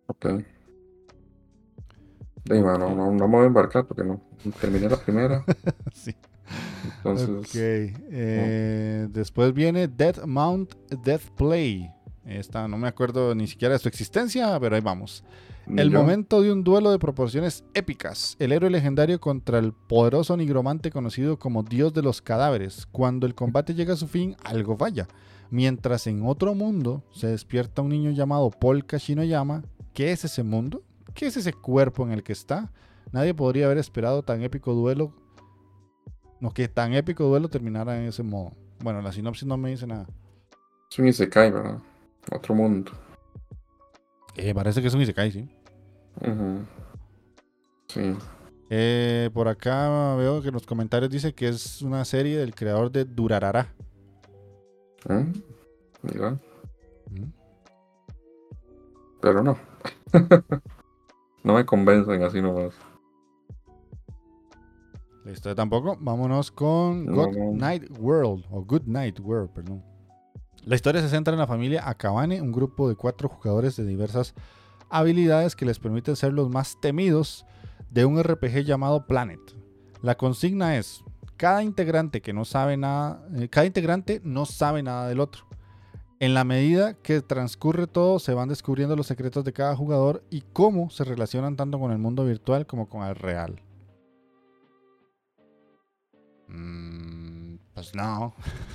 Ok. 0.06 0.26
Ma, 2.48 2.78
no, 2.78 2.94
no, 2.94 3.10
no 3.12 3.28
me 3.28 3.36
voy 3.36 3.44
a 3.44 3.46
embarcar 3.46 3.86
porque 3.86 4.04
no. 4.04 4.20
Terminé 4.60 4.88
la 4.88 4.96
primera. 4.96 5.44
sí. 5.92 6.14
Entonces, 6.98 7.28
Ok. 7.28 7.54
eh, 7.54 9.08
Después 9.10 9.52
viene 9.52 9.88
Death 9.88 10.24
Mount 10.26 10.74
Death 11.04 11.30
Play. 11.36 11.90
Esta 12.24 12.66
no 12.66 12.76
me 12.76 12.88
acuerdo 12.88 13.34
ni 13.34 13.46
siquiera 13.46 13.74
de 13.74 13.78
su 13.78 13.88
existencia, 13.88 14.58
pero 14.58 14.74
ahí 14.74 14.82
vamos. 14.82 15.22
El 15.68 15.90
yo. 15.90 16.00
momento 16.00 16.42
de 16.42 16.52
un 16.52 16.62
duelo 16.64 16.90
de 16.90 16.98
proporciones 16.98 17.64
épicas. 17.74 18.36
El 18.38 18.52
héroe 18.52 18.70
legendario 18.70 19.20
contra 19.20 19.58
el 19.58 19.72
poderoso 19.72 20.36
nigromante 20.36 20.90
conocido 20.90 21.38
como 21.38 21.62
Dios 21.62 21.92
de 21.92 22.02
los 22.02 22.22
Cadáveres. 22.22 22.86
Cuando 22.90 23.26
el 23.26 23.34
combate 23.34 23.74
llega 23.74 23.94
a 23.94 23.96
su 23.96 24.06
fin, 24.08 24.36
algo 24.44 24.76
falla. 24.76 25.06
Mientras 25.50 26.06
en 26.08 26.26
otro 26.26 26.54
mundo 26.54 27.04
se 27.12 27.28
despierta 27.28 27.82
un 27.82 27.90
niño 27.90 28.10
llamado 28.10 28.50
Paul 28.50 28.84
Kashinoyama. 28.86 29.62
¿Qué 29.92 30.10
es 30.12 30.24
ese 30.24 30.42
mundo? 30.42 30.82
¿Qué 31.14 31.26
es 31.26 31.36
ese 31.36 31.52
cuerpo 31.52 32.04
en 32.04 32.12
el 32.12 32.22
que 32.22 32.32
está? 32.32 32.70
Nadie 33.12 33.34
podría 33.34 33.66
haber 33.66 33.78
esperado 33.78 34.22
tan 34.22 34.42
épico 34.42 34.74
duelo. 34.74 35.12
No, 36.40 36.50
que 36.50 36.68
tan 36.68 36.92
épico 36.94 37.24
duelo 37.24 37.48
terminara 37.48 37.96
en 37.98 38.08
ese 38.08 38.22
modo. 38.22 38.52
Bueno, 38.82 39.00
la 39.00 39.12
sinopsis 39.12 39.46
no 39.46 39.56
me 39.56 39.70
dice 39.70 39.86
nada. 39.86 40.06
Es 40.90 40.98
un 40.98 41.08
Isekai, 41.08 41.50
¿verdad? 41.50 41.78
Otro 42.32 42.54
mundo. 42.54 42.92
Eh, 44.36 44.54
parece 44.54 44.82
que 44.82 44.88
es 44.88 44.94
un 44.94 45.00
Isekai, 45.00 45.32
sí. 45.32 45.48
Ujú. 46.20 46.58
Sí. 47.88 48.14
Eh, 48.68 49.30
por 49.32 49.48
acá 49.48 50.14
veo 50.16 50.42
que 50.42 50.48
en 50.48 50.54
los 50.54 50.66
comentarios 50.66 51.10
dice 51.10 51.34
que 51.34 51.48
es 51.48 51.80
una 51.82 52.04
serie 52.04 52.36
del 52.36 52.54
creador 52.54 52.90
de 52.90 53.04
Durarara. 53.04 53.72
¿Eh? 55.08 55.32
Mira, 56.02 56.38
Mm. 57.10 57.30
pero 59.20 59.42
no. 59.44 59.56
no 61.44 61.54
me 61.54 61.64
convencen 61.64 62.22
así 62.24 62.42
nomás. 62.42 62.74
Listo, 65.26 65.52
tampoco. 65.56 65.98
Vámonos 66.00 66.52
con 66.52 67.04
no. 67.04 67.26
Night 67.52 67.90
World, 67.98 68.44
o 68.48 68.62
Good 68.62 68.84
Night 68.86 69.18
World, 69.18 69.50
perdón. 69.50 69.82
La 70.64 70.76
historia 70.76 71.00
se 71.00 71.08
centra 71.08 71.34
en 71.34 71.40
la 71.40 71.48
familia 71.48 71.88
Akabane, 71.88 72.40
un 72.40 72.52
grupo 72.52 72.88
de 72.88 72.94
cuatro 72.94 73.28
jugadores 73.28 73.74
de 73.74 73.84
diversas 73.84 74.34
habilidades 74.88 75.56
que 75.56 75.66
les 75.66 75.80
permiten 75.80 76.14
ser 76.14 76.32
los 76.32 76.48
más 76.48 76.80
temidos 76.80 77.44
de 77.90 78.04
un 78.04 78.22
RPG 78.22 78.60
llamado 78.64 79.06
Planet. 79.08 79.40
La 80.00 80.16
consigna 80.16 80.76
es, 80.76 81.02
cada 81.36 81.64
integrante 81.64 82.22
que 82.22 82.32
no 82.32 82.44
sabe 82.44 82.76
nada, 82.76 83.26
eh, 83.34 83.48
cada 83.48 83.66
integrante 83.66 84.20
no 84.22 84.46
sabe 84.46 84.84
nada 84.84 85.08
del 85.08 85.18
otro. 85.18 85.44
En 86.20 86.34
la 86.34 86.44
medida 86.44 86.94
que 86.94 87.20
transcurre 87.20 87.88
todo, 87.88 88.20
se 88.20 88.32
van 88.32 88.48
descubriendo 88.48 88.94
los 88.94 89.08
secretos 89.08 89.44
de 89.44 89.52
cada 89.52 89.74
jugador 89.74 90.22
y 90.30 90.42
cómo 90.52 90.88
se 90.88 91.02
relacionan 91.02 91.56
tanto 91.56 91.80
con 91.80 91.90
el 91.90 91.98
mundo 91.98 92.24
virtual 92.24 92.64
como 92.64 92.88
con 92.88 93.02
el 93.02 93.16
real. 93.16 93.60
Mm, 96.48 97.56
pues 97.74 97.94
no. 97.94 98.34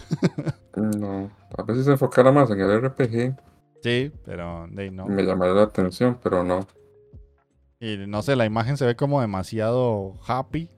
No. 0.76 1.30
A 1.58 1.64
veces 1.64 1.86
se 1.86 1.92
enfocara 1.92 2.32
más 2.32 2.50
en 2.52 2.62
el 2.62 2.82
RPG, 2.82 3.36
Sí, 3.84 4.12
pero 4.24 4.68
de 4.72 4.84
ahí 4.84 4.92
no. 4.92 5.06
me 5.06 5.24
llamaría 5.24 5.54
la 5.56 5.64
atención, 5.64 6.18
pero 6.24 6.44
no. 6.44 6.66
Y 7.80 7.98
no 8.08 8.22
sé, 8.22 8.36
la 8.36 8.46
imagen 8.46 8.78
se 8.78 8.86
ve 8.86 8.96
como 8.96 9.20
demasiado 9.22 10.14
happy. 10.28 10.70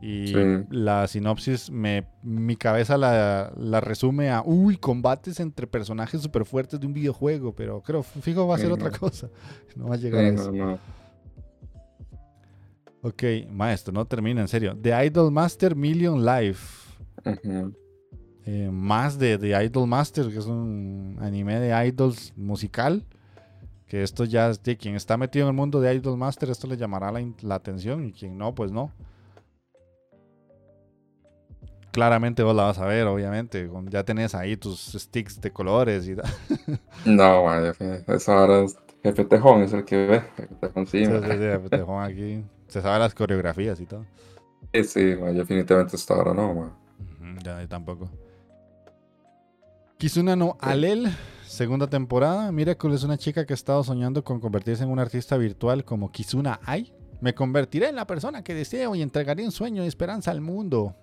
Y 0.00 0.28
Sí. 0.28 0.64
la 0.70 1.06
sinopsis, 1.08 1.70
me, 1.70 2.06
mi 2.22 2.56
cabeza 2.56 2.96
la, 2.96 3.52
la 3.56 3.80
resume 3.80 4.30
a, 4.30 4.42
uy, 4.42 4.78
combates 4.78 5.38
entre 5.40 5.66
personajes 5.66 6.22
súper 6.22 6.46
fuertes 6.46 6.80
de 6.80 6.86
un 6.86 6.94
videojuego, 6.94 7.54
pero 7.54 7.82
creo, 7.82 8.02
fijo, 8.02 8.46
va 8.46 8.54
a 8.54 8.58
ser 8.58 8.68
Sí, 8.68 8.72
otra 8.72 8.88
no. 8.90 8.98
cosa. 8.98 9.28
No 9.76 9.88
va 9.88 9.96
a 9.96 9.98
llegar 9.98 10.24
a 10.24 10.28
eso. 10.28 10.50
no, 10.52 10.66
no. 10.66 10.78
Ok, 13.02 13.22
maestro, 13.50 13.92
no 13.92 14.04
termina, 14.04 14.40
en 14.42 14.48
serio. 14.48 14.76
The 14.80 15.06
Idol 15.06 15.32
Master 15.32 15.74
Million 15.74 16.24
Life. 16.24 16.90
Eh, 18.44 18.68
más 18.72 19.18
de 19.18 19.38
The 19.38 19.64
Idol 19.64 19.86
Master, 19.88 20.28
que 20.28 20.38
es 20.38 20.46
un 20.46 21.16
anime 21.20 21.58
de 21.60 21.86
idols 21.86 22.32
musical. 22.36 23.04
Que 23.86 24.02
esto 24.02 24.24
ya, 24.24 24.52
de 24.52 24.76
quien 24.76 24.94
está 24.94 25.16
metido 25.16 25.46
en 25.46 25.48
el 25.50 25.56
mundo 25.56 25.80
de 25.80 25.94
Idol 25.94 26.16
Master, 26.16 26.50
esto 26.50 26.66
le 26.66 26.76
llamará 26.76 27.10
la, 27.10 27.26
la 27.40 27.54
atención. 27.56 28.06
Y 28.06 28.12
quien 28.12 28.36
no, 28.38 28.54
pues 28.54 28.70
no. 28.70 28.92
Claramente 31.90 32.42
vos 32.44 32.54
la 32.54 32.64
vas 32.64 32.78
a 32.78 32.86
ver, 32.86 33.06
obviamente. 33.06 33.68
Ya 33.88 34.04
tenés 34.04 34.34
ahí 34.34 34.56
tus 34.56 34.92
sticks 34.92 35.40
de 35.40 35.50
colores 35.52 36.06
y 36.08 36.16
tal. 36.16 36.30
No, 37.06 37.44
vaya, 37.44 37.72
que 37.72 38.04
esa 38.08 38.42
hora 38.42 38.64
es- 38.64 38.76
Jefe 39.02 39.24
Tejón 39.24 39.62
es 39.62 39.72
el 39.72 39.84
que 39.84 40.06
ve. 40.06 40.20
Jefe 40.36 40.54
Tejón 40.60 40.86
sí, 40.86 41.04
Sí, 41.04 41.06
sí, 41.06 41.12
sí, 41.12 41.18
pues, 41.58 41.70
te 41.70 41.78
pongo 41.78 42.00
aquí. 42.00 42.44
Se 42.68 42.80
sabe 42.82 42.98
las 42.98 43.14
coreografías 43.14 43.80
y 43.80 43.86
todo. 43.86 44.04
Sí, 44.72 44.84
sí, 44.84 45.16
ma, 45.20 45.30
yo 45.30 45.40
definitivamente 45.40 45.96
hasta 45.96 46.14
ahora 46.14 46.34
no, 46.34 46.54
ma. 46.54 46.76
Ujú, 46.98 47.40
Ya 47.42 47.60
yo 47.60 47.68
tampoco. 47.68 48.10
Kizuna 49.98 50.34
no 50.36 50.56
Alel, 50.60 51.08
segunda 51.44 51.86
temporada. 51.86 52.50
Miracle 52.52 52.94
es 52.94 53.02
una 53.04 53.18
chica 53.18 53.44
que 53.44 53.52
ha 53.52 53.54
estado 53.54 53.84
soñando 53.84 54.24
con 54.24 54.40
convertirse 54.40 54.82
en 54.82 54.90
una 54.90 55.02
artista 55.02 55.36
virtual 55.36 55.84
como 55.84 56.10
Kizuna 56.10 56.60
Ai. 56.64 56.94
Me 57.20 57.34
convertiré 57.34 57.88
en 57.90 57.96
la 57.96 58.06
persona 58.06 58.42
que 58.42 58.54
deseo 58.54 58.94
y 58.94 59.02
entregaré 59.02 59.44
un 59.44 59.52
sueño 59.52 59.84
y 59.84 59.86
esperanza 59.86 60.30
al 60.30 60.40
mundo. 60.40 60.96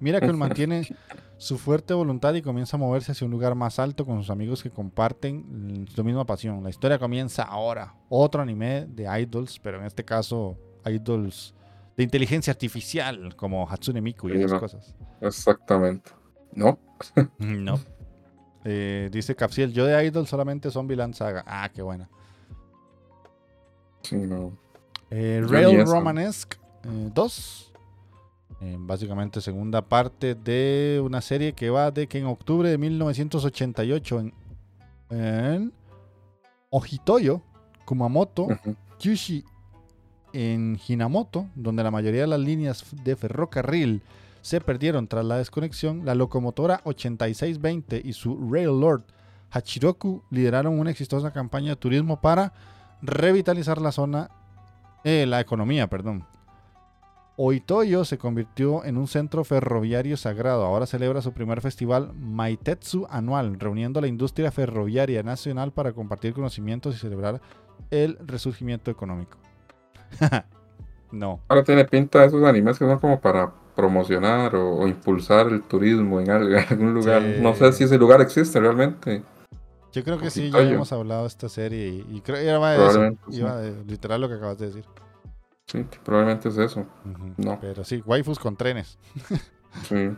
Miracle 0.00 0.32
mantiene 0.34 0.88
su 1.36 1.58
fuerte 1.58 1.94
voluntad 1.94 2.34
y 2.34 2.42
comienza 2.42 2.76
a 2.76 2.80
moverse 2.80 3.12
hacia 3.12 3.24
un 3.24 3.30
lugar 3.30 3.54
más 3.54 3.78
alto 3.78 4.04
con 4.04 4.18
sus 4.18 4.30
amigos 4.30 4.62
que 4.62 4.70
comparten 4.70 5.82
mm, 5.82 5.86
su 5.88 6.04
misma 6.04 6.24
pasión. 6.26 6.62
La 6.62 6.70
historia 6.70 6.98
comienza 6.98 7.42
ahora. 7.42 7.94
Otro 8.08 8.42
anime 8.42 8.86
de 8.88 9.04
idols, 9.20 9.58
pero 9.58 9.78
en 9.78 9.86
este 9.86 10.04
caso 10.04 10.56
idols 10.84 11.54
de 11.96 12.04
inteligencia 12.04 12.52
artificial 12.52 13.34
como 13.36 13.68
Hatsune 13.68 14.00
Miku 14.00 14.28
y 14.28 14.36
esas 14.36 14.52
no. 14.52 14.60
cosas. 14.60 14.94
Exactamente. 15.20 16.12
¿No? 16.54 16.78
No. 17.38 17.78
Eh, 18.64 19.08
dice 19.12 19.34
Capsiel, 19.34 19.72
yo 19.72 19.86
de 19.86 20.04
Idol 20.04 20.26
solamente 20.26 20.70
Zombieland 20.70 21.14
Saga. 21.14 21.44
Ah, 21.46 21.70
qué 21.72 21.82
buena. 21.82 22.10
Sí, 24.02 24.16
no. 24.16 24.58
Eh, 25.10 25.40
Yo 25.42 25.48
Rail 25.48 25.68
ni 25.68 25.82
esa. 25.82 25.92
Romanesque 25.92 26.58
2. 28.60 28.86
básicamente 28.86 29.40
segunda 29.40 29.82
parte 29.82 30.34
de 30.34 31.00
una 31.04 31.20
serie 31.20 31.52
que 31.52 31.70
va 31.70 31.90
de 31.90 32.06
que 32.06 32.18
en 32.18 32.26
octubre 32.26 32.68
de 32.68 32.78
1988 32.78 34.20
en, 34.20 34.34
en 35.10 35.72
Ojitoyo, 36.70 37.42
Kumamoto, 37.84 38.44
Ujú. 38.44 38.76
Kyushi 38.98 39.44
en 40.32 40.78
Hinamoto, 40.86 41.46
donde 41.54 41.82
la 41.82 41.90
mayoría 41.90 42.22
de 42.22 42.26
las 42.26 42.40
líneas 42.40 42.84
de 43.04 43.16
ferrocarril 43.16 44.02
se 44.42 44.60
perdieron 44.60 45.08
tras 45.08 45.24
la 45.24 45.38
desconexión, 45.38 46.04
la 46.04 46.14
locomotora 46.14 46.80
8620 46.84 48.02
y 48.04 48.12
su 48.12 48.48
Rail 48.50 48.80
Lord 48.80 49.04
Hachiroku 49.50 50.22
lideraron 50.30 50.78
una 50.78 50.90
exitosa 50.90 51.32
campaña 51.32 51.70
de 51.70 51.76
turismo 51.76 52.20
para 52.20 52.52
revitalizar 53.00 53.80
la 53.80 53.92
zona, 53.92 54.30
eh, 55.04 55.26
la 55.26 55.40
economía, 55.40 55.88
perdón. 55.88 56.24
Oitoyo 57.40 58.04
se 58.04 58.18
convirtió 58.18 58.84
en 58.84 58.96
un 58.96 59.06
centro 59.06 59.44
ferroviario 59.44 60.16
sagrado. 60.16 60.64
Ahora 60.64 60.86
celebra 60.86 61.22
su 61.22 61.32
primer 61.32 61.60
festival 61.60 62.12
Maitetsu 62.14 63.06
anual, 63.08 63.60
reuniendo 63.60 64.00
a 64.00 64.02
la 64.02 64.08
industria 64.08 64.50
ferroviaria 64.50 65.22
nacional 65.22 65.70
para 65.70 65.92
compartir 65.92 66.34
conocimientos 66.34 66.96
y 66.96 66.98
celebrar 66.98 67.40
el 67.92 68.18
resurgimiento 68.26 68.90
económico. 68.90 69.38
no. 71.12 71.38
Ahora 71.46 71.62
tiene 71.62 71.84
pinta 71.84 72.22
de 72.22 72.26
esos 72.26 72.42
animes 72.42 72.76
que 72.76 72.84
son 72.84 72.98
como 72.98 73.20
para 73.20 73.52
promocionar 73.76 74.56
o, 74.56 74.78
o 74.78 74.88
impulsar 74.88 75.46
el 75.46 75.62
turismo 75.62 76.20
en 76.20 76.30
algún 76.68 76.92
lugar. 76.92 77.22
Sí. 77.22 77.40
No 77.40 77.54
sé 77.54 77.72
si 77.72 77.84
ese 77.84 77.98
lugar 77.98 78.20
existe 78.20 78.58
realmente. 78.58 79.22
Yo 79.92 80.02
creo 80.02 80.18
que 80.18 80.30
sí, 80.30 80.50
ya 80.50 80.62
hemos 80.62 80.92
hablado 80.92 81.22
de 81.22 81.28
esta 81.28 81.48
serie 81.48 81.86
y, 81.86 82.16
y 82.16 82.20
creo 82.20 82.38
que 82.38 82.44
iba 82.44 82.72
de 82.72 82.84
eso. 82.84 83.16
Iba 83.30 83.56
de 83.58 83.84
literal 83.84 84.22
lo 84.22 84.28
que 84.28 84.34
acabas 84.34 84.58
de 84.58 84.66
decir. 84.66 84.84
Sí, 85.70 85.86
probablemente 86.02 86.48
es 86.48 86.56
eso. 86.56 86.86
No. 87.36 87.60
Pero 87.60 87.84
sí, 87.84 88.02
waifus 88.06 88.38
con 88.38 88.56
trenes. 88.56 88.98
Sí. 89.86 90.10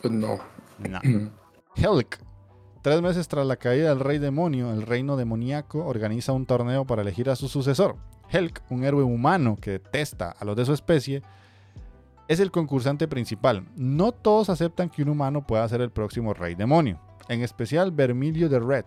Pues 0.00 0.12
no. 0.12 0.38
No. 0.78 1.00
Helk. 1.76 2.18
Tres 2.80 3.00
meses 3.00 3.28
tras 3.28 3.46
la 3.46 3.56
caída 3.56 3.90
del 3.90 4.00
rey 4.00 4.18
demonio, 4.18 4.72
el 4.72 4.82
reino 4.82 5.16
demoníaco 5.16 5.86
organiza 5.86 6.32
un 6.32 6.46
torneo 6.46 6.84
para 6.84 7.02
elegir 7.02 7.30
a 7.30 7.36
su 7.36 7.48
sucesor. 7.48 7.96
Helk, 8.30 8.62
un 8.70 8.82
héroe 8.82 9.04
humano 9.04 9.56
que 9.60 9.72
detesta 9.72 10.30
a 10.30 10.44
los 10.44 10.56
de 10.56 10.64
su 10.64 10.72
especie, 10.72 11.22
es 12.26 12.40
el 12.40 12.50
concursante 12.50 13.06
principal. 13.06 13.68
No 13.76 14.10
todos 14.10 14.48
aceptan 14.48 14.88
que 14.88 15.02
un 15.02 15.10
humano 15.10 15.46
pueda 15.46 15.68
ser 15.68 15.82
el 15.82 15.90
próximo 15.90 16.34
rey 16.34 16.54
demonio, 16.54 16.98
en 17.28 17.42
especial 17.42 17.92
Vermilio 17.92 18.48
de 18.48 18.58
Red, 18.58 18.86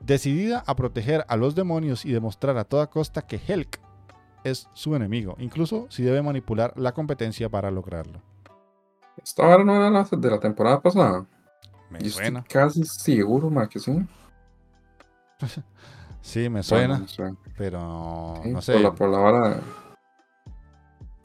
decidida 0.00 0.62
a 0.66 0.76
proteger 0.76 1.24
a 1.28 1.36
los 1.36 1.54
demonios 1.54 2.04
y 2.04 2.12
demostrar 2.12 2.58
a 2.58 2.64
toda 2.64 2.88
costa 2.88 3.22
que 3.22 3.40
Helk 3.46 3.80
es 4.50 4.68
su 4.74 4.94
enemigo, 4.94 5.34
incluso 5.38 5.86
si 5.90 6.02
debe 6.02 6.22
manipular 6.22 6.72
la 6.76 6.92
competencia 6.92 7.48
para 7.48 7.70
lograrlo. 7.70 8.20
Esta 9.22 9.46
hora 9.46 9.64
no 9.64 9.74
era 9.74 9.90
la 9.90 10.04
de 10.04 10.30
la 10.30 10.38
temporada 10.40 10.80
pasada. 10.80 11.26
Me 11.90 12.00
Yo 12.00 12.10
suena. 12.10 12.40
estoy 12.40 12.52
casi 12.62 12.84
seguro, 12.84 13.50
ma, 13.50 13.68
que 13.68 13.78
sí. 13.78 13.92
Sí, 16.20 16.48
me 16.48 16.62
suena, 16.64 17.04
Bueno, 17.18 17.36
pero 17.56 18.40
Sí, 18.42 18.50
no 18.50 18.60
sé. 18.60 18.72
Por 18.72 18.82
la, 18.82 18.94
por 18.94 19.08
la 19.10 19.18
vara. 19.18 19.60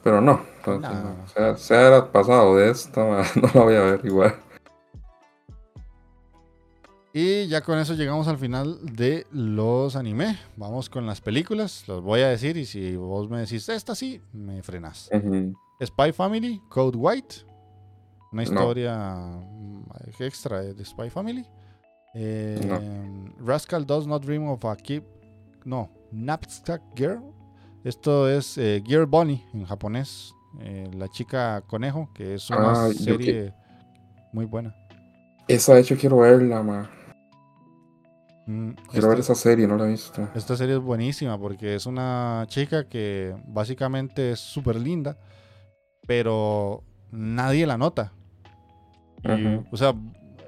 Pero 0.03 0.21
no. 0.21 0.41
entonces, 0.57 0.91
No. 0.91 1.03
no. 1.15 1.27
Sea, 1.27 1.57
sea 1.57 1.97
el 1.97 2.03
pasado 2.05 2.55
de 2.55 2.69
esta, 2.69 3.01
no 3.35 3.49
la 3.53 3.61
voy 3.63 3.75
a 3.75 3.81
ver 3.81 4.01
igual. 4.05 4.35
Y 7.13 7.47
ya 7.47 7.61
con 7.61 7.77
eso 7.77 7.93
llegamos 7.93 8.27
al 8.29 8.37
final 8.37 8.79
de 8.95 9.27
los 9.31 9.95
anime. 9.97 10.37
Vamos 10.55 10.89
con 10.89 11.05
las 11.05 11.19
películas. 11.19 11.83
Los 11.87 12.01
voy 12.01 12.21
a 12.21 12.29
decir 12.29 12.55
y 12.55 12.65
si 12.65 12.95
vos 12.95 13.29
me 13.29 13.39
decís 13.41 13.67
esta 13.67 13.95
sí, 13.95 14.21
me 14.31 14.63
frenas. 14.63 15.09
Spy 15.83 16.11
Family, 16.13 16.61
Code 16.69 16.97
White. 16.97 17.35
Una 18.31 18.43
historia 18.43 18.95
mm, 18.97 19.83
extra 20.19 20.61
de 20.61 20.85
Spy 20.85 21.09
Family. 21.09 21.45
Eh, 22.13 22.59
Rascal 23.39 23.85
Does 23.85 24.07
Not 24.07 24.23
Dream 24.23 24.47
of 24.47 24.63
a 24.63 24.75
Keep. 24.77 25.03
No, 25.65 25.89
Knapsack 26.11 26.81
Girl. 26.95 27.21
Esto 27.83 28.29
es 28.29 28.57
eh, 28.57 28.81
Girl 28.85 29.05
Bunny 29.05 29.43
en 29.53 29.65
japonés. 29.65 30.33
Eh, 30.61 30.89
la 30.93 31.09
chica 31.09 31.61
conejo, 31.67 32.09
que 32.13 32.35
es 32.35 32.49
una 32.49 32.85
Ah, 32.85 32.93
serie 32.93 33.53
muy 34.31 34.45
buena. 34.45 34.73
Esa, 35.47 35.73
de 35.73 35.81
hecho, 35.81 35.97
quiero 35.97 36.17
verla, 36.19 36.63
ma. 36.63 36.89
Mm, 38.51 38.71
Quiero 38.91 39.07
ver 39.07 39.19
esa 39.19 39.35
serie, 39.35 39.65
no 39.65 39.77
la 39.77 39.85
he 39.85 39.91
visto. 39.91 40.27
Esta 40.35 40.57
serie 40.57 40.75
es 40.75 40.81
buenísima 40.81 41.39
porque 41.39 41.75
es 41.75 41.85
una 41.85 42.45
chica 42.47 42.87
que 42.87 43.33
básicamente 43.47 44.31
es 44.31 44.39
súper 44.41 44.75
linda, 44.75 45.17
pero 46.05 46.83
nadie 47.11 47.65
la 47.65 47.77
nota. 47.77 48.11
Y. 49.23 49.63
O 49.71 49.77
sea, 49.77 49.95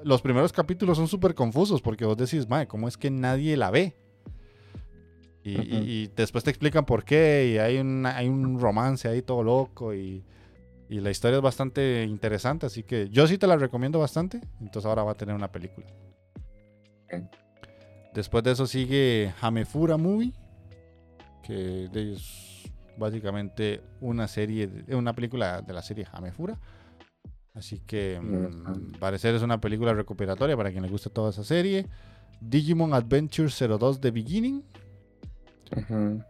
los 0.04 0.22
primeros 0.22 0.52
capítulos 0.52 0.98
son 0.98 1.08
súper 1.08 1.34
confusos 1.34 1.82
porque 1.82 2.04
vos 2.04 2.18
decís, 2.18 2.50
mae, 2.50 2.68
¿cómo 2.68 2.90
es 2.90 2.98
que 2.98 3.10
nadie 3.10 3.56
la 3.56 3.72
ve? 3.72 3.96
Y, 5.46 6.08
después 6.16 6.44
te 6.44 6.52
explican 6.52 6.86
por 6.86 7.04
qué 7.04 7.52
y 7.54 7.58
hay 7.58 7.78
un, 7.78 8.06
hay 8.06 8.30
un 8.30 8.62
romance 8.62 9.10
ahí 9.10 9.22
todo 9.22 9.44
loco 9.44 9.94
y, 9.94 10.24
y 10.88 11.02
la 11.02 11.12
historia 11.12 11.38
es 11.38 11.44
bastante 11.44 12.06
interesante, 12.06 12.66
así 12.66 12.84
que 12.84 13.10
yo 13.10 13.28
sí 13.28 13.38
te 13.38 13.46
la 13.46 13.58
recomiendo 13.58 14.00
bastante, 14.00 14.40
entonces 14.62 14.86
ahora 14.86 15.04
va 15.04 15.12
a 15.12 15.16
tener 15.16 15.36
una 15.36 15.52
película. 15.52 15.86
Ok. 17.12 17.43
Después 18.14 18.44
de 18.44 18.52
eso 18.52 18.68
sigue 18.68 19.34
Hamefura 19.42 19.98
Movie, 19.98 20.34
que 21.44 21.90
es 21.94 22.72
básicamente 22.98 23.82
una 24.02 24.28
serie, 24.28 24.68
de- 24.68 24.96
una 24.96 25.14
película 25.14 25.62
de 25.62 25.74
la 25.74 25.82
serie 25.82 26.06
Hamefura. 26.12 26.60
Así 27.56 27.80
que 27.86 28.20
mm, 28.20 28.94
parecer 29.00 29.36
es 29.36 29.42
una 29.42 29.60
película 29.62 29.94
recuperatoria 29.94 30.56
para 30.58 30.72
quien 30.72 30.84
le 30.84 30.90
guste 30.90 31.10
toda 31.10 31.30
esa 31.32 31.44
serie. 31.44 31.88
Digimon 32.42 32.94
Adventure 32.94 33.50
02 33.50 34.00
The 34.02 34.12
Beginning. 34.12 34.64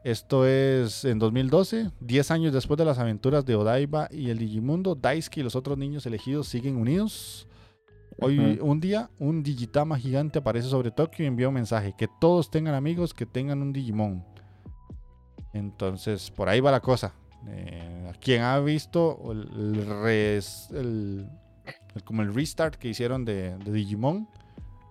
Esto 0.05 0.45
es 0.47 1.03
en 1.03 1.19
2012, 1.19 1.91
10 1.99 2.31
años 2.31 2.53
después 2.53 2.77
de 2.77 2.85
las 2.85 2.97
aventuras 2.99 3.45
de 3.45 3.55
Odaiba 3.55 4.07
y 4.09 4.29
el 4.29 4.37
Digimundo, 4.37 4.95
Daisuke 4.95 5.37
y 5.39 5.43
los 5.43 5.55
otros 5.57 5.77
niños 5.77 6.05
elegidos 6.05 6.47
siguen 6.47 6.77
unidos. 6.77 7.47
Hoy, 8.19 8.59
un 8.61 8.79
día, 8.79 9.09
un 9.19 9.43
Digitama 9.43 9.97
gigante 9.97 10.39
aparece 10.39 10.67
sobre 10.69 10.91
Tokio 10.91 11.25
y 11.25 11.27
envía 11.27 11.47
un 11.47 11.53
mensaje: 11.55 11.93
que 11.97 12.07
todos 12.19 12.49
tengan 12.51 12.75
amigos, 12.75 13.13
que 13.13 13.25
tengan 13.25 13.61
un 13.61 13.73
Digimon. 13.73 14.23
Entonces, 15.53 16.31
por 16.31 16.49
ahí 16.49 16.59
va 16.59 16.71
la 16.71 16.79
cosa. 16.79 17.13
Eh, 17.47 18.11
quien 18.21 18.41
ha 18.41 18.59
visto 18.59 19.19
el, 19.31 19.49
el 19.53 20.01
res- 20.01 20.69
el- 20.71 21.27
el- 21.95 22.03
como 22.03 22.21
el 22.21 22.33
restart 22.33 22.75
que 22.75 22.87
hicieron 22.89 23.25
de, 23.25 23.57
de 23.57 23.71
Digimon 23.71 24.27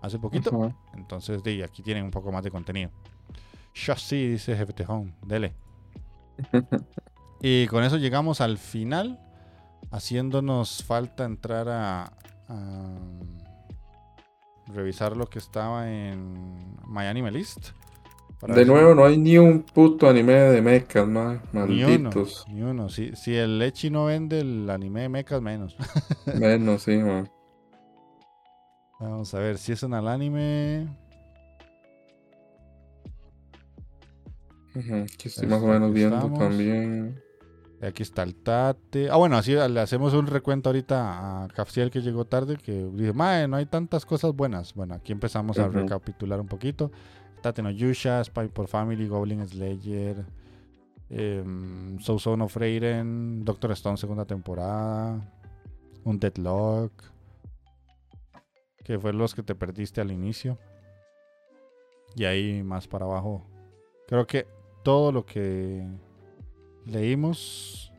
hace 0.02 0.18
poquito, 0.18 0.50
entonces 0.94 1.42
de, 1.42 1.64
aquí 1.64 1.82
tienen 1.82 2.04
un 2.04 2.10
poco 2.10 2.30
más 2.32 2.42
de 2.44 2.50
contenido. 2.50 2.90
Sí, 3.96 4.28
dice 4.28 4.56
Jefe 4.56 4.72
Tejón. 4.72 5.14
Dele. 5.26 5.54
Y 7.44 7.66
con 7.66 7.82
eso 7.82 7.96
llegamos 7.96 8.40
al 8.40 8.56
final. 8.56 9.18
Haciéndonos 9.90 10.84
falta 10.84 11.24
entrar 11.24 11.68
a, 11.68 12.12
a 12.48 12.94
revisar 14.72 15.16
lo 15.16 15.26
que 15.28 15.38
estaba 15.38 15.90
en 15.90 16.76
My 16.86 17.04
Anime 17.06 17.30
List. 17.30 17.70
De 18.42 18.64
si- 18.64 18.68
nuevo, 18.70 18.94
no 18.94 19.04
hay 19.04 19.16
ni 19.18 19.38
un 19.38 19.62
puto 19.62 20.08
anime 20.08 20.32
de 20.32 20.60
mechas. 20.62 21.06
Ni 21.06 21.12
uno, 21.16 21.40
Malditos. 21.52 22.44
ni 22.48 22.62
uno. 22.62 22.88
Si, 22.88 23.14
si 23.14 23.36
el 23.36 23.62
Echi 23.62 23.88
no 23.88 24.06
vende 24.06 24.40
el 24.40 24.68
anime 24.68 25.02
de 25.02 25.08
mechas, 25.08 25.40
menos. 25.40 25.76
Menos, 26.40 26.82
sí, 26.82 26.96
ma. 26.98 27.24
Vamos 28.98 29.32
a 29.34 29.38
ver 29.38 29.58
si 29.58 29.72
es 29.72 29.82
en 29.84 29.94
el 29.94 30.08
anime. 30.08 30.88
Que 34.72 34.80
estoy 35.04 35.26
Este, 35.26 35.46
más 35.46 35.62
o 35.62 35.66
menos 35.66 35.92
viendo 35.92 36.16
estamos. 36.16 36.38
también. 36.38 37.21
Aquí 37.82 38.04
está 38.04 38.22
el 38.22 38.36
Tate. 38.36 39.10
Ah, 39.10 39.16
bueno, 39.16 39.36
así 39.36 39.54
le 39.54 39.80
hacemos 39.80 40.14
un 40.14 40.28
recuento 40.28 40.68
ahorita 40.68 41.44
a 41.44 41.48
Cafciel 41.48 41.90
que 41.90 42.00
llegó 42.00 42.24
tarde, 42.24 42.56
que 42.56 42.84
dice, 42.92 43.12
mae, 43.12 43.48
no 43.48 43.56
hay 43.56 43.66
tantas 43.66 44.06
cosas 44.06 44.32
buenas. 44.34 44.74
Bueno, 44.74 44.94
aquí 44.94 45.10
empezamos 45.10 45.58
a 45.58 45.66
recapitular 45.68 46.40
un 46.40 46.46
poquito. 46.46 46.92
Tate 47.42 47.60
no 47.60 47.70
Yusha, 47.70 48.22
Spy 48.22 48.48
por 48.48 48.68
Family, 48.68 49.08
Goblin 49.08 49.44
Slayer, 49.48 50.24
em, 51.10 51.98
So 51.98 52.14
of 52.14 52.56
Raiden, 52.56 53.44
Doctor 53.44 53.72
Stone 53.72 53.96
segunda 53.96 54.24
temporada, 54.24 55.20
un 56.04 56.20
Deadlock, 56.20 56.92
que 58.84 58.96
fue 58.96 59.12
los 59.12 59.34
que 59.34 59.42
te 59.42 59.56
perdiste 59.56 60.00
al 60.00 60.12
inicio. 60.12 60.56
Y 62.14 62.26
ahí 62.26 62.62
más 62.62 62.86
para 62.86 63.06
abajo. 63.06 63.44
Creo 64.06 64.24
que 64.24 64.46
todo 64.84 65.10
lo 65.10 65.26
que 65.26 65.84
leímos 66.86 67.92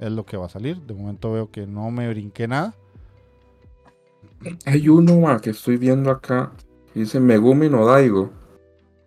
es 0.00 0.10
lo 0.12 0.24
que 0.24 0.36
va 0.36 0.46
a 0.46 0.50
salir. 0.50 0.80
De 0.82 0.94
momento 0.94 1.32
veo 1.32 1.50
que 1.50 1.66
no 1.66 1.90
me 1.90 2.08
brinqué 2.08 2.48
nada. 2.48 2.74
Hay 4.64 4.88
uno 4.88 5.20
ma, 5.20 5.40
que 5.40 5.50
estoy 5.50 5.76
viendo 5.76 6.10
acá. 6.10 6.52
Dice 6.94 7.20
Megumi 7.20 7.68
no 7.68 7.84
Daigo. 7.86 8.30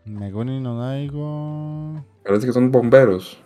Megumi 0.05 0.59
no 0.59 0.77
Daigo. 0.79 2.03
Parece 2.23 2.47
que 2.47 2.53
son 2.53 2.71
bomberos. 2.71 3.39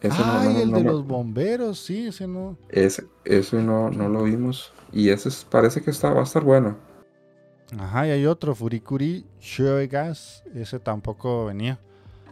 Ese 0.00 0.20
Ay, 0.24 0.48
no- 0.54 0.60
el 0.60 0.70
no 0.70 0.76
de 0.78 0.84
me- 0.84 0.90
los 0.90 1.06
bomberos, 1.06 1.78
sí, 1.78 2.08
ese 2.08 2.26
no. 2.26 2.56
Ese, 2.68 3.04
ese 3.24 3.62
no, 3.62 3.88
no 3.90 4.08
lo 4.08 4.24
vimos. 4.24 4.72
Y 4.92 5.08
ese 5.10 5.28
es- 5.28 5.44
parece 5.48 5.80
que 5.80 5.90
está, 5.90 6.12
va 6.12 6.20
a 6.20 6.24
estar 6.24 6.42
bueno. 6.44 6.76
Ajá, 7.78 8.06
y 8.06 8.10
hay 8.10 8.26
otro, 8.26 8.54
Furikuri 8.54 9.24
Shoegas. 9.40 10.42
Ese 10.54 10.78
tampoco 10.80 11.46
venía. 11.46 11.78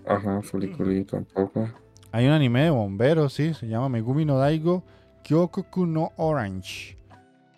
Ajá, 0.07 0.43
Fuliculi 0.43 1.05
tampoco. 1.05 1.69
Hay 2.12 2.27
un 2.27 2.32
anime 2.32 2.65
de 2.65 2.70
bomberos, 2.70 3.32
sí, 3.35 3.55
se 3.55 3.69
llama 3.69 3.89
Megumi 3.89 4.24
no 4.24 4.37
Daigo 4.39 4.82
Kyokoku 5.23 5.87
no 5.87 6.12
Orange. 6.16 6.99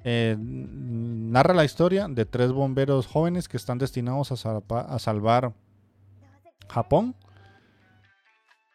Eh, 0.05 0.37
narra 0.39 1.55
la 1.55 1.65
historia 1.65 2.09
de 2.09 2.27
tres 2.27 2.53
bomberos 2.53 3.07
jóvenes 3.07 3.49
que 3.49 3.57
están 3.57 3.79
destinados 3.79 4.33
a, 4.33 4.37
salva- 4.37 4.87
a 4.89 4.99
salvar 4.99 5.53
Japón. 6.69 7.15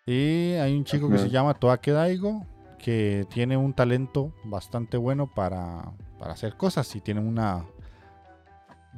Y 0.05 0.53
hay 0.53 0.75
un 0.75 0.85
chico 0.85 1.09
que 1.09 1.17
se 1.17 1.29
llama 1.29 1.53
Toake 1.53 1.91
Daigo 1.91 2.45
que 2.79 3.27
tiene 3.29 3.57
un 3.57 3.73
talento 3.73 4.33
bastante 4.45 4.95
bueno 4.95 5.29
para, 5.33 5.91
para 6.17 6.31
hacer 6.33 6.55
cosas 6.55 6.95
y 6.95 7.01
tiene 7.01 7.19
una 7.19 7.65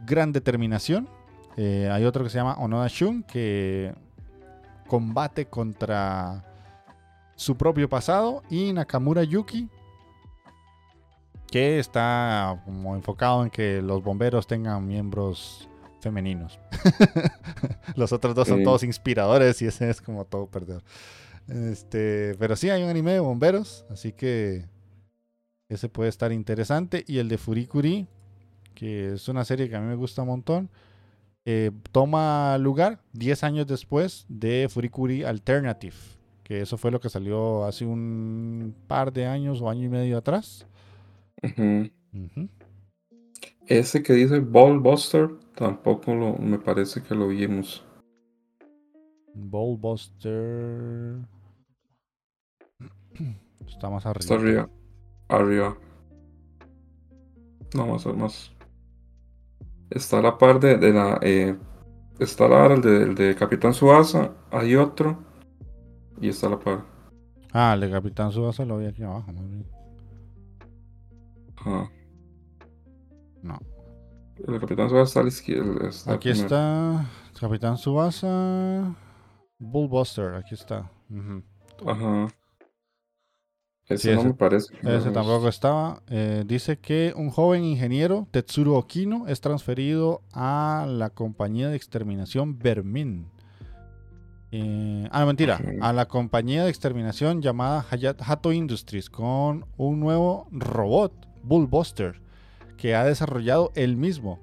gran 0.06 0.32
determinación. 0.32 1.10
Eh, 1.58 1.90
hay 1.92 2.06
otro 2.06 2.24
que 2.24 2.30
se 2.30 2.38
llama 2.38 2.56
Onoda 2.60 2.88
Shun 2.90 3.24
que 3.24 3.94
combate 4.88 5.48
contra 5.48 6.46
su 7.40 7.56
propio 7.56 7.88
pasado 7.88 8.44
y 8.50 8.74
Nakamura 8.74 9.24
Yuki 9.24 9.70
que 11.50 11.80
está 11.80 12.62
como 12.66 12.96
enfocado 12.96 13.44
en 13.44 13.50
que 13.50 13.82
los 13.82 14.04
bomberos 14.04 14.46
tengan 14.46 14.86
miembros 14.86 15.70
femeninos. 16.02 16.60
los 17.96 18.12
otros 18.12 18.36
dos 18.36 18.48
son 18.48 18.64
todos 18.64 18.84
inspiradores 18.84 19.62
y 19.62 19.68
ese 19.68 19.90
es 19.90 20.02
como 20.02 20.26
todo 20.26 20.48
perdedor. 20.48 20.84
Este, 21.48 22.36
pero 22.38 22.58
sí 22.58 22.70
hay 22.70 22.84
un 22.84 22.90
anime 22.90 23.14
de 23.14 23.20
bomberos, 23.22 23.86
así 23.90 24.12
que 24.12 24.66
ese 25.70 25.88
puede 25.88 26.10
estar 26.10 26.34
interesante 26.34 27.06
y 27.08 27.20
el 27.20 27.30
de 27.30 27.38
Furikuri, 27.38 28.06
que 28.76 29.14
es 29.14 29.30
una 29.30 29.46
serie 29.46 29.70
que 29.70 29.78
a 29.78 29.80
mí 29.80 29.88
me 29.88 29.96
gusta 29.96 30.24
un 30.24 30.28
montón. 30.28 30.70
eh, 31.46 31.72
toma 31.94 32.58
lugar 32.60 33.00
10 33.14 33.44
años 33.46 33.66
después 33.66 34.26
de 34.28 34.68
Furikuri 34.70 35.24
Alternative, 35.24 35.96
que 36.50 36.62
eso 36.62 36.78
fue 36.80 36.90
lo 36.90 37.00
que 37.00 37.10
salió 37.10 37.64
hace 37.66 37.86
un 37.86 38.76
par 38.88 39.14
de 39.14 39.28
años 39.28 39.62
o 39.62 39.70
año 39.70 39.86
y 39.86 39.90
medio 39.90 40.18
atrás. 40.18 40.66
Ese 43.68 44.02
que 44.02 44.14
dice 44.14 44.40
Ball 44.40 44.80
Buster, 44.80 45.30
tampoco 45.56 46.16
lo, 46.16 46.36
me 46.38 46.58
parece 46.58 47.04
que 47.04 47.14
lo 47.14 47.28
vimos. 47.28 47.86
Ballbuster. 49.36 51.20
Está 53.68 53.90
más 53.90 54.06
arriba. 54.08 54.20
Está 54.20 54.36
arriba. 54.36 54.70
Arriba. 55.30 55.78
No, 57.76 57.88
más, 57.88 58.06
más. 58.08 58.52
Está 59.92 60.20
a 60.20 60.22
la 60.24 60.38
par 60.38 60.60
de, 60.60 60.78
de 60.78 60.94
la. 60.94 61.20
eh, 61.22 61.58
está 62.20 62.46
a 62.46 62.50
la 62.50 62.58
par 62.58 62.72
el 62.74 62.82
de, 62.82 63.04
el 63.04 63.16
de 63.16 63.36
Capitán 63.36 63.74
Suasa. 63.74 64.34
Hay 64.52 64.76
otro. 64.76 65.29
Y 66.22 66.30
está 66.30 66.48
a 66.48 66.50
la 66.52 66.60
par. 66.60 66.86
Ah, 67.54 67.74
el 67.74 67.82
de 67.82 67.90
Capitán 67.92 68.32
Subasa 68.32 68.66
lo 68.66 68.78
vi 68.78 68.86
aquí 68.86 69.04
abajo. 69.04 69.32
más 69.32 69.48
bien. 69.48 69.66
Ajá. 71.58 71.92
No. 73.42 73.60
El 74.38 74.54
de 74.54 74.60
Capitán 74.60 74.90
Suasa 74.90 75.04
está 75.04 75.20
a 75.20 75.24
la 75.24 75.30
izquierda. 75.30 75.88
está 75.90 76.14
Aquí 76.14 76.30
primero. 76.32 76.46
está 76.46 77.06
Capitán 77.40 77.78
Subasa. 77.78 78.96
Bullbuster, 79.58 80.36
aquí 80.36 80.54
está. 80.56 80.90
Ajá. 81.86 82.28
Ese 83.88 84.10
Sí, 84.10 84.14
no 84.14 84.20
ese- 84.20 84.28
me 84.30 84.34
parece. 84.36 84.74
Ese 84.84 85.10
tampoco 85.12 85.48
estaba. 85.50 86.02
Eh, 86.08 86.44
dice 86.46 86.78
que 86.80 87.14
un 87.18 87.30
joven 87.32 87.64
ingeniero, 87.64 88.28
Tetsuro 88.32 88.76
Okino, 88.76 89.28
es 89.28 89.42
transferido 89.42 90.22
a 90.32 90.86
la 90.88 91.10
compañía 91.10 91.70
de 91.70 91.76
exterminación 91.76 92.60
Vermin. 92.60 93.26
Eh, 94.52 95.08
ah, 95.12 95.26
mentira. 95.26 95.60
A 95.82 95.94
la 95.94 96.08
compañía 96.08 96.64
de 96.64 96.70
exterminación 96.70 97.42
llamada 97.42 97.86
Hayat- 97.90 98.18
Hato 98.26 98.52
Industries 98.52 99.10
con 99.10 99.66
un 99.78 100.00
nuevo 100.00 100.48
robot, 100.52 101.14
Bullbuster, 101.44 102.22
que 102.78 102.96
ha 102.96 103.06
desarrollado 103.06 103.72
él 103.76 103.96
mismo. 103.96 104.40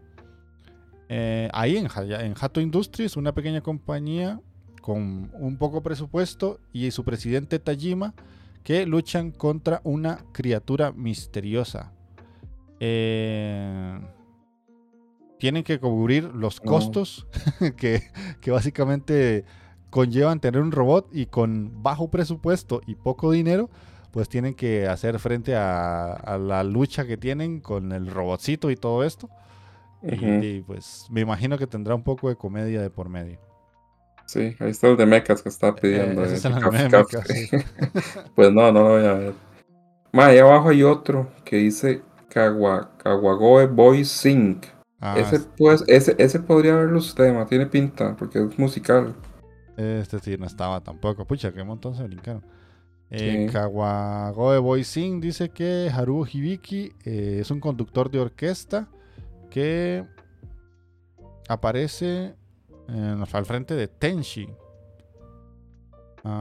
Eh, 1.09 1.49
ahí 1.53 1.77
en, 1.77 1.89
Hato 2.41 2.61
Industries, 2.61 3.17
una 3.17 3.33
pequeña 3.33 3.61
compañía 3.63 4.41
con 4.81 5.31
un 5.35 5.57
poco 5.57 5.83
presupuesto 5.83 6.61
y 6.73 6.91
su 6.93 7.05
presidente 7.05 7.59
Tajima 7.59 8.15
que 8.63 8.87
luchan 8.87 9.31
contra 9.33 9.81
una 9.85 10.19
criatura 10.33 10.93
misteriosa. 10.93 11.93
Eh, 12.81 14.01
tienen 15.39 15.63
que 15.65 15.79
cubrir 15.79 16.25
los 16.35 16.61
Oh. 16.61 16.65
costos 16.65 17.27
que, 17.77 18.03
que 18.41 18.51
básicamente 18.51 19.45
conllevan 19.91 20.41
tener 20.41 20.61
un 20.61 20.73
robot 20.73 21.09
y 21.13 21.27
con 21.27 21.83
bajo 21.83 22.11
presupuesto 22.11 22.81
y 22.87 22.95
poco 22.95 23.31
dinero, 23.31 23.71
pues 24.13 24.29
tienen 24.29 24.55
que 24.55 24.87
hacer 24.89 25.19
frente 25.19 25.55
a, 25.57 26.13
a 26.13 26.39
la 26.39 26.65
lucha 26.65 27.07
que 27.07 27.17
tienen 27.17 27.61
con 27.61 27.93
el 27.93 28.07
robotcito 28.09 28.71
y 28.71 28.77
todo 28.77 29.05
esto. 29.05 29.29
Y- 30.03 30.61
pues 30.63 31.07
me 31.11 31.21
imagino 31.23 31.59
que 31.59 31.67
tendrá 31.67 31.95
un 31.95 32.03
poco 32.03 32.29
de 32.29 32.37
comedia 32.37 32.81
de 32.81 32.91
por 32.91 33.09
medio. 33.09 33.39
Sí, 34.27 34.57
ahí 34.59 34.71
está 34.71 34.89
el 34.89 34.97
de 34.97 35.07
mechas 35.07 35.43
que 35.43 35.51
pidiendo. 35.81 36.25
ese 36.25 36.49
eh, 36.49 36.53
Kaf- 36.53 36.73
mechas, 36.73 37.07
Kaf- 37.09 38.31
pues 38.35 38.53
no, 38.53 38.73
no 38.73 38.81
lo 38.83 38.89
voy 38.91 39.05
a 39.05 39.13
ver. 39.15 39.35
Ahí 40.13 40.39
abajo 40.39 40.71
hay 40.71 40.83
otro 40.83 41.29
que 41.45 41.57
dice 41.57 42.03
Kawa, 42.29 42.91
Kawagoe 42.99 43.67
Boy 43.67 44.05
Sing. 44.05 44.61
Ah, 45.01 45.15
ese, 45.19 45.41
pues, 45.59 45.85
ese, 45.87 46.15
ese 46.19 46.41
podría 46.41 46.75
verlo 46.75 46.99
usted, 46.99 47.33
ma, 47.35 47.47
tiene 47.47 47.67
pinta, 47.67 48.17
porque 48.17 48.39
es 48.43 48.59
musical. 48.59 49.15
Este 49.77 50.19
sí 50.21 50.37
no 50.39 50.47
estaba 50.47 50.81
tampoco. 50.81 51.27
Pucha, 51.27 51.53
qué 51.53 51.63
montón 51.65 51.95
se 51.95 52.03
brincaron. 52.05 52.45
Eh, 53.11 53.47
Sí. 53.47 53.53
Kawagoe 53.53 54.59
Boy 54.59 54.83
Sing 54.85 55.21
dice 55.21 55.51
que 55.51 55.91
Haruo 55.95 56.27
Hibiki 56.27 56.93
eh, 57.05 57.39
es 57.41 57.51
un 57.51 57.61
conductor 57.61 58.11
de 58.11 58.19
orquesta 58.21 58.89
que 59.51 60.05
aparece 61.49 62.35
en- 62.89 63.23
al 63.33 63.45
frente 63.47 63.75
de 63.75 63.87
Tenshi. 63.89 64.49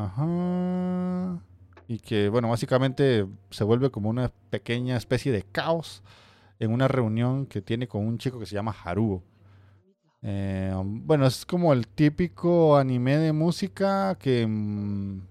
Ajá. 0.06 1.40
Y 1.88 2.00
que, 2.00 2.30
bueno, 2.30 2.50
básicamente 2.50 3.28
se 3.52 3.64
vuelve 3.64 3.92
como 3.92 4.10
una 4.10 4.32
pequeña 4.50 4.98
especie 4.98 5.32
de 5.32 5.44
caos 5.44 6.02
en 6.60 6.72
una 6.72 6.88
reunión 6.88 7.46
que 7.46 7.62
tiene 7.62 7.88
con 7.88 8.06
un 8.08 8.18
chico 8.18 8.40
que 8.40 8.46
se 8.48 8.56
llama 8.56 8.76
Haruo. 8.84 9.22
Eh, 10.28 10.74
bueno, 10.84 11.28
es 11.28 11.46
como 11.46 11.72
el 11.72 11.88
típico 11.88 12.78
anime 12.78 13.18
de 13.18 13.32
música 13.32 14.18
que 14.20 14.48
mm, 14.48 15.22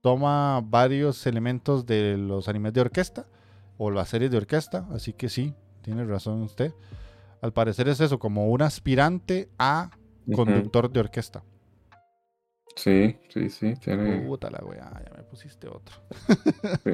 toma 0.00 0.62
varios 0.64 1.26
elementos 1.26 1.84
de 1.84 2.16
los 2.16 2.48
animes 2.48 2.72
de 2.72 2.80
orquesta 2.80 3.26
o 3.76 3.90
las 3.90 4.08
series 4.08 4.30
de 4.30 4.38
orquesta, 4.38 4.86
así 4.92 5.12
que 5.12 5.28
sí, 5.28 5.54
tiene 5.82 6.06
razón 6.06 6.40
usted. 6.40 6.72
Al 7.42 7.52
parecer 7.52 7.88
es 7.88 8.00
eso, 8.00 8.18
como 8.18 8.48
un 8.48 8.62
aspirante 8.62 9.50
a 9.58 9.90
conductor 10.34 10.90
de 10.90 11.00
orquesta. 11.00 11.44
Sí, 12.76 13.18
sí, 13.28 13.50
sí, 13.50 13.74
tiene. 13.74 14.26
Puta 14.26 14.48
la 14.50 14.64
weá, 14.64 14.90
ya 15.04 15.16
me 15.18 15.22
pusiste 15.24 15.68
otro. 15.68 15.96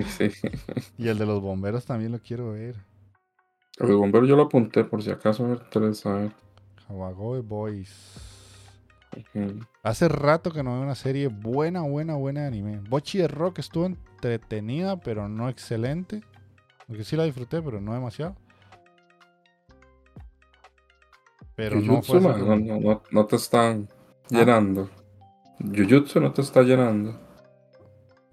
sí, 0.09 0.31
sí. 0.31 0.49
Y 0.99 1.07
el 1.07 1.19
de 1.19 1.27
los 1.27 1.41
bomberos 1.41 1.85
también 1.85 2.11
lo 2.11 2.19
quiero 2.19 2.51
ver. 2.51 2.75
El 3.79 3.95
bombero 3.95 4.27
yo 4.27 4.35
lo 4.35 4.45
apunté 4.45 4.83
por 4.83 5.01
si 5.01 5.13
acaso 5.13 5.45
me 5.45 5.55
interesa 5.55 6.13
ver. 6.13 6.46
Kawagoe 6.87 7.41
Boys. 7.41 8.33
Hace 9.83 10.09
rato 10.09 10.51
que 10.53 10.63
no 10.63 10.75
veo 10.75 10.83
una 10.83 10.95
serie 10.95 11.29
buena, 11.29 11.83
buena, 11.83 12.15
buena 12.17 12.43
de 12.43 12.47
anime. 12.49 12.81
Bochi 12.89 13.19
de 13.19 13.29
Rock 13.29 13.61
estuvo 13.61 13.87
entretenida, 13.87 14.99
pero 15.01 15.29
no 15.29 15.49
excelente. 15.49 16.23
Porque 16.87 17.03
sí 17.05 17.17
la 17.17 17.25
disfruté, 17.25 17.63
pero 17.63 17.81
no 17.81 17.95
demasiado. 17.95 18.37
Pero 21.55 21.81
no 21.81 22.03
fue 22.03 22.21
man, 22.21 22.39
no, 22.47 22.57
no, 22.57 22.81
no- 22.81 23.03
no 23.11 23.27
te 23.27 23.37
están 23.37 23.89
Ah. 23.91 24.29
llenando. 24.29 24.91
Jujutsu 25.59 26.21
no 26.21 26.33
te 26.33 26.43
está 26.43 26.61
llenando. 26.63 27.19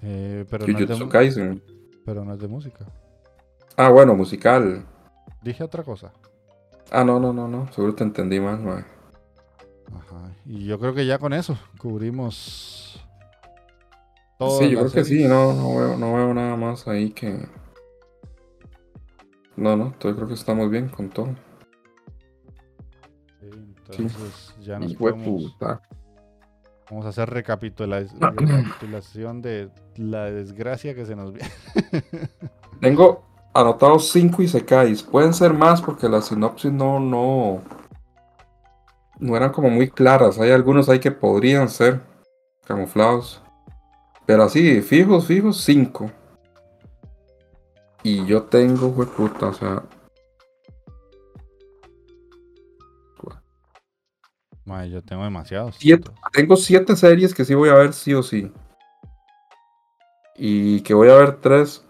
Eh, 0.02 0.46
pero, 0.50 0.68
no 0.68 0.74
Jujutsu 0.78 1.06
de, 1.06 1.10
Kaisen. 1.10 1.64
pero 2.06 2.26
no 2.26 2.34
es 2.34 2.40
de 2.40 2.48
música. 2.50 2.86
Ah, 3.78 3.90
bueno, 3.90 4.14
musical. 4.16 4.86
Dije 5.42 5.64
otra 5.64 5.84
cosa. 5.84 6.12
Ah, 6.96 7.04
no, 7.04 7.20
no, 7.20 7.34
no, 7.34 7.48
no. 7.48 7.72
Seguro 7.74 7.96
te 7.96 8.04
entendí 8.04 8.40
mal, 8.40 8.60
man. 8.62 8.86
Ajá. 9.96 10.32
Y 10.46 10.66
yo 10.66 10.80
creo 10.80 10.94
que 10.94 11.06
ya 11.08 11.18
con 11.18 11.34
eso 11.34 11.58
cubrimos. 11.80 13.04
todas 14.38 14.60
Sí, 14.60 14.70
yo 14.70 14.80
creo 14.82 14.92
que 14.92 15.04
sí. 15.04 15.28
No, 15.28 15.54
no 15.54 15.76
veo, 15.76 15.98
no 15.98 16.14
veo 16.14 16.34
nada 16.36 16.56
más 16.56 16.88
ahí 16.88 17.10
que. 17.10 17.48
No, 19.56 19.76
no, 19.76 19.96
yo 20.00 20.16
creo 20.16 20.28
que 20.28 20.36
estamos 20.36 20.70
bien 20.70 20.88
con 20.88 21.10
todo. 21.10 21.30
Sí, 23.40 23.50
entonces 23.52 24.56
ya 24.62 24.78
nos 24.78 24.94
podemos-. 24.94 25.56
Vamos 26.92 27.06
a 27.08 27.10
hacer 27.10 27.28
recapitula- 27.30 28.06
recapitulación 28.20 29.42
de 29.42 29.72
la 29.96 30.26
desgracia 30.30 30.94
que 30.94 31.06
se 31.08 31.16
nos 31.16 31.34
viene. 31.34 31.50
Tengo 32.82 33.24
anotados 33.54 34.10
5 34.12 34.42
Isekais. 34.42 35.04
Pueden 35.04 35.34
ser 35.34 35.54
más 35.54 35.82
porque 35.82 36.10
las 36.10 36.26
sinopsis 36.26 36.72
no, 36.72 37.00
no. 37.00 37.62
No 39.20 39.38
eran 39.38 39.52
como 39.52 39.70
muy 39.70 39.90
claras. 39.90 40.40
Hay 40.40 40.52
algunos 40.52 40.90
ahí 40.90 41.00
que 41.00 41.12
podrían 41.12 41.70
ser 41.70 42.02
camuflados. 42.66 43.42
Pero 44.26 44.44
así, 44.44 44.82
fijos, 44.82 45.28
fijos, 45.28 45.62
5. 45.64 46.12
Y 48.04 48.26
yo 48.26 48.44
tengo, 48.44 48.90
güey, 48.90 49.08
puta, 49.08 49.48
o 49.48 49.54
sea. 49.54 49.84
Mae, 54.66 54.90
yo 54.90 55.02
tengo 55.02 55.24
demasiados. 55.24 55.76
Siete. 55.78 56.10
Tengo 56.32 56.56
7 56.56 56.96
series 56.96 57.34
que 57.34 57.44
sí 57.44 57.54
voy 57.54 57.70
a 57.70 57.76
ver 57.76 57.94
sí 57.94 58.14
o 58.14 58.24
sí. 58.24 58.52
Y 60.36 60.82
que 60.82 60.94
voy 60.94 61.10
a 61.10 61.16
ver 61.16 61.42
3. 61.42 61.83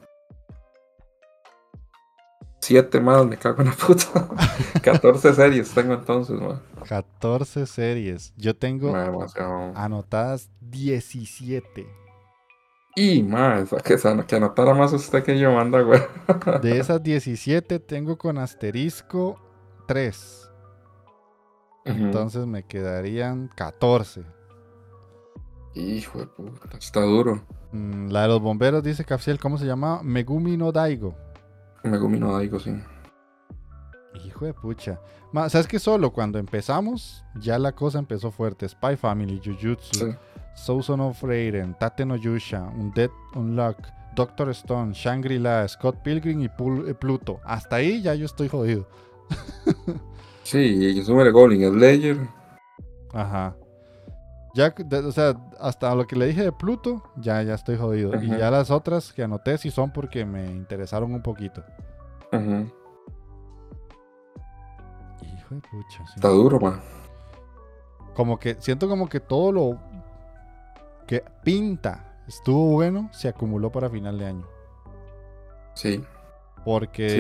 7 2.64 3.00
más, 3.02 3.26
me 3.26 3.38
cago 3.38 3.62
en 3.62 3.68
la 3.68 3.74
puta. 3.74 4.28
14 4.82 5.34
series 5.34 5.72
tengo 5.72 5.94
entonces, 5.94 6.40
man. 6.40 6.62
14 6.88 7.66
series. 7.66 8.34
Yo 8.38 8.56
tengo 8.56 8.96
anotadas 9.76 10.50
17. 10.62 11.86
Y 12.96 13.24
más, 13.24 13.70
que, 13.84 13.98
que 14.28 14.36
anotara 14.36 14.74
más 14.74 14.94
usted 14.94 15.24
que 15.24 15.38
yo, 15.38 15.52
manda, 15.52 15.82
güey. 15.82 16.00
De 16.62 16.80
esas 16.80 17.04
17 17.04 17.80
tengo 17.80 18.18
con 18.18 18.38
asterisco 18.38 19.40
3. 19.88 20.50
Ujú. 21.86 21.98
Entonces 21.98 22.46
me 22.46 22.64
quedarían 22.64 23.50
14. 23.56 24.24
Hijo 25.76 26.20
de 26.20 26.28
puta, 26.28 26.78
está 26.78 27.02
duro. 27.02 27.42
Mm, 27.74 28.10
la 28.10 28.22
de 28.22 28.28
los 28.30 28.42
bomberos 28.42 28.84
dice 28.84 29.04
Capsiel, 29.04 29.38
¿cómo 29.40 29.58
se 29.58 29.66
llama? 29.66 30.02
Megumi 30.02 30.56
no 30.56 30.72
Daigo. 30.72 31.14
Megumi 31.84 32.20
no 32.20 32.34
Daigo, 32.38 32.60
sí. 32.60 32.74
Hijo 34.26 34.46
de 34.46 34.54
pucha. 34.54 35.00
Ma, 35.32 35.50
¿Sabes 35.50 35.68
qué? 35.68 35.80
Solo 35.80 36.12
cuando 36.12 36.38
empezamos, 36.40 37.24
ya 37.36 37.58
la 37.58 37.72
cosa 37.74 38.00
empezó 38.00 38.32
fuerte. 38.32 38.68
Spy 38.70 38.96
Family, 38.96 39.42
Jujutsu, 39.44 40.06
Sí. 40.06 40.16
Souson 40.56 41.00
of 41.02 41.22
Reiren, 41.24 41.76
Tate 41.80 42.06
no 42.06 42.16
Yusha, 42.16 42.62
Undead 42.78 43.10
Unlock, 43.36 43.78
Doctor 44.16 44.50
Stone, 44.52 44.94
Shangri-La, 44.94 45.68
Scott 45.68 45.98
Pilgrim 46.04 46.42
y 46.42 46.48
Pul- 46.50 46.88
eh, 46.88 46.94
Pluto. 46.94 47.40
Hasta 47.44 47.78
ahí 47.78 48.02
ya 48.04 48.14
yo 48.16 48.26
estoy 48.26 48.48
jodido. 48.48 48.88
Sí, 50.44 50.58
y 50.60 51.02
Summer 51.04 51.32
Goblin, 51.32 51.72
Slayer. 51.72 52.18
Ajá. 53.14 53.56
Ya, 54.54 54.70
de- 54.70 55.00
o 55.00 55.12
sea, 55.12 55.36
hasta 55.60 55.94
lo 55.96 56.06
que 56.06 56.16
le 56.16 56.28
dije 56.28 56.44
de 56.44 56.52
Pluto, 56.52 57.02
ya, 57.16 57.42
ya 57.42 57.56
estoy 57.56 57.76
jodido. 57.78 58.22
Y 58.22 58.28
ya 58.30 58.52
las 58.52 58.70
otras 58.70 59.12
que 59.12 59.24
anoté 59.24 59.58
sí 59.58 59.72
son 59.72 59.92
porque 59.92 60.26
me 60.26 60.46
interesaron 60.46 61.14
un 61.14 61.22
poquito. 61.24 61.64
Ujú. 62.32 62.72
Hijo 65.22 65.56
de 65.56 65.62
pucha, 65.62 66.06
sí. 66.08 66.14
Está 66.16 66.28
duro, 66.30 66.60
man. 66.60 66.80
Como 68.16 68.38
que 68.38 68.56
siento 68.60 68.88
como 68.88 69.10
que 69.10 69.20
todo 69.20 69.52
lo 69.52 69.80
que 71.08 71.24
pinta 71.44 72.14
estuvo 72.28 72.74
bueno 72.74 73.10
se 73.12 73.28
acumuló 73.28 73.72
para 73.72 73.90
final 73.90 74.18
de 74.20 74.26
año. 74.28 74.48
Sí. 75.74 76.04
Porque 76.64 77.10
Sí, 77.10 77.18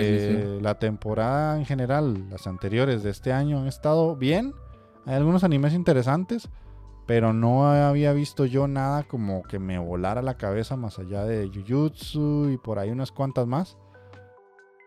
sí, 0.57 0.61
la 0.61 0.75
temporada 0.79 1.57
en 1.57 1.65
general, 1.65 2.29
las 2.29 2.47
anteriores 2.47 3.03
de 3.03 3.09
este 3.09 3.33
año 3.33 3.59
han 3.59 3.67
estado 3.67 4.15
bien. 4.15 4.53
Hay 5.05 5.15
algunos 5.15 5.43
animes 5.43 5.73
interesantes, 5.73 6.47
pero 7.05 7.33
no 7.33 7.67
había 7.67 8.13
visto 8.13 8.45
yo 8.45 8.67
nada 8.67 9.03
como 9.03 9.43
que 9.43 9.59
me 9.59 9.77
volara 9.77 10.21
la 10.21 10.37
cabeza 10.37 10.77
más 10.77 10.99
allá 10.99 11.25
de 11.25 11.49
Jujutsu 11.53 12.49
y 12.49 12.57
por 12.57 12.79
ahí 12.79 12.91
unas 12.91 13.11
cuantas 13.11 13.45
más. 13.45 13.77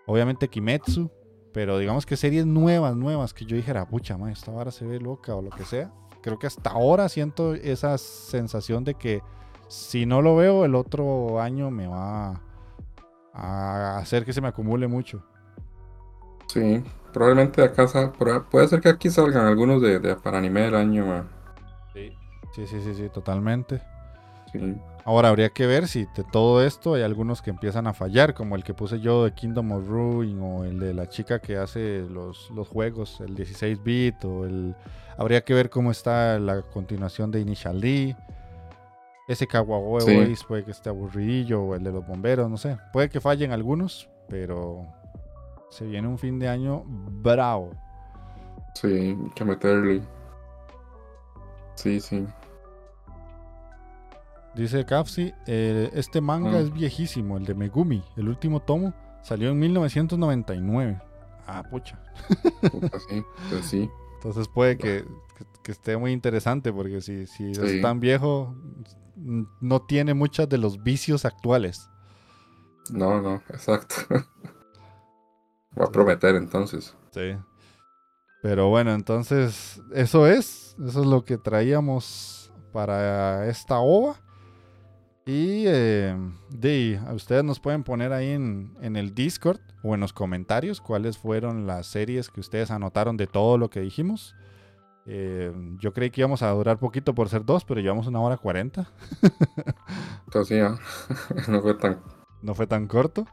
Obviamente 0.06 0.48
Kimetsu, 0.48 1.10
pero 1.52 1.78
digamos 1.78 2.06
que 2.06 2.16
series 2.16 2.47
nuevas, 2.47 2.97
nuevas 2.97 3.34
que 3.34 3.44
yo 3.44 3.56
dijera, 3.56 3.86
pucha, 3.86 4.16
man, 4.16 4.30
esta 4.30 4.52
vara 4.52 4.70
se 4.70 4.86
ve 4.86 5.01
loca 5.01 5.34
o 5.34 5.43
lo 5.43 5.51
que 5.51 5.64
sea. 5.64 5.93
Creo 6.22 6.38
que 6.38 6.47
hasta 6.47 6.70
ahora 6.70 7.09
siento 7.09 7.55
esa 7.55 7.98
sensación 7.98 8.84
de 8.84 8.94
que 8.94 9.22
si 9.68 10.06
no 10.06 10.22
lo 10.22 10.36
veo 10.36 10.64
el 10.64 10.74
otro 10.74 11.40
año 11.40 11.70
me 11.70 11.86
va 11.86 12.40
a 13.32 13.98
hacer 13.98 14.24
que 14.24 14.32
se 14.32 14.40
me 14.40 14.48
acumule 14.48 14.86
mucho. 14.86 15.22
Sí. 16.47 16.82
Probablemente 17.12 17.62
acá 17.62 17.86
puede 18.51 18.68
ser 18.68 18.80
que 18.80 18.90
aquí 18.90 19.10
salgan 19.10 19.47
algunos 19.47 19.80
de, 19.80 19.98
de 19.98 20.16
para 20.16 20.38
anime 20.38 20.62
del 20.62 20.74
año, 20.74 21.06
man. 21.06 21.35
Sí, 22.56 22.66
sí, 22.66 22.80
sí, 22.80 22.94
sí, 22.94 23.10
totalmente. 23.10 23.82
Sí. 24.50 24.76
Ahora 25.04 25.28
habría 25.28 25.50
que 25.50 25.66
ver 25.66 25.88
si 25.88 26.06
de 26.16 26.24
todo 26.32 26.64
esto 26.64 26.94
hay 26.94 27.02
algunos 27.02 27.42
que 27.42 27.50
empiezan 27.50 27.86
a 27.86 27.92
fallar, 27.92 28.32
como 28.32 28.56
el 28.56 28.64
que 28.64 28.72
puse 28.72 28.98
yo 28.98 29.24
de 29.24 29.34
Kingdom 29.34 29.72
of 29.72 29.86
Ruin 29.86 30.40
o 30.40 30.64
el 30.64 30.78
de 30.80 30.94
la 30.94 31.06
chica 31.06 31.38
que 31.38 31.58
hace 31.58 32.06
los, 32.08 32.50
los 32.52 32.66
juegos, 32.66 33.20
el 33.20 33.34
16 33.34 33.82
bit 33.84 34.24
o 34.24 34.46
el... 34.46 34.74
Habría 35.18 35.44
que 35.44 35.52
ver 35.52 35.68
cómo 35.68 35.90
está 35.90 36.38
la 36.38 36.62
continuación 36.62 37.30
de 37.30 37.40
Initial 37.40 37.78
D. 37.78 38.16
Ese 39.28 39.46
Kawaii 39.46 40.00
Sí. 40.06 40.16
Boys 40.16 40.44
puede 40.44 40.64
que 40.64 40.70
esté 40.70 40.88
aburridillo 40.88 41.62
o 41.62 41.74
el 41.74 41.84
de 41.84 41.92
los 41.92 42.06
bomberos, 42.06 42.48
no 42.48 42.56
sé. 42.56 42.78
Puede 42.90 43.10
que 43.10 43.20
fallen 43.20 43.52
algunos, 43.52 44.08
pero 44.30 44.86
se 45.68 45.84
viene 45.84 46.08
un 46.08 46.16
fin 46.16 46.38
de 46.38 46.48
año 46.48 46.84
bravo. 46.86 47.72
Sí, 48.72 48.86
hay 48.86 49.30
que 49.34 49.44
meterle. 49.44 50.00
Sí, 51.74 52.00
sí. 52.00 52.26
Dice 54.56 54.84
Kafsi, 54.86 55.34
eh, 55.46 55.90
este 55.92 56.20
manga 56.20 56.52
Ah. 56.56 56.60
es 56.60 56.72
viejísimo, 56.72 57.36
el 57.36 57.44
de 57.44 57.54
Megumi, 57.54 58.02
el 58.16 58.28
último 58.28 58.60
tomo, 58.60 58.94
salió 59.22 59.50
en 59.50 59.58
1999. 59.58 61.00
Ah, 61.46 61.62
pucha. 61.70 62.02
Puta, 62.72 62.98
sí. 63.08 63.22
Pues 63.50 63.66
sí. 63.66 63.90
Entonces 64.14 64.48
puede 64.48 64.78
que, 64.78 65.04
que- 65.36 65.44
que 65.62 65.72
esté 65.72 65.96
muy 65.96 66.12
interesante 66.12 66.72
porque 66.72 67.00
si, 67.00 67.26
si 67.26 67.54
Sí. 67.54 67.60
es 67.62 67.82
tan 67.82 68.00
viejo, 68.00 68.56
no 69.60 69.82
tiene 69.82 70.14
muchos 70.14 70.48
de 70.48 70.58
los 70.58 70.82
vicios 70.82 71.24
actuales. 71.24 71.88
No, 72.90 73.20
no, 73.20 73.36
exacto. 73.50 73.94
Va 75.78 75.84
a 75.84 75.90
prometer 75.92 76.34
entonces. 76.36 76.96
Sí. 77.12 77.36
Pero 78.42 78.68
bueno, 78.68 78.92
entonces 78.94 79.82
eso 79.92 80.26
es, 80.26 80.76
eso 80.84 81.00
es 81.00 81.06
lo 81.06 81.24
que 81.24 81.36
traíamos 81.36 82.52
para 82.72 83.46
esta 83.48 83.78
ova. 83.80 84.16
Y 85.28 85.64
eh, 85.66 86.16
de, 86.50 87.00
a 87.04 87.12
ustedes 87.12 87.42
nos 87.42 87.58
pueden 87.58 87.82
poner 87.82 88.12
ahí 88.12 88.30
en, 88.30 88.76
en 88.80 88.94
el 88.94 89.12
Discord 89.12 89.58
o 89.82 89.92
en 89.94 90.00
los 90.00 90.12
comentarios 90.12 90.80
cuáles 90.80 91.18
fueron 91.18 91.66
las 91.66 91.88
series 91.88 92.30
que 92.30 92.38
ustedes 92.38 92.70
anotaron 92.70 93.16
de 93.16 93.26
todo 93.26 93.58
lo 93.58 93.68
que 93.68 93.80
dijimos. 93.80 94.36
Eh, 95.04 95.52
yo 95.78 95.92
creí 95.92 96.10
que 96.10 96.20
íbamos 96.20 96.42
a 96.42 96.50
durar 96.50 96.78
poquito 96.78 97.12
por 97.12 97.28
ser 97.28 97.44
dos, 97.44 97.64
pero 97.64 97.80
llevamos 97.80 98.06
una 98.06 98.20
hora 98.20 98.36
cuarenta. 98.36 98.88
Entonces 100.26 100.62
ah, 100.62 100.78
no 101.48 101.60
fue 101.60 101.74
tan. 101.74 102.00
No 102.40 102.54
fue 102.54 102.68
tan 102.68 102.86
corto. 102.86 103.26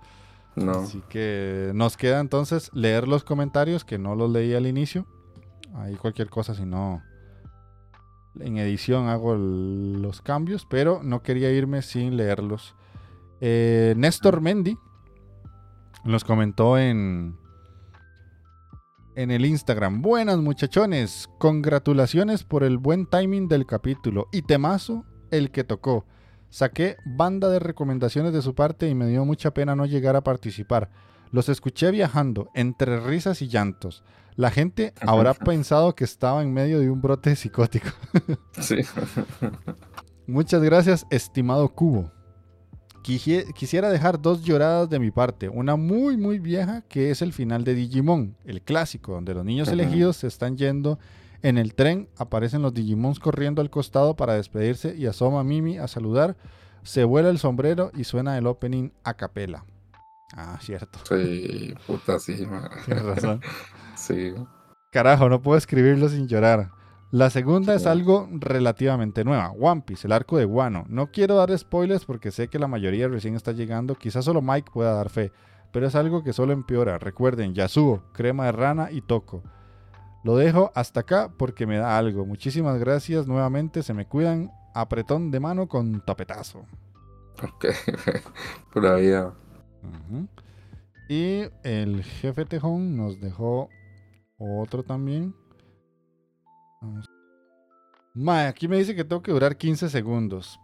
No. 0.55 0.71
Así 0.71 1.03
que 1.09 1.71
nos 1.75 1.95
queda 1.95 2.19
entonces 2.19 2.71
leer 2.73 3.07
los 3.07 3.23
comentarios 3.23 3.85
que 3.85 3.99
no 3.99 4.15
los 4.15 4.31
leí 4.31 4.55
al 4.55 4.65
inicio. 4.65 5.05
Ahí 5.75 5.95
cualquier 5.95 6.29
cosa, 6.29 6.55
si 6.55 6.65
no, 6.65 7.03
en 8.39 8.57
edición 8.57 9.07
hago 9.07 9.35
los 9.35 10.21
cambios, 10.21 10.65
pero 10.69 11.01
no 11.03 11.21
quería 11.21 11.51
irme 11.51 11.81
sin 11.81 12.17
leerlos. 12.17 12.75
Eh, 13.41 13.93
Néstor 13.97 14.41
Mendy 14.41 14.77
nos 16.03 16.23
comentó 16.23 16.77
en, 16.77 17.37
en 19.15 19.31
el 19.31 19.45
Instagram. 19.45 20.01
Buenas 20.01 20.37
muchachones, 20.37 21.29
congratulaciones 21.39 22.43
por 22.43 22.63
el 22.63 22.77
buen 22.77 23.05
timing 23.05 23.47
del 23.47 23.65
capítulo 23.65 24.27
y 24.31 24.41
temazo 24.43 25.05
el 25.31 25.51
que 25.51 25.63
tocó. 25.63 26.05
Saqué 26.49 26.97
banda 27.05 27.49
de 27.49 27.59
recomendaciones 27.59 28.31
de 28.33 28.41
su 28.41 28.53
parte 28.53 28.87
y 28.87 28.95
me 28.95 29.07
dio 29.07 29.25
mucha 29.25 29.53
pena 29.53 29.75
no 29.75 29.85
llegar 29.85 30.15
a 30.15 30.23
participar. 30.23 30.89
Los 31.31 31.49
escuché 31.49 31.89
viajando 31.89 32.49
entre 32.53 32.99
risas 32.99 33.41
y 33.41 33.47
llantos. 33.47 34.03
La 34.35 34.51
gente 34.51 34.93
habrá 35.01 35.33
pensado 35.33 35.95
que 35.95 36.03
estaba 36.03 36.41
en 36.41 36.53
medio 36.53 36.79
de 36.79 36.89
un 36.89 37.01
brote 37.01 37.35
psicótico. 37.35 37.89
Sí. 38.59 38.77
Muchas 40.27 40.61
gracias, 40.61 41.05
estimado 41.09 41.67
Cubo. 41.69 42.11
Quisiera 43.01 43.89
dejar 43.89 44.21
dos 44.21 44.43
lloradas 44.43 44.89
de 44.89 44.97
mi 44.97 45.11
parte. 45.11 45.49
Una 45.49 45.75
muy, 45.75 46.15
muy 46.15 46.39
vieja, 46.39 46.83
que 46.87 47.11
es 47.11 47.21
el 47.21 47.33
final 47.33 47.65
de 47.65 47.75
Digimon, 47.75 48.37
el 48.45 48.61
clásico, 48.61 49.13
donde 49.13 49.33
los 49.33 49.43
niños 49.43 49.67
elegidos 49.67 50.17
se 50.17 50.27
están 50.27 50.55
yendo 50.55 50.99
en 51.41 51.57
el 51.57 51.75
tren. 51.75 52.07
Aparecen 52.17 52.61
los 52.61 52.73
Digimons 52.73 53.19
corriendo 53.19 53.61
al 53.61 53.69
costado 53.69 54.15
para 54.15 54.35
despedirse 54.35 54.95
y 54.95 55.07
asoma 55.07 55.43
Mimi 55.43 55.77
a 55.77 55.89
saludar. 55.89 56.37
Se 56.83 57.03
vuela 57.03 57.29
el 57.29 57.39
sombrero 57.39 57.91
y 57.93 58.05
suena 58.05 58.37
el 58.37 58.47
opening 58.47 58.91
a 59.03 59.15
capela. 59.15 59.65
Ah, 60.35 60.57
cierto. 60.59 60.99
Sí, 61.07 61.73
puta, 61.85 62.19
sí, 62.19 62.45
ma. 62.45 62.69
Tienes 62.85 63.03
razón. 63.03 63.41
Sí. 63.95 64.33
Carajo, 64.89 65.29
no 65.29 65.41
puedo 65.41 65.57
escribirlo 65.57 66.09
sin 66.09 66.27
llorar. 66.27 66.71
La 67.11 67.29
segunda 67.29 67.75
es 67.75 67.85
algo 67.85 68.27
relativamente 68.31 69.23
nueva. 69.23 69.51
One 69.51 69.83
Piece, 69.85 70.07
el 70.07 70.11
arco 70.11 70.37
de 70.37 70.45
Guano. 70.45 70.83
No 70.89 71.11
quiero 71.11 71.35
dar 71.35 71.55
spoilers 71.55 72.05
porque 72.05 72.31
sé 72.31 72.47
que 72.47 72.57
la 72.57 72.67
mayoría 72.67 73.07
recién 73.07 73.35
está 73.35 73.51
llegando. 73.51 73.93
Quizás 73.93 74.25
solo 74.25 74.41
Mike 74.41 74.71
pueda 74.73 74.93
dar 74.93 75.09
fe. 75.09 75.31
Pero 75.71 75.85
es 75.85 75.93
algo 75.93 76.23
que 76.23 76.33
solo 76.33 76.53
empeora. 76.53 76.97
Recuerden, 76.97 77.53
Yasuo, 77.53 78.03
crema 78.13 78.45
de 78.45 78.51
rana 78.51 78.89
y 78.91 79.01
Toco. 79.01 79.43
Lo 80.23 80.35
dejo 80.37 80.71
hasta 80.73 81.01
acá 81.01 81.31
porque 81.37 81.67
me 81.67 81.77
da 81.77 81.97
algo. 81.99 82.25
Muchísimas 82.25 82.79
gracias 82.79 83.27
nuevamente. 83.27 83.83
Se 83.83 83.93
me 83.93 84.07
cuidan. 84.07 84.51
Apretón 84.73 85.29
de 85.29 85.39
mano 85.39 85.67
con 85.67 86.01
tapetazo. 86.01 86.65
Ok. 87.43 87.65
Pura 88.73 88.95
vida. 88.95 89.33
Y 91.09 91.43
el 91.63 92.03
jefe 92.03 92.45
Tejón 92.45 92.95
nos 92.97 93.19
dejó 93.19 93.69
otro 94.37 94.83
también. 94.83 95.35
Vamos. 96.81 97.09
Mae, 98.15 98.47
aquí 98.47 98.67
me 98.67 98.77
dice 98.77 98.95
que 98.95 99.03
tengo 99.03 99.23
que 99.23 99.31
durar 99.31 99.57
15 99.57 99.89
segundos. 99.89 100.59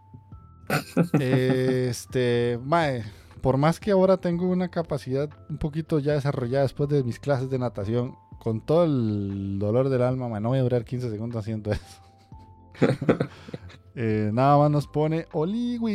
este, 1.20 2.60
mae, 2.62 3.04
por 3.40 3.56
más 3.56 3.80
que 3.80 3.90
ahora 3.90 4.18
tengo 4.18 4.48
una 4.48 4.68
capacidad 4.68 5.28
un 5.48 5.58
poquito 5.58 5.98
ya 5.98 6.12
desarrollada 6.12 6.62
después 6.62 6.88
de 6.88 7.02
mis 7.02 7.18
clases 7.18 7.50
de 7.50 7.58
natación, 7.58 8.14
con 8.38 8.64
todo 8.64 8.84
el 8.84 9.58
dolor 9.58 9.88
del 9.88 10.02
alma, 10.02 10.28
mae, 10.28 10.40
no 10.40 10.50
voy 10.50 10.58
a 10.58 10.62
durar 10.62 10.84
15 10.84 11.10
segundos 11.10 11.40
haciendo 11.40 11.72
eso. 11.72 12.00
Eh, 13.96 14.30
nada 14.32 14.56
más 14.56 14.70
nos 14.70 14.86
pone 14.86 15.26
Oliwis. 15.32 15.90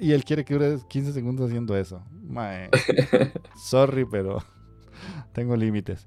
Y 0.00 0.12
él 0.12 0.24
quiere 0.24 0.44
que 0.44 0.54
dure 0.54 0.78
15 0.88 1.12
segundos 1.12 1.48
haciendo 1.48 1.76
eso. 1.76 2.02
Mae. 2.22 2.70
Sorry, 3.56 4.04
pero 4.04 4.38
tengo 5.32 5.54
límites. 5.56 6.06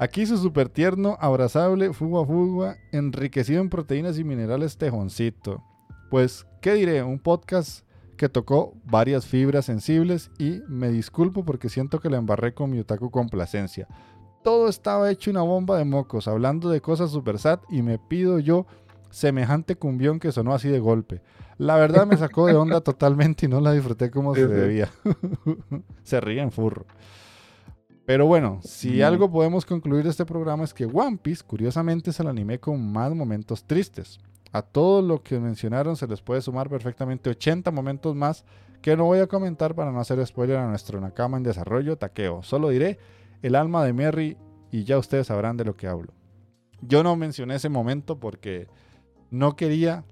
Aquí 0.00 0.26
su 0.26 0.36
super 0.38 0.68
tierno, 0.68 1.16
abrazable, 1.20 1.92
fuga 1.92 2.24
fuga, 2.24 2.76
enriquecido 2.92 3.60
en 3.60 3.68
proteínas 3.68 4.18
y 4.18 4.24
minerales 4.24 4.76
tejoncito. 4.76 5.62
Pues, 6.10 6.46
¿qué 6.60 6.74
diré? 6.74 7.02
Un 7.02 7.18
podcast 7.18 7.84
que 8.16 8.28
tocó 8.28 8.74
varias 8.84 9.26
fibras 9.26 9.66
sensibles 9.66 10.30
y 10.38 10.60
me 10.68 10.88
disculpo 10.90 11.44
porque 11.44 11.68
siento 11.68 12.00
que 12.00 12.10
la 12.10 12.18
embarré 12.18 12.54
con 12.54 12.70
mi 12.70 12.80
otaku 12.80 13.10
complacencia. 13.10 13.86
Todo 14.42 14.68
estaba 14.68 15.10
hecho 15.10 15.30
una 15.30 15.42
bomba 15.42 15.78
de 15.78 15.84
mocos, 15.84 16.28
hablando 16.28 16.70
de 16.70 16.80
cosas 16.80 17.10
super 17.10 17.38
sad 17.38 17.60
y 17.68 17.82
me 17.82 17.98
pido 17.98 18.38
yo 18.38 18.66
semejante 19.10 19.76
cumbión 19.76 20.18
que 20.20 20.32
sonó 20.32 20.52
así 20.54 20.68
de 20.68 20.78
golpe. 20.80 21.22
La 21.56 21.76
verdad 21.76 22.06
me 22.06 22.16
sacó 22.16 22.46
de 22.46 22.54
onda 22.54 22.80
totalmente 22.80 23.46
y 23.46 23.48
no 23.48 23.60
la 23.60 23.72
disfruté 23.72 24.10
como 24.10 24.34
Sí, 24.34 24.42
se 24.42 24.46
sí. 24.48 24.52
debía. 24.54 24.90
se 26.04 26.20
ríe 26.20 26.40
en 26.42 26.52
furro. 26.52 26.86
Pero 28.04 28.26
bueno, 28.26 28.60
si 28.62 29.00
Mm. 29.00 29.02
algo 29.02 29.30
podemos 29.30 29.66
concluir 29.66 30.04
de 30.04 30.10
este 30.10 30.24
programa 30.24 30.64
es 30.64 30.72
que 30.72 30.86
One 30.86 31.18
Piece, 31.22 31.44
curiosamente, 31.46 32.10
es 32.10 32.20
el 32.20 32.26
anime 32.28 32.58
con 32.58 32.80
más 32.92 33.14
momentos 33.14 33.64
tristes. 33.64 34.18
A 34.52 34.62
todo 34.62 35.02
lo 35.02 35.22
que 35.22 35.38
mencionaron 35.38 35.94
se 35.96 36.06
les 36.06 36.22
puede 36.22 36.40
sumar 36.40 36.70
perfectamente 36.70 37.28
80 37.28 37.70
momentos 37.70 38.14
más 38.16 38.44
que 38.80 38.96
no 38.96 39.04
voy 39.04 39.18
a 39.18 39.26
comentar 39.26 39.74
para 39.74 39.92
no 39.92 40.00
hacer 40.00 40.24
spoiler 40.26 40.56
a 40.56 40.68
nuestro 40.68 41.00
Nakama 41.00 41.36
en 41.36 41.42
desarrollo, 41.42 41.98
Takeo. 41.98 42.42
Solo 42.42 42.70
diré 42.70 42.98
el 43.42 43.54
alma 43.56 43.84
de 43.84 43.92
Merry 43.92 44.38
y 44.70 44.84
ya 44.84 44.96
ustedes 44.96 45.26
sabrán 45.26 45.56
de 45.58 45.64
lo 45.66 45.76
que 45.76 45.86
hablo. 45.86 46.14
Yo 46.80 47.02
no 47.02 47.14
mencioné 47.16 47.56
ese 47.56 47.68
momento 47.68 48.18
porque 48.20 48.68
no 49.30 49.56
quería 49.56 50.04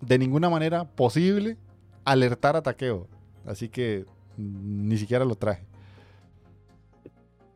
de 0.00 0.18
ninguna 0.18 0.48
manera 0.48 0.84
posible 0.84 1.56
alertar 2.04 2.56
a 2.56 2.62
Takeo. 2.62 3.06
Así 3.46 3.68
que 3.68 4.06
ni 4.36 4.96
siquiera 4.96 5.24
lo 5.24 5.34
traje. 5.34 5.66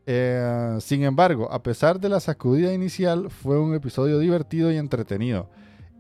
Eh, 0.07 0.77
sin 0.81 1.03
embargo, 1.03 1.51
a 1.51 1.63
pesar 1.63 1.99
de 1.99 2.09
la 2.09 2.21
sacudida 2.21 2.73
inicial, 2.75 3.31
fue 3.31 3.59
un 3.59 3.75
episodio 3.75 4.19
divertido 4.19 4.71
y 4.71 4.77
entretenido. 4.77 5.49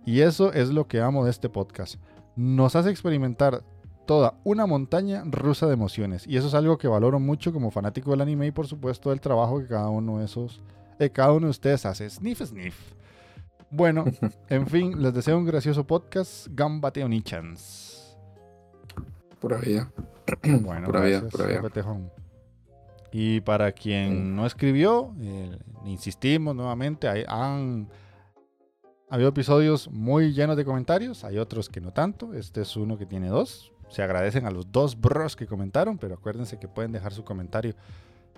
Y 0.04 0.20
eso 0.20 0.52
es 0.52 0.68
lo 0.68 0.86
que 0.86 1.00
amo 1.00 1.24
de 1.24 1.30
este 1.30 1.48
podcast. 1.48 1.96
Nos 2.36 2.76
hace 2.76 2.90
experimentar 2.90 3.64
toda 4.06 4.34
una 4.44 4.66
montaña 4.66 5.22
rusa 5.24 5.66
de 5.66 5.72
emociones. 5.72 6.26
Y 6.26 6.36
eso 6.36 6.48
es 6.48 6.54
algo 6.54 6.76
que 6.76 6.88
valoro 6.88 7.18
mucho 7.18 7.52
como 7.52 7.70
fanático 7.70 8.10
del 8.10 8.20
anime 8.20 8.46
y 8.46 8.50
por 8.50 8.66
supuesto 8.66 9.10
del 9.10 9.20
trabajo 9.20 9.60
que 9.60 9.68
cada 9.68 9.88
uno 9.88 10.18
de 10.18 10.26
esos, 10.26 10.60
eh, 10.98 11.08
cada 11.08 11.32
uno 11.32 11.46
de 11.46 11.52
ustedes 11.52 11.86
hace. 11.86 12.08
Sniff, 12.10 12.42
sniff. 12.42 12.76
Bueno, 13.76 14.04
en 14.48 14.66
fin, 14.66 15.02
les 15.02 15.12
deseo 15.12 15.36
un 15.36 15.44
gracioso 15.46 15.84
podcast. 15.84 16.46
Gambate 16.50 17.02
Onichans. 17.02 18.16
Pura 19.40 19.58
vida. 19.58 19.90
Bueno, 20.60 20.86
Pura 20.86 21.00
vida, 21.00 21.20
gracias, 21.20 21.32
pura 21.32 21.46
vida. 21.46 21.68
Tejón. 21.70 22.10
Y 23.12 23.40
para 23.40 23.72
quien 23.72 24.34
no 24.34 24.46
escribió, 24.46 25.12
eh, 25.20 25.56
insistimos 25.84 26.54
nuevamente, 26.54 27.08
hay- 27.08 27.24
han 27.28 27.88
habido 29.08 29.28
episodios 29.28 29.88
muy 29.90 30.32
llenos 30.32 30.56
de 30.56 30.64
comentarios, 30.64 31.22
hay 31.24 31.38
otros 31.38 31.68
que 31.68 31.80
no 31.80 31.92
tanto, 31.92 32.34
este 32.34 32.62
es 32.62 32.76
uno 32.76 32.98
que 32.98 33.06
tiene 33.06 33.28
dos. 33.28 33.72
Se 33.88 34.02
agradecen 34.02 34.46
a 34.46 34.50
los 34.50 34.72
dos 34.72 35.00
bros 35.00 35.36
que 35.36 35.46
comentaron, 35.46 35.98
pero 35.98 36.14
acuérdense 36.14 36.58
que 36.58 36.66
pueden 36.66 36.90
dejar 36.90 37.12
su 37.12 37.22
comentario 37.22 37.74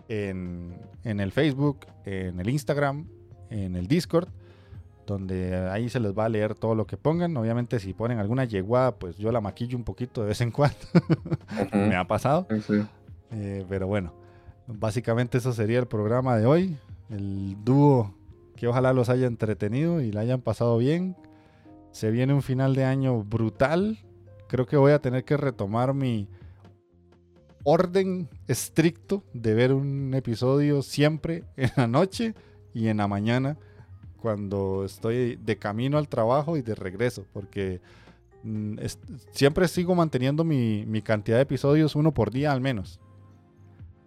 en, 0.09 0.79
en 1.05 1.21
el 1.21 1.33
Facebook, 1.33 1.87
en 2.05 2.39
el 2.41 2.49
Instagram, 2.51 3.07
en 3.49 3.77
el 3.77 3.87
Discord, 3.87 4.29
donde 5.07 5.57
ahí 5.71 5.89
se 5.89 6.01
les 6.01 6.13
va 6.13 6.25
a 6.25 6.29
leer 6.29 6.55
todo 6.55 6.75
lo 6.75 6.87
que 6.87 6.97
pongan. 6.97 7.37
Obviamente 7.37 7.79
si 7.79 7.93
ponen 7.93 8.19
alguna 8.19 8.45
yeguada, 8.45 8.97
pues 8.97 9.17
yo 9.17 9.31
la 9.33 9.41
maquillo 9.41 9.77
un 9.77 9.85
poquito 9.85 10.23
de 10.23 10.29
vez 10.29 10.41
en 10.41 10.51
cuando. 10.51 10.77
Me 11.73 11.97
ha 11.97 12.07
pasado. 12.07 12.47
Sí. 12.67 12.85
Eh, 13.33 13.65
pero 13.69 13.87
bueno, 13.87 14.13
básicamente 14.67 15.39
eso 15.39 15.53
sería 15.53 15.79
el 15.79 15.87
programa 15.87 16.37
de 16.37 16.47
hoy. 16.47 16.77
El 17.09 17.57
dúo 17.65 18.15
que 18.57 18.67
ojalá 18.67 18.93
los 18.93 19.09
haya 19.09 19.27
entretenido 19.27 20.01
y 20.01 20.13
la 20.13 20.21
hayan 20.21 20.41
pasado 20.41 20.79
bien. 20.79 21.17
Se 21.93 22.11
viene 22.11 22.35
un 22.35 22.43
final 22.43 22.75
de 22.75 22.85
año 22.85 23.23
brutal. 23.23 23.99
Creo 24.49 24.67
que 24.67 24.77
voy 24.77 24.93
a 24.93 25.01
tener 25.01 25.25
que 25.25 25.37
retomar 25.37 25.95
mi 25.95 26.29
orden 27.65 28.29
estricto 28.47 29.25
de 29.33 29.55
ver 29.55 29.73
un 29.73 30.15
episodio 30.15 30.83
siempre 30.83 31.45
en 31.57 31.71
la 31.77 31.87
noche 31.87 32.35
y 32.73 32.89
en 32.89 32.99
la 32.99 33.09
mañana 33.09 33.57
cuando 34.17 34.85
estoy 34.85 35.37
de 35.37 35.57
camino 35.59 35.99
al 35.99 36.09
trabajo 36.09 36.57
y 36.57 36.63
de 36.63 36.75
regreso, 36.75 37.27
porque 37.33 37.81
mm, 38.43 38.79
es- 38.81 38.99
siempre 39.31 39.69
sigo 39.69 39.95
manteniendo 39.95 40.45
mi, 40.45 40.85
mi 40.87 41.03
cantidad 41.03 41.37
de 41.39 41.43
episodios 41.43 41.95
uno 41.97 42.13
por 42.13 42.31
día 42.31 42.53
al 42.53 42.61
menos. 42.61 43.01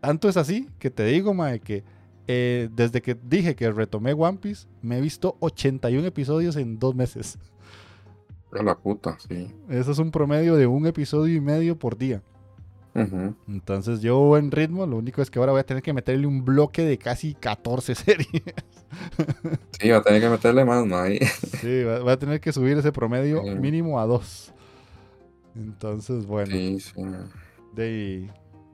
Tanto 0.01 0.29
es 0.29 0.37
así 0.37 0.69
que 0.79 0.89
te 0.89 1.03
digo, 1.05 1.33
mae, 1.33 1.59
que 1.59 1.83
eh, 2.27 2.69
desde 2.73 3.01
que 3.01 3.15
dije 3.15 3.55
que 3.55 3.71
retomé 3.71 4.13
One 4.13 4.37
Piece, 4.37 4.67
me 4.81 4.97
he 4.97 5.01
visto 5.01 5.35
81 5.39 6.05
episodios 6.07 6.55
en 6.55 6.77
dos 6.79 6.95
meses. 6.95 7.37
A 8.57 8.63
la 8.63 8.75
puta, 8.77 9.17
sí. 9.27 9.51
Eso 9.69 9.91
es 9.91 9.99
un 9.99 10.11
promedio 10.11 10.55
de 10.55 10.67
un 10.67 10.85
episodio 10.87 11.35
y 11.35 11.41
medio 11.41 11.77
por 11.77 11.97
día. 11.97 12.21
Entonces 13.47 14.01
yo 14.01 14.37
en 14.37 14.51
ritmo, 14.51 14.85
lo 14.85 14.97
único 14.97 15.21
es 15.21 15.29
que 15.29 15.39
ahora 15.39 15.51
voy 15.53 15.61
a 15.61 15.65
tener 15.65 15.81
que 15.83 15.93
meterle 15.93 16.27
un 16.27 16.43
bloque 16.43 16.83
de 16.83 16.97
casi 16.97 17.33
14 17.35 17.95
series. 17.95 18.43
Sí, 19.79 19.89
va 19.89 19.97
a 19.97 20.01
tener 20.01 20.21
que 20.21 20.29
meterle 20.29 20.65
más, 20.65 20.85
¿no? 20.85 20.97
Ahí. 20.97 21.19
sí, 21.61 21.83
va- 21.83 21.99
voy 21.99 22.11
a 22.11 22.17
tener 22.19 22.41
que 22.41 22.51
subir 22.51 22.77
ese 22.77 22.91
promedio 22.91 23.41
Sí. 23.43 23.49
mínimo 23.51 23.99
a 23.99 24.05
dos. 24.05 24.51
Entonces, 25.55 26.25
bueno, 26.25 26.51
Sí, 26.51 26.79
sí. 26.79 26.93
de 27.73 28.29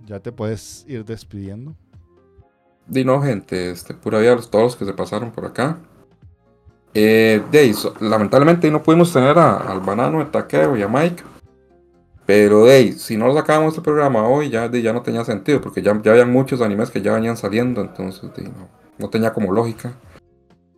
ya 0.06 0.20
te 0.20 0.32
puedes 0.32 0.86
ir 0.88 1.04
despidiendo. 1.06 1.76
Di 2.88 3.04
no, 3.04 3.22
gente, 3.22 3.72
este, 3.72 3.94
pura 3.94 4.20
vida 4.20 4.34
a 4.34 4.42
todos 4.42 4.64
los 4.64 4.76
que 4.76 4.86
se 4.86 4.94
pasaron 4.94 5.32
por 5.32 5.46
acá. 5.46 5.78
Eh, 6.94 7.42
de 7.52 7.76
lamentablemente 8.00 8.72
no 8.72 8.82
pudimos 8.82 9.12
tener 9.12 9.38
a- 9.38 9.58
al 9.58 9.82
banano 9.82 10.20
de 10.20 10.26
Takeo 10.26 10.78
y 10.78 10.82
a 10.84 10.88
Mike. 10.88 11.24
Pero 12.26 12.68
hey, 12.68 12.94
si 12.94 13.18
no 13.18 13.28
lo 13.28 13.36
sacábamos 13.36 13.74
este 13.74 13.84
programa 13.84 14.28
hoy, 14.28 14.50
ya, 14.50 14.72
ya 14.72 14.94
no 14.94 15.04
tenía 15.04 15.24
sentido, 15.24 15.62
porque 15.62 15.82
ya, 15.82 16.00
ya 16.02 16.12
habían 16.12 16.32
muchos 16.32 16.62
animes 16.62 16.90
que 16.90 17.02
ya 17.02 17.14
venían 17.14 17.38
saliendo, 17.38 17.82
entonces 17.82 18.24
no, 18.24 18.68
no, 18.98 19.10
tenía 19.10 19.32
como 19.32 19.52
lógica. 19.52 19.94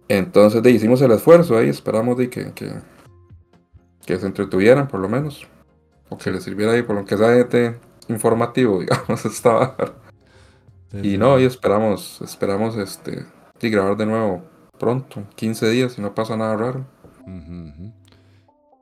Entonces 0.09 0.61
de, 0.61 0.71
hicimos 0.71 1.01
el 1.01 1.11
esfuerzo 1.11 1.57
ahí, 1.57 1.69
esperamos 1.69 2.17
de 2.17 2.29
que, 2.29 2.51
que, 2.53 2.71
que, 4.05 4.17
se 4.17 4.25
entretuvieran 4.25 4.87
por 4.87 4.99
lo 4.99 5.07
menos. 5.07 5.47
O 6.09 6.17
que 6.17 6.31
les 6.31 6.43
sirviera 6.43 6.73
ahí, 6.73 6.83
por 6.83 6.95
lo 6.95 7.05
que 7.05 7.17
sea 7.17 7.37
este 7.37 7.77
informativo, 8.09 8.79
digamos, 8.81 9.25
estaba. 9.25 9.75
y 11.01 11.17
no, 11.17 11.39
y 11.39 11.45
esperamos, 11.45 12.21
esperamos 12.21 12.75
este, 12.75 13.25
y 13.61 13.69
grabar 13.69 13.95
de 13.95 14.05
nuevo 14.05 14.43
pronto, 14.77 15.23
15 15.35 15.69
días, 15.69 15.93
si 15.93 16.01
no 16.01 16.13
pasa 16.13 16.35
nada 16.35 16.55
raro. 16.57 16.85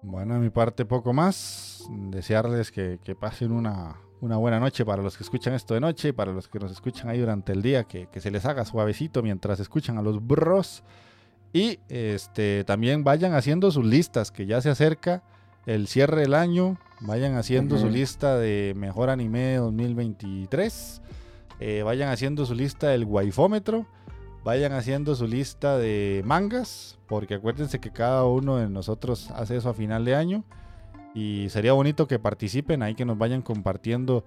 Bueno, 0.05 0.35
a 0.35 0.39
mi 0.39 0.51
parte 0.51 0.85
poco 0.85 1.13
más. 1.13 1.83
Desearles 1.89 2.71
que, 2.71 2.99
pasen 3.19 3.51
una, 3.51 3.99
buena 4.19 4.59
noche 4.59 4.85
para 4.85 5.01
los 5.01 5.17
que 5.17 5.23
escuchan 5.23 5.55
esto 5.55 5.73
de 5.73 5.79
noche, 5.79 6.13
para 6.13 6.31
los 6.31 6.47
que 6.47 6.59
nos 6.59 6.71
escuchan 6.71 7.09
ahí 7.09 7.19
durante 7.19 7.53
el 7.53 7.63
día, 7.63 7.85
que, 7.85 8.07
se 8.19 8.29
les 8.29 8.45
haga 8.45 8.65
suavecito 8.65 9.23
mientras 9.23 9.59
escuchan 9.59 9.97
a 9.97 10.03
los 10.03 10.25
bros. 10.25 10.83
Y 11.53 11.79
este, 11.89 12.63
también 12.65 13.03
vayan 13.03 13.33
haciendo 13.33 13.71
sus 13.71 13.85
listas, 13.85 14.31
que 14.31 14.45
ya 14.45 14.61
se 14.61 14.69
acerca 14.69 15.23
el 15.65 15.87
cierre 15.87 16.21
del 16.21 16.35
año. 16.35 16.77
Vayan 17.01 17.35
haciendo 17.35 17.77
su 17.77 17.89
lista 17.89 18.37
de 18.37 18.73
mejor 18.75 19.09
anime 19.09 19.55
2023. 19.55 21.01
Eh, 21.59 21.81
vayan 21.83 22.09
haciendo 22.09 22.45
su 22.45 22.53
lista 22.53 22.89
del 22.89 23.05
waifómetro 23.05 23.87
vayan 24.45 24.73
haciendo 24.73 25.15
su 25.15 25.25
lista 25.25 25.75
de 25.75 26.21
mangas, 26.23 26.99
porque 27.07 27.33
acuérdense 27.33 27.79
que 27.79 27.89
cada 27.89 28.25
uno 28.25 28.57
de 28.57 28.69
nosotros 28.69 29.31
hace 29.31 29.57
eso 29.57 29.69
a 29.69 29.73
final 29.73 30.05
de 30.05 30.15
año. 30.15 30.43
Y 31.15 31.47
sería 31.49 31.73
bonito 31.73 32.07
que 32.07 32.19
participen 32.19 32.83
ahí, 32.83 32.93
que 32.93 33.05
nos 33.05 33.17
vayan 33.17 33.41
compartiendo 33.41 34.23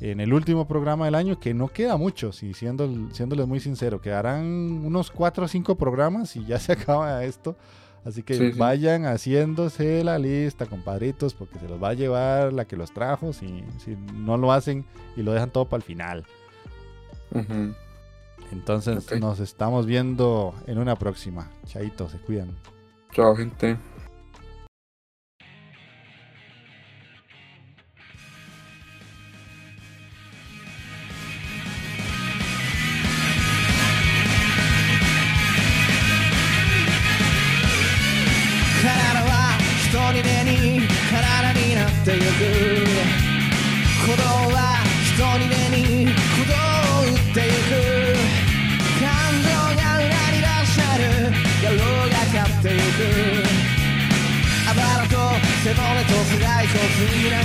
en 0.00 0.20
el 0.20 0.32
último 0.32 0.66
programa 0.66 1.04
del 1.04 1.14
año, 1.14 1.38
que 1.38 1.52
no 1.52 1.68
queda 1.68 1.98
mucho, 1.98 2.32
si 2.32 2.54
siendo, 2.54 2.88
siéndoles 3.12 3.46
muy 3.46 3.60
sincero, 3.60 4.00
quedarán 4.00 4.46
unos 4.82 5.10
4 5.10 5.44
o 5.44 5.48
5 5.48 5.76
programas 5.76 6.36
y 6.36 6.46
ya 6.46 6.58
se 6.58 6.72
acaba 6.72 7.22
esto. 7.24 7.54
Así 8.02 8.22
que 8.22 8.52
vayan 8.52 9.04
haciéndose 9.04 10.02
la 10.04 10.18
lista, 10.18 10.64
compadritos, 10.64 11.34
porque 11.34 11.58
se 11.58 11.68
los 11.68 11.82
va 11.82 11.90
a 11.90 11.94
llevar 11.94 12.50
la 12.54 12.64
que 12.64 12.76
los 12.76 12.94
trajo 12.94 13.34
si, 13.34 13.62
si 13.76 13.94
no 14.14 14.38
lo 14.38 14.52
hacen 14.52 14.86
y 15.18 15.22
lo 15.22 15.34
dejan 15.34 15.50
todo 15.50 15.66
para 15.66 15.80
el 15.80 15.84
final. 15.84 16.24
Entonces 18.52 19.20
nos 19.20 19.40
estamos 19.40 19.86
viendo 19.86 20.54
en 20.66 20.78
una 20.78 20.96
próxima. 20.96 21.50
Chaito, 21.66 22.08
se 22.08 22.18
cuidan. 22.18 22.50
Chao, 23.12 23.34
gente. 23.34 23.76
Mira 57.10 57.39